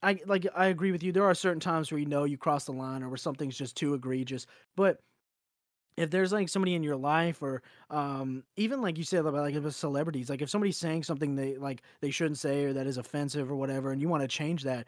i 0.03 0.17
like 0.25 0.45
i 0.55 0.67
agree 0.67 0.91
with 0.91 1.03
you 1.03 1.11
there 1.11 1.25
are 1.25 1.33
certain 1.33 1.59
times 1.59 1.91
where 1.91 1.99
you 1.99 2.05
know 2.05 2.23
you 2.23 2.37
cross 2.37 2.65
the 2.65 2.71
line 2.71 3.01
or 3.01 3.09
where 3.09 3.17
something's 3.17 3.57
just 3.57 3.75
too 3.75 3.93
egregious 3.93 4.45
but 4.75 4.99
if 5.97 6.09
there's 6.11 6.33
like 6.33 6.49
somebody 6.49 6.75
in 6.75 6.83
your 6.83 6.95
life 6.95 7.41
or 7.41 7.61
um 7.89 8.43
even 8.57 8.81
like 8.81 8.97
you 8.97 9.03
said 9.03 9.25
about 9.25 9.33
like 9.33 9.55
with 9.55 9.75
celebrities 9.75 10.29
like 10.29 10.41
if 10.41 10.49
somebody's 10.49 10.77
saying 10.77 11.03
something 11.03 11.35
they 11.35 11.57
like 11.57 11.81
they 12.01 12.11
shouldn't 12.11 12.37
say 12.37 12.65
or 12.65 12.73
that 12.73 12.87
is 12.87 12.97
offensive 12.97 13.49
or 13.49 13.55
whatever 13.55 13.91
and 13.91 14.01
you 14.01 14.09
want 14.09 14.21
to 14.21 14.27
change 14.27 14.63
that 14.63 14.85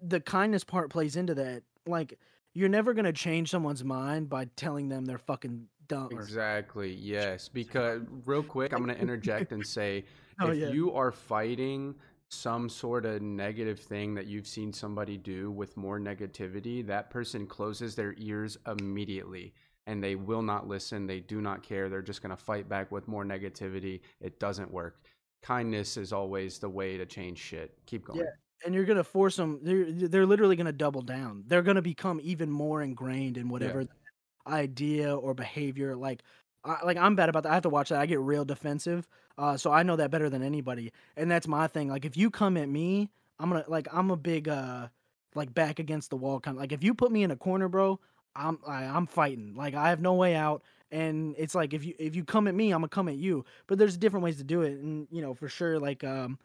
the 0.00 0.20
kindness 0.20 0.64
part 0.64 0.90
plays 0.90 1.16
into 1.16 1.34
that. 1.34 1.62
Like 1.86 2.18
you're 2.54 2.68
never 2.68 2.94
going 2.94 3.04
to 3.04 3.12
change 3.12 3.50
someone's 3.50 3.84
mind 3.84 4.28
by 4.28 4.46
telling 4.56 4.88
them 4.88 5.04
they're 5.04 5.18
fucking 5.18 5.66
dumb 5.86 6.08
exactly 6.10 6.92
yes 6.92 7.48
because 7.52 8.02
real 8.26 8.42
quick 8.42 8.74
i'm 8.74 8.84
going 8.84 8.94
to 8.94 9.00
interject 9.00 9.52
and 9.52 9.66
say 9.66 10.04
oh, 10.40 10.50
if 10.50 10.58
yeah. 10.58 10.68
you 10.68 10.92
are 10.92 11.10
fighting 11.10 11.94
some 12.28 12.68
sort 12.68 13.06
of 13.06 13.22
negative 13.22 13.80
thing 13.80 14.14
that 14.14 14.26
you've 14.26 14.46
seen 14.46 14.70
somebody 14.70 15.16
do 15.16 15.50
with 15.50 15.78
more 15.78 15.98
negativity 15.98 16.86
that 16.86 17.08
person 17.08 17.46
closes 17.46 17.94
their 17.94 18.14
ears 18.18 18.58
immediately 18.66 19.54
and 19.88 20.04
they 20.04 20.14
will 20.14 20.42
not 20.42 20.68
listen. 20.68 21.06
They 21.06 21.20
do 21.20 21.40
not 21.40 21.62
care. 21.62 21.88
They're 21.88 22.02
just 22.02 22.22
going 22.22 22.36
to 22.36 22.40
fight 22.40 22.68
back 22.68 22.92
with 22.92 23.08
more 23.08 23.24
negativity. 23.24 24.00
It 24.20 24.38
doesn't 24.38 24.70
work. 24.70 25.00
Kindness 25.42 25.96
is 25.96 26.12
always 26.12 26.58
the 26.58 26.68
way 26.68 26.98
to 26.98 27.06
change 27.06 27.38
shit. 27.38 27.76
Keep 27.86 28.04
going. 28.04 28.20
Yeah. 28.20 28.26
And 28.66 28.74
you're 28.74 28.84
gonna 28.84 29.04
force 29.04 29.36
them. 29.36 29.60
They're 29.62 30.08
they're 30.08 30.26
literally 30.26 30.56
gonna 30.56 30.72
double 30.72 31.00
down. 31.00 31.44
They're 31.46 31.62
gonna 31.62 31.80
become 31.80 32.20
even 32.24 32.50
more 32.50 32.82
ingrained 32.82 33.36
in 33.36 33.48
whatever 33.48 33.82
yeah. 33.82 34.52
idea 34.52 35.16
or 35.16 35.32
behavior. 35.32 35.94
Like, 35.94 36.24
I, 36.64 36.78
like 36.84 36.96
I'm 36.96 37.14
bad 37.14 37.28
about 37.28 37.44
that. 37.44 37.50
I 37.50 37.54
have 37.54 37.62
to 37.62 37.68
watch 37.68 37.90
that. 37.90 38.00
I 38.00 38.06
get 38.06 38.18
real 38.18 38.44
defensive. 38.44 39.06
Uh, 39.38 39.56
so 39.56 39.70
I 39.70 39.84
know 39.84 39.94
that 39.94 40.10
better 40.10 40.28
than 40.28 40.42
anybody. 40.42 40.92
And 41.16 41.30
that's 41.30 41.46
my 41.46 41.68
thing. 41.68 41.88
Like, 41.88 42.04
if 42.04 42.16
you 42.16 42.32
come 42.32 42.56
at 42.56 42.68
me, 42.68 43.08
I'm 43.38 43.48
gonna 43.48 43.64
like 43.68 43.86
I'm 43.92 44.10
a 44.10 44.16
big 44.16 44.48
uh 44.48 44.88
like 45.36 45.54
back 45.54 45.78
against 45.78 46.10
the 46.10 46.16
wall 46.16 46.40
kind 46.40 46.56
of 46.56 46.60
like 46.60 46.72
if 46.72 46.82
you 46.82 46.94
put 46.94 47.12
me 47.12 47.22
in 47.22 47.30
a 47.30 47.36
corner, 47.36 47.68
bro, 47.68 48.00
I'm 48.38 48.58
I, 48.66 48.84
am 48.84 48.94
i 48.94 48.96
am 48.96 49.06
fighting. 49.06 49.54
Like 49.56 49.74
I 49.74 49.90
have 49.90 50.00
no 50.00 50.14
way 50.14 50.34
out. 50.34 50.62
And 50.90 51.34
it's 51.36 51.54
like 51.54 51.74
if 51.74 51.84
you 51.84 51.94
if 51.98 52.16
you 52.16 52.24
come 52.24 52.48
at 52.48 52.54
me, 52.54 52.72
I'm 52.72 52.80
gonna 52.80 52.88
come 52.88 53.08
at 53.08 53.16
you. 53.16 53.44
But 53.66 53.78
there's 53.78 53.96
different 53.96 54.24
ways 54.24 54.38
to 54.38 54.44
do 54.44 54.62
it, 54.62 54.78
and 54.78 55.06
you 55.10 55.20
know 55.20 55.34
for 55.34 55.48
sure, 55.48 55.78
like 55.78 56.02
um, 56.02 56.38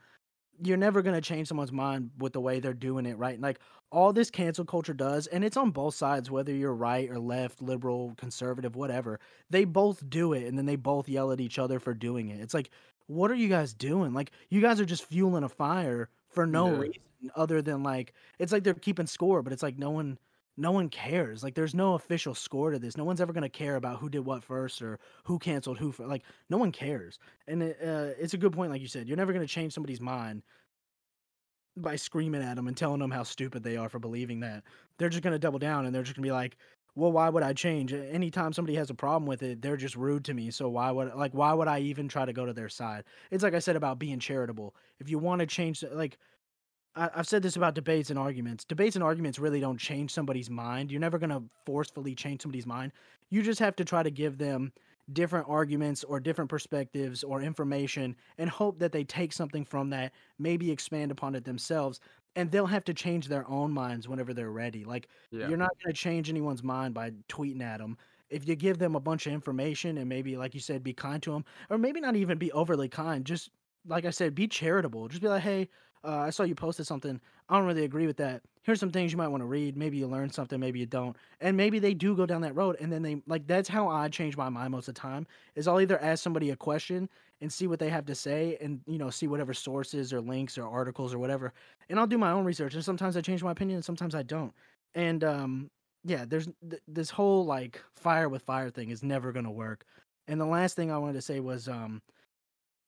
you're 0.62 0.78
never 0.78 1.02
gonna 1.02 1.22
change 1.22 1.48
someone's 1.48 1.72
mind 1.72 2.12
with 2.18 2.34
the 2.34 2.41
way 2.41 2.60
they're 2.60 2.74
doing 2.74 3.06
it, 3.06 3.18
right? 3.18 3.39
Like 3.39 3.60
all 3.89 4.12
this 4.12 4.30
cancel 4.30 4.66
culture 4.66 4.94
does, 4.94 5.28
and 5.28 5.46
it's 5.46 5.56
on 5.56 5.72
both 5.72 5.96
sides, 5.96 6.30
whether 6.30 6.52
you're 6.52 6.74
right 6.74 7.10
or 7.10 7.20
left, 7.20 7.62
liberal, 7.62 8.16
conservative, 8.18 8.76
whatever. 8.76 9.20
They 9.50 9.64
both 9.64 10.10
do 10.10 10.34
it, 10.34 10.46
and 10.46 10.58
then 10.58 10.66
they 10.66 10.76
both 10.76 11.08
yell 11.08 11.32
at 11.32 11.39
each 11.39 11.58
other 11.58 11.80
for 11.80 11.94
doing 11.94 12.28
it. 12.28 12.41
It's 12.41 12.54
like, 12.54 12.70
what 13.08 13.32
are 13.32 13.36
you 13.36 13.48
guys 13.48 13.74
doing? 13.74 14.14
Like 14.14 14.32
you 14.50 14.60
guys 14.60 14.82
are 14.82 14.86
just 14.86 15.06
fueling 15.06 15.44
a 15.44 15.50
fire 15.50 16.10
for 16.32 16.46
no 16.46 16.70
yeah. 16.72 16.80
reason 16.80 17.02
other 17.36 17.62
than 17.62 17.84
like 17.84 18.14
it's 18.39 18.52
like 18.52 18.64
they're 18.64 18.74
keeping 18.74 19.08
score, 19.08 19.41
but 19.41 19.54
it's 19.54 19.64
like 19.64 19.78
no 19.78 19.91
one 19.91 20.18
no 20.58 20.72
one 20.72 20.89
cares. 20.89 21.43
Like 21.43 21.56
there's 21.56 21.76
no 21.76 21.95
official 21.95 22.36
score 22.36 22.72
to 22.72 22.80
this. 22.80 22.97
No 22.97 23.04
one's 23.04 23.22
ever 23.22 23.34
gonna 23.34 23.49
care 23.49 23.76
about 23.76 23.99
who 23.99 24.10
did 24.10 24.26
what 24.26 24.43
first 24.43 24.82
or 24.82 24.99
who 25.26 25.39
canceled 25.39 25.80
who. 25.80 25.91
For, 25.91 26.06
like 26.06 26.24
no 26.49 26.58
one 26.58 26.72
cares. 26.72 27.20
And 27.47 27.64
it, 27.64 27.78
uh, 27.82 28.14
it's 28.20 28.34
a 28.34 28.38
good 28.38 28.54
point, 28.54 28.72
like 28.72 28.82
you 28.82 28.88
said. 28.88 29.08
You're 29.08 29.18
never 29.18 29.34
gonna 29.34 29.47
change 29.47 29.74
somebody's 29.74 30.01
mind 30.01 30.43
by 31.76 31.95
screaming 31.95 32.43
at 32.43 32.56
them 32.56 32.68
and 32.68 32.78
telling 32.78 32.99
them 32.99 33.12
how 33.12 33.24
stupid 33.24 33.64
they 33.64 33.78
are 33.78 33.89
for 33.89 33.99
believing 33.99 34.39
that. 34.41 34.64
They're 34.97 35.10
just 35.10 35.24
gonna 35.24 35.39
double 35.39 35.60
down 35.60 35.86
and 35.86 35.95
they're 35.95 36.04
just 36.04 36.16
gonna 36.16 36.26
be 36.26 36.32
like, 36.32 36.58
"Well, 36.95 37.12
why 37.12 37.30
would 37.30 37.41
I 37.43 37.54
change?" 37.54 37.91
Anytime 37.93 38.54
somebody 38.54 38.76
has 38.78 38.89
a 38.91 38.93
problem 38.95 39.26
with 39.26 39.41
it, 39.43 39.62
they're 39.62 39.78
just 39.78 39.95
rude 39.95 40.24
to 40.26 40.34
me. 40.36 40.51
So 40.51 40.70
why 40.70 40.91
would 40.91 41.14
like 41.16 41.34
why 41.34 41.54
would 41.54 41.68
I 41.68 41.80
even 41.80 42.08
try 42.08 42.26
to 42.26 42.34
go 42.34 42.45
to 42.45 42.54
their 42.54 42.70
side? 42.70 43.06
It's 43.32 43.43
like 43.43 43.56
I 43.56 43.60
said 43.60 43.76
about 43.76 43.97
being 43.99 44.20
charitable. 44.20 44.76
If 44.99 45.10
you 45.10 45.18
want 45.20 45.39
to 45.39 45.47
change, 45.47 45.84
like 45.84 46.20
I, 46.96 47.10
have 47.16 47.28
said 47.28 47.41
this 47.41 47.56
about 47.56 47.76
debates 47.76 48.10
and 48.10 48.20
arguments. 48.20 48.66
Debates 48.66 48.96
and 48.96 49.04
arguments 49.04 49.39
really 49.39 49.60
don't 49.60 49.80
change 49.80 50.12
somebody's 50.12 50.50
mind. 50.50 50.91
You're 50.91 51.02
never 51.02 51.18
going 51.18 51.30
to 51.30 51.44
forcefully 51.66 52.16
change 52.16 52.41
somebody's 52.41 52.66
mind. 52.66 52.91
You 53.30 53.41
just 53.41 53.60
have 53.60 53.76
to 53.78 53.86
try 53.86 54.04
to 54.04 54.12
give 54.12 54.38
them 54.38 54.72
different 55.12 55.48
arguments 55.50 56.04
or 56.04 56.20
different 56.20 56.50
perspectives 56.50 57.24
or 57.24 57.41
information 57.41 58.16
and 58.38 58.50
hope 58.50 58.80
that 58.80 58.91
they 58.91 59.04
take 59.04 59.34
something 59.34 59.66
from 59.66 59.89
that, 59.89 60.14
maybe 60.39 60.72
expand 60.72 61.12
upon 61.12 61.36
it 61.36 61.44
themselves. 61.44 62.00
And 62.36 62.50
they'll 62.50 62.66
have 62.66 62.86
to 62.86 62.94
change 62.94 63.28
their 63.28 63.48
own 63.50 63.72
minds 63.72 64.08
whenever 64.08 64.34
they're 64.34 64.52
ready. 64.52 64.86
Like, 64.86 65.08
yeah. 65.32 65.48
you're 65.48 65.58
not 65.58 65.72
going 65.84 65.94
to 65.94 66.00
change 66.00 66.30
anyone's 66.30 66.64
mind 66.64 66.94
by 66.94 67.12
tweeting 67.28 67.62
at 67.62 67.80
them. 67.80 67.98
If 68.30 68.48
you 68.48 68.56
give 68.56 68.80
them 68.80 68.96
a 68.96 69.00
bunch 69.00 69.28
of 69.28 69.34
information 69.34 69.98
and 69.98 70.10
maybe, 70.10 70.38
like 70.38 70.56
you 70.56 70.60
said, 70.60 70.84
be 70.84 70.94
kind 70.94 71.22
to 71.24 71.32
them, 71.32 71.46
or 71.70 71.78
maybe 71.78 72.00
not 72.00 72.16
even 72.16 72.38
be 72.38 72.52
overly 72.52 72.89
kind, 72.89 73.26
just 73.26 73.50
like 73.86 74.06
I 74.06 74.10
said, 74.10 74.34
be 74.34 74.48
charitable. 74.48 75.08
Just 75.10 75.22
be 75.22 75.28
like, 75.28 75.44
hey, 75.44 75.70
uh, 76.04 76.18
I 76.18 76.30
saw 76.30 76.43
you 76.43 76.56
posted 76.56 76.88
something. 76.88 77.20
I 77.49 77.58
don't 77.58 77.66
really 77.66 77.84
agree 77.84 78.08
with 78.08 78.18
that. 78.18 78.41
Here's 78.64 78.80
some 78.80 78.91
things 78.91 79.12
you 79.12 79.18
might 79.18 79.28
want 79.28 79.41
to 79.41 79.45
read. 79.47 79.76
Maybe 79.78 79.97
you 79.97 80.08
learn 80.08 80.30
something, 80.30 80.60
maybe 80.60 80.80
you 80.80 80.86
don't. 80.86 81.16
And 81.41 81.58
maybe 81.58 81.80
they 81.80 81.93
do 81.93 82.16
go 82.16 82.26
down 82.26 82.41
that 82.41 82.56
road. 82.56 82.78
And 82.80 82.91
then 82.91 83.01
they, 83.01 83.22
like, 83.28 83.45
that's 83.47 83.68
how 83.70 83.89
I 83.89 84.08
change 84.10 84.38
my 84.38 84.49
mind 84.49 84.72
most 84.72 84.88
of 84.88 84.95
the 84.95 85.01
time, 85.01 85.28
is 85.56 85.68
I'll 85.68 85.82
either 85.82 85.99
ask 86.01 86.24
somebody 86.24 86.49
a 86.51 86.56
question 86.56 87.10
and 87.41 87.51
see 87.51 87.68
what 87.68 87.80
they 87.80 87.89
have 87.89 88.06
to 88.06 88.16
say 88.16 88.58
and, 88.62 88.82
you 88.88 88.97
know, 88.97 89.10
see 89.10 89.28
whatever 89.28 89.54
sources 89.54 90.14
or 90.14 90.22
links 90.22 90.58
or 90.58 90.68
articles 90.68 91.14
or 91.14 91.20
whatever. 91.20 91.51
And 91.89 91.99
I'll 91.99 92.08
do 92.08 92.18
my 92.18 92.32
own 92.32 92.45
research. 92.45 92.74
And 92.74 92.84
sometimes 92.84 93.18
I 93.18 93.22
change 93.22 93.43
my 93.43 93.51
opinion 93.51 93.78
and 93.78 93.86
sometimes 93.86 94.16
I 94.16 94.24
don't. 94.24 94.54
And, 94.95 95.24
um, 95.24 95.70
yeah, 96.06 96.26
there's 96.28 96.47
th- 96.70 96.82
this 96.88 97.10
whole, 97.10 97.45
like, 97.45 97.82
fire 97.95 98.30
with 98.30 98.43
fire 98.43 98.70
thing 98.70 98.89
is 98.89 99.04
never 99.04 99.32
going 99.34 99.45
to 99.45 99.51
work. 99.51 99.86
And 100.28 100.39
the 100.39 100.45
last 100.45 100.76
thing 100.76 100.91
I 100.91 100.97
wanted 100.97 101.14
to 101.14 101.22
say 101.22 101.39
was, 101.41 101.68
um, 101.68 102.01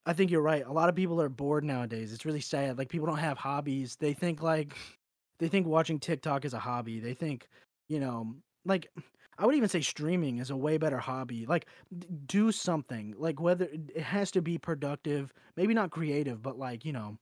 I 0.05 0.13
think 0.13 0.29
you're 0.31 0.41
right. 0.41 0.65
A 0.65 0.71
lot 0.71 0.89
of 0.89 0.95
people 0.95 1.19
are 1.21 1.29
bored 1.29 1.63
nowadays. 1.63 2.13
It's 2.13 2.25
really 2.25 2.41
sad. 2.41 2.77
Like 2.77 2.89
people 2.89 3.07
don't 3.07 3.17
have 3.17 3.37
hobbies. 3.37 3.95
They 3.95 4.13
think 4.13 4.41
like 4.41 4.73
they 5.39 5.47
think 5.47 5.67
watching 5.67 5.99
TikTok 5.99 6.45
is 6.45 6.53
a 6.53 6.59
hobby. 6.59 6.99
They 6.99 7.13
think, 7.13 7.47
you 7.89 7.99
know, 7.99 8.35
like 8.65 8.91
I 9.37 9.45
would 9.45 9.55
even 9.55 9.69
say 9.69 9.81
streaming 9.81 10.37
is 10.37 10.49
a 10.51 10.55
way 10.55 10.77
better 10.77 10.99
hobby. 10.99 11.45
Like 11.45 11.65
do 12.27 12.51
something. 12.51 13.15
Like 13.17 13.41
whether 13.41 13.67
it 13.71 13.97
has 14.01 14.31
to 14.31 14.41
be 14.41 14.57
productive, 14.57 15.33
maybe 15.57 15.73
not 15.73 15.91
creative, 15.91 16.41
but 16.41 16.57
like, 16.57 16.85
you 16.85 16.93
know, 16.93 17.17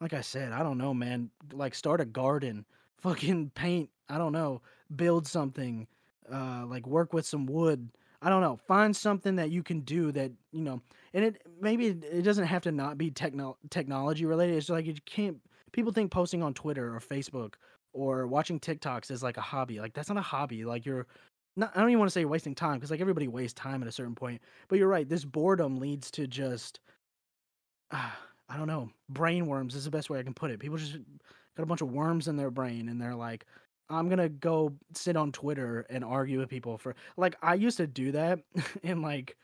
like 0.00 0.12
I 0.12 0.20
said, 0.20 0.52
I 0.52 0.62
don't 0.62 0.78
know, 0.78 0.92
man. 0.92 1.30
Like 1.52 1.74
start 1.74 2.00
a 2.00 2.04
garden, 2.04 2.66
fucking 2.98 3.50
paint, 3.54 3.90
I 4.08 4.18
don't 4.18 4.32
know, 4.32 4.60
build 4.94 5.26
something, 5.26 5.86
uh 6.30 6.64
like 6.66 6.86
work 6.86 7.12
with 7.12 7.26
some 7.26 7.46
wood. 7.46 7.88
I 8.22 8.28
don't 8.30 8.40
know. 8.40 8.56
Find 8.56 8.94
something 8.96 9.36
that 9.36 9.50
you 9.50 9.62
can 9.62 9.80
do 9.80 10.10
that, 10.12 10.32
you 10.52 10.62
know, 10.64 10.82
and 11.16 11.24
it 11.24 11.42
maybe 11.62 11.86
it 11.86 12.22
doesn't 12.22 12.44
have 12.44 12.62
to 12.64 12.72
not 12.72 12.98
be 12.98 13.10
techno- 13.10 13.56
technology 13.70 14.26
related. 14.26 14.58
It's 14.58 14.68
like 14.68 14.84
you 14.84 14.94
can't. 15.06 15.38
People 15.72 15.90
think 15.90 16.10
posting 16.12 16.42
on 16.42 16.52
Twitter 16.52 16.94
or 16.94 17.00
Facebook 17.00 17.54
or 17.94 18.26
watching 18.26 18.60
TikToks 18.60 19.10
is 19.10 19.22
like 19.22 19.38
a 19.38 19.40
hobby. 19.42 19.80
Like 19.80 19.94
that's 19.94 20.10
not 20.10 20.18
a 20.18 20.22
hobby. 20.22 20.66
Like 20.66 20.84
you're 20.84 21.06
not. 21.56 21.72
I 21.74 21.80
don't 21.80 21.88
even 21.88 22.00
want 22.00 22.10
to 22.10 22.12
say 22.12 22.26
wasting 22.26 22.54
time 22.54 22.74
because 22.74 22.90
like 22.90 23.00
everybody 23.00 23.28
wastes 23.28 23.58
time 23.58 23.80
at 23.80 23.88
a 23.88 23.92
certain 23.92 24.14
point. 24.14 24.42
But 24.68 24.78
you're 24.78 24.88
right. 24.88 25.08
This 25.08 25.24
boredom 25.24 25.78
leads 25.78 26.10
to 26.12 26.26
just. 26.26 26.80
Uh, 27.90 28.10
I 28.48 28.56
don't 28.56 28.68
know. 28.68 28.90
Brain 29.08 29.46
worms 29.46 29.74
is 29.74 29.86
the 29.86 29.90
best 29.90 30.08
way 30.08 30.20
I 30.20 30.22
can 30.22 30.32
put 30.32 30.52
it. 30.52 30.60
People 30.60 30.76
just 30.76 30.92
got 31.56 31.64
a 31.64 31.66
bunch 31.66 31.80
of 31.80 31.90
worms 31.90 32.28
in 32.28 32.36
their 32.36 32.52
brain 32.52 32.88
and 32.88 33.00
they're 33.00 33.16
like, 33.16 33.44
I'm 33.88 34.08
gonna 34.08 34.28
go 34.28 34.72
sit 34.94 35.16
on 35.16 35.32
Twitter 35.32 35.84
and 35.90 36.04
argue 36.04 36.38
with 36.38 36.48
people 36.48 36.78
for 36.78 36.94
like 37.16 37.34
I 37.42 37.54
used 37.54 37.78
to 37.78 37.88
do 37.88 38.12
that 38.12 38.38
and 38.84 39.02
like 39.02 39.36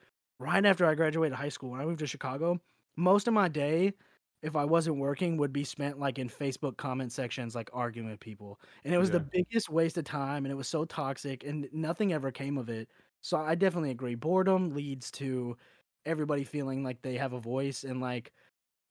right 0.42 0.64
after 0.66 0.86
I 0.86 0.94
graduated 0.94 1.36
high 1.36 1.48
school, 1.48 1.70
when 1.70 1.80
I 1.80 1.84
moved 1.84 2.00
to 2.00 2.06
Chicago, 2.06 2.60
most 2.96 3.28
of 3.28 3.34
my 3.34 3.48
day, 3.48 3.92
if 4.42 4.56
I 4.56 4.64
wasn't 4.64 4.96
working, 4.96 5.36
would 5.36 5.52
be 5.52 5.64
spent 5.64 6.00
like 6.00 6.18
in 6.18 6.28
Facebook 6.28 6.76
comment 6.76 7.12
sections, 7.12 7.54
like 7.54 7.70
arguing 7.72 8.10
with 8.10 8.20
people. 8.20 8.60
And 8.84 8.92
it 8.92 8.98
was 8.98 9.08
yeah. 9.08 9.18
the 9.18 9.20
biggest 9.20 9.70
waste 9.70 9.96
of 9.98 10.04
time 10.04 10.44
and 10.44 10.52
it 10.52 10.56
was 10.56 10.68
so 10.68 10.84
toxic 10.84 11.44
and 11.44 11.68
nothing 11.72 12.12
ever 12.12 12.30
came 12.30 12.58
of 12.58 12.68
it. 12.68 12.88
So 13.20 13.36
I 13.38 13.54
definitely 13.54 13.92
agree. 13.92 14.16
Boredom 14.16 14.74
leads 14.74 15.10
to 15.12 15.56
everybody 16.04 16.42
feeling 16.42 16.82
like 16.82 17.00
they 17.02 17.16
have 17.16 17.32
a 17.32 17.40
voice 17.40 17.84
and 17.84 18.00
like, 18.00 18.32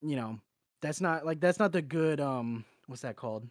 you 0.01 0.15
know, 0.15 0.39
that's 0.81 1.01
not 1.01 1.25
like 1.25 1.41
that's 1.41 1.59
not 1.59 1.73
the 1.73 1.81
good 1.81 2.21
um 2.21 2.63
what's 2.87 3.01
that 3.01 3.17
called? 3.17 3.45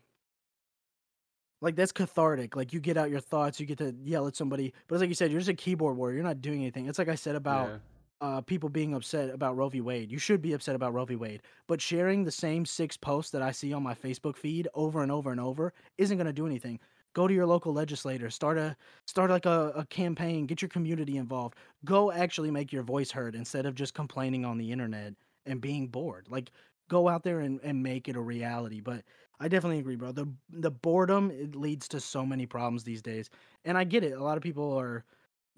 Like 1.61 1.77
that's 1.77 1.93
cathartic. 1.93 2.57
Like 2.57 2.73
you 2.73 2.81
get 2.81 2.97
out 2.97 3.11
your 3.11 3.21
thoughts, 3.21 3.61
you 3.61 3.67
get 3.67 3.79
to 3.79 3.95
yell 4.03 4.27
at 4.27 4.37
somebody. 4.37 4.73
But 4.89 4.95
it's 4.95 5.01
like 5.01 5.11
you 5.11 5.15
said, 5.15 5.31
you're 5.31 5.41
just 5.41 5.51
a 5.51 5.55
keyboard 5.55 5.99
warrior. 5.99 6.15
You're 6.15 6.25
not 6.25 6.41
doing 6.41 6.63
anything. 6.63 6.89
It's 6.89 6.99
like 6.99 7.11
I 7.11 7.15
said 7.15 7.37
about 7.37 7.69
yeah 7.69 7.77
uh, 8.21 8.41
people 8.43 8.69
being 8.69 8.95
upset 8.95 9.31
about 9.31 9.57
Roe 9.57 9.69
v. 9.69 9.81
Wade. 9.81 10.11
You 10.11 10.19
should 10.19 10.43
be 10.43 10.53
upset 10.53 10.75
about 10.75 10.93
Roe 10.93 11.05
v. 11.05 11.17
Wade. 11.17 11.43
But 11.67 11.81
sharing 11.81 12.25
the 12.25 12.31
same 12.31 12.65
six 12.67 12.97
posts 12.97 13.31
that 13.33 13.43
I 13.43 13.51
see 13.51 13.73
on 13.73 13.83
my 13.83 13.95
Facebook 13.95 14.37
feed 14.37 14.69
over 14.75 15.03
and 15.03 15.11
over 15.11 15.31
and 15.31 15.41
over 15.41 15.73
isn't 15.99 16.17
going 16.17 16.27
to 16.27 16.33
do 16.33 16.47
anything. 16.47 16.79
Go 17.13 17.27
to 17.27 17.35
your 17.35 17.47
local 17.47 17.73
legislator. 17.73 18.31
Start 18.31 18.57
a 18.59 18.77
start 19.07 19.31
like 19.31 19.47
a, 19.47 19.73
a 19.75 19.85
campaign. 19.87 20.47
Get 20.47 20.63
your 20.63 20.69
community 20.69 21.17
involved. 21.17 21.57
Go 21.85 22.13
actually 22.13 22.51
make 22.51 22.73
your 22.73 22.83
voice 22.85 23.11
heard 23.11 23.35
instead 23.35 23.67
of 23.67 23.75
just 23.75 23.95
complaining 23.95 24.45
on 24.45 24.59
the 24.59 24.71
internet 24.71 25.15
and 25.47 25.61
being 25.61 25.89
bored. 25.89 26.27
Like 26.31 26.53
go 26.89 27.09
out 27.09 27.25
there 27.25 27.41
and, 27.41 27.59
and 27.65 27.83
make 27.83 28.09
it 28.09 28.17
a 28.17 28.21
reality. 28.21 28.81
But 28.81 29.03
I 29.41 29.49
definitely 29.49 29.79
agree, 29.79 29.97
bro. 29.97 30.13
The 30.13 30.29
the 30.51 30.71
boredom 30.71 31.31
it 31.33 31.57
leads 31.57 31.89
to 31.89 32.01
so 32.01 32.25
many 32.25 32.47
problems 32.47 32.85
these 32.85 33.03
days. 33.03 33.31
And 33.65 33.77
I 33.77 33.85
get 33.85 34.05
it. 34.05 34.13
A 34.13 34.23
lot 34.23 34.37
of 34.37 34.43
people 34.43 34.73
are 34.79 35.05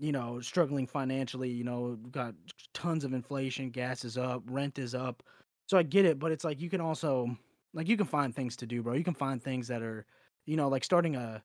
you 0.02 0.10
know, 0.10 0.40
struggling 0.40 0.84
financially, 0.84 1.48
you 1.48 1.62
know, 1.62 1.96
got 2.10 2.34
tons 2.74 3.04
of 3.04 3.12
inflation, 3.12 3.70
gas 3.70 4.04
is 4.04 4.18
up, 4.18 4.42
rent 4.46 4.76
is 4.80 4.96
up. 4.96 5.22
So 5.68 5.78
I 5.78 5.84
get 5.84 6.04
it, 6.04 6.18
but 6.18 6.32
it's 6.32 6.42
like 6.42 6.60
you 6.60 6.68
can 6.68 6.80
also 6.80 7.36
like 7.72 7.88
you 7.88 7.96
can 7.96 8.06
find 8.06 8.34
things 8.34 8.56
to 8.56 8.66
do, 8.66 8.82
bro. 8.82 8.94
You 8.94 9.04
can 9.04 9.14
find 9.14 9.40
things 9.40 9.68
that 9.68 9.80
are, 9.80 10.04
you 10.44 10.56
know, 10.56 10.68
like 10.68 10.82
starting 10.82 11.14
a 11.14 11.40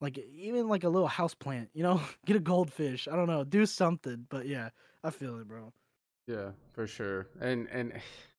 like 0.00 0.16
even 0.16 0.68
like 0.68 0.84
a 0.84 0.88
little 0.88 1.06
house 1.06 1.34
plant, 1.34 1.68
you 1.74 1.82
know, 1.82 2.00
get 2.24 2.34
a 2.34 2.40
goldfish. 2.40 3.08
I 3.08 3.14
don't 3.14 3.26
know, 3.26 3.44
do 3.44 3.66
something. 3.66 4.26
But 4.30 4.46
yeah, 4.46 4.70
I 5.04 5.10
feel 5.10 5.38
it, 5.38 5.46
bro. 5.46 5.70
Yeah, 6.26 6.52
for 6.72 6.86
sure. 6.86 7.28
And 7.42 7.68
and 7.68 7.92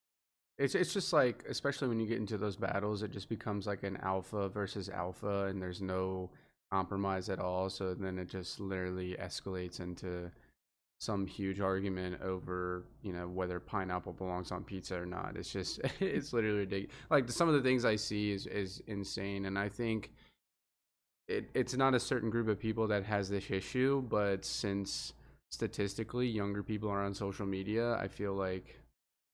it's 0.58 0.74
it's 0.74 0.94
just 0.94 1.14
like 1.14 1.46
especially 1.48 1.90
when 1.90 2.00
you 2.00 2.08
get 2.08 2.18
into 2.18 2.40
those 2.40 2.56
battles, 2.56 3.04
it 3.04 3.12
just 3.12 3.30
becomes 3.30 3.68
like 3.68 3.84
an 3.84 3.98
alpha 3.98 4.50
versus 4.50 4.90
alpha 4.90 5.46
and 5.46 5.62
there's 5.62 5.80
no 5.80 6.32
compromise 6.72 7.30
at 7.30 7.40
all. 7.40 7.70
So 7.70 7.94
then 7.94 8.18
it 8.20 8.30
just 8.30 8.60
literally 8.60 9.16
escalates 9.20 9.80
into 9.80 10.32
some 11.00 11.26
huge 11.26 11.62
argument 11.62 12.22
over 12.22 12.84
you 13.04 13.14
know 13.14 13.26
whether 13.26 13.58
pineapple 13.58 14.12
belongs 14.12 14.52
on 14.52 14.64
pizza 14.64 15.00
or 15.00 15.06
not. 15.06 15.36
It's 15.36 15.52
just 15.52 15.80
it's 16.00 16.34
literally 16.34 16.60
ridiculous. 16.60 16.96
Like 17.10 17.32
some 17.32 17.48
of 17.48 17.56
the 17.56 17.62
things 17.62 17.86
I 17.86 17.96
see 17.96 18.32
is 18.32 18.46
is 18.48 18.82
insane, 18.88 19.46
and 19.46 19.58
I 19.58 19.70
think 19.70 20.12
it 21.28 21.50
it's 21.54 21.76
not 21.76 21.96
a 21.96 22.00
certain 22.00 22.30
group 22.30 22.48
of 22.48 22.60
people 22.60 22.88
that 22.88 23.04
has 23.06 23.30
this 23.30 23.50
issue, 23.50 24.04
but 24.10 24.44
since 24.44 25.14
statistically 25.52 26.28
younger 26.28 26.62
people 26.62 26.90
are 26.90 27.04
on 27.04 27.14
social 27.14 27.46
media, 27.46 27.96
I 27.96 28.08
feel 28.08 28.34
like 28.34 28.80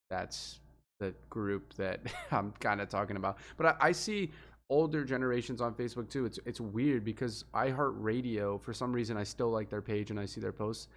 that's 0.10 0.60
the 1.00 1.14
group 1.30 1.74
that 1.76 2.00
I'm 2.32 2.54
kind 2.60 2.80
of 2.80 2.90
talking 2.90 3.18
about. 3.18 3.38
But 3.58 3.66
I, 3.68 3.76
I 3.88 3.92
see 3.92 4.32
older 4.70 5.03
generations 5.03 5.61
on 5.61 5.74
Facebook 5.74 6.09
too. 6.09 6.26
It's 6.26 6.39
it's 6.45 6.59
weird 6.59 7.03
because 7.03 7.45
iHeartRadio, 7.53 8.61
for 8.61 8.74
some 8.74 8.93
reason, 8.93 9.18
I 9.18 9.24
still 9.24 9.49
like 9.49 9.70
their 9.70 9.82
page 9.82 10.11
and 10.11 10.20
I 10.20 10.26
see 10.26 10.41
their 10.41 10.51
posts. 10.51 10.88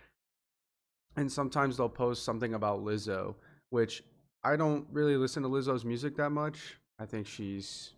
And 1.16 1.30
sometimes 1.30 1.76
they'll 1.76 1.88
post 1.88 2.24
something 2.24 2.54
about 2.54 2.84
Lizzo, 2.84 3.34
which 3.70 4.04
I 4.44 4.56
don't 4.56 4.86
really 4.92 5.16
listen 5.16 5.42
to 5.42 5.48
Lizzo's 5.48 5.84
music 5.84 6.16
that 6.16 6.30
much. 6.30 6.78
I 7.00 7.06
think 7.06 7.26
she's, 7.26 7.92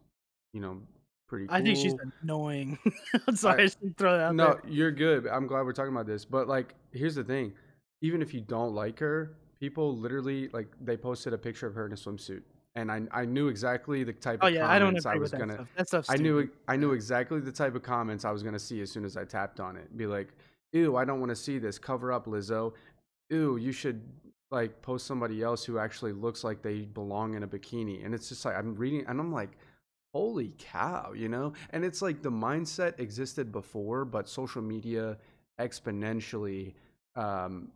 you 0.53 0.61
know, 0.61 0.81
pretty. 1.29 1.47
Cool. 1.47 1.57
I 1.57 1.63
think 1.63 1.77
she's 1.77 1.95
annoying. 2.23 2.79
I'm 3.27 3.37
sorry, 3.37 3.65
I, 3.65 3.67
I 3.67 3.93
throw 3.97 4.19
that. 4.19 4.35
no, 4.35 4.59
there. 4.63 4.63
you're 4.67 4.93
good. 4.93 5.27
I'm 5.27 5.47
glad 5.47 5.65
we're 5.65 5.73
talking 5.73 5.93
about 5.93 6.07
this. 6.07 6.25
But 6.25 6.49
like, 6.49 6.75
here's 6.93 7.15
the 7.15 7.25
thing: 7.25 7.53
even 8.01 8.23
if 8.23 8.33
you 8.33 8.41
don't 8.41 8.75
like 8.75 8.99
her, 9.01 9.37
people 9.59 9.97
literally 9.97 10.49
like 10.49 10.69
they 10.81 10.97
posted 10.97 11.35
a 11.35 11.39
picture 11.39 11.67
of 11.67 11.75
her 11.75 11.87
in 11.87 11.93
a 11.93 11.97
swimsuit 11.97 12.43
and 12.77 12.91
I 12.91 13.03
I 13.13 13.25
knew 13.25 13.49
exactly 13.49 14.05
the 14.05 14.13
type 14.13 14.41
oh, 14.43 14.49
of 14.49 14.55
yeah, 14.55 14.67
comments 14.67 15.07
I, 15.07 15.15
I 15.15 15.17
was 15.17 15.31
that 15.31 15.41
gonna. 15.41 15.55
Stuff. 15.55 15.69
That 15.77 15.89
stuff's 15.89 16.11
I 16.11 16.17
knew 16.17 16.49
I 16.69 16.77
knew 16.77 16.93
exactly 16.93 17.41
the 17.41 17.53
type 17.53 17.75
of 17.75 17.83
comments 17.83 18.25
I 18.25 18.31
was 18.31 18.43
gonna 18.43 18.59
see 18.59 18.81
as 18.81 18.91
soon 18.91 19.05
as 19.05 19.17
I 19.17 19.25
tapped 19.25 19.61
on 19.61 19.77
it. 19.77 19.97
Be 19.97 20.07
like, 20.07 20.29
"Ew, 20.73 20.97
I 20.97 21.05
don't 21.05 21.21
want 21.21 21.31
to 21.31 21.37
see 21.37 21.59
this. 21.59 21.79
Cover 21.79 22.13
up, 22.13 22.27
Lizzo. 22.27 22.75
Ew, 23.31 23.57
you 23.57 23.73
should 23.73 24.03
like 24.51 24.83
post 24.83 25.07
somebody 25.07 25.43
else 25.43 25.65
who 25.65 25.79
actually 25.79 26.13
looks 26.13 26.43
like 26.45 26.63
they 26.63 26.81
belong 26.83 27.35
in 27.35 27.43
a 27.43 27.49
bikini." 27.49 28.05
And 28.05 28.15
it's 28.15 28.29
just 28.29 28.45
like 28.45 28.57
I'm 28.57 28.75
reading, 28.77 29.05
and 29.09 29.19
I'm 29.19 29.33
like, 29.33 29.51
"Holy 30.15 30.55
cow!" 30.59 31.13
You 31.13 31.29
know? 31.29 31.53
And 31.71 31.85
it's 31.85 32.03
like 32.03 32.23
the 32.23 32.31
mindset 32.31 32.99
existed 33.01 33.51
before, 33.51 34.05
but 34.05 34.29
social 34.29 34.63
media 34.63 35.19
exponentially 35.61 36.75
um, 37.17 37.69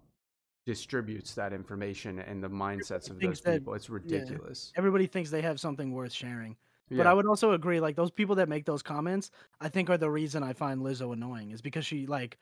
distributes 0.67 1.35
that 1.35 1.53
information 1.53 2.19
and 2.21 2.43
the 2.43 2.49
mindsets 2.49 3.11
of 3.11 3.21
those 3.21 3.41
that, 3.43 3.59
people. 3.59 3.75
It's 3.75 3.91
ridiculous. 3.91 4.73
Yeah, 4.75 4.79
everybody 4.79 5.07
thinks 5.07 5.31
they 5.31 5.43
have 5.43 5.61
something 5.61 5.93
worth 5.93 6.13
sharing. 6.13 6.57
Yeah. 6.91 6.99
But 6.99 7.07
I 7.07 7.15
would 7.15 7.27
also 7.27 7.53
agree, 7.53 7.81
like 7.81 7.97
those 7.97 8.11
people 8.11 8.35
that 8.37 8.49
make 8.49 8.65
those 8.65 8.83
comments, 8.83 9.31
I 9.61 9.69
think 9.69 9.89
are 9.91 9.97
the 9.97 10.11
reason 10.11 10.43
I 10.43 10.53
find 10.53 10.81
Lizzo 10.81 11.13
annoying 11.13 11.51
is 11.51 11.63
because 11.63 11.87
she 11.87 12.07
like 12.07 12.39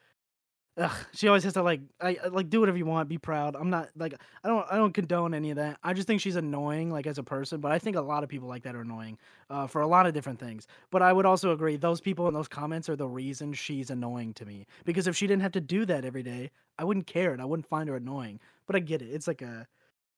Ugh, 0.78 0.90
she 1.12 1.28
always 1.28 1.44
has 1.44 1.52
to 1.52 1.62
like 1.62 1.80
I 2.00 2.16
like 2.30 2.48
do 2.48 2.60
whatever 2.60 2.78
you 2.78 2.86
want, 2.86 3.08
be 3.08 3.18
proud. 3.18 3.56
I'm 3.56 3.68
not 3.68 3.90
like 3.94 4.14
I 4.42 4.48
don't 4.48 4.66
I 4.70 4.76
don't 4.76 4.94
condone 4.94 5.34
any 5.34 5.50
of 5.50 5.56
that. 5.56 5.78
I 5.82 5.92
just 5.92 6.06
think 6.06 6.22
she's 6.22 6.36
annoying 6.36 6.90
like 6.90 7.06
as 7.06 7.18
a 7.18 7.22
person, 7.22 7.60
but 7.60 7.72
I 7.72 7.78
think 7.78 7.96
a 7.96 8.00
lot 8.00 8.22
of 8.22 8.30
people 8.30 8.48
like 8.48 8.62
that 8.62 8.74
are 8.74 8.80
annoying 8.80 9.18
uh, 9.50 9.66
for 9.66 9.82
a 9.82 9.86
lot 9.86 10.06
of 10.06 10.14
different 10.14 10.38
things. 10.38 10.66
But 10.90 11.02
I 11.02 11.12
would 11.12 11.26
also 11.26 11.52
agree 11.52 11.76
those 11.76 12.00
people 12.00 12.26
in 12.26 12.32
those 12.32 12.48
comments 12.48 12.88
are 12.88 12.96
the 12.96 13.06
reason 13.06 13.52
she's 13.52 13.90
annoying 13.90 14.32
to 14.34 14.46
me 14.46 14.66
because 14.86 15.06
if 15.06 15.14
she 15.14 15.26
didn't 15.26 15.42
have 15.42 15.52
to 15.52 15.60
do 15.60 15.84
that 15.86 16.06
every 16.06 16.22
day, 16.22 16.50
I 16.78 16.84
wouldn't 16.84 17.06
care 17.06 17.32
and 17.32 17.42
I 17.42 17.44
wouldn't 17.44 17.66
find 17.66 17.88
her 17.90 17.96
annoying. 17.96 18.40
But 18.66 18.76
I 18.76 18.78
get 18.78 19.02
it. 19.02 19.10
It's 19.12 19.26
like 19.26 19.42
a 19.42 19.66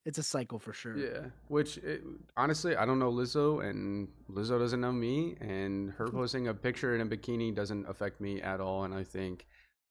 it's 0.05 0.19
a 0.19 0.23
cycle 0.23 0.59
for 0.59 0.73
sure. 0.73 0.97
Yeah, 0.97 1.27
which 1.49 1.79
it, 1.79 2.03
honestly, 2.37 2.77
I 2.77 2.85
don't 2.85 2.99
know 2.99 3.11
Lizzo, 3.11 3.69
and 3.69 4.09
Lizzo 4.31 4.59
doesn't 4.59 4.81
know 4.81 4.93
me, 4.93 5.37
and 5.41 5.91
her 5.93 6.07
posting 6.09 6.49
a 6.49 6.55
picture 6.55 6.95
in 6.95 7.01
a 7.01 7.07
bikini 7.07 7.55
doesn't 7.55 7.89
affect 7.89 8.21
me 8.21 8.41
at 8.43 8.61
all. 8.61 8.85
And 8.85 8.95
I 8.95 9.03
think 9.03 9.47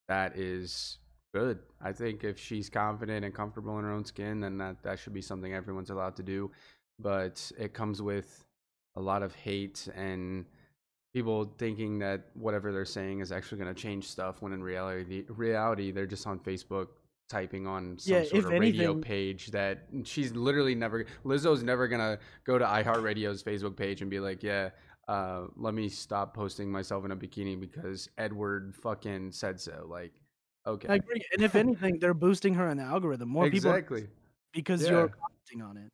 that 0.08 0.38
is 0.38 0.97
good. 1.34 1.60
I 1.82 1.91
think 1.91 2.24
if 2.24 2.39
she's 2.39 2.70
confident 2.70 3.26
and 3.26 3.34
comfortable 3.34 3.78
in 3.80 3.86
her 3.86 3.91
own 3.91 4.06
skin, 4.06 4.39
then 4.39 4.58
that 4.60 4.84
that 4.84 4.99
should 4.99 5.14
be 5.14 5.22
something 5.22 5.54
everyone's 5.54 5.89
allowed 5.89 6.16
to 6.18 6.24
do. 6.24 6.51
But 6.99 7.51
it 7.58 7.74
comes 7.74 8.01
with 8.01 8.45
a 8.95 9.01
lot 9.01 9.24
of 9.24 9.34
hate 9.36 9.88
and 9.95 10.45
people 11.14 11.54
thinking 11.58 11.99
that 11.99 12.26
whatever 12.34 12.72
they're 12.72 12.86
saying 12.86 13.20
is 13.20 13.32
actually 13.32 13.60
going 13.60 13.74
to 13.74 13.80
change 13.80 14.08
stuff 14.08 14.41
when 14.41 14.54
in 14.54 14.64
reality 14.64 15.24
reality 15.30 15.91
they're 15.91 16.08
just 16.08 16.26
on 16.26 16.39
Facebook 16.39 16.88
typing 17.30 17.66
on 17.66 17.97
some 17.97 18.16
yeah, 18.16 18.24
sort 18.24 18.45
of 18.45 18.51
radio 18.51 18.91
anything, 18.91 19.01
page 19.01 19.51
that 19.51 19.86
she's 20.04 20.34
literally 20.34 20.76
never 20.76 21.06
Lizzo's 21.26 21.64
never 21.64 21.88
going 21.88 22.01
to 22.01 22.20
go 22.45 22.58
to 22.58 22.66
iHeartRadio's 22.66 23.43
Facebook 23.43 23.76
page 23.76 24.01
and 24.01 24.12
be 24.12 24.20
like, 24.20 24.43
"Yeah, 24.43 24.70
uh, 25.08 25.45
let 25.58 25.74
me 25.74 25.89
stop 25.89 26.34
posting 26.34 26.72
myself 26.72 27.06
in 27.06 27.12
a 27.12 27.16
bikini 27.16 27.60
because 27.60 28.10
Edward 28.18 28.74
fucking 28.76 29.32
said 29.32 29.60
so. 29.60 29.86
Like, 29.89 30.14
okay. 30.66 30.88
I 30.88 30.95
agree. 30.95 31.22
And 31.34 31.41
if 31.43 31.56
anything, 31.56 31.99
they're 31.99 32.14
boosting 32.14 32.54
her 32.56 32.70
in 32.70 32.78
the 32.78 32.84
algorithm. 32.84 33.30
More 33.30 33.45
exactly. 33.45 34.01
people 34.01 34.16
because 34.54 34.84
yeah. 34.84 34.89
you're 34.89 35.10
commenting 35.10 35.62
on 35.62 35.78
it. 35.78 35.91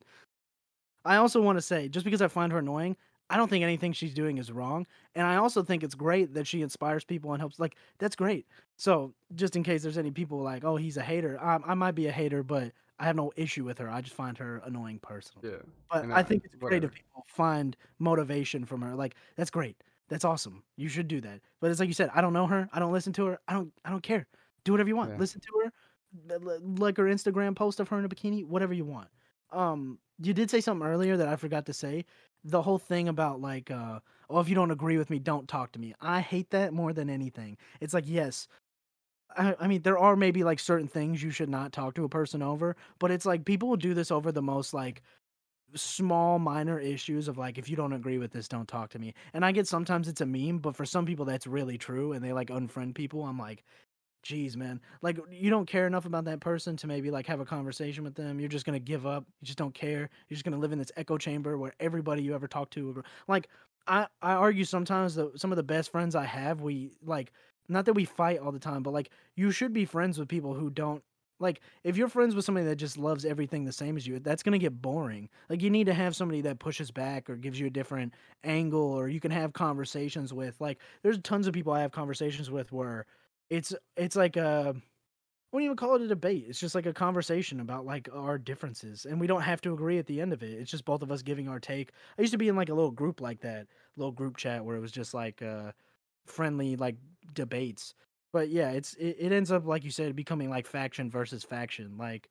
I 1.05 1.15
also 1.15 1.41
want 1.41 1.57
to 1.57 1.61
say, 1.61 1.87
just 1.87 2.03
because 2.03 2.21
I 2.21 2.27
find 2.27 2.51
her 2.51 2.59
annoying, 2.59 2.95
I 3.29 3.37
don't 3.37 3.47
think 3.47 3.63
anything 3.63 3.93
she's 3.93 4.13
doing 4.13 4.37
is 4.37 4.51
wrong. 4.51 4.85
And 5.15 5.25
I 5.25 5.37
also 5.37 5.63
think 5.63 5.83
it's 5.83 5.95
great 5.95 6.33
that 6.33 6.45
she 6.45 6.61
inspires 6.61 7.03
people 7.03 7.31
and 7.33 7.41
helps. 7.41 7.59
Like, 7.59 7.75
that's 7.97 8.15
great. 8.15 8.45
So, 8.77 9.13
just 9.35 9.55
in 9.55 9.63
case 9.63 9.81
there's 9.81 9.97
any 9.97 10.11
people 10.11 10.41
like, 10.41 10.63
oh, 10.63 10.75
he's 10.75 10.97
a 10.97 11.01
hater, 11.01 11.39
I, 11.41 11.59
I 11.65 11.73
might 11.73 11.95
be 11.95 12.07
a 12.07 12.11
hater, 12.11 12.43
but 12.43 12.71
I 12.99 13.05
have 13.05 13.15
no 13.15 13.31
issue 13.35 13.63
with 13.63 13.77
her. 13.77 13.89
I 13.89 14.01
just 14.01 14.15
find 14.15 14.37
her 14.37 14.61
annoying 14.65 14.99
personally. 15.01 15.49
Yeah. 15.49 15.57
But 15.91 16.11
I, 16.11 16.19
I, 16.19 16.23
think 16.23 16.43
it's 16.43 16.53
whatever. 16.55 16.69
great 16.69 16.83
if 16.83 16.93
people 16.93 17.25
find 17.27 17.77
motivation 17.97 18.65
from 18.65 18.81
her. 18.81 18.93
Like, 18.93 19.15
that's 19.37 19.49
great. 19.49 19.77
That's 20.09 20.25
awesome. 20.25 20.63
You 20.75 20.89
should 20.89 21.07
do 21.07 21.21
that. 21.21 21.39
But 21.61 21.71
it's 21.71 21.79
like 21.79 21.87
you 21.87 21.93
said, 21.93 22.09
I 22.13 22.21
don't 22.21 22.33
know 22.33 22.47
her. 22.47 22.67
I 22.73 22.79
don't 22.79 22.91
listen 22.91 23.13
to 23.13 23.25
her. 23.27 23.39
I 23.47 23.53
don't 23.53 23.71
I 23.85 23.91
don't 23.91 24.03
care. 24.03 24.27
Do 24.65 24.73
whatever 24.73 24.89
you 24.89 24.95
want. 24.95 25.11
Yeah. 25.11 25.17
Listen 25.17 25.39
to 25.41 25.63
her. 25.63 26.39
Like 26.77 26.97
her 26.97 27.05
Instagram 27.05 27.55
post 27.55 27.79
of 27.79 27.87
her 27.89 27.99
in 27.99 28.05
a 28.05 28.09
bikini, 28.09 28.43
whatever 28.43 28.73
you 28.73 28.85
want. 28.85 29.07
Um, 29.51 29.99
you 30.21 30.33
did 30.33 30.49
say 30.49 30.61
something 30.61 30.85
earlier 30.85 31.15
that 31.15 31.27
I 31.27 31.35
forgot 31.35 31.65
to 31.67 31.73
say. 31.73 32.05
The 32.43 32.61
whole 32.61 32.79
thing 32.79 33.07
about 33.07 33.39
like, 33.39 33.69
uh, 33.69 33.99
oh, 34.29 34.39
if 34.39 34.49
you 34.49 34.55
don't 34.55 34.71
agree 34.71 34.97
with 34.97 35.09
me, 35.09 35.19
don't 35.19 35.47
talk 35.47 35.71
to 35.73 35.79
me. 35.79 35.93
I 36.01 36.21
hate 36.21 36.49
that 36.51 36.73
more 36.73 36.93
than 36.93 37.09
anything. 37.09 37.57
It's 37.79 37.93
like, 37.93 38.05
yes, 38.07 38.47
I, 39.37 39.55
I 39.59 39.67
mean, 39.67 39.81
there 39.81 39.97
are 39.97 40.15
maybe 40.15 40.43
like 40.43 40.59
certain 40.59 40.87
things 40.87 41.21
you 41.21 41.31
should 41.31 41.49
not 41.49 41.71
talk 41.71 41.93
to 41.95 42.03
a 42.03 42.09
person 42.09 42.41
over, 42.41 42.75
but 42.99 43.11
it's 43.11 43.25
like 43.25 43.45
people 43.45 43.69
will 43.69 43.77
do 43.77 43.93
this 43.93 44.11
over 44.11 44.31
the 44.31 44.41
most 44.41 44.73
like 44.73 45.01
small 45.75 46.39
minor 46.39 46.79
issues 46.79 47.27
of 47.27 47.37
like 47.37 47.57
if 47.57 47.69
you 47.69 47.75
don't 47.75 47.93
agree 47.93 48.17
with 48.17 48.31
this 48.31 48.47
don't 48.47 48.67
talk 48.67 48.89
to 48.89 48.99
me 48.99 49.13
and 49.33 49.45
i 49.45 49.51
get 49.51 49.67
sometimes 49.67 50.07
it's 50.07 50.21
a 50.21 50.25
meme 50.25 50.57
but 50.59 50.75
for 50.75 50.85
some 50.85 51.05
people 51.05 51.25
that's 51.25 51.47
really 51.47 51.77
true 51.77 52.13
and 52.13 52.25
they 52.25 52.33
like 52.33 52.49
unfriend 52.49 52.95
people 52.95 53.23
i'm 53.23 53.37
like 53.37 53.63
Jeez, 54.25 54.57
man. 54.57 54.81
Like 55.01 55.17
you 55.31 55.49
don't 55.49 55.65
care 55.65 55.87
enough 55.87 56.05
about 56.05 56.25
that 56.25 56.41
person 56.41 56.75
to 56.77 56.87
maybe 56.87 57.09
like 57.09 57.25
have 57.27 57.39
a 57.39 57.45
conversation 57.45 58.03
with 58.03 58.15
them. 58.15 58.39
You're 58.39 58.49
just 58.49 58.65
gonna 58.65 58.79
give 58.79 59.05
up. 59.07 59.25
You 59.41 59.45
just 59.45 59.57
don't 59.57 59.73
care. 59.73 60.09
You're 60.27 60.35
just 60.35 60.43
gonna 60.43 60.57
live 60.57 60.73
in 60.73 60.79
this 60.79 60.91
echo 60.97 61.17
chamber 61.17 61.57
where 61.57 61.73
everybody 61.79 62.21
you 62.23 62.35
ever 62.35 62.47
talk 62.47 62.69
to, 62.71 63.01
like 63.27 63.47
I 63.87 64.07
I 64.21 64.33
argue 64.33 64.65
sometimes 64.65 65.15
that 65.15 65.39
some 65.39 65.51
of 65.51 65.55
the 65.55 65.63
best 65.63 65.91
friends 65.91 66.15
I 66.15 66.25
have, 66.25 66.61
we 66.61 66.91
like 67.03 67.31
not 67.69 67.85
that 67.85 67.93
we 67.93 68.05
fight 68.05 68.39
all 68.39 68.51
the 68.51 68.59
time, 68.59 68.83
but 68.83 68.93
like 68.93 69.11
you 69.35 69.51
should 69.51 69.73
be 69.73 69.85
friends 69.85 70.17
with 70.17 70.27
people 70.27 70.53
who 70.53 70.69
don't 70.69 71.03
like 71.39 71.61
if 71.83 71.95
you're 71.95 72.09
friends 72.09 72.35
with 72.35 72.43
somebody 72.43 72.65
that 72.65 72.75
just 72.75 72.97
loves 72.97 73.25
everything 73.25 73.63
the 73.63 73.71
same 73.71 73.95
as 73.95 74.05
you 74.05 74.19
that's 74.19 74.43
to 74.43 74.57
get 74.57 74.81
boring 74.81 75.29
like 75.49 75.61
you 75.61 75.69
need 75.69 75.85
to 75.85 75.93
have 75.93 76.15
somebody 76.15 76.41
that 76.41 76.59
pushes 76.59 76.91
back 76.91 77.29
or 77.29 77.37
gives 77.37 77.59
you 77.59 77.67
a 77.67 77.69
different 77.69 78.13
angle 78.43 78.81
or 78.81 79.07
you 79.07 79.21
can 79.21 79.31
have 79.31 79.53
conversations 79.53 80.33
with 80.33 80.59
like 80.59 80.79
there's 81.01 81.17
tons 81.19 81.47
of 81.47 81.53
people 81.53 81.71
i 81.71 81.79
have 81.79 81.91
conversations 81.91 82.51
with 82.51 82.71
where 82.73 83.05
it's 83.49 83.73
it's 83.95 84.15
like 84.17 84.35
a 84.35 84.75
I 85.51 85.55
wouldn't 85.55 85.65
even 85.65 85.77
call 85.77 85.95
it 85.95 86.03
a 86.03 86.07
debate. 86.07 86.45
It's 86.47 86.59
just 86.59 86.75
like 86.75 86.85
a 86.85 86.93
conversation 86.93 87.59
about 87.59 87.83
like 87.83 88.07
our 88.13 88.37
differences, 88.37 89.05
and 89.05 89.19
we 89.19 89.25
don't 89.25 89.41
have 89.41 89.61
to 89.61 89.73
agree 89.73 89.97
at 89.97 90.05
the 90.05 90.21
end 90.21 90.31
of 90.31 90.43
it. 90.43 90.51
It's 90.51 90.69
just 90.69 90.85
both 90.85 91.01
of 91.01 91.11
us 91.11 91.23
giving 91.23 91.47
our 91.49 91.59
take. 91.59 91.91
I 92.19 92.21
used 92.21 92.33
to 92.33 92.37
be 92.37 92.49
in 92.49 92.55
like 92.55 92.69
a 92.69 92.73
little 92.75 92.91
group 92.91 93.19
like 93.19 93.41
that, 93.41 93.65
little 93.97 94.11
group 94.11 94.37
chat 94.37 94.63
where 94.63 94.75
it 94.77 94.79
was 94.79 94.91
just 94.91 95.15
like 95.15 95.41
uh, 95.41 95.71
friendly 96.29 96.75
like 96.75 96.95
debates. 97.33 97.93
But 98.31 98.49
yeah, 98.49 98.71
it's 98.71 98.93
it, 98.95 99.17
it 99.19 99.31
ends 99.31 99.51
up 99.51 99.65
like 99.65 99.83
you 99.83 99.91
said 99.91 100.15
becoming 100.15 100.49
like 100.49 100.67
faction 100.67 101.09
versus 101.09 101.43
faction. 101.43 101.97
Like 101.97 102.29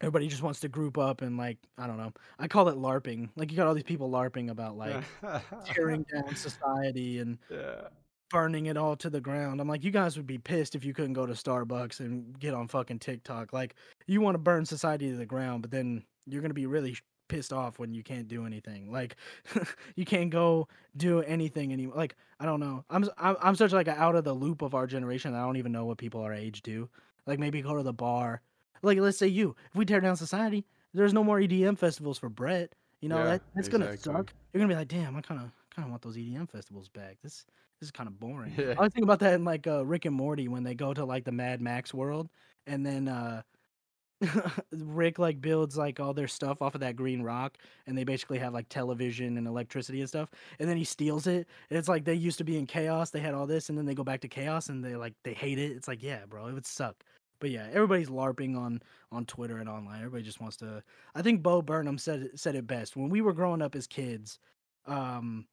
everybody 0.00 0.28
just 0.28 0.42
wants 0.42 0.60
to 0.60 0.68
group 0.68 0.98
up 0.98 1.22
and 1.22 1.36
like 1.36 1.58
I 1.78 1.86
don't 1.86 1.98
know. 1.98 2.12
I 2.38 2.48
call 2.48 2.68
it 2.68 2.76
larping. 2.76 3.30
Like 3.36 3.50
you 3.50 3.56
got 3.56 3.66
all 3.66 3.74
these 3.74 3.82
people 3.84 4.10
larping 4.10 4.50
about 4.50 4.76
like 4.76 5.02
tearing 5.64 6.04
down 6.12 6.34
society 6.34 7.18
and 7.18 7.38
yeah 7.50 7.88
burning 8.32 8.66
it 8.66 8.78
all 8.78 8.96
to 8.96 9.10
the 9.10 9.20
ground. 9.20 9.60
I'm 9.60 9.68
like, 9.68 9.84
you 9.84 9.90
guys 9.90 10.16
would 10.16 10.26
be 10.26 10.38
pissed 10.38 10.74
if 10.74 10.84
you 10.84 10.94
couldn't 10.94 11.12
go 11.12 11.26
to 11.26 11.34
Starbucks 11.34 12.00
and 12.00 12.36
get 12.40 12.54
on 12.54 12.66
fucking 12.66 12.98
TikTok. 12.98 13.52
Like, 13.52 13.74
you 14.06 14.22
want 14.22 14.34
to 14.34 14.38
burn 14.38 14.64
society 14.64 15.10
to 15.10 15.16
the 15.16 15.26
ground, 15.26 15.60
but 15.60 15.70
then 15.70 16.02
you're 16.26 16.40
gonna 16.40 16.54
be 16.54 16.66
really 16.66 16.96
pissed 17.32 17.52
off 17.52 17.78
when 17.78 17.94
you 17.94 18.02
can't 18.02 18.28
do 18.28 18.44
anything. 18.44 18.92
Like, 18.92 19.16
you 19.96 20.04
can't 20.04 20.28
go 20.28 20.68
do 20.96 21.20
anything 21.20 21.72
anymore. 21.72 21.96
Like, 21.96 22.14
I 22.38 22.44
don't 22.44 22.60
know. 22.60 22.84
I'm 22.90 23.08
I'm, 23.16 23.36
I'm 23.40 23.56
such 23.56 23.72
like 23.72 23.88
out 23.88 24.14
of 24.14 24.24
the 24.24 24.34
loop 24.34 24.60
of 24.60 24.74
our 24.74 24.86
generation. 24.86 25.34
I 25.34 25.40
don't 25.40 25.56
even 25.56 25.72
know 25.72 25.86
what 25.86 25.96
people 25.96 26.20
our 26.20 26.34
age 26.34 26.60
do. 26.60 26.90
Like, 27.26 27.38
maybe 27.38 27.62
go 27.62 27.74
to 27.76 27.82
the 27.82 27.92
bar. 27.92 28.42
Like, 28.82 28.98
let's 28.98 29.16
say 29.16 29.28
you, 29.28 29.56
if 29.70 29.76
we 29.76 29.86
tear 29.86 30.00
down 30.00 30.16
society, 30.16 30.66
there's 30.92 31.14
no 31.14 31.24
more 31.24 31.38
EDM 31.38 31.78
festivals 31.78 32.18
for 32.18 32.28
Brett. 32.28 32.74
You 33.00 33.08
know, 33.08 33.18
yeah, 33.18 33.24
that, 33.24 33.42
that's 33.54 33.68
exactly. 33.68 33.86
gonna 33.86 34.18
suck. 34.18 34.34
You're 34.52 34.60
gonna 34.60 34.74
be 34.74 34.78
like, 34.78 34.88
damn, 34.88 35.16
I 35.16 35.22
kind 35.22 35.40
of 35.40 35.50
kind 35.74 35.86
of 35.86 35.90
want 35.90 36.02
those 36.02 36.16
EDM 36.16 36.50
festivals 36.50 36.88
back. 36.88 37.16
This 37.22 37.46
this 37.80 37.86
is 37.86 37.90
kind 37.90 38.08
of 38.08 38.20
boring. 38.20 38.52
Yeah. 38.58 38.74
I 38.78 38.82
was 38.82 38.92
thinking 38.92 39.04
about 39.04 39.20
that 39.20 39.34
in 39.34 39.44
like 39.44 39.66
uh, 39.66 39.86
Rick 39.86 40.04
and 40.04 40.14
Morty 40.14 40.48
when 40.48 40.64
they 40.64 40.74
go 40.74 40.92
to 40.92 41.04
like 41.04 41.24
the 41.24 41.32
Mad 41.32 41.62
Max 41.62 41.94
world, 41.94 42.28
and 42.66 42.84
then 42.84 43.08
uh, 43.08 43.42
Rick 44.72 45.18
like 45.18 45.40
builds 45.40 45.76
like 45.76 46.00
all 46.00 46.14
their 46.14 46.28
stuff 46.28 46.62
off 46.62 46.74
of 46.74 46.80
that 46.80 46.96
green 46.96 47.22
rock, 47.22 47.58
and 47.86 47.96
they 47.96 48.04
basically 48.04 48.38
have 48.38 48.52
like 48.52 48.68
television 48.68 49.36
and 49.38 49.46
electricity 49.46 50.00
and 50.00 50.08
stuff. 50.08 50.30
And 50.58 50.68
then 50.68 50.76
he 50.76 50.84
steals 50.84 51.26
it. 51.26 51.46
And 51.70 51.78
it's 51.78 51.88
like 51.88 52.04
they 52.04 52.14
used 52.14 52.38
to 52.38 52.44
be 52.44 52.58
in 52.58 52.66
chaos. 52.66 53.10
They 53.10 53.20
had 53.20 53.34
all 53.34 53.46
this, 53.46 53.68
and 53.68 53.76
then 53.78 53.86
they 53.86 53.94
go 53.94 54.04
back 54.04 54.20
to 54.20 54.28
chaos, 54.28 54.68
and 54.68 54.84
they 54.84 54.96
like 54.96 55.14
they 55.24 55.34
hate 55.34 55.58
it. 55.58 55.72
It's 55.72 55.88
like 55.88 56.02
yeah, 56.02 56.20
bro, 56.28 56.46
it 56.46 56.52
would 56.54 56.66
suck. 56.66 57.04
But 57.40 57.50
yeah, 57.50 57.68
everybody's 57.72 58.08
larping 58.08 58.56
on 58.56 58.80
on 59.10 59.26
Twitter 59.26 59.58
and 59.58 59.68
online. 59.68 59.98
Everybody 59.98 60.22
just 60.22 60.40
wants 60.40 60.56
to. 60.58 60.82
I 61.14 61.22
think 61.22 61.42
Bo 61.42 61.62
Burnham 61.62 61.98
said 61.98 62.30
said 62.36 62.54
it 62.54 62.66
best 62.66 62.96
when 62.96 63.08
we 63.10 63.20
were 63.20 63.32
growing 63.32 63.62
up 63.62 63.74
as 63.74 63.86
kids. 63.86 64.38
Um, 64.86 65.46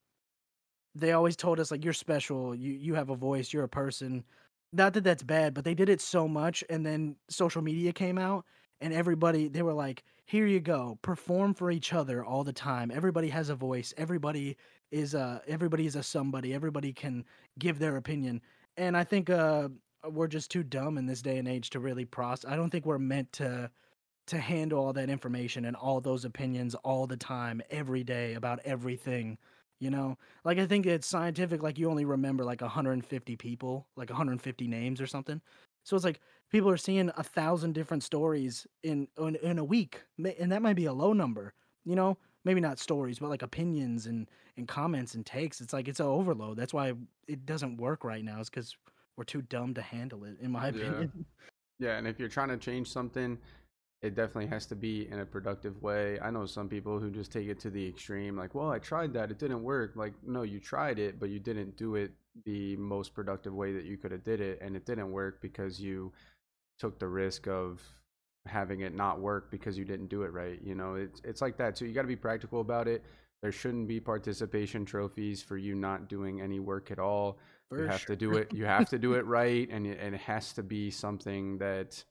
they 0.96 1.12
always 1.12 1.36
told 1.36 1.60
us 1.60 1.72
like 1.72 1.84
you're 1.84 1.94
special, 1.94 2.56
you 2.56 2.74
you 2.74 2.96
have 2.96 3.10
a 3.10 3.16
voice, 3.16 3.54
you're 3.54 3.64
a 3.64 3.70
person. 3.70 4.24
Not 4.72 4.94
that 4.94 5.04
that's 5.04 5.24
bad, 5.24 5.54
but 5.54 5.64
they 5.64 5.74
did 5.74 5.90
it 5.90 6.00
so 6.02 6.28
much, 6.28 6.64
and 6.70 6.86
then 6.86 7.16
social 7.30 7.62
media 7.62 7.92
came 7.92 8.18
out, 8.18 8.46
and 8.82 8.94
everybody 8.94 9.48
they 9.48 9.64
were 9.64 9.74
like, 9.74 10.04
"Here 10.26 10.46
you 10.46 10.60
go, 10.60 11.00
perform 11.02 11.56
for 11.56 11.72
each 11.72 11.92
other 11.94 12.24
all 12.24 12.44
the 12.44 12.54
time. 12.54 12.92
Everybody 12.92 13.30
has 13.30 13.50
a 13.50 13.56
voice. 13.56 13.94
Everybody 13.98 14.58
is 14.92 15.16
a 15.16 15.42
everybody 15.48 15.86
is 15.88 15.96
a 15.96 16.04
somebody. 16.04 16.54
Everybody 16.54 16.94
can 16.94 17.26
give 17.58 17.80
their 17.80 17.98
opinion." 17.98 18.42
And 18.78 18.96
I 18.96 19.04
think 19.04 19.30
uh, 19.32 19.70
we're 20.08 20.28
just 20.28 20.52
too 20.52 20.64
dumb 20.64 20.98
in 20.98 21.06
this 21.08 21.22
day 21.24 21.38
and 21.40 21.48
age 21.48 21.72
to 21.72 21.80
really 21.80 22.06
process. 22.06 22.50
I 22.50 22.56
don't 22.56 22.70
think 22.70 22.86
we're 22.86 23.00
meant 23.00 23.32
to 23.34 23.72
to 24.28 24.38
handle 24.40 24.80
all 24.86 24.94
that 24.94 25.10
information 25.10 25.66
and 25.66 25.76
all 25.76 26.02
those 26.02 26.26
opinions 26.26 26.76
all 26.76 27.08
the 27.08 27.18
time, 27.18 27.62
every 27.72 28.04
day 28.04 28.36
about 28.36 28.60
everything 28.66 29.38
you 29.80 29.90
know? 29.90 30.18
Like 30.44 30.60
i 30.60 30.66
think 30.66 30.86
it's 30.86 31.08
scientific 31.08 31.64
like 31.64 31.78
you 31.78 31.90
only 31.90 32.06
remember 32.06 32.44
like 32.44 32.62
150 32.62 33.36
people 33.36 33.88
like 33.96 34.10
150 34.10 34.68
names 34.68 35.02
or 35.02 35.08
something. 35.08 35.42
So 35.84 35.96
it's 35.96 36.06
like 36.06 36.20
people 36.52 36.70
are 36.70 36.78
seeing 36.78 37.12
a 37.18 37.24
thousand 37.24 37.74
different 37.74 38.04
stories 38.04 38.68
in, 38.84 39.08
in 39.18 39.36
in 39.38 39.60
a 39.60 39.64
week 39.64 40.02
and 40.18 40.52
that 40.52 40.62
might 40.62 40.76
be 40.76 40.86
a 40.86 40.94
low 40.94 41.14
number 41.14 41.54
you 41.86 41.96
know? 41.96 42.18
Maybe 42.46 42.62
not 42.62 42.80
stories 42.80 43.20
but 43.20 43.30
like 43.30 43.42
opinions 43.42 44.06
and 44.06 44.30
and 44.58 44.68
comments 44.68 45.16
and 45.16 45.26
takes. 45.26 45.62
It's 45.62 45.74
like 45.74 45.88
it's 45.88 46.00
an 46.00 46.06
overload. 46.06 46.58
That's 46.58 46.74
why 46.74 46.94
it 47.28 47.46
doesn't 47.46 47.78
work 47.78 48.04
right 48.04 48.24
now 48.24 48.40
is 48.40 48.50
because 48.50 48.76
we're 49.18 49.24
too 49.26 49.42
dumb 49.42 49.74
to 49.74 49.82
handle 49.82 50.24
it 50.24 50.38
in 50.40 50.52
my 50.52 50.70
opinion. 50.70 51.12
Yeah. 51.80 51.90
yeah 51.90 51.98
and 51.98 52.08
if 52.08 52.20
you're 52.20 52.30
trying 52.30 52.50
to 52.50 52.58
change 52.58 52.90
something 52.90 53.38
it 54.02 54.16
definitely 54.16 54.48
has 54.48 54.66
to 54.68 54.76
be 54.76 55.10
in 55.10 55.20
a 55.20 55.26
productive 55.26 55.82
way. 55.82 56.20
I 56.22 56.32
know 56.32 56.46
some 56.46 56.70
people 56.70 57.00
who 57.00 57.10
just 57.10 57.34
take 57.34 57.48
it 57.48 57.60
to 57.62 57.70
the 57.70 57.86
extreme, 57.86 58.38
like, 58.38 58.56
well, 58.56 58.72
I 58.72 58.80
tried 58.80 59.14
that, 59.14 59.30
it 59.30 59.40
didn't 59.40 59.62
work. 59.62 59.96
Like, 59.96 60.14
no, 60.26 60.44
you 60.44 60.60
tried 60.60 61.00
it, 61.00 61.20
but 61.20 61.30
you 61.30 61.40
didn't 61.40 61.76
do 61.76 61.96
it 61.96 62.12
the 62.46 62.78
most 62.78 63.14
productive 63.14 63.54
way 63.54 63.74
that 63.74 63.84
you 63.84 63.98
could 63.98 64.12
have 64.12 64.24
did 64.24 64.40
it, 64.40 64.60
and 64.62 64.76
it 64.76 64.86
didn't 64.86 65.12
work 65.12 65.42
because 65.42 65.82
you 65.82 66.14
took 66.78 66.98
the 66.98 67.08
risk 67.08 67.48
of 67.48 67.82
having 68.46 68.82
it 68.82 68.96
not 68.96 69.20
work 69.20 69.52
because 69.52 69.78
you 69.78 69.84
didn't 69.84 70.08
do 70.08 70.24
it 70.24 70.32
right. 70.32 70.60
You 70.64 70.76
know, 70.76 70.96
it's 70.96 71.22
it's 71.26 71.42
like 71.42 71.58
that. 71.58 71.78
So 71.78 71.84
you 71.84 71.94
got 71.94 72.04
to 72.04 72.08
be 72.08 72.16
practical 72.16 72.62
about 72.62 72.88
it. 72.88 73.04
There 73.42 73.52
shouldn't 73.52 73.88
be 73.88 74.00
participation 74.00 74.86
trophies 74.86 75.42
for 75.42 75.58
you 75.58 75.76
not 75.76 76.08
doing 76.08 76.42
any 76.42 76.60
work 76.60 76.92
at 76.92 77.00
all. 77.00 77.38
For 77.70 77.84
you 77.84 77.88
have 77.88 78.00
sure. 78.00 78.16
to 78.16 78.16
do 78.16 78.34
it. 78.34 78.54
You 78.54 78.66
have 78.66 78.90
to 78.90 78.98
do 78.98 79.14
it 79.14 79.26
right, 79.26 79.70
and 79.70 79.86
and 79.86 80.16
it 80.16 80.22
has 80.22 80.54
to 80.54 80.64
be 80.64 80.90
something 80.90 81.58
that 81.58 82.02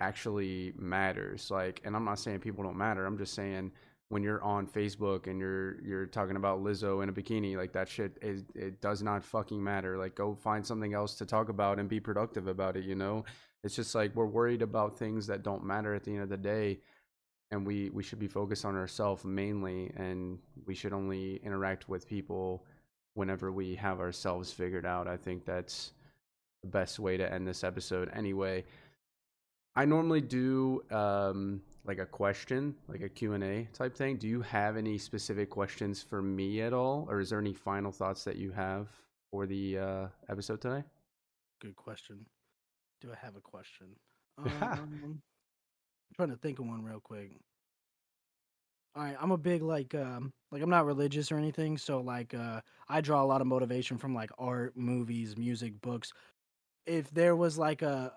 actually 0.00 0.72
matters. 0.76 1.50
Like, 1.50 1.80
and 1.84 1.94
I'm 1.94 2.04
not 2.04 2.18
saying 2.18 2.40
people 2.40 2.64
don't 2.64 2.76
matter. 2.76 3.06
I'm 3.06 3.18
just 3.18 3.34
saying 3.34 3.72
when 4.08 4.22
you're 4.22 4.42
on 4.42 4.66
Facebook 4.66 5.28
and 5.28 5.38
you're 5.38 5.80
you're 5.82 6.06
talking 6.06 6.36
about 6.36 6.62
Lizzo 6.62 7.02
in 7.02 7.08
a 7.08 7.12
bikini, 7.12 7.56
like 7.56 7.72
that 7.72 7.88
shit 7.88 8.18
is 8.20 8.44
it 8.54 8.80
does 8.80 9.02
not 9.02 9.22
fucking 9.24 9.62
matter. 9.62 9.96
Like, 9.96 10.14
go 10.14 10.34
find 10.34 10.66
something 10.66 10.94
else 10.94 11.14
to 11.16 11.26
talk 11.26 11.48
about 11.48 11.78
and 11.78 11.88
be 11.88 12.00
productive 12.00 12.48
about 12.48 12.76
it. 12.76 12.84
You 12.84 12.96
know, 12.96 13.24
it's 13.62 13.76
just 13.76 13.94
like 13.94 14.14
we're 14.16 14.26
worried 14.26 14.62
about 14.62 14.98
things 14.98 15.26
that 15.28 15.42
don't 15.42 15.64
matter 15.64 15.94
at 15.94 16.04
the 16.04 16.12
end 16.12 16.22
of 16.22 16.28
the 16.28 16.36
day. 16.36 16.80
And 17.52 17.66
we, 17.66 17.90
we 17.90 18.04
should 18.04 18.20
be 18.20 18.28
focused 18.28 18.64
on 18.64 18.76
ourselves 18.76 19.24
mainly, 19.24 19.92
and 19.96 20.38
we 20.66 20.74
should 20.74 20.92
only 20.92 21.40
interact 21.44 21.88
with 21.88 22.06
people 22.06 22.64
whenever 23.14 23.50
we 23.50 23.74
have 23.74 23.98
ourselves 23.98 24.52
figured 24.52 24.86
out. 24.86 25.08
I 25.08 25.16
think 25.16 25.44
that's 25.44 25.90
the 26.62 26.68
best 26.68 27.00
way 27.00 27.16
to 27.16 27.32
end 27.32 27.48
this 27.48 27.64
episode. 27.64 28.08
Anyway, 28.14 28.64
I 29.76 29.84
normally 29.84 30.20
do 30.20 30.82
um, 30.90 31.62
like 31.84 31.98
a 31.98 32.06
question, 32.06 32.74
like 32.88 33.02
a 33.02 33.08
Q&A 33.08 33.68
type 33.72 33.96
thing. 33.96 34.16
Do 34.16 34.28
you 34.28 34.42
have 34.42 34.76
any 34.76 34.98
specific 34.98 35.50
questions 35.50 36.02
for 36.02 36.20
me 36.20 36.60
at 36.62 36.72
all? 36.72 37.06
Or 37.08 37.20
is 37.20 37.30
there 37.30 37.38
any 37.38 37.54
final 37.54 37.92
thoughts 37.92 38.24
that 38.24 38.36
you 38.36 38.50
have 38.52 38.88
for 39.30 39.46
the 39.46 39.78
uh, 39.78 40.06
episode 40.28 40.60
today? 40.60 40.84
Good 41.60 41.76
question. 41.76 42.26
Do 43.00 43.10
I 43.12 43.16
have 43.24 43.36
a 43.36 43.40
question? 43.40 43.88
Um, 44.38 45.20
I'm 46.10 46.14
trying 46.16 46.30
to 46.30 46.36
think 46.36 46.58
of 46.58 46.66
one 46.66 46.82
real 46.82 46.98
quick. 46.98 47.30
All 48.96 49.04
right, 49.04 49.16
I'm 49.20 49.30
a 49.30 49.36
big 49.38 49.62
like 49.62 49.94
um 49.94 50.32
like 50.50 50.62
I'm 50.62 50.70
not 50.70 50.86
religious 50.86 51.30
or 51.30 51.36
anything, 51.36 51.78
so 51.78 52.00
like 52.00 52.34
uh 52.34 52.60
I 52.88 53.00
draw 53.00 53.22
a 53.22 53.26
lot 53.26 53.40
of 53.40 53.46
motivation 53.46 53.98
from 53.98 54.14
like 54.14 54.30
art, 54.38 54.76
movies, 54.76 55.36
music, 55.36 55.80
books. 55.80 56.12
If 56.86 57.10
there 57.12 57.36
was 57.36 57.58
like 57.58 57.82
a 57.82 58.14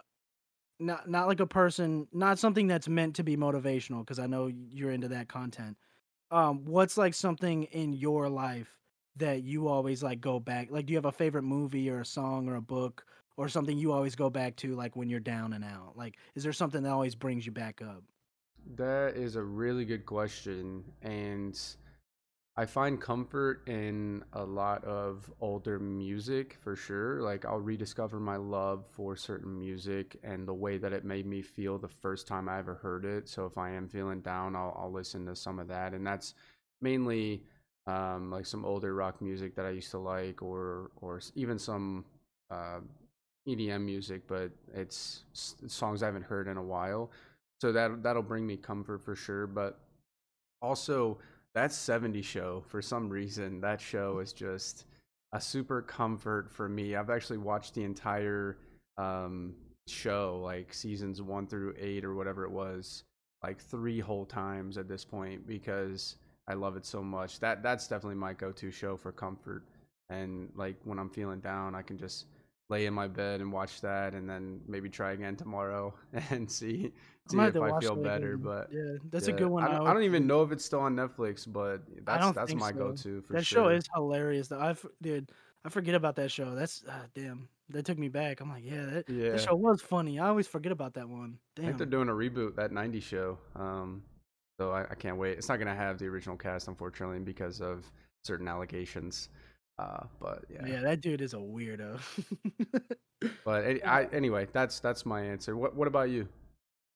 not 0.80 1.10
not 1.10 1.28
like 1.28 1.40
a 1.40 1.48
person, 1.48 2.08
not 2.12 2.40
something 2.40 2.68
that's 2.68 2.88
meant 2.88 3.16
to 3.16 3.24
be 3.24 3.38
motivational 3.38 4.00
because 4.00 4.20
I 4.20 4.28
know 4.28 4.48
you're 4.48 4.92
into 4.92 5.10
that 5.10 5.28
content. 5.28 5.78
Um 6.32 6.66
what's 6.66 6.98
like 6.98 7.14
something 7.14 7.64
in 7.66 7.94
your 7.94 8.30
life 8.30 8.70
that 9.18 9.44
you 9.44 9.68
always 9.68 10.04
like 10.04 10.22
go 10.22 10.40
back? 10.40 10.70
Like 10.72 10.86
do 10.86 10.94
you 10.94 10.98
have 10.98 11.06
a 11.06 11.12
favorite 11.12 11.44
movie 11.44 11.90
or 11.90 12.02
a 12.02 12.06
song 12.06 12.50
or 12.50 12.56
a 12.56 12.62
book 12.62 13.06
or 13.38 13.50
something 13.50 13.78
you 13.78 13.92
always 13.92 14.16
go 14.16 14.30
back 14.30 14.56
to 14.58 14.76
like 14.76 14.96
when 14.96 15.10
you're 15.10 15.20
down 15.20 15.54
and 15.54 15.64
out? 15.64 15.94
Like 15.96 16.18
is 16.36 16.44
there 16.44 16.54
something 16.54 16.84
that 16.84 16.92
always 16.92 17.16
brings 17.16 17.46
you 17.46 17.52
back 17.52 17.82
up? 17.82 18.04
That 18.76 19.16
is 19.16 19.36
a 19.36 19.44
really 19.44 19.86
good 19.86 20.06
question. 20.06 20.84
And 21.02 21.60
I 22.56 22.68
find 22.68 23.02
comfort 23.02 23.68
in 23.68 24.24
a 24.34 24.44
lot 24.44 24.84
of 24.84 25.32
older 25.42 25.80
music 25.80 26.56
for 26.62 26.76
sure. 26.76 27.20
Like, 27.22 27.46
I'll 27.46 27.60
rediscover 27.60 28.20
my 28.20 28.36
love 28.36 28.86
for 28.86 29.16
certain 29.16 29.58
music 29.58 30.18
and 30.24 30.48
the 30.48 30.54
way 30.54 30.78
that 30.78 30.94
it 30.94 31.04
made 31.04 31.26
me 31.26 31.42
feel 31.42 31.80
the 31.80 31.88
first 31.88 32.28
time 32.28 32.48
I 32.48 32.60
ever 32.60 32.76
heard 32.76 33.06
it. 33.06 33.28
So, 33.28 33.48
if 33.48 33.58
I 33.58 33.72
am 33.72 33.90
feeling 33.90 34.22
down, 34.22 34.56
I'll, 34.56 34.78
I'll 34.80 34.92
listen 34.92 35.26
to 35.26 35.36
some 35.36 35.58
of 35.58 35.68
that. 35.70 35.94
And 35.94 36.06
that's 36.06 36.36
mainly 36.80 37.44
um, 37.88 38.30
like 38.30 38.46
some 38.46 38.66
older 38.66 38.94
rock 38.94 39.20
music 39.20 39.56
that 39.56 39.66
I 39.66 39.72
used 39.72 39.90
to 39.92 39.98
like, 39.98 40.44
or, 40.44 40.92
or 40.98 41.22
even 41.34 41.58
some 41.58 42.06
uh, 42.52 42.82
EDM 43.48 43.84
music, 43.84 44.28
but 44.28 44.52
it's 44.76 45.24
songs 45.34 46.04
I 46.04 46.06
haven't 46.06 46.26
heard 46.26 46.48
in 46.48 46.58
a 46.58 46.64
while 46.64 47.10
so 47.62 47.72
that 47.72 48.04
that'll 48.04 48.22
bring 48.22 48.46
me 48.46 48.58
comfort 48.58 49.02
for 49.02 49.16
sure 49.16 49.48
but 49.48 49.80
also 50.62 51.18
that 51.56 51.72
70 51.72 52.22
show 52.22 52.64
for 52.68 52.82
some 52.82 53.10
reason 53.10 53.62
that 53.62 53.80
show 53.80 54.20
is 54.20 54.34
just 54.34 54.86
a 55.34 55.42
super 55.42 55.82
comfort 55.82 56.50
for 56.50 56.70
me. 56.70 56.96
I've 56.96 57.10
actually 57.10 57.40
watched 57.40 57.74
the 57.76 57.84
entire 57.84 58.58
um, 58.98 59.56
show 59.88 60.40
like 60.44 60.74
seasons 60.74 61.22
one 61.22 61.48
through 61.48 61.76
eight 61.80 62.06
or 62.06 62.16
whatever 62.16 62.44
it 62.46 62.52
was 62.52 63.04
like 63.44 63.60
three 63.60 64.00
whole 64.00 64.26
times 64.26 64.78
at 64.78 64.88
this 64.88 65.04
point 65.04 65.46
because 65.46 66.16
i 66.48 66.54
love 66.54 66.78
it 66.78 66.86
so 66.86 67.04
much. 67.04 67.40
That 67.40 67.62
that's 67.62 67.88
definitely 67.88 68.16
my 68.16 68.34
go-to 68.34 68.72
show 68.72 68.96
for 68.96 69.12
comfort. 69.12 69.64
And 70.10 70.50
like 70.56 70.76
when 70.84 71.00
i'm 71.00 71.10
feeling 71.10 71.40
down 71.40 71.76
i 71.76 71.82
can 71.82 71.98
just 71.98 72.26
lay 72.70 72.86
in 72.86 72.94
my 72.94 73.08
bed 73.08 73.42
and 73.42 73.52
watch 73.52 73.82
that 73.82 74.14
and 74.14 74.30
then 74.30 74.60
maybe 74.68 74.90
try 74.90 75.12
again 75.12 75.36
tomorrow 75.36 75.94
and 76.30 76.50
see 76.50 76.92
see 77.30 77.38
if 77.38 77.56
I 77.56 77.80
feel 77.80 77.96
better. 77.96 78.38
But 78.38 78.70
yeah, 78.72 78.98
that's 79.12 79.28
yeah. 79.28 79.36
a 79.36 79.38
good 79.38 79.48
one. 79.48 79.64
I 79.64 79.72
don't, 79.72 79.88
I 79.88 79.94
don't, 79.94 80.04
even 80.04 80.28
know 80.28 80.44
if 80.44 80.52
it's 80.52 80.66
still 80.66 80.82
on 80.82 80.96
Netflix, 80.96 81.52
but 81.52 81.82
that's 82.06 82.36
that's 82.36 82.56
my 82.56 82.72
so. 82.72 82.78
go-to 82.78 83.22
for 83.22 83.34
that 83.34 83.46
sure. 83.46 83.64
That 83.64 83.70
show 83.72 83.78
is 83.78 83.86
hilarious. 83.94 84.48
Though 84.48 84.60
I 84.60 84.76
dude, 85.02 85.32
I 85.66 85.70
forget 85.70 85.96
about 85.96 86.16
that 86.18 86.32
show. 86.32 86.56
That's 86.56 86.84
uh, 86.88 87.08
damn. 87.14 87.48
That 87.70 87.86
took 87.86 87.98
me 87.98 88.10
back. 88.10 88.42
I'm 88.42 88.50
like, 88.50 88.64
yeah, 88.66 88.86
that, 88.86 89.10
yeah. 89.10 89.32
that 89.32 89.42
show 89.42 89.56
was 89.56 89.82
funny. 89.82 90.20
I 90.20 90.28
always 90.28 90.48
forget 90.48 90.72
about 90.72 90.94
that 90.96 91.08
one. 91.08 91.38
Damn. 91.56 91.66
I 91.66 91.68
think 91.70 91.78
they're 91.78 91.88
doing 91.88 92.10
a 92.10 92.12
reboot 92.12 92.56
that 92.58 92.72
'90s 92.72 93.04
show. 93.04 93.38
Um, 93.56 94.04
so 94.60 94.72
I, 94.72 94.84
I 94.92 94.96
can't 94.96 95.18
wait. 95.18 95.38
It's 95.38 95.50
not 95.50 95.60
gonna 95.60 95.74
have 95.74 95.98
the 95.98 96.06
original 96.08 96.36
cast, 96.36 96.68
unfortunately, 96.68 97.20
because 97.20 97.62
of 97.62 97.90
certain 98.24 98.48
allegations. 98.48 99.30
Uh, 99.80 100.04
but 100.20 100.44
yeah, 100.50 100.66
yeah, 100.66 100.82
that 100.82 101.02
dude 101.02 101.22
is 101.22 101.34
a 101.34 101.38
weirdo. 101.38 102.00
but 103.46 103.66
I, 103.86 104.08
anyway, 104.12 104.48
that's 104.52 104.80
that's 104.80 105.06
my 105.06 105.22
answer. 105.22 105.56
What 105.56 105.76
what 105.76 105.88
about 105.88 106.10
you? 106.10 106.28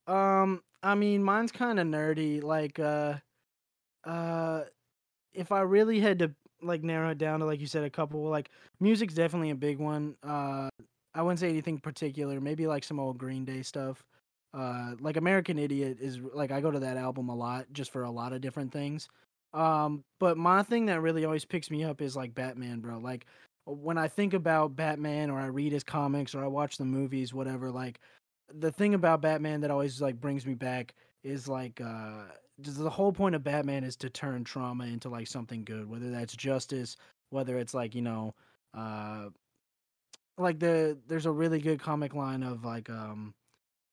Um, 0.08 0.62
I 0.82 0.96
mean, 0.96 1.24
mine's 1.24 1.52
kind 1.52 1.80
of 1.80 1.88
nerdy. 1.88 2.42
Like, 2.42 2.80
uh, 2.80 3.16
uh, 4.04 4.64
if 5.34 5.52
I 5.52 5.62
really 5.62 6.00
had 6.00 6.20
to 6.20 6.32
like 6.62 6.84
narrow 6.84 7.12
it 7.12 7.18
down 7.18 7.40
to 7.40 7.46
like 7.46 7.60
you 7.60 7.68
said, 7.68 7.84
a 7.84 7.90
couple, 7.90 8.24
like 8.24 8.50
music's 8.80 9.14
definitely 9.14 9.52
a 9.52 9.56
big 9.56 9.80
one. 9.80 10.16
Uh, 10.24 10.70
I 11.14 11.22
wouldn't 11.22 11.40
say 11.40 11.50
anything 11.50 11.80
particular. 11.80 12.40
Maybe 12.40 12.68
like 12.68 12.84
some 12.84 13.00
old 13.00 13.18
Green 13.18 13.46
Day 13.46 13.62
stuff. 13.62 14.04
Uh, 14.54 14.96
like 15.00 15.18
American 15.18 15.60
Idiot 15.60 15.98
is 16.00 16.20
like 16.34 16.52
I 16.52 16.62
go 16.62 16.72
to 16.72 16.80
that 16.80 16.98
album 16.98 17.30
a 17.30 17.36
lot 17.36 17.68
just 17.74 17.92
for 17.92 18.04
a 18.04 18.12
lot 18.12 18.34
of 18.34 18.42
different 18.42 18.72
things. 18.72 19.08
Um, 19.54 20.04
but 20.20 20.38
my 20.38 20.64
thing 20.64 20.86
that 20.88 21.02
really 21.02 21.26
always 21.26 21.46
picks 21.46 21.70
me 21.70 21.84
up 21.84 22.02
is 22.02 22.16
like 22.16 22.34
Batman, 22.34 22.80
bro. 22.80 22.98
Like 22.98 23.26
when 23.66 23.98
I 23.98 24.08
think 24.08 24.34
about 24.34 24.76
Batman 24.76 25.30
or 25.30 25.40
I 25.40 25.48
read 25.48 25.74
his 25.74 25.84
comics 25.84 26.34
or 26.34 26.44
I 26.44 26.48
watch 26.48 26.78
the 26.78 26.86
movies, 26.86 27.34
whatever, 27.34 27.72
like 27.72 28.00
the 28.54 28.72
thing 28.72 28.94
about 28.94 29.22
Batman 29.22 29.62
that 29.62 29.72
always 29.72 30.02
like 30.02 30.20
brings 30.20 30.46
me 30.46 30.54
back 30.54 30.94
is 31.24 31.48
like 31.48 31.82
uh 31.82 32.24
just 32.62 32.80
the 32.80 32.90
whole 32.90 33.12
point 33.12 33.36
of 33.36 33.44
Batman 33.44 33.84
is 33.84 33.96
to 33.98 34.10
turn 34.10 34.44
trauma 34.44 34.86
into 34.86 35.10
like 35.10 35.28
something 35.28 35.64
good, 35.64 35.88
whether 35.88 36.10
that's 36.10 36.36
justice, 36.36 36.98
whether 37.30 37.58
it's 37.60 37.74
like, 37.74 37.94
you 37.94 38.02
know, 38.02 38.34
uh 38.74 39.30
like 40.38 40.60
the 40.60 40.98
there's 41.08 41.26
a 41.26 41.32
really 41.32 41.60
good 41.60 41.80
comic 41.80 42.14
line 42.14 42.44
of 42.44 42.64
like 42.64 42.90
um 42.90 43.34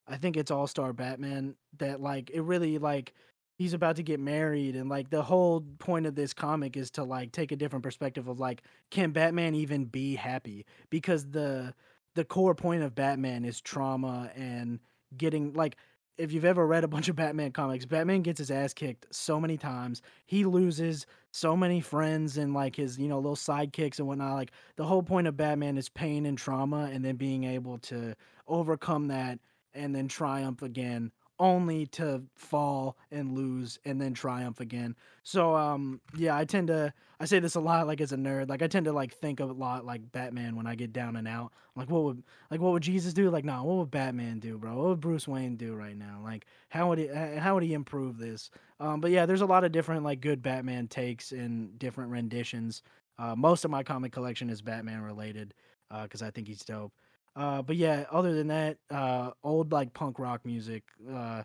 I 0.06 0.16
think 0.16 0.36
it's 0.36 0.50
All 0.50 0.66
Star 0.66 0.92
Batman 0.92 1.56
that 1.78 2.00
like 2.00 2.30
it 2.30 2.42
really 2.42 2.78
like 2.78 3.14
he's 3.58 3.72
about 3.72 3.96
to 3.96 4.02
get 4.02 4.20
married 4.20 4.76
and 4.76 4.88
like 4.88 5.10
the 5.10 5.22
whole 5.22 5.62
point 5.78 6.06
of 6.06 6.14
this 6.14 6.34
comic 6.34 6.76
is 6.76 6.90
to 6.92 7.04
like 7.04 7.32
take 7.32 7.52
a 7.52 7.56
different 7.56 7.82
perspective 7.82 8.28
of 8.28 8.40
like 8.40 8.62
can 8.90 9.12
batman 9.12 9.54
even 9.54 9.84
be 9.84 10.14
happy? 10.14 10.66
Because 10.90 11.26
the 11.30 11.74
the 12.14 12.24
core 12.24 12.54
point 12.54 12.82
of 12.82 12.94
batman 12.94 13.44
is 13.44 13.60
trauma 13.60 14.30
and 14.36 14.80
getting 15.16 15.52
like 15.52 15.76
if 16.16 16.30
you've 16.32 16.44
ever 16.44 16.66
read 16.66 16.84
a 16.84 16.88
bunch 16.88 17.08
of 17.08 17.16
batman 17.16 17.50
comics 17.50 17.84
batman 17.84 18.22
gets 18.22 18.38
his 18.38 18.50
ass 18.50 18.72
kicked 18.72 19.06
so 19.10 19.40
many 19.40 19.56
times. 19.56 20.02
He 20.26 20.44
loses 20.44 21.06
so 21.32 21.56
many 21.56 21.80
friends 21.80 22.36
and 22.36 22.54
like 22.54 22.76
his 22.76 22.98
you 22.98 23.08
know 23.08 23.18
little 23.18 23.36
sidekicks 23.36 23.98
and 23.98 24.06
whatnot. 24.06 24.34
Like 24.34 24.52
the 24.76 24.84
whole 24.84 25.02
point 25.02 25.26
of 25.26 25.36
batman 25.36 25.76
is 25.76 25.88
pain 25.88 26.26
and 26.26 26.38
trauma 26.38 26.90
and 26.92 27.04
then 27.04 27.16
being 27.16 27.44
able 27.44 27.78
to 27.78 28.14
overcome 28.46 29.08
that 29.08 29.38
and 29.74 29.94
then 29.94 30.08
triumph 30.08 30.62
again 30.62 31.10
only 31.38 31.86
to 31.86 32.22
fall 32.36 32.96
and 33.10 33.32
lose 33.32 33.78
and 33.84 34.00
then 34.00 34.14
triumph 34.14 34.60
again. 34.60 34.94
So 35.24 35.54
um 35.56 36.00
yeah, 36.16 36.36
I 36.36 36.44
tend 36.44 36.68
to 36.68 36.92
I 37.18 37.24
say 37.24 37.38
this 37.40 37.56
a 37.56 37.60
lot 37.60 37.86
like 37.86 38.00
as 38.00 38.12
a 38.12 38.16
nerd. 38.16 38.48
Like 38.48 38.62
I 38.62 38.68
tend 38.68 38.84
to 38.86 38.92
like 38.92 39.12
think 39.12 39.40
of 39.40 39.50
a 39.50 39.52
lot 39.52 39.84
like 39.84 40.12
Batman 40.12 40.54
when 40.56 40.66
I 40.66 40.74
get 40.76 40.92
down 40.92 41.16
and 41.16 41.26
out. 41.26 41.52
Like 41.74 41.90
what 41.90 42.04
would 42.04 42.22
like 42.50 42.60
what 42.60 42.72
would 42.72 42.82
Jesus 42.82 43.12
do? 43.12 43.30
Like 43.30 43.44
nah, 43.44 43.62
what 43.64 43.76
would 43.78 43.90
Batman 43.90 44.38
do, 44.38 44.58
bro? 44.58 44.76
What 44.76 44.86
would 44.86 45.00
Bruce 45.00 45.26
Wayne 45.26 45.56
do 45.56 45.74
right 45.74 45.96
now? 45.96 46.20
Like 46.22 46.46
how 46.68 46.88
would 46.88 46.98
he 46.98 47.08
how 47.08 47.54
would 47.54 47.64
he 47.64 47.74
improve 47.74 48.18
this? 48.18 48.50
Um 48.80 49.00
but 49.00 49.10
yeah, 49.10 49.26
there's 49.26 49.40
a 49.40 49.46
lot 49.46 49.64
of 49.64 49.72
different 49.72 50.04
like 50.04 50.20
good 50.20 50.42
Batman 50.42 50.86
takes 50.88 51.32
and 51.32 51.78
different 51.78 52.10
renditions. 52.10 52.82
Uh 53.18 53.34
most 53.34 53.64
of 53.64 53.70
my 53.70 53.82
comic 53.82 54.12
collection 54.12 54.50
is 54.50 54.62
Batman 54.62 55.02
related 55.02 55.54
uh 55.90 56.06
cuz 56.06 56.22
I 56.22 56.30
think 56.30 56.46
he's 56.48 56.64
dope. 56.64 56.92
Uh, 57.36 57.62
but 57.62 57.76
yeah, 57.76 58.04
other 58.10 58.34
than 58.34 58.48
that, 58.48 58.78
uh, 58.90 59.30
old 59.42 59.72
like 59.72 59.92
punk 59.92 60.18
rock 60.18 60.44
music, 60.44 60.84
uh, 61.12 61.42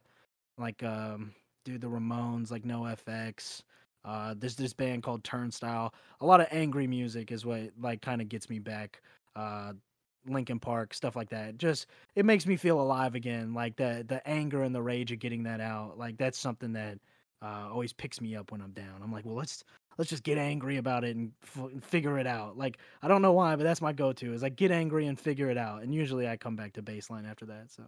like 0.58 0.84
um, 0.84 1.34
dude, 1.66 1.82
the 1.82 1.88
Ramones, 1.88 2.52
like 2.52 2.64
NOFX. 2.64 3.64
Uh, 4.06 4.34
there's 4.38 4.56
this 4.56 4.74
band 4.74 5.04
called 5.04 5.24
Turnstile. 5.24 5.94
A 6.22 6.26
lot 6.26 6.42
of 6.42 6.48
angry 6.52 6.88
music 6.88 7.32
is 7.32 7.46
what 7.46 7.72
like 7.80 8.02
kind 8.02 8.22
of 8.22 8.30
gets 8.30 8.50
me 8.50 8.60
back. 8.60 9.02
Uh, 9.36 9.74
Linkin 10.28 10.60
Park, 10.60 10.94
stuff 10.94 11.16
like 11.16 11.30
that. 11.30 11.58
Just 11.58 11.88
it 12.16 12.26
makes 12.26 12.46
me 12.46 12.56
feel 12.56 12.80
alive 12.80 13.16
again. 13.16 13.54
Like 13.54 13.76
the 13.76 14.06
the 14.08 14.26
anger 14.28 14.64
and 14.64 14.74
the 14.76 14.82
rage 14.82 15.12
of 15.12 15.20
getting 15.20 15.44
that 15.44 15.62
out. 15.62 15.98
Like 15.98 16.18
that's 16.18 16.38
something 16.38 16.74
that 16.74 17.00
uh, 17.42 17.70
always 17.72 17.94
picks 17.94 18.22
me 18.22 18.36
up 18.36 18.52
when 18.52 18.62
I'm 18.62 18.72
down. 18.72 19.02
I'm 19.02 19.12
like, 19.12 19.26
well, 19.26 19.36
let's 19.36 19.64
let's 20.00 20.10
just 20.10 20.24
get 20.24 20.38
angry 20.38 20.78
about 20.78 21.04
it 21.04 21.18
and 21.18 21.34
f- 21.44 21.84
figure 21.84 22.18
it 22.18 22.26
out. 22.26 22.58
Like 22.58 22.78
I 23.04 23.10
don't 23.10 23.22
know 23.22 23.34
why, 23.34 23.58
but 23.58 23.66
that's 23.66 23.82
my 23.82 23.92
go-to 23.92 24.34
is 24.34 24.42
like 24.42 24.56
get 24.56 24.72
angry 24.72 25.06
and 25.06 25.20
figure 25.20 25.52
it 25.52 25.58
out. 25.58 25.84
And 25.84 25.94
usually 25.94 26.28
I 26.28 26.38
come 26.38 26.56
back 26.56 26.74
to 26.74 26.82
baseline 26.82 27.30
after 27.30 27.46
that. 27.48 27.70
So. 27.70 27.84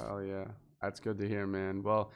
oh 0.00 0.20
yeah, 0.20 0.44
that's 0.80 1.00
good 1.00 1.18
to 1.18 1.28
hear, 1.28 1.46
man. 1.46 1.82
Well. 1.82 2.12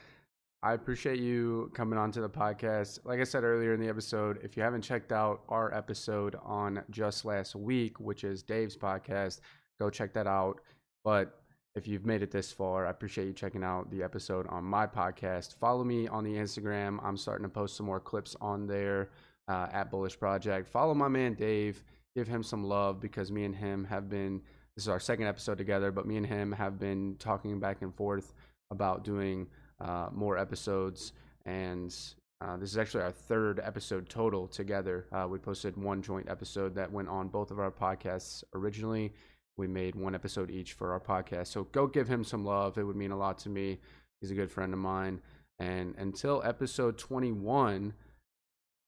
I 0.65 0.75
appreciate 0.75 1.19
you 1.19 1.73
coming 1.75 1.99
on 1.99 2.13
to 2.13 2.21
the 2.21 2.31
podcast. 2.31 3.01
Like 3.03 3.19
I 3.19 3.25
said 3.25 3.43
earlier 3.43 3.75
in 3.75 3.81
the 3.81 3.89
episode, 3.89 4.39
if 4.45 4.57
you 4.57 4.63
haven't 4.63 4.83
checked 4.83 5.11
out 5.11 5.41
our 5.49 5.75
episode 5.75 6.37
on 6.41 6.85
just 6.89 7.25
last 7.25 7.57
week, 7.57 7.99
which 7.99 8.23
is 8.23 8.45
Dave's 8.45 8.77
podcast, 8.77 9.41
go 9.81 9.91
check 9.91 10.13
that 10.13 10.29
out. 10.29 10.61
But 11.03 11.41
if 11.75 11.89
you've 11.89 12.07
made 12.07 12.23
it 12.23 12.31
this 12.31 12.53
far, 12.53 12.87
I 12.87 12.91
appreciate 12.91 13.27
you 13.27 13.33
checking 13.33 13.65
out 13.65 13.91
the 13.91 14.05
episode 14.05 14.47
on 14.51 14.63
my 14.63 14.87
podcast. 14.87 15.59
Follow 15.59 15.83
me 15.83 16.07
on 16.07 16.23
the 16.23 16.35
Instagram. 16.35 17.01
I'm 17.03 17.17
starting 17.17 17.43
to 17.43 17.49
post 17.49 17.77
some 17.77 17.87
more 17.87 17.99
clips 17.99 18.37
on 18.41 18.69
there 18.69 19.11
uh, 19.53 19.69
at 19.73 19.91
Bullish 19.91 20.19
Project. 20.19 20.69
Follow 20.69 20.95
my 20.95 21.09
man 21.09 21.35
Dave. 21.35 21.83
Give 22.17 22.27
him 22.29 22.43
some 22.43 22.65
love 22.65 23.01
because 23.01 23.31
me 23.31 23.45
and 23.45 23.55
him 23.55 23.85
have 23.85 24.09
been. 24.09 24.41
This 24.77 24.85
is 24.85 24.89
our 24.89 25.01
second 25.01 25.27
episode 25.27 25.59
together, 25.59 25.93
but 25.93 26.07
me 26.07 26.17
and 26.17 26.27
him 26.27 26.53
have 26.53 26.79
been 26.79 27.17
talking 27.19 27.61
back 27.61 27.83
and 27.83 27.95
forth 27.95 28.33
about 28.71 29.05
doing 29.05 29.47
uh, 29.81 30.09
more 30.13 30.39
episodes. 30.39 31.13
And 31.45 31.95
uh, 32.41 32.57
this 32.57 32.71
is 32.71 32.79
actually 32.79 33.03
our 33.03 33.13
third 33.13 33.61
episode 33.63 34.09
total 34.09 34.47
together. 34.47 35.07
Uh, 35.13 35.27
we 35.29 35.39
posted 35.39 35.77
one 35.77 36.01
joint 36.01 36.29
episode 36.31 36.75
that 36.77 36.91
went 36.91 37.09
on 37.09 37.29
both 37.29 37.51
of 37.51 37.59
our 37.59 37.71
podcasts 37.71 38.43
originally. 38.55 39.13
We 39.59 39.67
made 39.67 39.95
one 39.95 40.15
episode 40.15 40.51
each 40.51 40.73
for 40.73 40.93
our 40.93 41.01
podcast. 41.01 41.49
So 41.49 41.65
go 41.65 41.87
give 41.87 42.09
him 42.09 42.25
some 42.25 42.45
love. 42.45 42.79
It 42.79 42.85
would 42.85 42.97
mean 42.97 43.11
a 43.11 43.19
lot 43.19 43.39
to 43.41 43.51
me 43.51 43.79
He's 44.23 44.31
a 44.31 44.35
good 44.35 44.53
friend 44.53 44.73
of 44.73 44.79
mine. 44.79 45.21
And 45.59 45.95
until 45.99 46.43
episode 46.45 46.97
21 46.97 47.93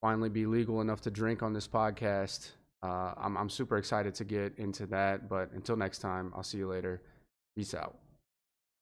finally 0.04 0.28
be 0.28 0.44
legal 0.44 0.82
enough 0.82 1.00
to 1.00 1.10
drink 1.10 1.42
on 1.42 1.54
this 1.54 1.66
podcast, 1.66 2.50
uh, 2.82 3.14
I'm, 3.16 3.38
I'm 3.38 3.48
super 3.48 3.78
excited 3.78 4.14
to 4.16 4.24
get 4.24 4.52
into 4.58 4.84
that. 4.88 5.30
But 5.30 5.50
until 5.52 5.76
next 5.76 6.00
time, 6.00 6.30
I'll 6.36 6.42
see 6.42 6.58
you 6.58 6.68
later. 6.68 7.00
Peace 7.56 7.72
out. 7.72 8.03